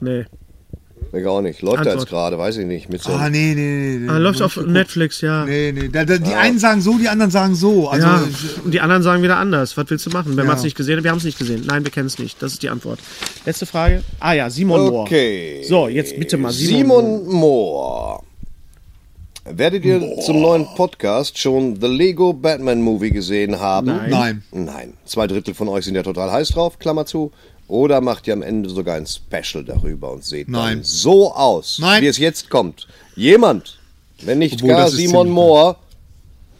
nee. 0.00 0.24
Ich 1.12 1.24
auch 1.26 1.40
nicht. 1.40 1.62
Läuft 1.62 1.76
da 1.76 1.80
Antwort. 1.90 1.98
jetzt 2.00 2.08
gerade, 2.10 2.38
weiß 2.38 2.58
ich 2.58 2.66
nicht. 2.66 2.90
Mit 2.90 3.02
so 3.02 3.12
Ah, 3.12 3.30
nee, 3.30 3.54
nee, 3.54 3.96
nee. 4.00 4.08
Ah, 4.10 4.18
läuft 4.18 4.42
auf 4.42 4.54
geguckt. 4.54 4.72
Netflix, 4.72 5.20
ja. 5.22 5.44
Nee, 5.46 5.72
nee. 5.72 5.88
Da, 5.88 6.04
da, 6.04 6.18
die 6.18 6.34
einen 6.34 6.58
sagen 6.58 6.82
so, 6.82 6.98
die 6.98 7.08
anderen 7.08 7.30
sagen 7.30 7.54
so. 7.54 7.88
Also, 7.88 8.06
ja, 8.06 8.22
ich- 8.28 8.62
und 8.64 8.72
die 8.74 8.80
anderen 8.80 9.02
sagen 9.02 9.22
wieder 9.22 9.38
anders. 9.38 9.76
Was 9.76 9.88
willst 9.88 10.04
du 10.04 10.10
machen? 10.10 10.32
Wenn 10.36 10.44
Ja. 10.44 10.48
man 10.48 10.56
es 10.58 10.62
nicht 10.64 10.76
gesehen 10.76 10.98
hat, 10.98 11.04
wir 11.04 11.10
haben 11.10 11.18
es 11.18 11.24
nicht 11.24 11.38
gesehen. 11.38 11.64
Nein, 11.66 11.82
wir 11.84 11.90
kennen 11.90 12.08
es 12.08 12.18
nicht. 12.18 12.42
Das 12.42 12.52
ist 12.52 12.62
die 12.62 12.68
Antwort. 12.68 12.98
Letzte 13.46 13.64
Frage. 13.64 14.02
Ah 14.20 14.34
ja, 14.34 14.50
Simon 14.50 14.80
Moore. 14.82 14.98
Okay. 15.02 15.62
So, 15.66 15.88
jetzt 15.88 16.18
bitte 16.18 16.36
mal 16.36 16.52
Simon. 16.52 17.04
Simon 17.22 17.26
Moore. 17.34 18.20
Werdet 19.50 19.82
ihr 19.86 20.18
zum 20.26 20.42
neuen 20.42 20.66
Podcast 20.74 21.38
schon 21.38 21.80
The 21.80 21.86
Lego 21.86 22.34
Batman 22.34 22.82
Movie 22.82 23.10
gesehen 23.12 23.58
haben? 23.58 23.86
Nein. 23.86 24.10
nein. 24.10 24.42
Nein. 24.52 24.92
Zwei 25.06 25.26
Drittel 25.26 25.54
von 25.54 25.68
euch 25.68 25.86
sind 25.86 25.94
ja 25.94 26.02
total 26.02 26.30
heiß 26.30 26.50
drauf, 26.50 26.78
Klammer 26.78 27.06
zu. 27.06 27.32
Oder 27.68 28.00
macht 28.00 28.26
ihr 28.26 28.32
am 28.32 28.42
Ende 28.42 28.70
sogar 28.70 28.96
ein 28.96 29.06
Special 29.06 29.62
darüber 29.64 30.10
und 30.12 30.24
seht 30.24 30.48
Nein. 30.48 30.78
dann 30.78 30.84
so 30.84 31.32
aus, 31.34 31.78
Nein. 31.80 32.02
wie 32.02 32.06
es 32.06 32.16
jetzt 32.18 32.48
kommt. 32.50 32.88
Jemand, 33.14 33.78
wenn 34.22 34.38
nicht 34.38 34.54
Obwohl, 34.56 34.68
gar 34.70 34.84
das 34.86 34.92
Simon 34.94 35.28
Moore, 35.28 35.76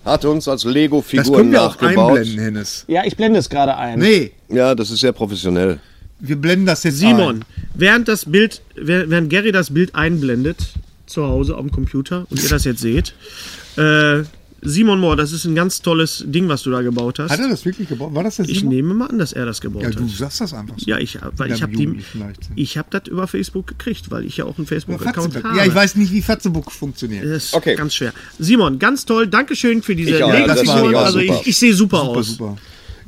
hat 0.05 0.25
uns 0.27 0.47
als 0.49 0.63
Das 0.63 0.73
Lego-Figuren 0.73 1.35
können 1.35 1.53
wir 1.53 1.63
auch 1.63 1.81
nachgebaut. 1.81 2.09
einblenden, 2.19 2.39
Hennes. 2.39 2.85
Ja, 2.89 3.05
ich 3.05 3.17
blende 3.17 3.39
es 3.39 3.49
gerade 3.49 3.77
ein. 3.77 3.99
Nee, 3.99 4.33
Ja, 4.49 4.75
das 4.75 4.91
ist 4.91 5.01
sehr 5.01 5.13
professionell. 5.13 5.81
wir 6.21 6.37
blenden 6.37 6.67
das 6.67 6.83
jetzt 6.85 6.99
Simon, 6.99 7.39
ein. 7.41 7.45
während 7.75 8.07
das 8.09 8.25
Bild, 8.27 8.61
während 8.77 9.11
während 9.11 9.31
Gary 9.31 9.51
das 9.53 9.73
Bild 9.73 9.95
einblendet 9.95 10.59
zu 11.07 11.27
Hause 11.27 11.55
auf 11.57 11.63
dem 11.63 11.71
Computer 11.73 12.27
und 12.29 12.43
ihr 12.43 12.49
das 12.51 12.65
jetzt 12.65 12.81
seht, 12.81 13.15
äh, 13.77 14.25
Simon 14.61 14.99
Moore, 14.99 15.17
das 15.17 15.31
ist 15.33 15.45
ein 15.45 15.55
ganz 15.55 15.83
tolles 15.83 16.25
Ding, 16.27 16.49
was 16.49 16.65
du 16.65 16.71
da 16.71 16.83
gebaut 16.83 17.19
hast. 17.21 17.31
Hat 17.31 17.39
er 17.39 17.49
das 17.49 17.65
wirklich 17.65 17.89
gebaut? 17.89 18.13
War 18.15 18.25
das 18.25 18.39
jetzt 18.39 18.51
ich 18.51 18.59
Simon? 18.59 18.75
nehme 18.75 18.95
mal 18.95 19.07
an, 19.07 19.19
dass 19.19 19.33
er 19.33 19.47
das 19.47 19.61
gebaut 19.61 19.83
Ja, 19.85 19.91
du 19.91 20.03
hat. 20.03 20.11
sagst 20.11 20.41
das 20.41 20.53
einfach 20.53 20.75
so. 20.79 20.85
Ja, 20.91 20.99
ich, 20.99 21.19
weil 21.37 21.53
ich 21.53 21.63
habe 21.63 21.77
die, 21.77 22.03
ich 22.57 22.77
habe 22.77 22.89
das 22.91 23.07
über 23.09 23.29
Facebook 23.29 23.67
gekriegt, 23.69 24.11
weil 24.11 24.25
ich 24.25 24.37
ja 24.39 24.45
auch 24.47 24.59
einen 24.59 24.67
Facebook-Account 24.67 25.43
habe. 25.45 25.57
ja, 25.57 25.65
ich 25.65 25.75
weiß 25.75 25.95
nicht, 25.97 26.13
wie 26.13 26.23
Fatzebuch 26.23 26.71
funktioniert. 26.73 27.25
Das 27.25 27.45
ist 27.45 27.55
Okay. 27.55 27.77
ganz 27.77 27.95
schwer. 27.95 28.13
Simon, 28.39 28.79
ganz 28.79 29.05
toll. 29.05 29.29
Dankeschön 29.29 29.83
für 29.83 29.95
diese 29.95 30.11
Ich 30.11 30.17
ich 30.17 30.23
auch 30.25 30.31
Also 30.31 31.21
super. 31.21 31.41
ich, 31.43 31.47
ich 31.47 31.57
sehe 31.57 31.75
super, 31.75 31.99
Super, 32.01 32.11
aus. 32.19 32.27
super. 32.29 32.57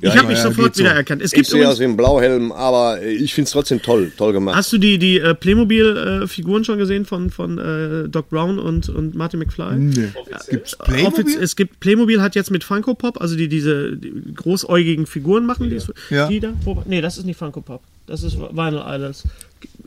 Ich 0.00 0.08
Ja, 0.14 0.16
habe 0.16 0.28
mich 0.28 0.38
ja, 0.38 0.44
sofort 0.44 0.76
wiedererkannt. 0.78 1.22
Es 1.22 1.32
Ich 1.32 1.36
gibt 1.36 1.46
sehe 1.48 1.68
aus 1.68 1.80
ein 1.80 1.96
Blauhelm, 1.96 2.52
aber 2.52 3.02
ich 3.02 3.34
finde 3.34 3.46
es 3.46 3.52
trotzdem 3.52 3.82
toll, 3.82 4.10
toll 4.16 4.32
gemacht. 4.32 4.56
hast 4.56 4.72
du 4.72 4.78
die, 4.78 4.98
die 4.98 5.18
äh, 5.18 5.34
Playmobil-Figuren 5.34 6.64
schon 6.64 6.78
gesehen 6.78 7.04
von, 7.04 7.30
von 7.30 7.58
äh, 7.58 8.08
Doc 8.08 8.28
Brown 8.30 8.58
und, 8.58 8.88
und 8.88 9.14
Martin 9.14 9.40
McFly? 9.40 9.76
Nee. 9.76 10.08
Gibt's 10.50 10.78
Offiz- 10.80 10.84
Playmobil? 10.84 11.38
Es 11.40 11.56
gibt 11.56 11.80
Playmobil 11.80 12.20
hat 12.22 12.34
jetzt 12.34 12.50
mit 12.50 12.64
Funko 12.64 12.94
Pop, 12.94 13.20
also 13.20 13.36
die 13.36 13.48
diese 13.48 13.96
die 13.96 14.12
großäugigen 14.34 15.06
Figuren 15.06 15.44
machen, 15.46 15.70
die, 15.70 15.78
Ja. 16.14 16.28
die 16.28 16.40
da. 16.40 16.52
Wo, 16.64 16.82
nee, 16.86 17.00
das 17.00 17.18
ist 17.18 17.24
nicht 17.26 17.38
Funko 17.38 17.60
Pop. 17.60 17.82
Das 18.06 18.22
ist 18.22 18.36
Vinyl 18.38 18.82
Islands. 18.86 19.24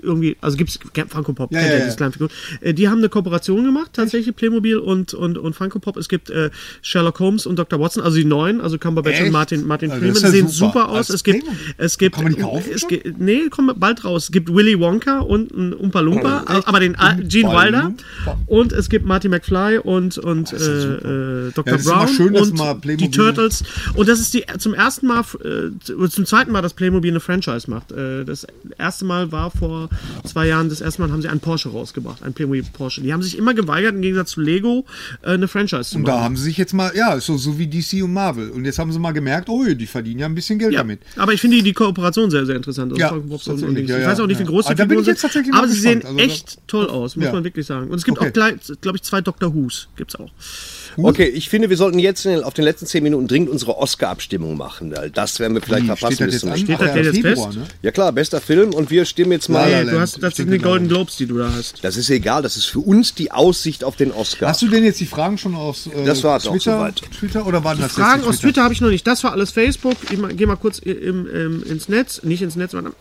Irgendwie, 0.01 0.35
also 0.41 0.57
gibt's 0.57 0.79
Funko 1.09 1.33
Pop, 1.33 1.51
Ja, 1.53 1.61
ja, 1.61 1.77
ja. 1.77 1.93
kleinen 1.93 2.11
Figuren. 2.11 2.31
Äh, 2.61 2.73
die 2.73 2.89
haben 2.89 2.97
eine 2.97 3.09
Kooperation 3.09 3.63
gemacht, 3.63 3.91
tatsächlich 3.93 4.35
Playmobil 4.35 4.77
und, 4.77 5.13
und, 5.13 5.37
und 5.37 5.55
Funko 5.55 5.79
Pop. 5.79 5.97
Es 5.97 6.09
gibt 6.09 6.29
äh, 6.29 6.49
Sherlock 6.81 7.19
Holmes 7.19 7.45
und 7.45 7.57
Dr. 7.57 7.79
Watson, 7.79 8.03
also 8.03 8.17
die 8.17 8.25
neuen, 8.25 8.59
also 8.61 8.77
Cumberbatch 8.77 9.15
Echt? 9.15 9.25
und 9.27 9.31
Martin, 9.31 9.65
Martin 9.65 9.91
Also 9.91 10.01
Freeman, 10.03 10.31
sehen 10.31 10.47
super. 10.47 10.81
super, 10.81 10.89
aus. 10.89 11.09
Es 11.09 11.23
gibt, 11.23 11.45
es 11.77 11.97
gibt, 11.97 12.15
Kann 12.15 12.25
man 12.25 12.35
die 12.35 12.41
kaufen 12.41 12.71
es 12.73 12.87
gibt, 12.87 13.19
nee, 13.19 13.49
kommt 13.49 13.79
bald 13.79 14.03
raus. 14.03 14.25
Es 14.25 14.31
gibt 14.31 14.53
Willy 14.53 14.79
Wonka 14.79 15.19
und 15.19 15.51
ein 15.51 15.73
Umpa 15.73 16.01
Lumpa, 16.01 16.43
aber 16.65 16.79
den 16.79 16.95
äh, 16.95 17.23
Gene 17.23 17.47
Umpa 17.47 17.63
Wilder. 17.63 17.83
Lumpa. 17.83 18.37
Und 18.47 18.73
es 18.73 18.89
gibt 18.89 19.05
Marty 19.05 19.29
McFly 19.29 19.77
und, 19.79 20.17
und 20.17 20.51
äh, 20.53 20.55
äh, 20.55 21.51
Dr. 21.53 21.75
Ist 21.75 21.85
Brown 21.85 22.07
schön, 22.07 22.35
und 22.35 22.83
die 22.99 23.11
Turtles. 23.11 23.63
Und 23.95 24.09
das 24.09 24.19
ist 24.19 24.33
die 24.33 24.43
zum 24.57 24.73
ersten 24.73 25.07
Mal, 25.07 25.23
äh, 25.43 26.07
zum 26.09 26.25
zweiten 26.25 26.51
Mal, 26.51 26.61
dass 26.61 26.73
Playmobil 26.73 27.11
eine 27.11 27.19
Franchise 27.19 27.69
macht. 27.69 27.91
Äh, 27.91 28.25
das 28.25 28.45
erste 28.77 29.05
Mal 29.05 29.31
war 29.31 29.51
vor 29.51 29.62
zwei 30.25 30.47
Jahren, 30.47 30.69
das 30.69 30.81
erste 30.81 31.01
Mal 31.01 31.11
haben 31.11 31.21
sie 31.21 31.27
einen 31.27 31.39
Porsche 31.39 31.69
rausgebracht, 31.69 32.23
einen 32.23 32.33
Playmobil 32.33 32.63
Porsche. 32.73 33.01
Die 33.01 33.13
haben 33.13 33.21
sich 33.23 33.37
immer 33.37 33.53
geweigert, 33.53 33.95
im 33.95 34.01
Gegensatz 34.01 34.31
zu 34.31 34.41
Lego, 34.41 34.85
äh, 35.21 35.31
eine 35.31 35.47
Franchise 35.47 35.89
zu 35.91 35.97
Und 35.97 36.03
machen. 36.03 36.15
da 36.17 36.21
haben 36.23 36.37
sie 36.37 36.43
sich 36.43 36.57
jetzt 36.57 36.73
mal, 36.73 36.91
ja, 36.95 37.19
so, 37.19 37.37
so 37.37 37.57
wie 37.57 37.67
DC 37.67 38.03
und 38.03 38.13
Marvel. 38.13 38.49
Und 38.51 38.65
jetzt 38.65 38.79
haben 38.79 38.91
sie 38.91 38.99
mal 38.99 39.11
gemerkt, 39.11 39.49
oh, 39.49 39.63
die 39.65 39.87
verdienen 39.87 40.19
ja 40.19 40.25
ein 40.25 40.35
bisschen 40.35 40.59
Geld 40.59 40.73
ja, 40.73 40.79
damit. 40.79 41.01
aber 41.17 41.33
ich 41.33 41.41
finde 41.41 41.57
die, 41.57 41.63
die 41.63 41.73
Kooperation 41.73 42.29
sehr, 42.31 42.45
sehr 42.45 42.55
interessant. 42.55 42.97
Ja, 42.97 43.11
und- 43.11 43.23
und 43.31 43.77
ich 43.77 43.89
ja, 43.89 44.05
weiß 44.05 44.19
auch 44.19 44.27
nicht, 44.27 44.39
wie 44.39 44.43
groß 44.45 44.65
Aber 44.67 44.75
die 44.75 44.81
Figuren 44.81 45.03
sind, 45.05 45.53
aber 45.53 45.67
sie 45.67 45.79
sehen. 45.79 46.03
Also 46.05 46.17
echt 46.17 46.57
toll 46.67 46.87
aus, 46.87 47.15
muss 47.15 47.31
man 47.31 47.43
wirklich 47.43 47.65
sagen. 47.65 47.89
Und 47.89 47.97
es 47.97 48.03
gibt 48.03 48.19
Okay. 48.19 48.29
auch 48.29 48.79
glaube 48.81 48.97
ich, 48.97 49.03
zwei 49.03 49.21
Dr. 49.21 49.53
Who's. 49.53 49.87
Gibt's 49.95 50.15
auch. 50.15 50.31
Okay, 50.97 51.25
ich 51.25 51.49
finde, 51.49 51.69
wir 51.69 51.77
sollten 51.77 51.99
jetzt 51.99 52.25
in 52.25 52.31
den, 52.33 52.43
auf 52.43 52.53
den 52.53 52.63
letzten 52.63 52.85
zehn 52.85 53.03
Minuten 53.03 53.27
dringend 53.27 53.49
unsere 53.49 53.77
Oscar-Abstimmung 53.77 54.55
machen. 54.57 54.93
Das 55.13 55.39
werden 55.39 55.53
wir 55.55 55.61
vielleicht 55.61 55.83
Wie, 55.83 55.87
verpassen 55.87 56.15
steht 56.15 56.27
das 56.27 56.33
jetzt 56.33 56.45
an? 56.45 56.57
Steht 56.57 56.79
das 56.79 56.95
jetzt 56.95 57.21
Februar, 57.21 57.47
fest? 57.47 57.57
ne? 57.59 57.65
Ja 57.81 57.91
klar, 57.91 58.11
bester 58.11 58.41
Film 58.41 58.73
und 58.73 58.91
wir 58.91 59.05
stimmen 59.05 59.31
jetzt 59.31 59.49
mal. 59.49 59.83
Nee, 59.85 59.89
du 59.91 59.99
hast, 59.99 60.21
das 60.21 60.35
sind 60.35 60.51
die. 60.51 60.57
Golden 60.59 60.87
Globes, 60.87 61.17
die 61.17 61.25
du 61.25 61.37
da 61.37 61.51
hast. 61.53 61.83
Das 61.83 61.97
ist 61.97 62.09
egal, 62.09 62.41
das 62.41 62.57
ist 62.57 62.65
für 62.65 62.79
uns 62.79 63.13
die 63.15 63.31
Aussicht 63.31 63.83
auf 63.83 63.95
den 63.95 64.11
Oscar. 64.11 64.49
Hast 64.49 64.61
du 64.61 64.67
denn 64.67 64.83
jetzt 64.83 64.99
die 64.99 65.05
Fragen 65.05 65.37
schon 65.37 65.55
aus 65.55 65.87
äh, 65.87 66.05
Das 66.05 66.23
war's 66.23 66.47
auch 66.47 66.51
Twitter, 66.51 66.77
soweit. 66.77 67.01
Twitter 67.17 67.45
oder 67.47 67.63
waren 67.63 67.79
das 67.79 67.93
Fragen 67.93 68.21
jetzt 68.21 68.29
aus 68.29 68.39
Twitter 68.39 68.63
habe 68.63 68.73
ich 68.73 68.81
noch 68.81 68.89
nicht. 68.89 69.05
Das 69.07 69.23
war 69.23 69.31
alles 69.31 69.51
Facebook. 69.51 69.95
Ich 70.11 70.17
mal- 70.17 70.33
geh 70.33 70.45
mal 70.45 70.55
kurz 70.55 70.79
im, 70.79 71.27
im, 71.27 71.63
ins 71.63 71.89
Netz. 71.89 72.21
Nicht 72.23 72.41
ins 72.41 72.55
Netz, 72.55 72.71
sondern. 72.71 72.93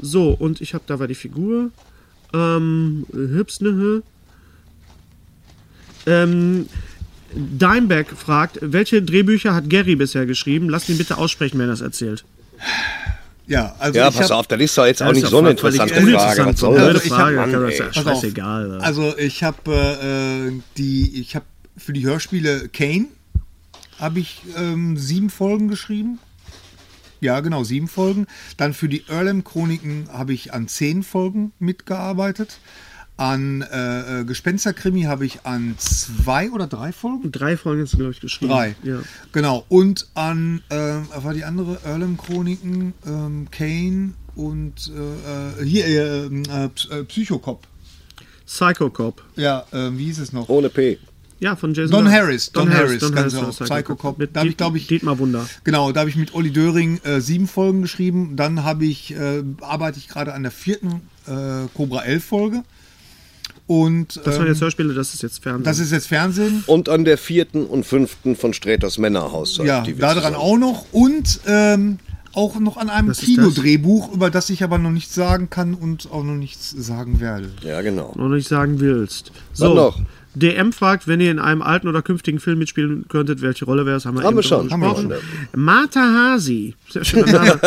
So, 0.00 0.30
und 0.30 0.60
ich 0.60 0.74
habe 0.74 0.84
da 0.86 0.98
war 0.98 1.06
die 1.06 1.14
Figur. 1.14 1.70
Ähm, 2.32 3.06
Hübs, 3.12 3.60
ne? 3.60 4.02
Ähm, 6.06 6.66
Dimeback 7.32 8.08
fragt, 8.16 8.58
welche 8.60 9.02
Drehbücher 9.02 9.54
hat 9.54 9.68
Gary 9.70 9.94
bisher 9.96 10.26
geschrieben? 10.26 10.68
Lass 10.68 10.88
ihn 10.88 10.98
bitte 10.98 11.18
aussprechen, 11.18 11.58
wenn 11.58 11.66
er 11.66 11.72
das 11.72 11.80
erzählt. 11.80 12.24
Ja, 13.46 13.74
also 13.78 13.98
ja, 13.98 14.08
ich 14.08 14.16
pass 14.16 14.30
hab, 14.30 14.38
auf, 14.38 14.46
das 14.46 14.60
ist 14.60 14.78
doch 14.78 14.86
jetzt 14.86 15.02
auch 15.02 15.12
nicht 15.12 15.24
ist 15.24 15.30
so 15.30 15.38
eine 15.38 15.50
interessante 15.50 15.94
Frage. 15.94 16.06
uninteressant. 16.06 16.48
Was 16.52 16.60
soll? 16.60 16.78
Also 16.78 17.00
ich 17.02 17.10
hab- 17.10 17.18
Frage, 17.18 17.36
Mann, 17.36 17.52
kann 17.52 17.62
das 17.62 17.78
ja 17.78 17.84
Pass 17.86 17.96
auf. 17.98 18.04
scheißegal. 18.04 18.80
Also 18.80 19.16
ich 19.18 19.42
habe 19.42 20.50
äh, 20.50 20.60
die, 20.76 21.20
ich 21.20 21.34
habe 21.34 21.44
für 21.76 21.92
die 21.92 22.04
Hörspiele 22.06 22.68
Kane 22.68 23.06
habe 23.98 24.20
ich 24.20 24.42
ähm, 24.56 24.96
sieben 24.96 25.30
Folgen 25.30 25.68
geschrieben. 25.68 26.18
Ja, 27.20 27.40
genau, 27.40 27.64
sieben 27.64 27.88
Folgen. 27.88 28.26
Dann 28.56 28.72
für 28.72 28.88
die 28.88 29.04
Earlham 29.08 29.44
Chroniken 29.44 30.08
habe 30.12 30.32
ich 30.32 30.54
an 30.54 30.68
zehn 30.68 31.02
Folgen 31.02 31.52
mitgearbeitet. 31.58 32.58
An 33.20 33.60
äh, 33.62 34.20
äh, 34.20 34.24
Gespensterkrimi 34.24 35.02
habe 35.02 35.26
ich 35.26 35.40
an 35.44 35.74
zwei 35.78 36.50
oder 36.50 36.66
drei 36.66 36.90
Folgen? 36.90 37.30
Drei 37.30 37.56
Folgen 37.58 37.82
hast 37.82 37.92
du, 37.92 37.98
glaube 37.98 38.12
ich, 38.12 38.20
geschrieben. 38.20 38.50
Drei. 38.50 38.74
Ja. 38.82 39.00
Genau. 39.32 39.64
Und 39.68 40.08
an, 40.14 40.62
ähm, 40.70 41.06
was 41.12 41.22
war 41.24 41.34
die 41.34 41.44
andere? 41.44 41.78
Earlham 41.84 42.16
Chroniken, 42.16 42.94
ähm, 43.06 43.48
Kane 43.50 44.14
und 44.36 44.90
äh, 44.96 45.62
äh, 45.62 45.66
hier 45.66 45.86
äh, 45.86 46.26
äh, 46.28 46.64
äh, 46.64 47.04
Psychokop. 47.04 47.66
Psychocop. 48.46 49.22
Ja, 49.36 49.64
äh, 49.72 49.90
wie 49.98 50.06
hieß 50.06 50.18
es 50.20 50.32
noch? 50.32 50.48
Ohne 50.48 50.70
P. 50.70 50.98
Ja, 51.40 51.56
von 51.56 51.72
Jason. 51.74 51.92
Don. 51.92 52.10
Harris, 52.10 52.52
Don 52.52 52.72
Harris, 52.72 53.00
ganz 53.12 53.32
genau, 53.34 53.46
war 53.46 53.66
Psychocop. 53.66 54.16
Da 54.32 54.40
hab 54.40 54.46
ich, 54.46 54.52
Diet- 54.52 54.56
glaub 54.58 54.76
ich- 54.76 54.86
Dietmar 54.86 55.18
Wunder. 55.18 55.46
Genau, 55.64 55.92
da 55.92 56.00
habe 56.00 56.10
ich 56.10 56.16
mit 56.16 56.34
Olli 56.34 56.50
Döring 56.52 56.98
äh, 57.04 57.20
sieben 57.20 57.46
Folgen 57.48 57.82
geschrieben. 57.82 58.36
Dann 58.36 58.64
habe 58.64 58.84
ich, 58.86 59.12
äh, 59.14 59.42
arbeite 59.60 59.98
ich 59.98 60.08
gerade 60.08 60.34
an 60.34 60.42
der 60.42 60.52
vierten 60.52 61.02
äh, 61.26 61.66
Cobra 61.74 62.02
11 62.02 62.24
Folge. 62.24 62.62
Und 63.70 64.16
Das 64.24 64.34
waren 64.34 64.46
ähm, 64.46 64.52
jetzt 64.52 64.60
Hörspiele, 64.62 64.94
das 64.94 65.14
ist 65.14 65.22
jetzt 65.22 65.44
Fernsehen. 65.44 65.62
das 65.62 65.78
ist 65.78 65.92
jetzt 65.92 66.08
Fernsehen. 66.08 66.64
Und 66.66 66.88
an 66.88 67.04
der 67.04 67.16
vierten 67.16 67.66
und 67.66 67.86
fünften 67.86 68.34
von 68.34 68.52
Sträters 68.52 68.98
Männerhaushalt. 68.98 69.68
Ja, 69.68 69.82
die 69.82 69.96
wir 69.96 70.00
da 70.00 70.14
dran 70.14 70.34
zusammen- 70.34 70.36
auch 70.36 70.56
noch. 70.58 70.86
Und 70.90 71.38
ähm, 71.46 71.98
auch 72.32 72.58
noch 72.58 72.76
an 72.78 72.90
einem 72.90 73.12
Kinodrehbuch, 73.12 74.12
über 74.12 74.28
das 74.28 74.50
ich 74.50 74.64
aber 74.64 74.78
noch 74.78 74.90
nichts 74.90 75.14
sagen 75.14 75.50
kann 75.50 75.74
und 75.74 76.10
auch 76.10 76.24
noch 76.24 76.34
nichts 76.34 76.70
sagen 76.70 77.20
werde. 77.20 77.48
Ja, 77.62 77.80
genau. 77.82 78.12
noch 78.16 78.28
nicht 78.28 78.48
sagen 78.48 78.80
willst. 78.80 79.30
Was 79.50 79.58
So, 79.60 79.74
noch? 79.74 80.00
DM 80.34 80.72
fragt, 80.72 81.08
wenn 81.08 81.20
ihr 81.20 81.30
in 81.30 81.38
einem 81.38 81.60
alten 81.60 81.88
oder 81.88 82.02
künftigen 82.02 82.38
Film 82.38 82.58
mitspielen 82.58 83.06
könntet, 83.08 83.42
welche 83.42 83.64
Rolle 83.64 83.84
wäre 83.84 83.96
es? 83.96 84.06
Haben 84.06 84.18
wir, 84.18 84.22
Haben 84.22 84.34
eben 84.34 84.38
wir 84.38 84.42
schon. 84.42 84.70
Haben 84.70 84.80
wir 84.80 84.94
gesprochen. 84.94 85.12
Martha 85.54 86.00
Hasi. 86.00 86.74
Sehr 86.88 87.04
schöner 87.04 87.32
Name. 87.32 87.60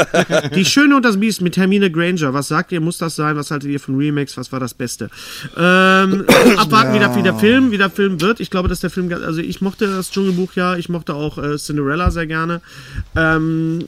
Die 0.56 0.64
Schöne 0.64 0.96
und 0.96 1.04
das 1.04 1.20
Biest 1.20 1.42
mit 1.42 1.58
Hermine 1.58 1.92
Granger. 1.92 2.34
Was 2.34 2.48
sagt 2.48 2.72
ihr? 2.72 2.80
Muss 2.80 2.98
das 2.98 3.16
sein? 3.16 3.36
Was 3.36 3.52
haltet 3.52 3.70
ihr 3.70 3.80
von 3.80 3.98
Remakes? 3.98 4.38
Was 4.38 4.52
war 4.52 4.60
das 4.60 4.74
Beste? 4.74 5.10
Ähm, 5.58 6.26
abwarten, 6.58 6.94
wie, 6.94 7.00
der, 7.00 7.16
wie 7.16 7.24
der 7.24 7.36
Film, 7.36 7.72
wie 7.72 7.78
der 7.78 7.90
Film 7.90 8.22
wird. 8.22 8.40
Ich 8.40 8.50
glaube, 8.50 8.70
dass 8.70 8.80
der 8.80 8.90
Film, 8.90 9.12
also 9.12 9.42
ich 9.42 9.62
mochte 9.62 9.88
das 9.88 10.12
Dschungelbuch 10.12 10.54
ja, 10.54 10.78
ich 10.78 10.88
mochte 10.88 11.16
auch 11.16 11.38
äh, 11.38 11.58
Cinderella 11.58 12.12
sehr 12.12 12.28
gerne. 12.28 12.62
Ähm, 13.16 13.86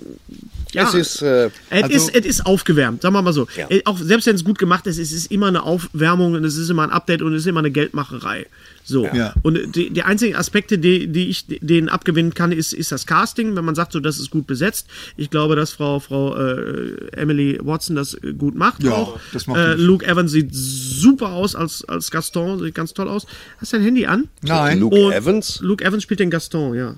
ja. 0.76 0.88
Es 0.88 0.94
ist, 0.94 1.22
äh, 1.22 1.50
Es, 1.70 1.84
Also- 1.84 1.96
ist, 1.96 2.16
es 2.16 2.26
ist 2.26 2.46
aufgewärmt, 2.46 3.02
sagen 3.02 3.14
wir 3.16 3.22
mal 3.22 3.34
so. 3.34 3.48
Ja. 3.58 3.68
Äh, 3.70 3.82
Auch 3.86 3.98
selbst 3.98 4.28
wenn 4.28 4.36
es 4.36 4.44
gut 4.44 4.60
gemacht 4.60 4.86
ist, 4.88 4.98
es 5.00 5.12
ist 5.12 5.32
immer 5.32 5.48
eine 5.48 5.64
Aufwärmung 5.64 6.34
und 6.34 6.44
es 6.44 6.58
ist 6.58 6.70
immer 6.70 6.84
ein 6.84 6.92
Update 6.92 7.22
und 7.22 7.34
es 7.34 7.42
ist 7.44 7.48
immer 7.48 7.60
eine 7.60 7.72
Geldmacherei. 7.72 8.46
So. 8.84 9.08
Ja. 9.08 9.34
Und 9.42 9.76
die, 9.76 9.90
die 9.90 10.04
einzigen 10.04 10.36
Aspekte, 10.36 10.78
die, 10.78 11.08
die 11.08 11.30
ich 11.30 11.46
denen 11.48 11.90
abgewinnen 11.90 12.36
kann, 12.36 12.52
ist, 12.52 12.72
ist 12.72 12.92
das 12.92 13.08
Casting, 13.08 13.56
wenn 13.56 13.66
man 13.66 13.74
sagt, 13.74 13.94
so 13.94 14.00
das 14.00 14.20
ist 14.20 14.30
gut 14.30 14.46
besetzt. 14.46 14.88
Ich 15.18 15.32
glaube, 15.32 15.56
dass 15.56 15.72
Frau, 15.72 16.00
Frau 16.00 16.36
äh, 16.36 16.96
Emily 17.14 17.58
Watson 17.64 17.96
das 17.96 18.14
äh, 18.14 18.34
gut 18.34 18.54
macht. 18.56 18.84
Ja, 18.84 18.92
auch. 18.92 19.20
das 19.34 19.48
macht 19.48 19.60
äh. 19.60 19.74
Luke 19.74 20.06
Evans 20.06 20.32
sieht 20.32 20.50
super 20.54 21.32
aus 21.32 21.56
als, 21.56 21.84
als 21.86 22.12
Gaston, 22.12 22.60
sieht 22.60 22.76
ganz 22.76 22.94
toll 22.94 23.08
aus. 23.10 23.26
Hast 23.58 23.74
du 23.74 23.78
dein 23.78 23.86
Handy 23.86 24.06
an? 24.06 24.28
Nein. 24.44 24.80
Luke 24.80 24.96
Und 24.96 25.14
Evans. 25.14 25.60
Luke 25.62 25.84
Evans 25.84 26.04
spielt 26.04 26.20
den 26.20 26.30
Gaston, 26.30 26.76
ja. 26.76 26.96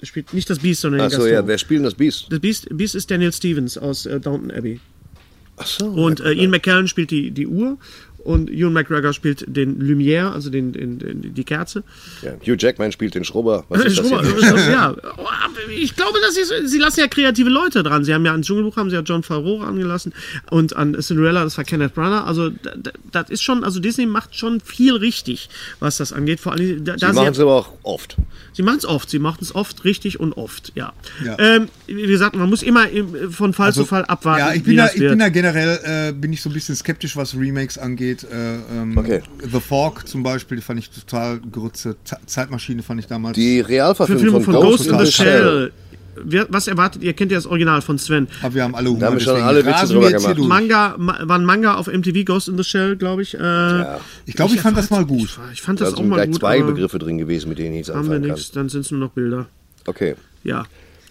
Er 0.00 0.06
spielt 0.06 0.34
nicht 0.34 0.48
das 0.50 0.58
Beast, 0.58 0.82
sondern 0.82 1.00
den 1.00 1.06
Achso, 1.06 1.18
Gaston. 1.18 1.34
ja, 1.34 1.46
wer 1.46 1.58
spielt 1.58 1.78
denn 1.78 1.84
das 1.84 1.94
Biest? 1.94 2.26
Das 2.30 2.40
Beast, 2.40 2.68
Beast 2.70 2.94
ist 2.94 3.10
Daniel 3.10 3.32
Stevens 3.32 3.78
aus 3.78 4.06
äh, 4.06 4.20
Downton 4.20 4.50
Abbey. 4.50 4.80
Ach 5.56 5.66
so. 5.66 5.86
Und 5.86 6.20
äh, 6.20 6.32
Ian 6.32 6.50
McKellen 6.50 6.86
spielt 6.86 7.10
die, 7.10 7.30
die 7.30 7.46
Uhr 7.46 7.78
und 8.26 8.50
Ewan 8.50 8.72
McGregor 8.72 9.12
spielt 9.12 9.44
den 9.46 9.78
Lumière, 9.80 10.32
also 10.32 10.50
den, 10.50 10.72
den, 10.72 10.98
den, 10.98 11.34
die 11.34 11.44
Kerze. 11.44 11.82
Ja, 12.22 12.32
Hugh 12.44 12.56
Jackman 12.58 12.92
spielt 12.92 13.14
den 13.14 13.24
Schrubber. 13.24 13.64
Was 13.68 13.84
ist 13.84 13.98
das 13.98 14.08
Schrubber, 14.08 14.22
hier? 14.24 14.70
ja. 14.70 14.94
Oh, 15.16 15.26
Ich 15.74 15.94
glaube, 15.96 16.18
dass 16.20 16.34
sie, 16.34 16.66
sie 16.68 16.78
lassen 16.78 17.00
ja 17.00 17.08
kreative 17.08 17.48
Leute 17.48 17.82
dran. 17.82 18.04
Sie 18.04 18.12
haben 18.12 18.24
ja 18.26 18.32
an 18.32 18.42
Dschungelbuch 18.42 18.76
haben 18.76 18.90
sie 18.90 18.96
ja 18.96 19.02
John 19.02 19.22
Favreau 19.22 19.60
angelassen 19.62 20.12
und 20.50 20.76
an 20.76 20.94
Cinderella, 21.00 21.44
das 21.44 21.56
war 21.56 21.64
Kenneth 21.64 21.94
Branagh. 21.94 22.24
Also 22.26 22.50
da- 22.50 22.74
da- 22.76 22.90
das 23.12 23.30
ist 23.30 23.42
schon, 23.42 23.64
also 23.64 23.80
Disney 23.80 24.06
macht 24.06 24.36
schon 24.36 24.60
viel 24.60 24.94
richtig, 24.96 25.48
was 25.80 25.96
das 25.96 26.12
angeht. 26.12 26.40
Vor 26.40 26.52
allem, 26.52 26.84
da, 26.84 26.96
da 26.96 27.08
Sie 27.10 27.14
machen 27.14 27.32
es 27.32 27.40
aber 27.40 27.54
auch 27.54 27.72
oft. 27.82 28.16
Sie 28.52 28.62
machen 28.62 28.78
es 28.78 28.86
oft, 28.86 29.08
sie 29.10 29.18
machen 29.18 29.38
es 29.42 29.54
oft 29.54 29.84
richtig 29.84 30.18
und 30.18 30.32
oft, 30.32 30.72
ja. 30.74 30.92
Ja. 31.24 31.38
Ähm, 31.38 31.68
wie 31.86 32.06
gesagt, 32.06 32.34
man 32.36 32.48
muss 32.50 32.62
immer 32.62 32.88
im- 32.88 33.30
von 33.30 33.52
Fall 33.52 33.72
zu 33.72 33.84
Fall 33.84 34.04
abwarten, 34.04 34.42
Also, 34.42 34.52
Ja, 34.54 34.56
ich 34.56 34.64
bin, 34.64 34.76
da, 34.76 34.86
ich 34.92 34.98
bin 34.98 35.18
da 35.18 35.28
generell 35.28 35.78
äh, 35.84 36.12
bin 36.12 36.32
ich 36.32 36.40
so 36.42 36.48
ein 36.50 36.52
bisschen 36.54 36.74
skeptisch, 36.74 37.16
was 37.16 37.34
Remakes 37.36 37.76
angeht. 37.78 38.15
Äh, 38.24 38.56
ähm, 38.80 38.96
Okay. 38.96 39.22
The 39.42 39.60
Fork 39.60 40.06
zum 40.08 40.22
Beispiel, 40.22 40.56
die 40.56 40.62
fand 40.62 40.78
ich 40.78 40.90
total 40.90 41.40
gerützte. 41.40 41.96
Ze- 42.04 42.16
Zeitmaschine 42.26 42.82
fand 42.82 43.00
ich 43.00 43.06
damals. 43.06 43.34
Die 43.36 43.60
Realverfilmung 43.60 44.22
Verfilmung 44.22 44.44
von, 44.44 44.54
von 44.54 44.62
Ghost, 44.62 44.86
in 44.86 44.98
the 44.98 45.10
Shell. 45.12 45.72
Wer, 46.18 46.46
was 46.48 46.66
erwartet 46.66 47.02
ihr? 47.02 47.12
Kennt 47.12 47.30
ihr 47.30 47.36
das 47.36 47.46
Original 47.46 47.82
von 47.82 47.98
Sven? 47.98 48.26
aber 48.40 48.54
wir 48.54 48.62
haben 48.62 48.74
alle 48.74 48.88
Hunger. 48.88 49.00
Da 49.00 49.06
haben 49.08 49.14
wir 49.16 49.20
schon 49.20 49.36
alle 49.42 49.66
Witze 49.66 49.86
drüber 49.88 50.00
wir 50.04 50.10
jetzt 50.12 50.24
gemacht. 50.26 50.48
Manga, 50.48 50.94
ma, 50.96 51.18
war 51.24 51.38
ein 51.38 51.44
Manga 51.44 51.74
auf 51.74 51.88
MTV, 51.88 52.24
Ghost 52.24 52.48
in 52.48 52.56
the 52.56 52.64
Shell, 52.64 52.96
glaube 52.96 53.20
ich. 53.20 53.34
Äh, 53.34 53.84
Ich 54.24 54.34
glaube, 54.34 54.54
ich 54.54 54.60
fand 54.62 54.78
das 54.78 54.88
mal 54.88 55.04
gut. 55.04 55.38
Ich 55.52 55.60
fand 55.60 55.78
Da 55.78 55.84
das 55.84 55.92
auch 55.94 55.98
sind 55.98 56.08
mal 56.08 56.16
gleich 56.16 56.30
gut, 56.30 56.40
zwei 56.40 56.56
aber 56.62 56.72
Begriffe 56.72 56.98
drin 56.98 57.18
gewesen, 57.18 57.50
mit 57.50 57.58
denen 57.58 57.68
ich 57.72 57.74
nichts 57.80 57.88
haben 57.90 57.96
wir 58.08 58.14
anfangen 58.14 58.22
kann. 58.28 58.30
nichts, 58.38 58.50
dann 58.50 58.68
sind 58.70 58.80
es 58.86 58.90
nur 58.90 59.00
noch 59.00 59.10
Bilder. 59.10 59.44
Okay. 59.86 60.14
Ja. 60.42 60.64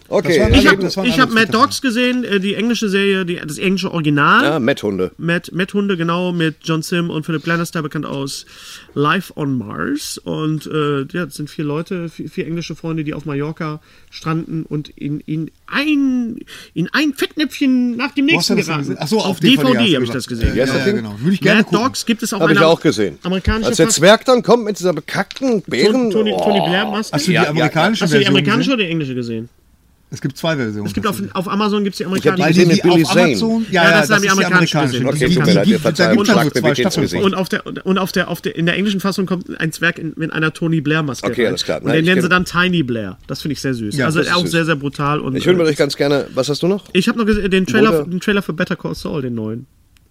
Okay. 0.08 0.54
Ich 0.54 0.68
habe 0.68 0.88
hab 0.88 1.32
Mad 1.32 1.52
Dogs 1.52 1.82
gesehen, 1.82 2.24
äh, 2.24 2.40
die 2.40 2.54
englische 2.56 2.90
Serie, 2.90 3.26
die, 3.26 3.36
das 3.38 3.58
englische 3.58 3.92
Original. 3.92 4.44
ja, 4.44 4.60
Met-Hunde. 4.60 5.12
Matt, 5.18 5.52
Matt 5.54 5.74
Hunde, 5.74 5.98
genau, 5.98 6.32
mit 6.32 6.58
John 6.64 6.82
Sim 6.82 7.10
und 7.10 7.26
Philip 7.26 7.46
Lannister, 7.46 7.82
bekannt 7.82 8.06
aus 8.06 8.46
Life 8.94 9.34
on 9.36 9.58
Mars. 9.58 10.18
Und 10.20 10.68
äh, 10.68 11.02
ja, 11.12 11.26
das 11.26 11.36
sind 11.36 11.50
vier 11.50 11.66
Leute, 11.66 12.10
vier, 12.10 12.30
vier 12.30 12.46
englische 12.48 12.76
Freunde, 12.76 13.04
die 13.04 13.14
auf 13.14 13.26
Mallorca 13.26 13.82
stranden 14.12 14.64
und 14.64 14.90
in, 14.90 15.20
in, 15.22 15.50
ein, 15.68 16.38
in 16.74 16.88
ein 16.94 17.14
Fettnäpfchen 17.14 17.96
nach 17.98 18.12
dem 18.12 18.26
nächsten 18.26 18.56
geraten. 18.58 18.80
gesehen? 18.82 18.98
Ach 19.00 19.08
so, 19.08 19.20
auf 19.20 19.26
auf 19.36 19.40
DVD 19.40 19.74
DVD, 19.74 19.96
habe 19.96 20.06
ich 20.06 20.12
das 20.12 20.28
gesehen. 20.28 20.50
Heißt 20.50 20.58
Ja, 20.58 20.66
das 20.66 20.86
ja, 20.86 20.92
genau. 20.94 21.16
Würde 21.20 21.34
ich 21.34 21.42
gerne 21.42 21.62
Mad 21.62 21.70
gucken. 21.70 21.86
Dogs 21.88 22.06
gibt 22.06 22.24
es 22.24 22.32
auf 22.34 22.42
Habe 22.42 22.54
ich 22.54 22.58
einer 22.60 22.68
auch 22.68 22.80
gesehen. 22.80 23.18
amerikanischen 23.24 23.68
Als 23.68 23.78
der 23.78 23.90
Zwerg 23.90 24.24
dann 24.26 24.44
kommt 24.44 24.64
mit 24.66 24.78
dieser 24.80 24.94
bekackten 24.94 25.62
Bären. 25.64 26.12
Tony, 26.12 26.32
oh. 26.32 26.42
Tony 26.44 26.60
Blair 26.62 26.86
Maske. 26.86 27.14
Hast 27.16 27.26
du 27.26 27.32
die 27.32 27.36
Ja, 27.36 27.44
ja, 27.44 27.50
amerikanische 27.50 28.04
Hast 28.04 28.14
du 28.14 28.18
die 28.20 28.24
Version 28.24 28.36
amerikanische 28.38 28.70
gesehen? 28.70 28.74
oder 28.76 28.84
die 28.84 28.92
englische 28.92 29.16
gesehen? 29.16 29.50
Es 30.12 30.22
gibt 30.22 30.38
zwei 30.38 30.56
Versionen. 30.56 30.86
Es 30.88 30.94
gibt 30.94 31.08
auf, 31.08 31.22
auf 31.34 31.48
Amazon 31.50 31.84
gibt 31.84 31.96
es 31.96 31.98
die 31.98 32.06
amerikanische. 32.06 32.44
die 32.44 32.48
gesehen 32.54 32.70
die, 32.70 32.76
mit 32.76 32.84
die 32.84 32.88
Billy 32.90 33.04
auf 33.04 33.10
Zane. 33.14 33.22
Amazon, 33.26 33.66
ja, 33.72 33.84
Ja, 33.84 33.90
ja, 33.90 34.02
das 34.02 34.10
haben 34.12 34.22
die 34.22 34.30
amerikanischen 34.30 34.82
gesehen. 34.82 35.06
Okay, 35.08 35.28
Die- 35.28 35.40
mir 35.40 35.46
die 35.46 35.52
gibt- 35.54 35.66
wir 35.68 35.80
verzeihen, 35.80 36.10
da 36.10 36.16
nur 36.16 36.24
mir 36.46 36.54
zwei 36.54 36.76
Staffeln 36.76 37.02
Gesicht. 37.04 37.24
von. 37.24 37.32
Und 37.34 37.38
auf 37.38 37.50
der 37.50 37.66
und 37.86 37.98
auf 37.98 38.12
der 38.12 38.30
auf 38.30 38.42
der 38.42 38.56
in 38.56 38.66
der 38.66 38.76
englischen 38.76 39.00
Fassung 39.00 39.26
kommt 39.26 39.60
ein 39.60 39.72
Zwerg 39.72 39.98
in, 39.98 40.14
mit 40.16 40.32
einer 40.32 40.54
Tony 40.54 40.80
Blair 40.82 41.02
Maske. 41.04 41.28
Okay, 41.28 41.48
alles 41.48 41.64
klar. 41.66 41.80
Und 41.80 41.86
Nein, 41.88 41.96
den 41.96 42.04
ich 42.04 42.10
nennen 42.10 42.22
sie 42.22 42.30
dann 42.30 42.46
Tiny 42.46 42.84
Blair. 42.84 43.18
Das 43.28 43.42
finde 43.42 43.54
ich 43.54 43.62
sehr 43.62 43.74
süß. 43.74 43.98
Ja, 43.98 44.06
also 44.06 44.20
das 44.20 44.28
ist 44.28 44.34
auch 44.36 44.42
süß. 44.42 44.52
sehr 44.52 44.66
sehr 44.66 44.76
brutal 44.76 45.20
und 45.20 45.36
Ich 45.36 45.46
würde 45.46 45.62
äh, 45.64 45.66
euch 45.66 45.76
ganz 45.76 45.96
gerne. 45.98 46.28
Was 46.34 46.50
hast 46.50 46.62
du 46.64 46.68
noch? 46.68 46.86
ich 46.94 47.08
habe 47.08 47.18
noch 47.18 47.26
gesehen, 47.26 47.50
den 47.50 47.66
Trailer 47.66 48.04
den 48.06 48.20
Trailer 48.20 48.42
für 48.44 48.54
Better 48.54 48.76
Call 48.76 48.96
Saul 48.96 49.24
den 49.24 49.34
neuen. 49.36 49.66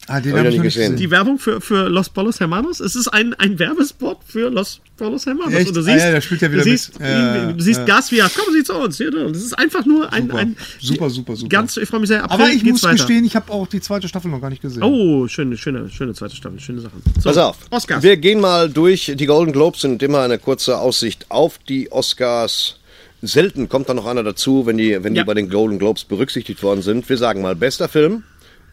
Ah, 0.06 0.20
den 0.20 0.32
Hab 0.32 0.40
ich 0.40 0.40
habe 0.40 0.42
noch 0.44 0.50
ich 0.50 0.56
noch 0.58 0.64
nicht 0.64 0.74
gesehen. 0.74 0.96
Die 0.96 1.10
Werbung 1.10 1.38
für, 1.38 1.60
für 1.62 1.88
Los 1.88 2.10
Polos 2.10 2.38
Hermanos. 2.38 2.80
Es 2.80 2.94
ist 2.94 3.08
ein, 3.08 3.32
ein 3.34 3.58
Werbespot 3.58 4.18
für 4.26 4.50
Los 4.50 4.80
Polos 4.98 5.24
Hermanos. 5.24 5.54
Echt? 5.54 5.68
Und 5.68 5.76
du 5.76 5.80
Ah, 5.80 5.84
siehst, 5.84 6.04
ja, 6.04 6.12
da 6.12 6.20
spielt 6.20 6.42
er 6.42 6.52
wieder 6.52 6.62
du 6.62 6.68
siehst, 6.70 6.98
mit. 7.00 7.08
Ja, 7.08 7.52
du 7.52 7.62
siehst 7.62 7.80
ja. 7.80 7.84
Gas 7.86 8.10
wie 8.12 8.18
er, 8.18 8.28
kommen 8.28 8.54
Sie 8.54 8.62
zu 8.64 8.74
uns. 8.74 8.98
Hier, 8.98 9.08
und 9.08 9.34
Das 9.34 9.42
ist 9.42 9.54
einfach 9.58 9.86
nur 9.86 10.12
ein, 10.12 10.24
Super. 10.26 10.38
ein 10.38 10.56
Super, 10.80 11.10
super, 11.10 11.36
super. 11.36 11.48
Ganz, 11.48 11.76
ich 11.78 11.88
freue 11.88 12.00
mich 12.00 12.08
sehr. 12.08 12.22
April 12.22 12.34
Aber 12.40 12.50
ich 12.52 12.62
muss 12.64 12.82
weiter. 12.82 12.94
gestehen, 12.96 13.24
ich 13.24 13.34
habe 13.34 13.50
auch 13.50 13.66
die 13.66 13.80
zweite 13.80 14.06
Staffel 14.08 14.30
noch 14.30 14.40
gar 14.42 14.50
nicht 14.50 14.60
gesehen. 14.62 14.82
Oh, 14.82 15.26
schöne, 15.26 15.56
schöne, 15.56 15.88
schöne 15.88 16.12
zweite 16.12 16.36
Staffel, 16.36 16.60
schöne 16.60 16.80
Sachen. 16.82 17.02
So, 17.18 17.30
Pass 17.30 17.38
auf. 17.38 17.56
Oscars. 17.70 18.02
Wir 18.02 18.16
gehen 18.18 18.40
mal 18.40 18.68
durch. 18.68 19.12
Die 19.16 19.26
Golden 19.26 19.52
Globes 19.52 19.80
sind 19.80 20.02
immer 20.02 20.20
eine 20.20 20.38
kurze 20.38 20.78
Aussicht 20.78 21.26
auf 21.30 21.58
die 21.66 21.90
Oscars. 21.90 22.76
Selten 23.22 23.70
kommt 23.70 23.88
da 23.88 23.94
noch 23.94 24.04
einer 24.04 24.22
dazu, 24.22 24.66
wenn 24.66 24.76
die, 24.76 25.02
wenn 25.02 25.14
Ja. 25.14 25.22
die 25.22 25.26
bei 25.26 25.32
den 25.32 25.48
Golden 25.48 25.78
Globes 25.78 26.04
berücksichtigt 26.04 26.62
worden 26.62 26.82
sind. 26.82 27.08
Wir 27.08 27.16
sagen 27.16 27.40
mal, 27.40 27.56
bester 27.56 27.88
Film 27.88 28.22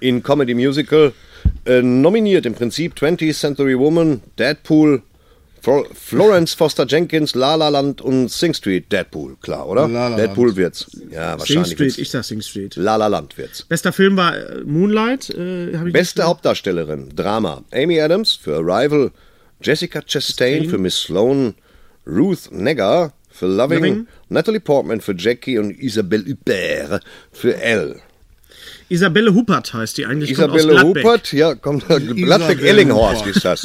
in 0.02 0.22
Comedy 0.22 0.54
Musical. 0.54 1.14
Äh, 1.66 1.82
nominiert 1.82 2.46
im 2.46 2.54
Prinzip 2.54 2.96
20th 2.96 3.34
Century 3.40 3.78
Woman, 3.78 4.22
Deadpool, 4.38 5.02
Flo- 5.64 5.86
Florence 5.94 6.54
Foster 6.56 6.86
Jenkins, 6.88 7.36
La 7.36 7.54
La 7.56 7.70
Land 7.70 8.02
und 8.02 8.30
Sing 8.30 8.54
Street. 8.54 8.92
Deadpool, 8.92 9.38
klar, 9.42 9.68
oder? 9.68 9.88
La 9.88 10.08
La 10.08 10.16
Deadpool 10.18 10.48
Land. 10.48 10.58
wird's. 10.58 10.88
Ja, 11.12 11.32
Sing 11.32 11.40
wahrscheinlich. 11.40 11.66
Street, 11.74 11.80
wird's. 11.80 11.98
ich 12.00 12.10
sag 12.10 12.24
Sing 12.26 12.42
Street. 12.42 12.76
La 12.76 12.96
La 12.96 13.08
Land 13.08 13.38
wird's. 13.38 13.64
Bester 13.64 13.92
Film 13.94 14.18
war 14.18 14.36
äh, 14.38 14.64
Moonlight. 14.66 15.30
Äh, 15.30 15.78
Beste 15.92 16.24
Hauptdarstellerin, 16.24 17.10
Drama. 17.16 17.64
Amy 17.72 18.00
Adams 18.02 18.34
für 18.34 18.56
Arrival, 18.58 19.12
Jessica 19.62 20.02
Chastain 20.02 20.68
für 20.68 20.80
Miss 20.80 20.96
Sloan, 20.98 21.54
Ruth 22.08 22.52
Negga 22.52 23.14
für 23.30 23.46
Loving, 23.48 23.78
Loving. 23.80 24.08
Natalie 24.30 24.60
Portman 24.60 25.00
für 25.02 25.16
Jackie 25.16 25.60
und 25.60 25.72
Isabelle 25.80 26.26
Huppert 26.28 27.04
für 27.32 27.56
Elle. 27.62 28.00
Isabelle 28.90 29.34
Huppert 29.34 29.74
heißt 29.74 29.98
die 29.98 30.06
eigentlich. 30.06 30.34
kommt 30.36 30.52
aus 30.52 30.60
Isabelle 30.60 30.80
Gladbeck. 30.82 31.04
Huppert, 31.06 31.34
ja, 31.34 31.56
kommt 31.56 31.86
Gladbeck-Ellinghorst 31.88 33.22
Huppert. 33.22 33.36
ist 33.36 33.46
das. 33.46 33.64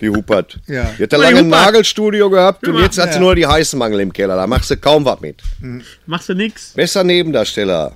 Die 0.00 0.08
Huppert. 0.10 0.58
Ja. 0.68 0.92
Die 0.98 1.02
hat 1.02 1.12
ja 1.12 1.18
Die 1.18 1.24
lange 1.24 1.38
ein. 1.40 1.48
Nagelstudio 1.48 2.30
gehabt 2.30 2.66
und 2.68 2.76
Ja. 2.76 2.82
jetzt 2.82 2.98
hat 2.98 3.08
sie 3.12 3.16
Ja. 3.18 3.20
nur 3.20 3.34
die 3.34 3.46
Heißmangel 3.46 4.00
im 4.00 4.12
Keller. 4.12 4.36
Da 4.36 4.46
machst 4.46 4.70
du 4.70 4.76
kaum 4.76 5.04
was 5.04 5.20
mit. 5.20 5.42
Machst 6.06 6.28
du 6.28 6.34
nix? 6.34 6.72
Bester 6.74 7.02
Nebendarsteller, 7.04 7.92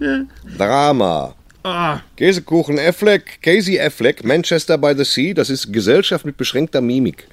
Drama, 0.58 1.34
Ah, 1.64 2.00
Käsekuchen 2.16 2.76
Affleck, 2.80 3.40
Casey 3.40 3.78
Affleck, 3.80 4.24
Manchester 4.24 4.76
by 4.78 4.94
the 4.96 5.04
Sea, 5.04 5.32
das 5.32 5.48
ist 5.48 5.72
Gesellschaft 5.72 6.24
mit 6.24 6.36
beschränkter 6.36 6.80
Mimik. 6.80 7.28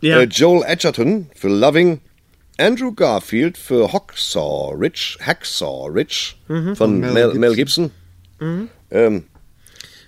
Ja. 0.00 0.20
Äh, 0.20 0.24
Joel 0.24 0.64
Edgerton 0.66 1.26
für 1.34 1.48
Loving, 1.48 2.00
Andrew 2.56 2.92
Garfield 2.92 3.58
für 3.58 3.92
Hacksaw 3.92 4.72
Ridge, 4.74 5.18
Hacksaw 5.20 5.90
Ridge 5.92 6.32
von 6.76 6.98
Mel, 7.00 7.12
Mel 7.12 7.34
Mel 7.34 7.54
Gibson. 7.56 7.90
Ähm, 8.90 9.24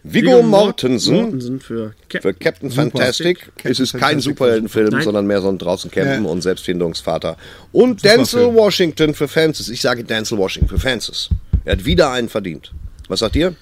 Viggo 0.03 0.43
Mortensen 0.43 1.14
Mortensen 1.16 1.61
für, 1.61 1.95
Cap 2.09 2.22
für 2.22 2.35
Captain 2.35 2.70
Super. 2.70 2.83
Fantastic. 2.91 3.41
Captain 3.41 3.72
es 3.72 3.81
ist 3.81 3.93
kein 3.93 4.01
Fantastic. 4.01 4.22
Superheldenfilm, 4.22 4.89
Nein. 4.91 5.03
sondern 5.03 5.27
mehr 5.27 5.41
so 5.41 5.49
ein 5.49 5.59
draußen 5.59 5.91
campen 5.91 6.24
Ja. 6.24 6.31
und 6.31 6.43
Selbstfindungsvater. 6.43 7.37
Und 7.72 8.05
Denzel 8.05 8.45
Film. 8.45 8.55
Washington 8.55 9.14
für 9.14 9.27
Fences. 9.27 9.68
Ich 9.68 9.81
sage 9.81 10.05
Denzel 10.05 10.39
Washington 10.39 10.68
für 10.68 10.79
Fences. 10.79 11.31
Er 11.64 11.72
hat 11.72 11.85
wieder 11.85 12.12
einen 12.12 12.29
verdient. 12.29 12.72
Was 13.09 13.20
sagt 13.20 13.35
ihr? 13.37 13.55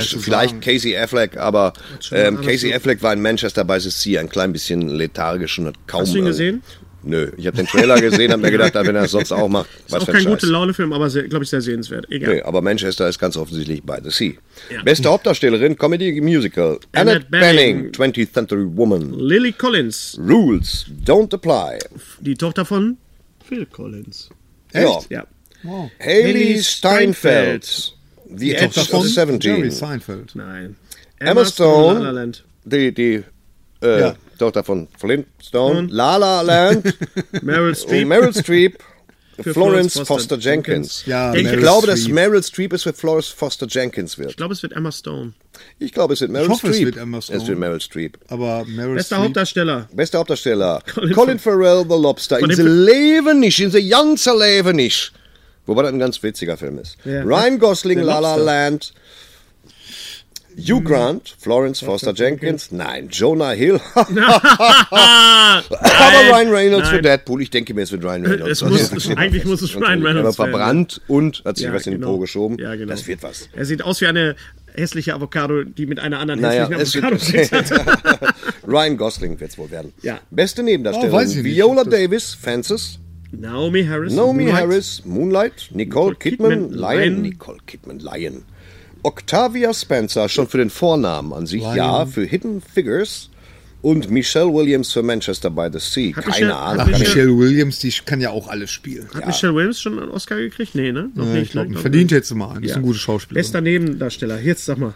Zu 0.00 0.18
vielleicht 0.18 0.50
sagen. 0.50 0.60
Casey 0.60 0.96
Affleck, 0.96 1.36
aber 1.36 1.74
ähm, 2.10 2.40
Casey. 2.40 2.72
Affleck 2.74 3.02
war 3.02 3.12
in 3.12 3.20
Manchester 3.20 3.64
by 3.64 3.78
the 3.78 3.90
Sea 3.90 4.20
ein 4.20 4.28
klein 4.30 4.52
bisschen 4.52 4.88
lethargisch 4.88 5.58
und 5.58 5.66
hat 5.66 5.74
kaum. 5.86 6.00
Hast 6.00 6.14
du 6.14 6.18
ihn 6.18 6.24
äh, 6.24 6.28
gesehen? 6.28 6.62
Nö, 7.02 7.30
ich 7.36 7.46
habe 7.46 7.56
den 7.56 7.66
Trailer 7.66 8.00
gesehen, 8.00 8.32
habe 8.32 8.42
mir 8.42 8.50
gedacht, 8.50 8.74
wenn 8.74 8.94
er 8.96 9.04
es 9.04 9.12
sonst 9.12 9.30
auch 9.32 9.48
macht, 9.48 9.68
Ist 9.86 9.92
was 9.92 10.02
auch 10.02 10.06
für 10.06 10.12
kein 10.12 10.22
ein 10.22 10.26
gute 10.28 10.40
Scheiß. 10.46 10.50
Laune-Film, 10.50 10.92
aber 10.92 11.08
glaube 11.08 11.44
ich 11.44 11.50
sehr 11.50 11.60
sehenswert. 11.60 12.10
Egal. 12.10 12.34
Nee, 12.34 12.42
aber 12.42 12.60
Manchester 12.60 13.08
ist 13.08 13.18
ganz 13.20 13.36
offensichtlich 13.36 13.82
by 13.82 13.98
the 14.02 14.10
Sea. 14.10 14.32
Ja. 14.70 14.82
Beste 14.82 15.08
Hauptdarstellerin, 15.08 15.78
Comedy 15.78 16.20
Musical. 16.20 16.80
Annette 16.92 17.26
Annette 17.26 17.26
Benning, 17.30 17.92
Bening. 17.92 18.12
20th 18.12 18.32
Century 18.32 18.66
Woman. 18.76 19.12
Lily 19.12 19.52
Collins, 19.52 20.18
Rules 20.20 20.86
don't 21.04 21.32
apply. 21.32 21.78
die 22.20 22.34
Tochter 22.34 22.64
von 22.64 22.96
Phil 23.48 23.64
Collins. 23.66 24.28
Ja. 24.74 24.98
Ja. 25.08 25.26
Haley 25.64 25.90
Haley 26.00 26.62
Steinfeld. 26.62 27.64
Steinfeld. 27.64 27.94
The 28.36 28.54
Edge 28.56 28.74
Tochter 28.74 28.80
of 28.82 28.88
von 28.88 29.06
the 29.08 29.14
Jerry 29.40 29.60
17. 29.62 29.70
Seinfeld. 29.70 30.34
Nein. 30.34 30.76
Emma 31.18 31.44
Stone. 31.44 32.00
La 32.00 32.04
La 32.06 32.10
Land. 32.10 32.44
Die, 32.64 32.92
die 32.92 33.22
äh, 33.82 34.00
Ja. 34.00 34.16
Tochter 34.38 34.64
von 34.64 34.88
Flintstone. 34.98 35.88
La 35.90 36.16
La 36.16 36.40
Land. 36.42 36.94
Meryl 37.42 37.68
und 37.70 37.76
Streep. 37.76 38.06
Meryl 38.08 38.32
Streep. 38.34 38.78
Florence 39.40 39.52
Florence 39.54 39.92
Foster, 39.94 40.06
Foster 40.06 40.38
Jenkins. 40.38 41.04
Jenkins. 41.04 41.06
Ja, 41.06 41.32
ich 41.32 41.44
Meryl 41.44 41.60
glaube, 41.60 41.86
dass 41.86 42.00
Streep. 42.00 42.14
Meryl 42.14 42.42
Streep 42.42 42.72
es 42.72 42.82
für 42.82 42.92
Florence 42.92 43.28
Foster 43.28 43.66
Jenkins 43.68 44.18
wird. 44.18 44.30
Ich 44.30 44.36
glaube, 44.36 44.52
es 44.54 44.62
wird 44.64 44.72
Emma 44.72 44.90
Stone. 44.90 45.32
Ich 45.78 45.92
glaube, 45.92 46.14
es 46.14 46.20
wird 46.20 46.32
Meryl 46.32 46.48
hoffe, 46.48 46.66
es 46.68 46.74
Streep. 46.74 46.86
wird 46.86 46.96
Emma 46.96 47.20
Stone. 47.22 47.38
Es 47.38 47.46
wird 47.46 47.56
Meryl 47.58 47.80
Streep. 47.80 48.18
Aber 48.28 48.64
Meryl 48.66 48.96
Bester 48.96 49.14
Streep. 49.14 49.26
Hauptdarsteller. 49.26 49.88
Bester 49.92 50.18
Hauptdarsteller. 50.18 50.82
Colin 50.94 51.12
Colin, 51.14 51.38
Farrell, 51.38 51.84
The 51.88 51.94
Lobster. 51.96 52.40
In 52.40 52.50
Film- 52.50 52.84
Leben 52.84 53.38
nicht, 53.38 53.60
in 53.60 53.70
sie 53.70 53.88
ganze 53.88 54.36
Leben 54.36 54.74
nicht. 54.74 55.12
Wobei 55.66 55.82
das 55.82 55.92
ein 55.92 55.98
ganz 56.00 56.20
witziger 56.22 56.56
Film 56.56 56.78
ist. 56.78 56.96
Ja. 57.04 57.22
Ryan 57.22 57.58
Gosling, 57.60 58.00
La 58.00 58.18
La 58.18 58.30
Lobster. 58.34 58.44
Land. 58.44 58.92
Hugh 60.58 60.82
Grant, 60.82 61.36
Florence 61.38 61.80
Foster 61.80 62.12
Jenkins. 62.12 62.72
Nein, 62.72 63.08
Jonah 63.10 63.52
Hill. 63.52 63.80
Aber 63.94 65.62
Ryan 66.30 66.50
Reynolds 66.50 66.88
für 66.88 66.94
Nein. 66.96 67.02
Deadpool. 67.04 67.42
Ich 67.42 67.50
denke 67.50 67.74
mir, 67.74 67.82
es 67.82 67.92
wird 67.92 68.04
Ryan 68.04 68.26
Reynolds. 68.26 68.62
Es 68.62 68.68
muss- 68.68 68.92
es- 68.92 69.16
eigentlich 69.16 69.44
muss 69.44 69.62
es 69.62 69.74
Ryan 69.80 69.82
Er 70.00 70.02
war 70.02 70.14
Reynolds 70.14 70.38
werden. 70.38 70.50
verbrannt 70.52 71.00
und 71.08 71.42
hat 71.44 71.56
sich 71.56 71.66
Ja, 71.66 71.72
was 71.72 71.86
in 71.86 71.92
den 71.92 72.00
genau. 72.00 72.14
Po 72.14 72.18
geschoben. 72.18 72.58
Ja, 72.58 72.74
genau. 72.74 72.90
Das 72.90 73.06
wird 73.06 73.22
was. 73.22 73.48
Er 73.54 73.64
sieht 73.64 73.82
aus 73.82 74.00
wie 74.00 74.06
eine 74.06 74.36
hässliche 74.74 75.14
Avocado, 75.14 75.64
die 75.64 75.86
mit 75.86 75.98
einer 76.00 76.18
anderen 76.20 76.40
Naja, 76.40 76.68
hässlichen 76.68 77.12
es 77.16 77.32
Avocado. 77.72 78.32
Ryan 78.66 78.96
Gosling 78.96 79.40
wird 79.40 79.50
es 79.50 79.58
wohl 79.58 79.70
werden. 79.70 79.92
Ja. 80.02 80.20
Beste 80.30 80.62
Nebendarstellerin. 80.62 81.28
Oh. 81.40 81.44
Viola 81.44 81.84
Davis, 81.84 82.34
Fences. 82.34 82.98
Naomi 83.30 83.84
Harris. 83.84 84.12
Naomi 84.14 84.44
Moonlight. 84.44 84.62
Harris, 84.62 85.02
Moonlight, 85.04 85.52
Nicole, 85.72 86.12
Nicole 86.12 86.14
Kidman, 86.16 86.70
Kidman, 86.70 86.78
Lion. 86.78 87.22
Nicole 87.22 87.58
Kidman, 87.66 87.98
Lion. 87.98 88.42
Octavia 89.02 89.72
Spencer 89.74 90.28
schon 90.28 90.48
für 90.48 90.58
den 90.58 90.70
Vornamen 90.70 91.32
an 91.32 91.46
sich, 91.46 91.62
ja, 91.62 92.04
für 92.06 92.24
Hidden 92.24 92.60
Figures. 92.60 93.30
Und 93.80 94.10
Michelle 94.10 94.52
Williams 94.52 94.92
für 94.92 95.04
Manchester 95.04 95.50
by 95.50 95.68
the 95.72 95.78
Sea. 95.78 96.08
Hat 96.16 96.24
Keine 96.24 96.34
Michelle- 96.46 96.56
Ahnung. 96.56 96.88
ich- 96.90 96.98
Michelle 96.98 97.38
Williams, 97.38 97.78
die 97.78 97.92
kann 98.04 98.20
ja 98.20 98.30
auch 98.30 98.48
alles 98.48 98.72
spielen. 98.72 99.08
Hat 99.14 99.24
Michelle 99.24 99.54
Williams 99.54 99.80
schon 99.80 100.00
einen 100.00 100.10
Oscar 100.10 100.34
gekriegt? 100.36 100.74
Nee, 100.74 100.90
ne? 100.90 101.10
Noch 101.14 101.26
Ja, 101.26 101.32
nicht. 101.34 101.42
ich 101.44 101.50
glaube, 101.52 101.72
ne? 101.72 101.78
verdient 101.78 102.10
jetzt 102.10 102.34
mal 102.34 102.50
einen. 102.56 102.64
Ist 102.64 102.70
Ja. 102.70 102.76
ein 102.78 102.82
guter 102.82 102.98
Schauspieler. 102.98 103.38
Bester 103.38 103.60
Nebendarsteller. 103.60 104.40
Jetzt 104.40 104.64
sag 104.64 104.78
mal. 104.78 104.94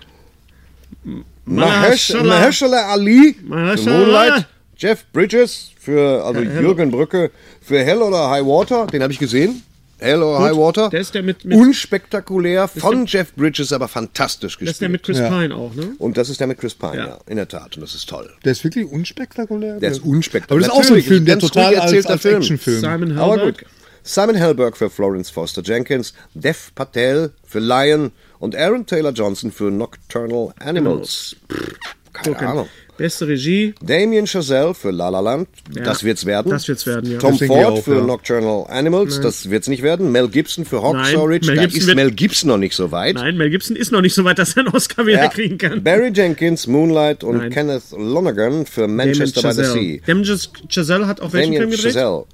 Mahershala. 1.45 2.25
Mahershala 2.25 2.87
Ali 2.93 3.35
für 3.35 3.45
Mahershala. 3.47 3.99
Moonlight. 3.99 4.47
Jeff 4.77 5.05
Bridges 5.13 5.71
für, 5.79 6.25
also 6.25 6.41
Jürgen 6.41 6.91
Brücke 6.91 7.31
für 7.61 7.79
Hell 7.85 7.99
oder 8.03 8.31
High 8.31 8.45
Water. 8.45 8.87
Den 8.89 9.03
habe 9.03 9.13
ich 9.13 9.19
gesehen. 9.21 9.63
Hell 10.03 10.23
oder 10.23 10.41
High 10.41 10.57
Water. 10.57 10.91
Der 10.91 11.01
ist 11.01 11.15
der 11.15 11.23
mit- 11.23 11.45
mit- 11.45 11.57
Unspektakulär, 11.57 12.69
von 12.69 13.07
Jeff 13.07 13.33
Bridges, 13.35 13.73
aber 13.73 13.89
fantastisch 13.89 14.59
Das 14.59 14.71
ist 14.71 14.81
der 14.81 14.89
mit 14.89 15.03
gespielt. 15.03 15.19
Chris 15.29 15.33
Ja. 15.33 15.41
Pine 15.41 15.55
auch, 15.55 15.75
ne? 15.75 15.95
Und 15.99 16.17
das 16.17 16.29
ist 16.29 16.41
der 16.41 16.47
mit 16.47 16.59
Chris 16.59 16.75
Pine, 16.75 16.97
ja. 16.97 17.07
Ja. 17.07 17.19
in 17.27 17.37
der 17.37 17.49
Tat. 17.49 17.77
Und 17.77 17.83
das 17.83 17.95
ist 17.95 18.09
toll. 18.09 18.31
Der 18.45 18.53
ist 18.53 18.65
wirklich 18.65 18.87
unspektakulär. 18.91 19.79
Der 19.81 19.91
ist 19.91 20.01
unspektakulär. 20.05 20.67
Aber 20.67 20.75
das 20.77 20.85
ist 20.85 20.85
auch 20.85 20.89
so 20.89 20.95
ein 20.95 21.03
Film, 21.03 21.25
der 21.25 21.39
total 21.39 21.67
ruhig 21.75 21.81
als, 21.81 22.07
als 22.07 22.23
Film. 22.23 22.37
Actionfilm. 22.39 22.81
Simon 22.81 23.19
Aber 23.19 23.37
Helberg. 23.37 23.59
gut. 23.59 23.67
Simon 24.05 24.35
Helberg 24.35 24.77
für 24.77 24.91
Florence 24.91 25.31
Foster 25.31 25.63
Jenkins, 25.63 26.13
Dev 26.35 26.73
Patel 26.75 27.31
für 27.47 27.61
Lion 27.61 28.11
und 28.41 28.57
Aaron 28.57 28.85
Taylor 28.85 29.13
Johnson 29.13 29.53
für 29.53 29.71
Nocturnal 29.71 30.53
Animals. 30.59 31.37
Pff, 31.49 31.69
keine 32.13 32.35
Gucken. 32.35 32.49
Ahnung. 32.49 32.69
Beste 32.99 33.27
Regie. 33.27 33.75
Damien 33.83 34.27
Chazelle 34.27 34.75
für 34.75 34.91
La 34.91 35.09
La 35.09 35.21
Land, 35.21 35.49
Ja. 35.75 35.83
das 35.83 36.05
wird's 36.05 36.27
werden. 36.27 36.51
Das 36.51 36.69
wird's 36.69 36.87
werden, 36.87 37.11
ja. 37.11 37.19
Tom 37.19 37.39
Ford 37.39 37.65
auch, 37.67 37.83
für 37.83 37.97
ja. 37.97 38.05
Nocturnal 38.05 38.67
Animals, 38.69 39.19
das 39.21 39.49
wird's 39.51 39.67
nicht 39.67 39.83
werden. 39.83 40.13
Mel 40.13 40.29
Gibson 40.29 40.65
für 40.67 40.83
Hawksaw 40.83 41.17
Nein, 41.17 41.27
Ridge, 41.27 41.47
Mel 41.47 41.57
da 41.57 41.63
Gibson 41.63 41.89
ist 41.89 41.95
Mel 41.97 42.11
Gibson 42.11 42.49
noch 42.49 42.59
nicht 42.59 42.75
so 42.77 42.91
weit. 42.93 43.15
Nein, 43.15 43.37
Mel 43.39 43.49
Gibson 43.51 43.77
ist 43.77 43.93
noch 43.93 44.03
nicht 44.03 44.15
so 44.15 44.25
weit, 44.25 44.39
dass 44.39 44.55
er 44.57 44.65
einen 44.67 44.75
Oscar 44.75 45.07
wieder 45.07 45.23
Ja. 45.25 45.29
kriegen 45.29 45.57
kann. 45.59 45.83
Barry 45.83 46.13
Jenkins, 46.15 46.67
Moonlight 46.67 47.25
und 47.25 47.39
Nein. 47.39 47.51
Kenneth 47.51 47.91
Lonergan 47.93 48.67
für 48.67 48.87
Manchester 48.87 49.43
by 49.43 49.55
the 49.55 49.65
Sea. 49.65 50.01
Damien 50.07 50.39
Chazelle 50.69 51.07
hat 51.07 51.21
auch 51.23 51.33
welchen 51.33 51.53
Damien 51.55 51.71
Film 51.71 51.71
gedreht? 51.71 51.95
Chazelle. 51.95 52.25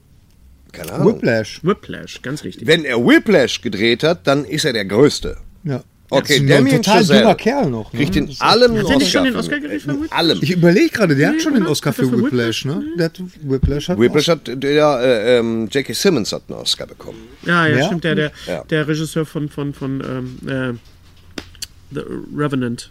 Keine 0.73 0.93
Ahnung. 0.93 1.15
Whiplash. 1.15 1.61
Whiplash, 1.63 2.21
ganz 2.23 2.43
richtig. 2.45 2.67
Wenn 2.67 2.85
er 2.85 2.99
Whiplash 2.99 3.63
gedreht 3.63 4.03
hat, 4.03 4.27
dann 4.27 4.45
ist 4.45 4.65
er 4.65 4.73
der 4.73 4.85
Größte. 4.85 5.37
Ja. 5.65 5.83
Okay, 6.11 6.37
ein 6.37 6.47
Damien 6.47 6.77
total 6.83 7.01
Chazelle 7.03 7.21
junger 7.21 7.35
Kerl 7.35 7.71
noch. 7.71 7.93
Ne? 7.93 7.99
Kriegt 7.99 8.17
in 8.17 8.35
allem 8.39 8.73
einen 8.73 8.83
Hat 8.85 8.91
er 8.91 8.97
nicht 8.99 9.11
schon 9.13 9.25
den 9.25 9.37
Oscar 9.37 9.61
gekriegt 9.61 9.83
für 9.83 9.89
Whiplash? 9.93 10.13
allem. 10.13 10.39
Ich 10.41 10.51
überlege 10.51 10.89
gerade, 10.89 11.15
der 11.17 11.29
hat 11.29 11.43
schon 11.43 11.55
den? 11.55 11.67
Oscar 11.67 11.93
für 11.93 12.07
für 12.07 12.25
Whiplash, 12.25 12.65
ne? 12.65 12.83
Der 12.99 13.05
hat 13.07 13.21
Whiplash 13.43 13.89
hat 13.89 13.99
Whiplash 14.01 14.29
hat, 14.29 14.41
der, 14.47 15.01
äh, 15.03 15.39
ähm, 15.39 15.69
J.K. 15.71 15.93
Simmons 15.93 16.33
hat 16.33 16.43
einen 16.49 16.59
Oscar 16.59 16.87
bekommen. 16.87 17.19
Ja, 17.45 17.67
ja, 17.67 17.77
Ja? 17.79 17.87
stimmt. 17.87 18.05
Der, 18.05 18.15
der, 18.15 18.33
Ja. 18.47 18.65
der 18.65 18.89
Regisseur 18.89 19.27
von, 19.27 19.49
von, 19.51 19.75
von 19.75 20.01
ähm, 20.45 20.49
äh, 20.49 21.95
The 21.95 22.01
Revenant. 22.37 22.91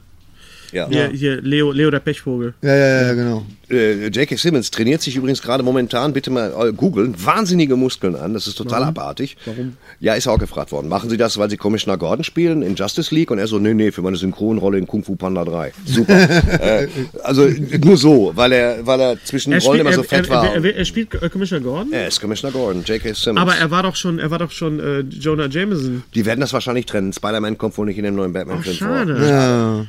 Ja. 0.72 0.88
Hier, 0.90 1.10
hier 1.10 1.42
Leo, 1.42 1.72
Leo 1.72 1.92
der 1.92 2.00
Pechvogel. 2.00 2.54
Ja, 2.62 2.76
ja, 2.76 3.02
ja, 3.02 3.14
genau. 3.14 3.46
Äh, 3.70 4.08
J.K. 4.08 4.38
Simmons 4.38 4.72
trainiert 4.72 5.02
sich 5.02 5.16
übrigens 5.16 5.42
gerade 5.42 5.62
momentan, 5.62 6.14
bitte 6.14 6.32
mal 6.32 6.54
äh, 6.70 6.72
googeln, 6.72 7.16
wahnsinnige 7.24 7.76
Muskeln 7.76 8.16
an. 8.16 8.34
Das 8.34 8.48
ist 8.48 8.56
total 8.56 8.84
abartig. 8.84 9.36
Warum? 9.46 9.76
Ja, 10.00 10.14
ist 10.14 10.28
auch 10.28 10.40
gefragt 10.40 10.72
worden. 10.72 10.88
Machen 10.88 11.10
Sie 11.10 11.18
das, 11.18 11.38
weil 11.38 11.50
Sie 11.50 11.58
Commissioner 11.58 11.98
Gordon 11.98 12.24
spielen 12.24 12.62
in 12.62 12.76
Justice 12.76 13.14
League? 13.14 13.30
Und 13.30 13.40
er 13.40 13.48
so, 13.48 13.60
nee, 13.60 13.74
nee, 13.74 13.92
für 13.92 14.02
meine 14.02 14.16
Synchronrolle 14.16 14.78
in 14.78 14.88
Kung 14.88 15.04
Fu 15.04 15.16
Panda 15.16 15.44
3. 15.44 15.74
Super. 15.86 16.14
äh, 16.62 16.88
also 17.24 17.50
nur 17.84 17.98
so, 17.98 18.32
weil 18.36 18.54
er, 18.54 18.86
weil 18.86 19.02
er 19.02 19.24
zwischen 19.24 19.52
den 19.52 19.62
Rollen 19.62 19.82
immer 19.82 19.94
so 19.94 20.04
fett 20.04 20.28
er, 20.28 20.30
war. 20.30 20.54
er, 20.54 20.64
er, 20.64 20.76
er 20.78 20.86
spielt 20.86 21.14
äh, 21.22 21.30
Commissioner 21.30 21.64
Gordon, 21.64 21.92
er 21.92 22.08
ist 22.08 22.22
Commissioner 22.22 22.54
Gordon, 22.54 22.84
J.K. 22.86 23.14
Simmons. 23.14 23.42
aber 23.42 23.56
er 23.56 23.70
war 23.70 23.84
doch 23.84 23.96
schon, 23.96 24.20
er 24.20 24.32
war 24.32 24.40
doch 24.40 24.52
schon 24.52 24.80
äh, 24.80 25.00
Jonah 25.00 25.48
Jameson. 25.48 26.04
Die 26.14 26.26
werden 26.26 26.40
das 26.40 26.54
wahrscheinlich 26.54 26.86
trennen. 26.86 27.12
Spider-Man 27.12 27.58
kommt 27.58 27.78
wohl 27.78 27.86
nicht 27.86 27.98
in 27.98 28.06
dem 28.06 28.16
neuen 28.16 28.32
Batman-Film 28.32 28.78
vor. 28.78 28.88
schade. 28.88 29.28
Ja. 29.28 29.86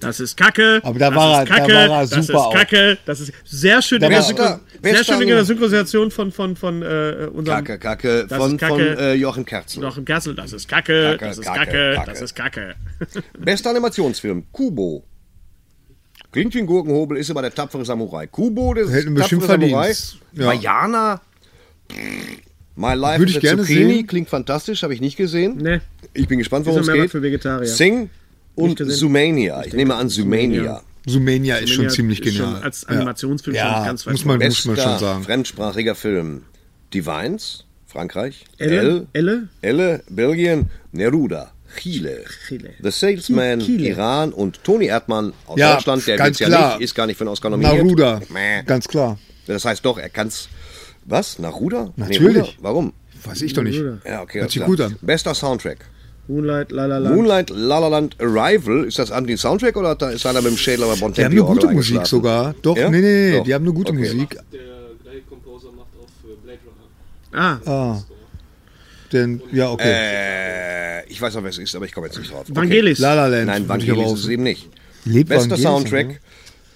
Das 0.00 0.20
ist 0.20 0.36
Kacke. 0.36 0.80
Aber 0.82 0.98
da 0.98 1.08
das 1.10 1.16
war 1.18 1.42
ist 1.42 1.48
er- 1.50 1.54
da 1.56 1.60
Kacke, 1.60 1.72
war 1.74 1.80
er 1.82 2.06
Das 2.06 2.10
super 2.10 2.20
ist 2.20 2.34
auch. 2.34 2.54
Kacke. 2.54 2.98
Das 3.06 3.20
ist 3.20 3.32
sehr 3.44 3.80
schön 3.82 4.00
Da 4.00 4.08
Wer 4.10 4.22
sehr 4.22 4.30
ist 4.30 4.36
schön 4.36 4.36
da 5.16 5.20
in 5.22 5.26
der 5.28 5.36
nur- 5.36 5.44
Synchronisation 5.44 6.10
von, 6.10 6.32
von, 6.32 6.54
von 6.56 6.82
äh, 6.82 7.28
unserem 7.32 7.64
Kacke, 7.64 7.78
Kacke, 7.78 8.26
Das 8.28 8.38
von, 8.38 8.52
ist 8.52 8.60
Kacke. 8.60 8.74
von 8.74 9.04
äh, 9.04 9.14
Jochen 9.14 9.44
Kerzen. 9.46 9.82
Joachim 9.82 10.04
Kersel. 10.04 10.34
Das 10.34 10.52
ist 10.52 10.68
Kacke. 10.68 11.12
Kacke, 11.18 11.24
das 11.26 11.38
ist 11.38 11.44
Kacke, 11.46 11.58
Kacke. 11.64 11.94
Kacke. 11.96 12.10
Das 12.10 12.20
ist 12.20 12.34
Kacke. 12.36 12.74
Bester 13.38 13.70
Animationsfilm, 13.70 14.44
Kubo. 14.52 15.02
Klingt 16.32 16.54
wie 16.54 16.58
ein 16.58 16.66
Gurkenhobel, 16.66 17.16
ist 17.16 17.30
aber 17.30 17.40
der 17.42 17.54
tapfere 17.54 17.84
Samurai. 17.84 18.26
Kubo, 18.26 18.74
der 18.74 18.88
Hätten 18.90 19.16
tapfere 19.16 19.46
Samurai. 19.46 19.92
Ja. 20.34 21.20
My 22.78 22.92
Life 22.94 23.20
Würde 23.20 23.32
ich 23.32 23.40
gerne 23.40 23.62
Zucchini 23.62 23.94
sehen. 23.94 24.06
klingt 24.06 24.28
fantastisch, 24.28 24.82
habe 24.82 24.92
ich 24.92 25.00
nicht 25.00 25.16
gesehen. 25.16 25.56
Ne. 25.56 25.80
Ich 26.12 26.28
bin 26.28 26.38
gespannt, 26.38 26.66
worum 26.66 26.80
es 26.80 26.92
geht. 26.92 27.10
für 27.10 27.22
Vegetarier. 27.22 27.66
Sing 27.66 28.10
und. 28.56 28.78
Zoomania. 28.84 29.64
Ich 29.64 29.72
nehme 29.72 29.94
an 29.94 30.08
Zoomania. 30.08 30.82
Sumania 31.08 31.58
ist 31.58 31.70
schon 31.70 31.88
ziemlich 31.88 32.20
ist 32.20 32.34
schon 32.34 32.46
genial. 32.46 32.62
als 32.64 32.82
Ja. 32.82 32.88
Animationsfilm 32.96 33.54
ja, 33.54 33.74
schon 33.76 33.84
ganz 33.84 34.06
weit 34.06 34.12
muss 34.14 34.24
man, 34.24 34.38
muss 34.40 34.64
man 34.64 34.76
schon 34.76 34.98
sagen. 34.98 35.22
fremdsprachiger 35.22 35.94
Film. 35.94 36.42
Divines, 36.92 37.64
Frankreich. 37.86 38.44
Elle? 38.58 39.06
Elle? 39.12 39.48
Elle, 39.62 40.02
Belgien. 40.10 40.68
Neruda, 40.90 41.52
Chile. 41.80 42.24
Chile. 42.48 42.70
The 42.82 42.90
Salesman, 42.90 43.60
Chile. 43.60 43.88
Iran 43.90 44.32
und 44.32 44.64
Toni 44.64 44.86
Erdmann 44.86 45.32
aus 45.46 45.58
Ja, 45.60 45.74
Deutschland. 45.74 46.06
Der 46.08 46.16
ganz 46.16 46.40
ja 46.40 46.48
klar. 46.48 46.74
nicht, 46.74 46.84
ist 46.84 46.94
gar 46.96 47.06
nicht 47.06 47.16
für 47.18 47.22
einen 47.22 47.28
Oscar 47.30 47.50
nominiert. 47.50 47.76
Naruda, 47.84 48.20
Mäh. 48.30 48.62
ganz 48.64 48.88
klar. 48.88 49.16
Das 49.46 49.64
heißt 49.64 49.84
doch, 49.84 49.98
er 49.98 50.08
kann's. 50.08 50.48
Was? 51.04 51.38
Naruda? 51.38 51.92
Natürlich. 51.94 52.34
Neruda? 52.34 52.52
Warum? 52.62 52.92
Weiß 53.24 53.42
ich 53.42 53.52
doch 53.52 53.62
nicht. 53.62 53.80
Ja, 54.04 54.22
okay. 54.22 54.40
Hört 54.40 54.50
sich 54.50 54.64
gut 54.64 54.80
an. 54.80 54.96
Bester 55.02 55.34
Soundtrack. 55.34 55.78
Moonlight, 56.28 56.72
La 56.72 56.86
La 56.86 56.98
La. 56.98 57.10
Moonlight, 57.10 57.50
La 57.50 57.78
La 57.78 57.88
Land, 57.88 58.16
Arrival. 58.20 58.84
Ist 58.84 58.98
das 58.98 59.12
Anti-Soundtrack 59.12 59.76
oder 59.76 59.90
hat 59.90 60.02
da- 60.02 60.10
ist 60.10 60.26
einer 60.26 60.42
mit 60.42 60.50
dem 60.52 60.56
Schädel 60.56 60.84
aber 60.84 60.94
Die 60.94 61.00
haben 61.00 61.12
Bontempi 61.12 61.36
eine 61.38 61.46
gute 61.46 61.68
Musik 61.68 62.06
sogar. 62.06 62.54
Doch, 62.62 62.76
Ja? 62.76 62.90
nee, 62.90 63.00
nee, 63.00 63.30
nee, 63.30 63.36
Doch. 63.38 63.44
die 63.44 63.54
haben 63.54 63.64
eine 63.64 63.72
gute 63.72 63.92
Okay. 63.92 64.00
Musik. 64.12 64.30
Der 64.52 64.58
gleiche 65.04 65.20
Komposer 65.28 65.68
macht 65.72 65.86
auch 66.00 66.08
für 66.20 66.34
Blade 66.44 66.58
Runner. 67.32 67.60
Ah, 67.64 67.70
Ah. 67.70 68.02
Denn, 69.12 69.40
ja, 69.52 69.70
okay. 69.70 69.84
Äh, 69.86 71.06
ich 71.08 71.20
weiß 71.22 71.34
noch, 71.34 71.42
wer 71.44 71.50
es 71.50 71.58
ist, 71.58 71.74
aber 71.76 71.84
ich 71.84 71.92
komme 71.92 72.06
jetzt 72.08 72.18
nicht 72.18 72.32
drauf. 72.32 72.40
Okay. 72.42 72.56
Vangelis. 72.56 72.98
La 72.98 73.14
La 73.14 73.26
Land. 73.28 73.46
Nein, 73.46 73.68
Vangelis 73.68 74.12
ist 74.12 74.24
es 74.24 74.28
eben 74.28 74.42
nicht. 74.42 74.68
Lebt 75.04 75.28
Bester 75.28 75.50
Vangelis, 75.50 75.62
Soundtrack. 75.62 76.08
ne? 76.08 76.16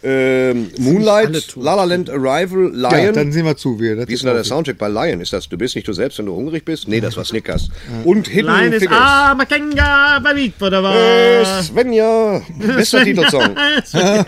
Ähm, 0.03 0.71
Moonlight. 0.79 1.57
La 1.57 1.75
La 1.75 1.85
Land, 1.85 2.09
Arrival, 2.09 2.73
Ja, 2.75 2.89
Lion. 3.03 3.15
dann 3.15 3.33
sehen 3.33 3.45
wir 3.45 3.57
zu. 3.57 3.73
Das 3.73 3.81
Wie 3.81 3.91
ist 3.93 4.09
ist 4.09 4.23
denn 4.23 4.29
da 4.29 4.35
der 4.35 4.45
Soundtrack 4.45 4.79
bei 4.79 4.89
Lion? 4.89 5.21
Ist 5.21 5.33
das 5.33 5.49
Du 5.49 5.59
bist 5.59 5.75
nicht 5.75 5.87
du 5.87 5.93
selbst, 5.93 6.19
wenn 6.19 6.27
du 6.27 6.35
hungrig 6.35 6.65
bist? 6.65 6.89
Nee, 6.89 7.01
das 7.01 7.17
war 7.19 7.25
Snickers. 7.25 7.69
Und 8.05 8.27
Hidden 8.29 8.73
ist 8.73 8.83
Figures. 8.83 8.99
Ah, 8.99 9.35
Makenga, 9.35 10.19
Babik, 10.21 10.55
Äh, 10.57 10.61
wunderbar. 10.61 11.63
Svenja. 11.63 12.41
Bester 12.59 13.05
Titelsong. 13.05 13.57
Svenja. 13.85 14.27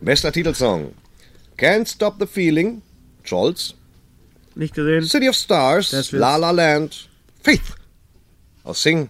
Bester 0.00 0.30
Titelsong. 0.32 0.92
Can't 1.58 1.88
Stop 1.88 2.14
the 2.20 2.26
Feeling. 2.26 2.82
Scholz. 3.24 3.74
Nicht 4.54 4.74
gesehen. 4.74 5.02
City 5.02 5.28
of 5.28 5.34
Stars. 5.34 6.10
La 6.12 6.36
La 6.36 6.52
Land. 6.52 7.08
Faith. 7.42 7.62
Aus 8.62 8.82
Sing. 8.82 9.08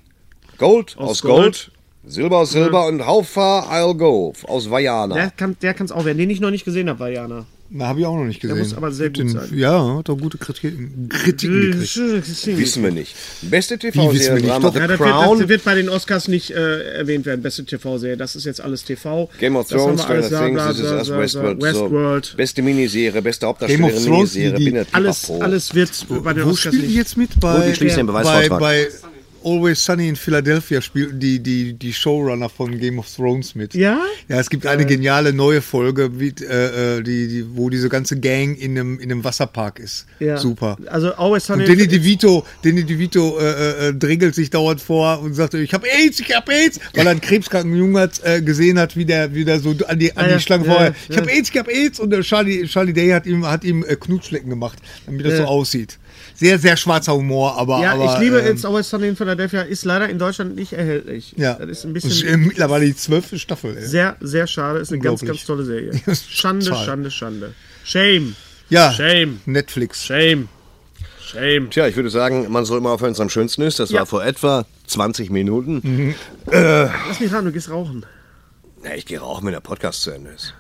Gold. 0.57 0.95
Aus, 0.97 1.11
Aus 1.11 1.23
Gold. 1.23 1.43
Gold. 1.43 1.71
Silber 2.07 2.39
aus 2.39 2.53
Silber 2.53 2.87
und 2.87 3.07
How 3.07 3.27
Far 3.27 3.71
I'll 3.73 3.95
Go. 3.97 4.33
Aus 4.45 4.71
Vajana. 4.71 5.15
Der 5.15 5.31
kann 5.31 5.57
der 5.63 5.75
kann's 5.75 5.91
auch 5.93 6.05
werden, 6.05 6.19
den 6.19 6.31
ich 6.31 6.41
noch 6.41 6.51
nicht 6.51 6.65
gesehen 6.65 6.89
habe, 6.89 6.99
Vajana. 7.01 7.47
Na, 7.71 7.87
habe 7.87 8.01
ich 8.01 8.07
auch 8.07 8.15
noch 8.15 8.25
nicht 8.27 8.41
gesehen. 8.41 8.59
muss 8.59 8.77
aber 8.77 8.93
sehr 8.93 9.09
gut 9.09 9.19
Den- 9.21 9.29
sein. 9.31 9.49
Ja, 9.55 9.97
hat 9.97 10.09
auch 10.11 10.19
gute 10.19 10.37
Kritiken, 10.39 11.09
Kritiken 11.09 11.71
gekriegt. 11.73 12.47
Wissen 12.59 12.83
wir 12.85 12.91
nicht. 12.93 13.17
Beste 13.43 13.77
wissen 13.83 13.95
wir 14.01 14.11
TV-Serie? 14.11 14.43
Drama. 14.47 14.71
The 14.71 14.79
Ja, 14.79 14.87
das 14.87 14.99
wird, 15.01 15.11
Crown. 15.11 15.39
das 15.41 15.49
wird 15.49 15.65
bei 15.65 15.75
den 15.75 15.89
Oscars 15.89 16.29
nicht 16.29 16.51
äh, 16.51 16.95
erwähnt 16.99 17.25
werden, 17.25 17.41
beste 17.43 17.65
TV-Serie. 17.65 18.17
Das 18.19 18.37
ist 18.37 18.45
jetzt 18.45 18.61
alles 18.61 18.85
TV. 18.85 19.29
Game 19.41 19.57
of 19.57 19.67
Das 19.67 19.81
Thrones, 19.83 20.03
Stranger 20.03 20.21
Things, 20.29 20.53
bla, 20.53 20.69
This 20.73 20.81
Is 20.81 20.87
bla, 20.89 20.99
Us, 20.99 21.09
bla, 21.09 21.19
Westworld. 21.19 21.59
bla, 21.59 21.73
So. 21.73 21.83
Westworld. 21.85 22.35
Beste 22.37 22.63
Miniserie, 22.63 23.23
beste 23.23 23.47
Hauptdarstellerin 23.47 24.05
Miniserie. 24.11 24.53
die- 24.85 24.85
Alles, 24.93 25.31
alles 25.41 25.75
wird 25.75 25.91
bei 26.23 26.33
den 26.35 26.45
Wo 26.45 26.51
Oscars 26.51 26.59
spielt 26.75 26.83
die 26.83 26.87
nicht. 26.89 26.97
jetzt 26.97 27.17
mit? 27.17 27.41
Bei, 27.41 27.59
Oh, 27.59 27.63
die 27.67 27.75
schließen 27.75 27.97
den 27.97 28.07
bei, 28.09 28.21
Beweisvortrag. 28.23 28.61
bei 28.61 28.89
Always 29.45 29.85
Sunny 29.85 30.09
in 30.09 30.17
Philadelphia 30.17 30.81
spielten 30.81 31.21
die, 31.21 31.39
die, 31.41 31.75
die 31.75 31.93
Showrunner 31.93 32.49
von 32.49 32.79
Game 32.79 32.99
of 32.99 33.07
Thrones 33.15 33.55
mit. 33.55 33.75
Ja? 33.75 34.01
Ja, 34.29 34.41
es 34.41 34.51
gibt 34.51 34.67
eine 34.67 34.87
geniale 34.87 35.33
neue 35.33 35.61
Folge, 35.61 36.19
wie, 36.19 36.35
äh, 36.41 36.99
äh, 36.99 37.03
die, 37.03 37.29
die, 37.29 37.47
wo 37.55 37.71
diese 37.71 37.89
ganze 37.89 38.19
Gang 38.19 38.59
in 38.59 38.73
einem, 38.73 38.99
in 38.99 39.13
einem 39.13 39.23
Wasserpark 39.23 39.79
ist. 39.79 40.07
Ja. 40.19 40.37
Super. 40.39 40.77
Also 40.87 41.15
Always 41.15 41.47
Sunny 41.47 41.65
Und 41.65 41.69
Danny 41.69 41.87
DeVito, 41.87 42.45
Danny 42.63 42.85
DeVito 42.85 43.39
äh, 43.39 43.89
äh, 43.89 43.95
drängelt 43.95 44.35
sich 44.35 44.51
dauernd 44.51 44.81
vor 44.81 45.21
und 45.21 45.35
sagt, 45.35 45.55
ich 45.55 45.73
habe 45.75 45.87
AIDS, 45.91 46.21
ich 46.21 46.35
habe 46.35 46.53
AIDS, 46.53 46.81
weil 46.95 47.07
er 47.07 47.13
einen 47.13 47.21
krebskranken 47.21 47.77
Jungen 47.77 47.99
hat, 47.99 48.21
äh, 48.25 48.41
gesehen 48.41 48.79
hat, 48.79 48.97
wie 48.97 49.05
der, 49.05 49.35
wie 49.35 49.45
der 49.45 49.61
so 49.61 49.75
an 49.87 49.99
die, 49.99 50.17
an 50.17 50.25
Ah, 50.25 50.29
die 50.29 50.33
ja, 50.33 50.41
Schlange 50.41 50.67
ja, 50.67 50.73
vorher. 50.73 50.95
Ich 51.09 51.17
habe 51.17 51.31
AIDS, 51.31 51.51
ich 51.51 51.59
habe 51.59 51.71
AIDS 51.71 52.01
und 52.01 52.11
der 52.11 52.23
Charlie, 52.23 52.67
Charlie 52.67 52.93
Day 52.93 53.11
hat 53.11 53.27
ihm, 53.27 53.47
hat 53.47 53.65
ihm 53.65 53.85
äh, 53.85 53.97
Knutschlecken 53.97 54.49
gemacht, 54.49 54.79
damit 55.07 55.27
das 55.27 55.37
so 55.37 55.45
aussieht. 55.45 55.99
Sehr, 56.35 56.59
sehr 56.59 56.77
schwarzer 56.77 57.15
Humor, 57.15 57.57
aber. 57.57 57.81
Ja, 57.81 57.93
aber, 57.93 58.15
ich 58.15 58.19
liebe 58.19 58.41
ähm, 58.41 58.47
jetzt 58.47 58.67
Always 58.67 58.91
Sunny 58.91 59.09
in 59.09 59.17
Philadelphia, 59.17 59.63
ist 59.63 59.85
leider 59.85 60.09
in 60.09 60.19
Deutschland 60.19 60.57
nicht 60.57 60.73
erhältlich. 60.73 61.33
Ja. 61.37 61.55
Das 61.55 61.69
ist 61.69 61.85
ein 61.85 61.95
Das 61.95 62.05
ist, 62.05 62.23
äh, 62.23 62.25
bisschen 62.25 62.41
mittlerweile 62.47 62.85
die 62.87 62.97
zwölfte 62.97 63.39
Staffel. 63.39 63.77
Ey. 63.77 63.87
sehr, 63.87 64.17
sehr 64.21 64.47
schade. 64.47 64.81
Ist 64.81 64.93
eine 64.93 65.01
ganz, 65.01 65.25
ganz 65.25 65.45
tolle 65.45 65.65
Serie. 65.65 65.93
Schande. 66.29 66.67
Schande, 66.75 67.11
Schande. 67.11 67.55
Shame. 67.85 68.35
Ja, 68.69 68.93
Shame. 68.93 69.41
Netflix. 69.47 70.05
Shame. 70.05 70.49
Shame. 71.25 71.71
Tja, 71.71 71.87
ich 71.87 71.97
würde 71.97 72.11
sagen, 72.11 72.51
man 72.51 72.65
soll 72.65 72.79
immer 72.79 72.91
aufhören, 72.91 73.09
wenn 73.09 73.13
es 73.15 73.21
am 73.21 73.31
schönsten 73.31 73.63
ist. 73.63 73.79
Das 73.79 73.91
Ja. 73.91 74.01
war 74.01 74.07
vor 74.07 74.25
etwa 74.25 74.67
20 74.87 75.31
Minuten. 75.31 75.81
Mhm. 75.83 76.15
Lass 76.51 77.21
mich 77.21 77.33
ran, 77.33 77.45
du 77.45 77.53
gehst 77.53 77.71
rauchen. 77.71 78.05
Ja, 78.85 78.95
ich 78.95 79.07
gehe 79.07 79.19
rauchen, 79.21 79.47
wenn 79.47 79.53
der 79.53 79.61
Podcast 79.61 80.03
zu 80.03 80.11
Ende 80.11 80.31
ist. 80.31 80.55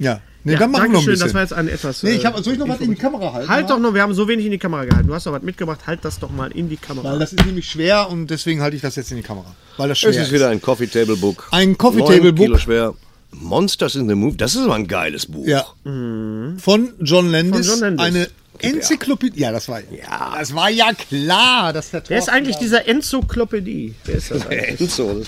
Ja. 0.00 0.20
Nee, 0.42 0.54
Ja, 0.54 0.58
dann 0.58 0.70
machen 0.70 0.84
wir 0.84 0.92
noch 0.94 1.00
ein 1.00 1.06
bisschen. 1.06 1.26
das 1.26 1.34
war 1.34 1.42
jetzt 1.42 1.52
ein 1.52 1.68
etwas. 1.68 2.02
nee, 2.02 2.12
ich 2.12 2.24
äh, 2.24 2.26
hab, 2.26 2.38
soll 2.42 2.54
ich 2.54 2.58
noch 2.58 2.66
was 2.68 2.80
in 2.80 2.90
die 2.90 2.96
Kamera 2.96 3.32
halten? 3.32 3.48
Halt 3.48 3.68
doch 3.68 3.78
noch, 3.78 3.92
wir 3.92 4.00
haben 4.00 4.14
so 4.14 4.26
wenig 4.26 4.46
in 4.46 4.52
die 4.52 4.58
Kamera 4.58 4.86
gehalten. 4.86 5.06
Du 5.06 5.14
hast 5.14 5.26
doch 5.26 5.32
was 5.32 5.42
mitgebracht, 5.42 5.80
halt 5.86 6.02
das 6.02 6.18
doch 6.18 6.30
mal 6.30 6.50
in 6.50 6.70
die 6.70 6.78
Kamera. 6.78 7.12
Weil 7.12 7.18
das 7.18 7.34
ist 7.34 7.44
nämlich 7.44 7.68
schwer 7.68 8.08
und 8.10 8.28
deswegen 8.28 8.62
halte 8.62 8.74
ich 8.74 8.82
das 8.82 8.96
jetzt 8.96 9.10
in 9.10 9.18
die 9.18 9.22
Kamera. 9.22 9.54
Weil 9.76 9.90
das 9.90 9.98
schwer 9.98 10.10
Es 10.10 10.16
ist 10.16 10.32
wieder 10.32 10.48
ein 10.48 10.60
Coffee 10.62 10.86
Table 10.86 11.16
Book. 11.16 11.46
Ein 11.50 11.76
Coffee 11.76 12.00
Table 12.00 12.32
Book. 12.32 12.46
Kilo 12.46 12.58
schwer. 12.58 12.94
Monsters 13.32 13.94
in 13.94 14.08
the 14.08 14.14
Move. 14.14 14.36
Das 14.36 14.54
ist 14.54 14.62
aber 14.62 14.74
ein 14.74 14.88
geiles 14.88 15.26
Buch. 15.26 15.46
Ja. 15.46 15.64
Von 15.84 16.94
John 17.00 17.30
Landis. 17.30 17.68
Von 17.68 17.78
John 17.80 17.96
Landis. 17.96 18.06
Eine 18.06 18.28
Enzyklopädie. 18.58 19.40
Ja, 19.40 19.52
das 19.52 19.68
war 19.68 19.80
ja. 19.80 20.36
Das 20.38 20.54
war 20.54 20.70
ja 20.70 20.92
klar, 20.92 21.72
dass 21.72 21.90
der 21.90 22.02
Wer 22.08 22.18
ist 22.18 22.28
eigentlich 22.28 22.56
dieser 22.56 22.88
Enzyklopädie? 22.88 23.94
Wer 24.04 24.14
ist 24.14 24.30
das 24.30 24.46
eigentlich? 24.46 24.80
Enzo. 24.80 25.22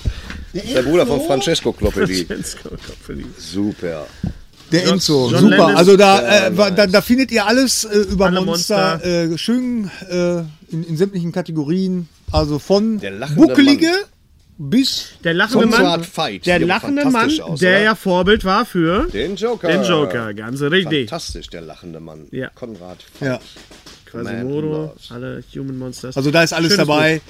Ist 0.52 0.74
der 0.74 0.82
Bruder 0.82 1.06
von 1.06 1.20
Francesco 1.22 1.72
Kloppedi. 1.72 2.26
Enzyklopädie. 2.28 3.26
Super. 3.38 4.06
Der 4.72 4.86
Enzo, 4.88 5.30
John 5.30 5.40
super. 5.40 5.56
Landis. 5.58 5.76
Also 5.76 5.96
da, 5.96 6.46
äh, 6.48 6.52
da, 6.74 6.86
da 6.86 7.00
findet 7.00 7.30
ihr 7.30 7.46
alles 7.46 7.84
äh, 7.84 7.98
über 7.98 8.26
Alle 8.26 8.40
Monster, 8.40 8.92
Monster. 8.92 9.32
Äh, 9.32 9.38
schön 9.38 9.90
äh, 10.10 10.38
in, 10.72 10.84
in 10.84 10.96
sämtlichen 10.96 11.30
Kategorien. 11.32 12.08
Also 12.30 12.58
von 12.58 12.98
Der 12.98 13.10
lachende 13.10 13.46
Buckelige 13.46 13.90
bis 14.56 15.08
Der 15.24 15.34
lachende 15.34 15.66
Konrad 15.68 16.00
Mann, 16.00 16.06
Veit 16.14 16.46
der 16.46 16.58
lachende 16.60 17.04
Mann, 17.04 17.40
aus, 17.40 17.60
der 17.60 17.76
oder? 17.76 17.82
ja 17.82 17.94
Vorbild 17.94 18.44
war 18.44 18.64
für 18.64 19.06
Den 19.12 19.36
Joker. 19.36 19.68
den 19.68 19.82
Joker, 19.84 20.32
ganz 20.34 20.60
richtig. 20.62 21.10
Fantastisch, 21.10 21.48
der 21.48 21.60
lachende 21.62 22.00
Mann. 22.00 22.26
Ja. 22.30 22.48
Konrad. 22.54 22.98
ja. 23.20 23.38
Quasimodo, 24.06 24.94
alle 25.10 25.42
Human 25.54 25.78
Monsters. 25.78 26.16
Also 26.16 26.30
da 26.30 26.42
ist 26.42 26.52
alles 26.52 26.72
Schönes 26.72 26.86
dabei. 26.86 27.18
Buch. 27.18 27.22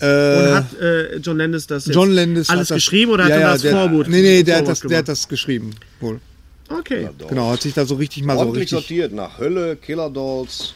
Und 0.00 0.08
Äh, 0.08 0.52
hat 0.54 0.80
äh, 0.80 1.16
John 1.16 1.38
Landis 1.38 1.66
das 1.66 1.86
jetzt 1.86 1.94
John 1.94 2.12
Landis 2.12 2.48
alles 2.48 2.70
hat 2.70 2.70
das, 2.70 2.76
geschrieben 2.76 3.10
oder 3.12 3.24
hat 3.24 3.30
ja, 3.30 3.36
er 3.36 3.40
ja, 3.40 3.52
das 3.54 3.62
Vorwort? 3.64 4.08
Nee, 4.08 4.22
nee, 4.22 4.42
der 4.44 4.58
hat, 4.58 4.64
Vorwort 4.66 4.84
das, 4.84 4.88
der 4.88 4.98
hat 4.98 5.08
das 5.08 5.28
geschrieben. 5.28 5.74
Wohl. 6.00 6.20
Okay, 6.68 7.08
Genau, 7.28 7.50
hat 7.52 7.62
sich 7.62 7.74
da 7.74 7.84
so 7.86 7.94
richtig 7.94 8.24
mal 8.24 8.34
so 8.34 8.40
Ordentlich 8.40 8.62
richtig. 8.72 8.78
sortiert 8.78 9.12
nach 9.12 9.38
Hölle, 9.38 9.76
Killer 9.76 10.10
Dolls. 10.10 10.74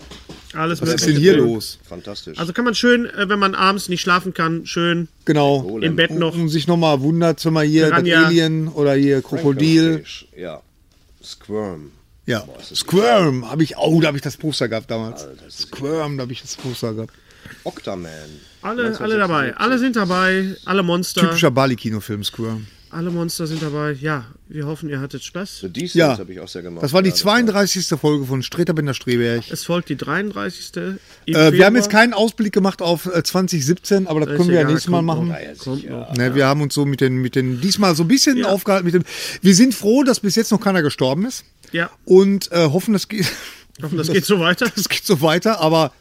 alles 0.55 0.81
Was 0.81 0.95
ist 0.95 1.07
denn 1.07 1.17
hier 1.17 1.35
drin. 1.37 1.45
los? 1.45 1.79
Fantastisch. 1.87 2.39
Also 2.39 2.53
kann 2.53 2.65
man 2.65 2.75
schön, 2.75 3.07
äh, 3.07 3.29
wenn 3.29 3.39
man 3.39 3.55
abends 3.55 3.89
nicht 3.89 4.01
schlafen 4.01 4.33
kann, 4.33 4.65
schön 4.67 5.09
Genau. 5.27 5.79
im 5.81 5.97
Bett 5.97 6.11
noch. 6.13 6.35
Um 6.35 6.49
sich 6.49 6.67
nochmal 6.67 7.01
wundert, 7.03 7.41
sag 7.41 7.53
mal 7.53 7.65
hier, 7.65 7.91
das 7.91 8.03
Piranha. 8.03 8.27
Alien 8.27 8.69
oder 8.69 8.95
hier 8.95 9.21
Krokodil. 9.23 10.05
Ja. 10.37 10.63
Squirm. 11.23 11.91
Ja. 12.27 12.41
Boah, 12.41 12.59
Squirm 12.63 13.51
habe 13.51 13.63
ich, 13.63 13.77
oh, 13.77 14.01
da 14.01 14.09
habe 14.09 14.17
ich 14.17 14.23
das 14.23 14.37
Poster 14.37 14.69
gehabt 14.69 14.91
damals. 14.91 15.27
Squirm, 15.51 16.17
da 16.17 16.23
habe 16.23 16.33
ich 16.33 16.41
das 16.43 16.57
Poster 16.57 16.95
gehabt. 16.95 17.13
Octaman. 17.65 18.11
Alle, 18.63 18.99
alle 19.01 19.19
dabei, 19.19 19.55
alle 19.57 19.79
sind 19.79 19.97
dabei, 19.97 20.55
alle 20.65 20.83
Monster, 20.85 21.23
Typischer 21.23 21.51
Bali-Kinofilm, 21.51 22.23
Squirm. 22.23 22.67
alle 22.91 23.11
Monster 23.11 23.47
sind 23.49 23.61
dabei. 23.63 23.93
Ja, 24.01 24.27
wir 24.53 24.67
hoffen, 24.67 24.89
ihr 24.89 25.01
hattet 25.01 25.23
Spaß. 25.25 25.61
The 25.61 25.69
Decent 25.71 25.95
Ja. 25.95 26.19
habe 26.19 26.33
ich 26.33 26.41
auch 26.41 26.49
sehr 26.49 26.63
gemacht. 26.63 26.83
Das 26.83 26.93
war 26.93 27.03
die 27.03 27.09
Ja, 27.11 27.15
32. 27.17 27.87
Folge 27.99 28.27
von 28.27 28.43
Streter 28.43 28.75
Bender 28.75 28.93
Streberg. 28.95 29.45
Es 29.51 29.65
folgt 29.65 29.89
die 29.89 29.97
33. 29.97 30.99
im 31.27 31.35
Äh, 31.35 31.53
wir 31.53 31.65
haben 31.67 31.77
jetzt 31.77 31.91
keinen 31.91 32.13
Ausblick 32.13 32.53
gemacht 32.53 32.83
auf 32.83 33.07
äh, 33.07 33.23
2017, 33.23 34.07
aber 34.07 34.21
das 34.21 34.31
Ist 34.31 34.37
können 34.37 34.49
wir 34.51 34.57
ja 34.57 34.61
egal, 34.63 34.73
nächstes 34.73 34.91
Mal 34.91 35.03
machen. 35.03 35.29
noch. 35.29 35.35
war 35.35 35.43
ja 35.43 35.55
Kommt 35.55 35.89
noch. 35.89 36.15
Ne, 36.17 36.35
wir 36.35 36.47
haben 36.47 36.61
uns 36.61 36.75
so 36.75 36.85
mit 36.85 37.01
den, 37.01 37.17
mit 37.17 37.35
den, 37.35 37.61
diesmal 37.61 37.95
so 37.95 38.05
ein 38.05 38.09
bisschen 38.09 38.37
Ja. 38.37 38.49
aufgehalten 38.49 38.85
mit 38.85 38.95
dem. 38.95 39.05
Wir 39.41 39.55
sind 39.55 39.75
froh, 39.75 40.03
dass 40.05 40.21
bis 40.21 40.35
jetzt 40.37 40.51
noch 40.53 40.61
keiner 40.61 40.83
gestorben 40.83 41.25
ist 41.27 41.45
Ja, 41.73 41.91
und 42.05 42.51
äh, 42.53 42.65
hoffen, 42.67 42.93
das 42.93 43.09
geht, 43.09 43.27
hoffen, 43.83 43.97
das 43.99 44.09
geht 44.11 44.25
so 44.27 44.39
weiter. 44.41 44.71
das 44.75 44.89
geht 44.89 45.05
so 45.05 45.21
weiter, 45.23 45.61
aber 45.61 45.93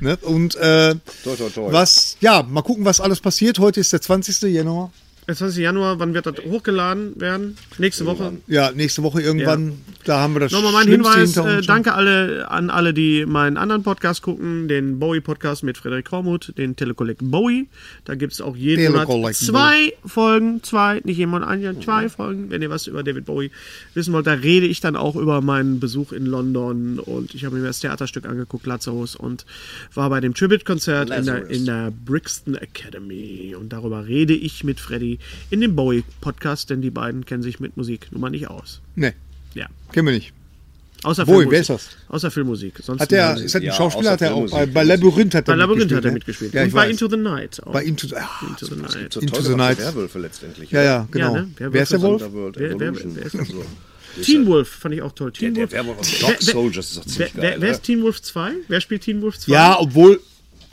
ne, 0.00 0.16
und 0.22 0.54
äh, 0.56 0.94
Toi, 1.24 1.36
toi, 1.36 1.48
toi. 1.48 1.72
was, 1.72 2.16
ja, 2.20 2.42
mal 2.42 2.62
gucken, 2.62 2.84
was 2.84 3.00
alles 3.00 3.20
passiert. 3.20 3.58
Heute 3.58 3.80
ist 3.80 3.92
der 3.92 4.00
20. 4.02 4.42
Januar. 4.52 4.92
Jetzt 5.30 5.38
20. 5.38 5.62
Januar, 5.62 6.00
wann 6.00 6.12
wird 6.12 6.26
das 6.26 6.34
hochgeladen 6.44 7.20
werden? 7.20 7.56
Nächste 7.78 8.04
Woche. 8.04 8.32
Ja, 8.48 8.72
nächste 8.72 9.04
Woche 9.04 9.22
irgendwann, 9.22 9.74
da 10.02 10.18
haben 10.18 10.34
wir 10.34 10.40
das 10.40 10.50
Nochmal 10.50 10.72
mein 10.72 10.88
Hinweis, 10.88 11.36
äh, 11.36 11.60
danke 11.62 11.94
alle, 11.94 12.50
an 12.50 12.68
alle, 12.68 12.92
die 12.92 13.24
meinen 13.26 13.56
anderen 13.56 13.84
Podcast 13.84 14.22
gucken, 14.22 14.66
den 14.66 14.98
Bowie-Podcast 14.98 15.62
mit 15.62 15.78
Frederik 15.78 16.10
Hormuth, 16.10 16.52
den 16.58 16.74
Telecollect 16.74 17.20
Bowie. 17.22 17.68
Da 18.06 18.16
gibt 18.16 18.32
es 18.32 18.40
auch 18.40 18.56
jeden 18.56 18.90
Monat 18.90 19.36
zwei 19.36 19.92
Folgen, 20.04 20.64
zwei, 20.64 21.00
nicht 21.04 21.18
jemand 21.18 21.44
ein, 21.44 21.80
zwei 21.80 22.08
Folgen, 22.08 22.50
wenn 22.50 22.60
ihr 22.60 22.70
was 22.70 22.88
über 22.88 23.04
David 23.04 23.26
Bowie 23.26 23.52
wissen 23.94 24.12
wollt. 24.12 24.26
Da 24.26 24.32
rede 24.32 24.66
ich 24.66 24.80
dann 24.80 24.96
auch 24.96 25.14
über 25.14 25.42
meinen 25.42 25.78
Besuch 25.78 26.10
in 26.10 26.26
London 26.26 26.98
und 26.98 27.36
ich 27.36 27.44
habe 27.44 27.54
mir 27.54 27.64
das 27.64 27.78
Theaterstück 27.78 28.26
angeguckt, 28.26 28.66
Lazarus, 28.66 29.14
und 29.14 29.46
war 29.94 30.10
bei 30.10 30.20
dem 30.20 30.34
Tribute-Konzert 30.34 31.10
in 31.10 31.24
der, 31.24 31.48
in 31.48 31.66
der 31.66 31.92
Brixton 32.04 32.56
Academy. 32.56 33.54
Und 33.56 33.72
darüber 33.72 34.08
rede 34.08 34.34
ich 34.34 34.64
mit 34.64 34.80
Freddy 34.80 35.19
in 35.50 35.60
dem 35.60 35.76
Bowie-Podcast, 35.76 36.70
denn 36.70 36.82
die 36.82 36.90
beiden 36.90 37.24
kennen 37.26 37.42
sich 37.42 37.60
mit 37.60 37.76
Musik 37.76 38.08
nun 38.10 38.20
mal 38.20 38.30
nicht 38.30 38.48
aus. 38.48 38.80
Ne, 38.96 39.14
Ja. 39.54 39.66
kennen 39.92 40.06
wir 40.08 40.14
nicht. 40.14 40.32
Außer 41.02 41.24
Bowie, 41.24 41.44
Filmmusik. 41.44 41.52
wer 41.52 41.60
ist 41.60 41.70
das? 41.70 41.88
Außer 42.08 42.30
Filmmusik. 42.30 42.74
Sonst 42.82 43.00
Hat 43.00 43.10
der, 43.10 43.34
ist 43.36 43.44
das 43.46 43.54
ein 43.54 43.62
Ja, 43.62 43.72
Schauspieler? 43.72 44.10
Hat 44.10 44.20
er 44.20 44.34
auch 44.34 44.50
bei, 44.50 44.66
bei. 44.66 44.82
Labyrinth 44.84 45.34
hat 45.34 45.46
Bei 45.46 45.54
er 45.54 45.56
Labyrinth 45.56 45.90
mitgespielt. 45.90 45.96
hat 45.96 46.04
er 46.04 46.10
ne? 46.10 46.14
mitgespielt. 46.14 46.52
Ja, 46.54 46.62
und 46.64 46.72
bei. 46.74 46.90
Into 46.90 47.08
the 47.08 47.16
Night 47.16 47.62
auch. 47.66 47.72
Bei 47.72 47.84
Into, 47.84 48.06
ah, 48.16 48.28
Into 48.46 48.66
the 48.66 48.74
Night. 48.76 49.12
So 49.14 49.20
Into 49.20 49.40
the 49.40 49.54
Night. 49.54 49.78
Werwölfe 49.78 50.18
letztendlich. 50.18 50.70
ja, 50.70 50.82
ja, 50.82 51.08
genau. 51.10 51.34
ne? 51.36 51.50
Wer 51.56 51.72
Wer 51.72 51.82
ist 51.84 51.92
der 51.92 52.02
Wolf? 52.02 52.22
Wer- 52.22 52.78
wer- 52.78 52.94
wer 52.94 53.24
ist 53.24 53.34
Also, 53.34 53.64
Teen 54.22 54.44
Wolf 54.46 54.68
fand 54.68 54.94
ich 54.94 55.00
auch 55.00 55.12
toll. 55.12 55.30
der, 55.30 55.38
Teen 55.40 55.54
der 55.54 55.62
Wolf. 55.62 55.72
Werwolf 55.72 55.98
aus 56.00 56.12
Wer- 56.20 56.28
Dog 56.28 56.36
wer- 56.40 56.52
Soldiers 56.52 56.90
ist 56.90 56.96
Wer, 56.96 57.04
ziemlich 57.06 57.32
wer, 57.36 57.42
geil. 57.42 57.50
wer 57.52 57.58
oder? 57.68 57.70
ist 57.78 57.82
Teen 57.84 58.02
Wolf 58.02 58.20
2? 58.22 58.50
Wer 58.68 58.80
spielt 58.82 59.02
Teen 59.02 59.22
Wolf 59.22 59.38
2? 59.38 59.52
Ja, 59.52 59.76
obwohl 59.80 60.20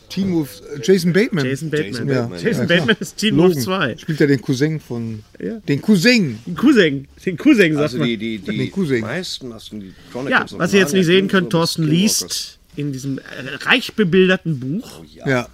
Team 0.10 0.34
Wolf, 0.34 0.62
äh, 0.76 0.80
Jason 0.84 1.14
Bateman. 1.14 1.46
Jason 1.46 1.70
Bateman. 1.70 1.92
Jason 1.94 2.08
Ja. 2.10 2.22
Bateman. 2.22 2.40
Jason 2.44 2.48
Ja, 2.62 2.66
klar. 2.66 2.78
Bateman 2.78 2.96
ist 3.00 3.18
Teen 3.18 3.36
Logan. 3.36 3.56
Wolf 3.56 3.64
2. 3.64 3.98
Spielt 3.98 4.22
er 4.22 4.28
den 4.28 4.42
Cousin 4.42 4.80
von. 4.80 5.24
Ja. 5.40 5.60
Den 5.60 5.82
Cousin. 5.82 6.40
Den 6.46 6.56
Cousin. 6.56 7.08
Den 7.26 7.38
Cousin, 7.38 7.74
sagt 7.74 7.82
Also 7.84 7.98
man. 8.00 8.08
die, 8.08 8.18
die, 8.18 8.38
die 8.40 8.52
Nee, 8.58 8.68
Cousin. 8.68 9.02
meisten 9.02 9.54
hast 9.54 9.72
du 9.72 9.80
die 9.80 9.88
Ja, 9.88 9.94
Chronicles 10.12 10.54
of 10.54 10.60
was 10.60 10.74
ihr 10.74 10.80
jetzt 10.80 10.94
nicht 10.94 11.06
sehen 11.06 11.28
könnt, 11.28 11.50
Thorsten 11.52 11.84
liest 11.84 12.60
in 12.76 12.92
diesem 12.94 13.18
äh, 13.18 13.22
reich 13.64 13.94
bebilderten 13.94 14.60
Buch. 14.60 15.04
Ja. 15.26 15.48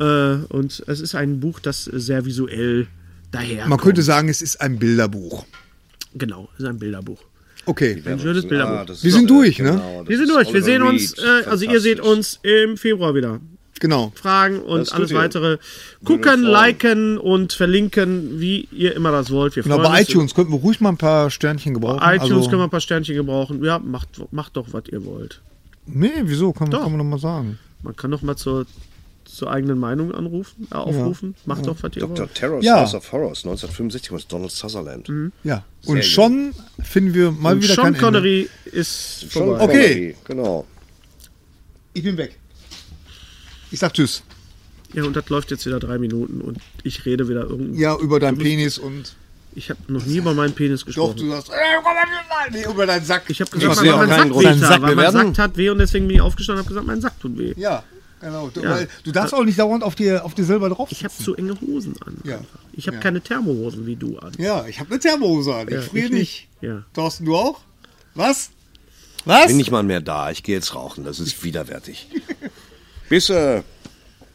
Äh, 0.00 0.04
und 0.48 0.82
es 0.86 1.00
ist 1.00 1.14
ein 1.14 1.40
Buch, 1.40 1.60
das 1.60 1.84
sehr 1.84 2.24
visuell 2.24 2.86
daher. 3.30 3.66
Man 3.66 3.78
könnte 3.78 4.02
sagen, 4.02 4.28
es 4.28 4.42
ist 4.42 4.60
ein 4.60 4.78
Bilderbuch. 4.78 5.44
Genau, 6.14 6.48
es 6.54 6.60
ist 6.60 6.66
ein 6.66 6.78
Bilderbuch. 6.78 7.20
Okay. 7.66 8.02
Ein 8.06 8.18
schönes 8.18 8.46
Bilderbuch. 8.48 8.94
Ah, 8.94 9.02
Wir 9.02 9.12
sind 9.12 9.24
äh, 9.24 9.26
durch, 9.26 9.58
ne? 9.58 9.70
genau, 9.72 10.04
das 10.04 10.08
Wir 10.08 10.18
sind 10.18 10.30
durch. 10.30 10.52
Wir 10.54 10.62
sehen 10.62 10.82
uns, 10.82 11.12
äh, 11.18 11.44
also 11.46 11.64
ihr 11.66 11.80
seht 11.80 12.00
uns 12.00 12.40
im 12.42 12.76
Februar 12.76 13.14
wieder. 13.14 13.40
Genau. 13.80 14.12
Fragen 14.14 14.60
und 14.60 14.80
Das 14.80 14.92
alles 14.92 15.12
weitere. 15.14 15.58
Gucken, 16.04 16.42
liken 16.42 17.18
und 17.18 17.52
verlinken, 17.52 18.40
wie 18.40 18.68
ihr 18.72 18.94
immer 18.96 19.10
das 19.12 19.30
wollt. 19.30 19.54
Wir 19.56 19.62
Genau, 19.62 19.78
bei 19.78 20.02
iTunes 20.02 20.34
könnten 20.34 20.52
wir 20.52 20.58
ruhig 20.60 20.80
mal 20.80 20.90
ein 20.90 20.96
paar 20.96 21.30
Sternchen 21.30 21.74
gebrauchen. 21.74 21.98
über- 21.98 22.14
iTunes 22.14 22.30
also, 22.32 22.48
können 22.50 22.60
wir 22.62 22.64
ein 22.66 22.70
paar 22.70 22.80
Sternchen 22.80 23.14
gebrauchen. 23.14 23.62
Ja, 23.64 23.78
macht, 23.78 24.08
macht 24.32 24.56
doch, 24.56 24.66
was 24.72 24.84
ihr 24.90 25.04
wollt. 25.04 25.40
Nee, 25.86 26.10
wieso? 26.24 26.52
Kann, 26.52 26.70
Doch. 26.70 26.82
kann 26.82 26.90
man 26.92 26.98
doch 26.98 27.04
mal 27.06 27.18
sagen. 27.18 27.58
Man 27.82 27.96
kann 27.96 28.10
doch 28.10 28.20
mal 28.22 28.36
zur, 28.36 28.66
zur 29.24 29.50
eigenen 29.50 29.78
Meinung 29.78 30.12
anrufen, 30.14 30.66
äh, 30.70 30.74
aufrufen. 30.74 31.34
Macht 31.46 31.66
doch, 31.66 31.76
was 31.80 31.92
ihr 31.96 32.00
Dr. 32.00 32.18
wollt. 32.18 32.34
Terror's 32.34 32.64
Ja. 32.64 32.80
House 32.80 32.94
of 32.94 33.10
Horrors 33.12 33.44
1965 33.44 34.10
mit 34.10 34.30
Donald 34.32 34.50
Sutherland. 34.50 35.08
Ja. 35.44 35.64
Sehr 35.80 35.90
Und 35.94 36.04
schon 36.04 36.54
finden 36.82 37.14
wir 37.14 37.30
mal 37.30 37.54
Und 37.54 37.62
wieder 37.62 37.74
Sean 37.74 37.84
kein 37.84 37.94
Ende. 37.94 38.00
Connery 38.04 38.48
ist 38.72 39.20
Sean 39.30 39.30
vorbei. 39.30 39.64
Okay. 39.64 39.72
Connery, 39.88 40.16
Genau. 40.26 40.66
Ich 41.94 42.02
bin 42.02 42.16
weg. 42.16 42.37
Ich 43.70 43.78
sag 43.80 43.92
Tschüss. 43.94 44.22
Ja, 44.94 45.04
und 45.04 45.14
das 45.14 45.28
läuft 45.28 45.50
jetzt 45.50 45.66
wieder 45.66 45.78
drei 45.80 45.98
Minuten 45.98 46.40
und 46.40 46.58
ich 46.82 47.04
rede 47.04 47.28
wieder 47.28 47.42
irgend. 47.42 47.76
Ja, 47.78 47.96
über 47.96 48.20
deinen 48.20 48.38
Penis 48.38 48.78
und. 48.78 49.14
Ich 49.54 49.70
habe 49.70 49.80
noch 49.88 50.04
nie 50.06 50.18
über 50.18 50.34
meinen 50.34 50.54
Penis 50.54 50.80
Doch, 50.80 50.86
gesprochen. 50.86 51.16
du 51.16 51.30
sagst. 51.30 51.50
Äh, 51.50 52.50
nee, 52.52 52.64
über 52.64 52.86
deinen 52.86 53.04
Sack. 53.04 53.24
Ich 53.28 53.40
habe 53.40 53.50
gesagt, 53.50 53.76
weil 53.82 53.96
mein 53.96 54.08
Sack 54.08 54.30
Grund. 54.30 54.38
weh 54.40 54.44
Dein 54.44 54.60
tat, 54.60 54.68
Sack, 54.68 54.82
weil 54.82 54.94
mein 54.94 55.12
Sack 55.12 55.34
tat 55.34 55.56
weh 55.56 55.70
und 55.70 55.78
deswegen 55.78 56.06
bin 56.06 56.16
ich 56.16 56.20
aufgestanden 56.22 56.60
und 56.60 56.64
habe 56.66 56.74
gesagt, 56.74 56.86
mein 56.86 57.00
Sack 57.00 57.18
tut 57.20 57.36
weh. 57.38 57.54
Ja, 57.56 57.82
genau. 58.20 58.50
Du, 58.54 58.62
Ja. 58.62 58.70
Weil, 58.70 58.88
du 59.04 59.10
darfst 59.10 59.34
auch 59.34 59.44
nicht 59.44 59.58
dauernd 59.58 59.82
auf 59.82 59.94
dir, 59.96 60.24
auf 60.24 60.34
dir 60.34 60.44
selber 60.44 60.68
drauf. 60.68 60.90
Ich 60.92 61.02
habe 61.02 61.12
zu 61.14 61.34
enge 61.34 61.58
Hosen 61.60 61.94
an. 62.06 62.18
Ja. 62.24 62.40
Ich 62.72 62.86
habe 62.86 62.96
Ja. 62.98 63.02
keine 63.02 63.20
Thermohosen 63.20 63.84
wie 63.86 63.96
du 63.96 64.18
an. 64.18 64.32
Ja, 64.38 64.64
ich 64.66 64.78
habe 64.80 64.90
eine 64.90 65.00
Thermose 65.00 65.54
an. 65.54 65.68
Ich 65.68 65.74
Ja, 65.74 65.80
friere 65.82 66.06
ich 66.06 66.12
nicht. 66.12 66.48
nicht. 66.60 66.70
Ja. 66.70 66.84
Thorsten, 66.94 67.24
du 67.24 67.34
auch? 67.36 67.60
Was? 68.14 68.50
Was? 69.24 69.48
Bin 69.48 69.56
nicht 69.56 69.70
mal 69.72 69.82
mehr 69.82 70.00
da. 70.00 70.30
Ich 70.30 70.42
gehe 70.44 70.54
jetzt 70.54 70.74
rauchen. 70.74 71.04
Das 71.04 71.18
ist 71.20 71.42
widerwärtig. 71.42 72.08
Bis 73.08 73.30
äh, 73.30 73.62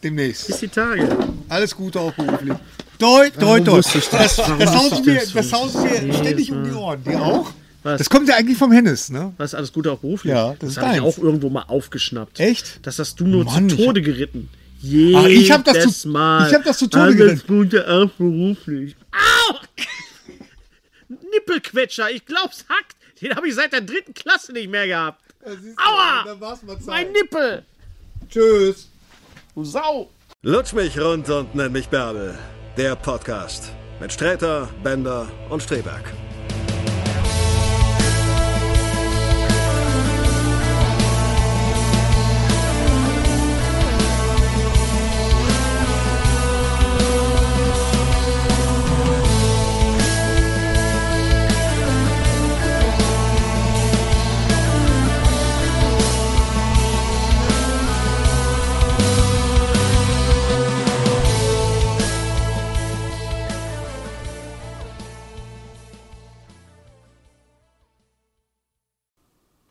Demnächst. 0.03 0.47
Bis 0.47 0.59
die 0.59 0.67
Tage. 0.67 1.07
Alles 1.47 1.75
Gute 1.75 1.99
auch 1.99 2.11
beruflich. 2.13 2.53
Toi, 2.99 3.29
toi, 3.29 3.59
toi. 3.61 3.77
das? 3.77 3.93
Das, 4.09 4.35
das, 4.35 4.37
haust 4.75 5.05
mir, 5.05 5.21
das? 5.33 5.53
haust 5.53 5.77
mir 5.81 6.13
ständig 6.13 6.51
um 6.51 6.63
die 6.63 6.71
Ohren. 6.71 7.03
Dir 7.03 7.21
auch? 7.21 7.51
Was? 7.83 7.97
Das 7.99 8.09
kommt 8.09 8.29
ja 8.29 8.35
eigentlich 8.35 8.57
vom 8.57 8.71
Hennes, 8.71 9.09
ne? 9.09 9.33
Was 9.37 9.53
alles 9.53 9.71
Gute 9.73 9.91
auch 9.91 9.99
beruflich? 9.99 10.33
Ja, 10.33 10.51
das 10.51 10.59
das 10.59 10.69
ist 10.69 10.77
habe 10.77 10.95
ich 10.95 11.01
auch 11.01 11.17
irgendwo 11.17 11.49
mal 11.49 11.63
aufgeschnappt. 11.63 12.39
Echt? 12.39 12.79
Das 12.85 12.99
hast 12.99 13.19
du 13.19 13.27
nur 13.27 13.43
Mann, 13.45 13.69
zu 13.69 13.77
Tode 13.77 14.01
geritten. 14.01 14.49
Jedes 14.79 15.21
Ach, 15.21 15.27
ich 15.27 15.51
hab 15.51 15.63
das 15.65 16.01
zu- 16.01 16.09
Mal. 16.09 16.47
ich 16.47 16.53
hab 16.53 16.63
das 16.63 16.77
zu 16.77 16.87
Tode 16.87 17.03
Alles 17.03 17.17
geritten. 17.17 17.47
Gute 17.47 17.89
auch 17.89 18.09
beruflich. 18.11 18.95
Au! 19.11 19.55
Nippelquetscher, 21.31 22.11
ich 22.11 22.25
glaub's 22.25 22.65
hackt. 22.69 22.95
Den 23.21 23.35
habe 23.35 23.47
ich 23.47 23.55
seit 23.55 23.73
der 23.73 23.81
dritten 23.81 24.13
Klasse 24.13 24.51
nicht 24.53 24.69
mehr 24.69 24.87
gehabt. 24.87 25.21
Aua! 25.77 26.37
Mein 26.85 27.11
Nippel! 27.11 27.63
Tschüss. 28.33 28.89
Du 29.53 29.63
Sau! 29.63 30.09
Lutsch 30.41 30.73
mich 30.73 30.99
rund 30.99 31.29
und 31.29 31.53
nenn 31.53 31.71
mich 31.71 31.87
Bärbel. 31.87 32.35
Der 32.77 32.95
Podcast 32.95 33.71
mit 33.99 34.11
Sträter, 34.11 34.67
Bender 34.83 35.27
und 35.51 35.61
Streberg. 35.61 36.11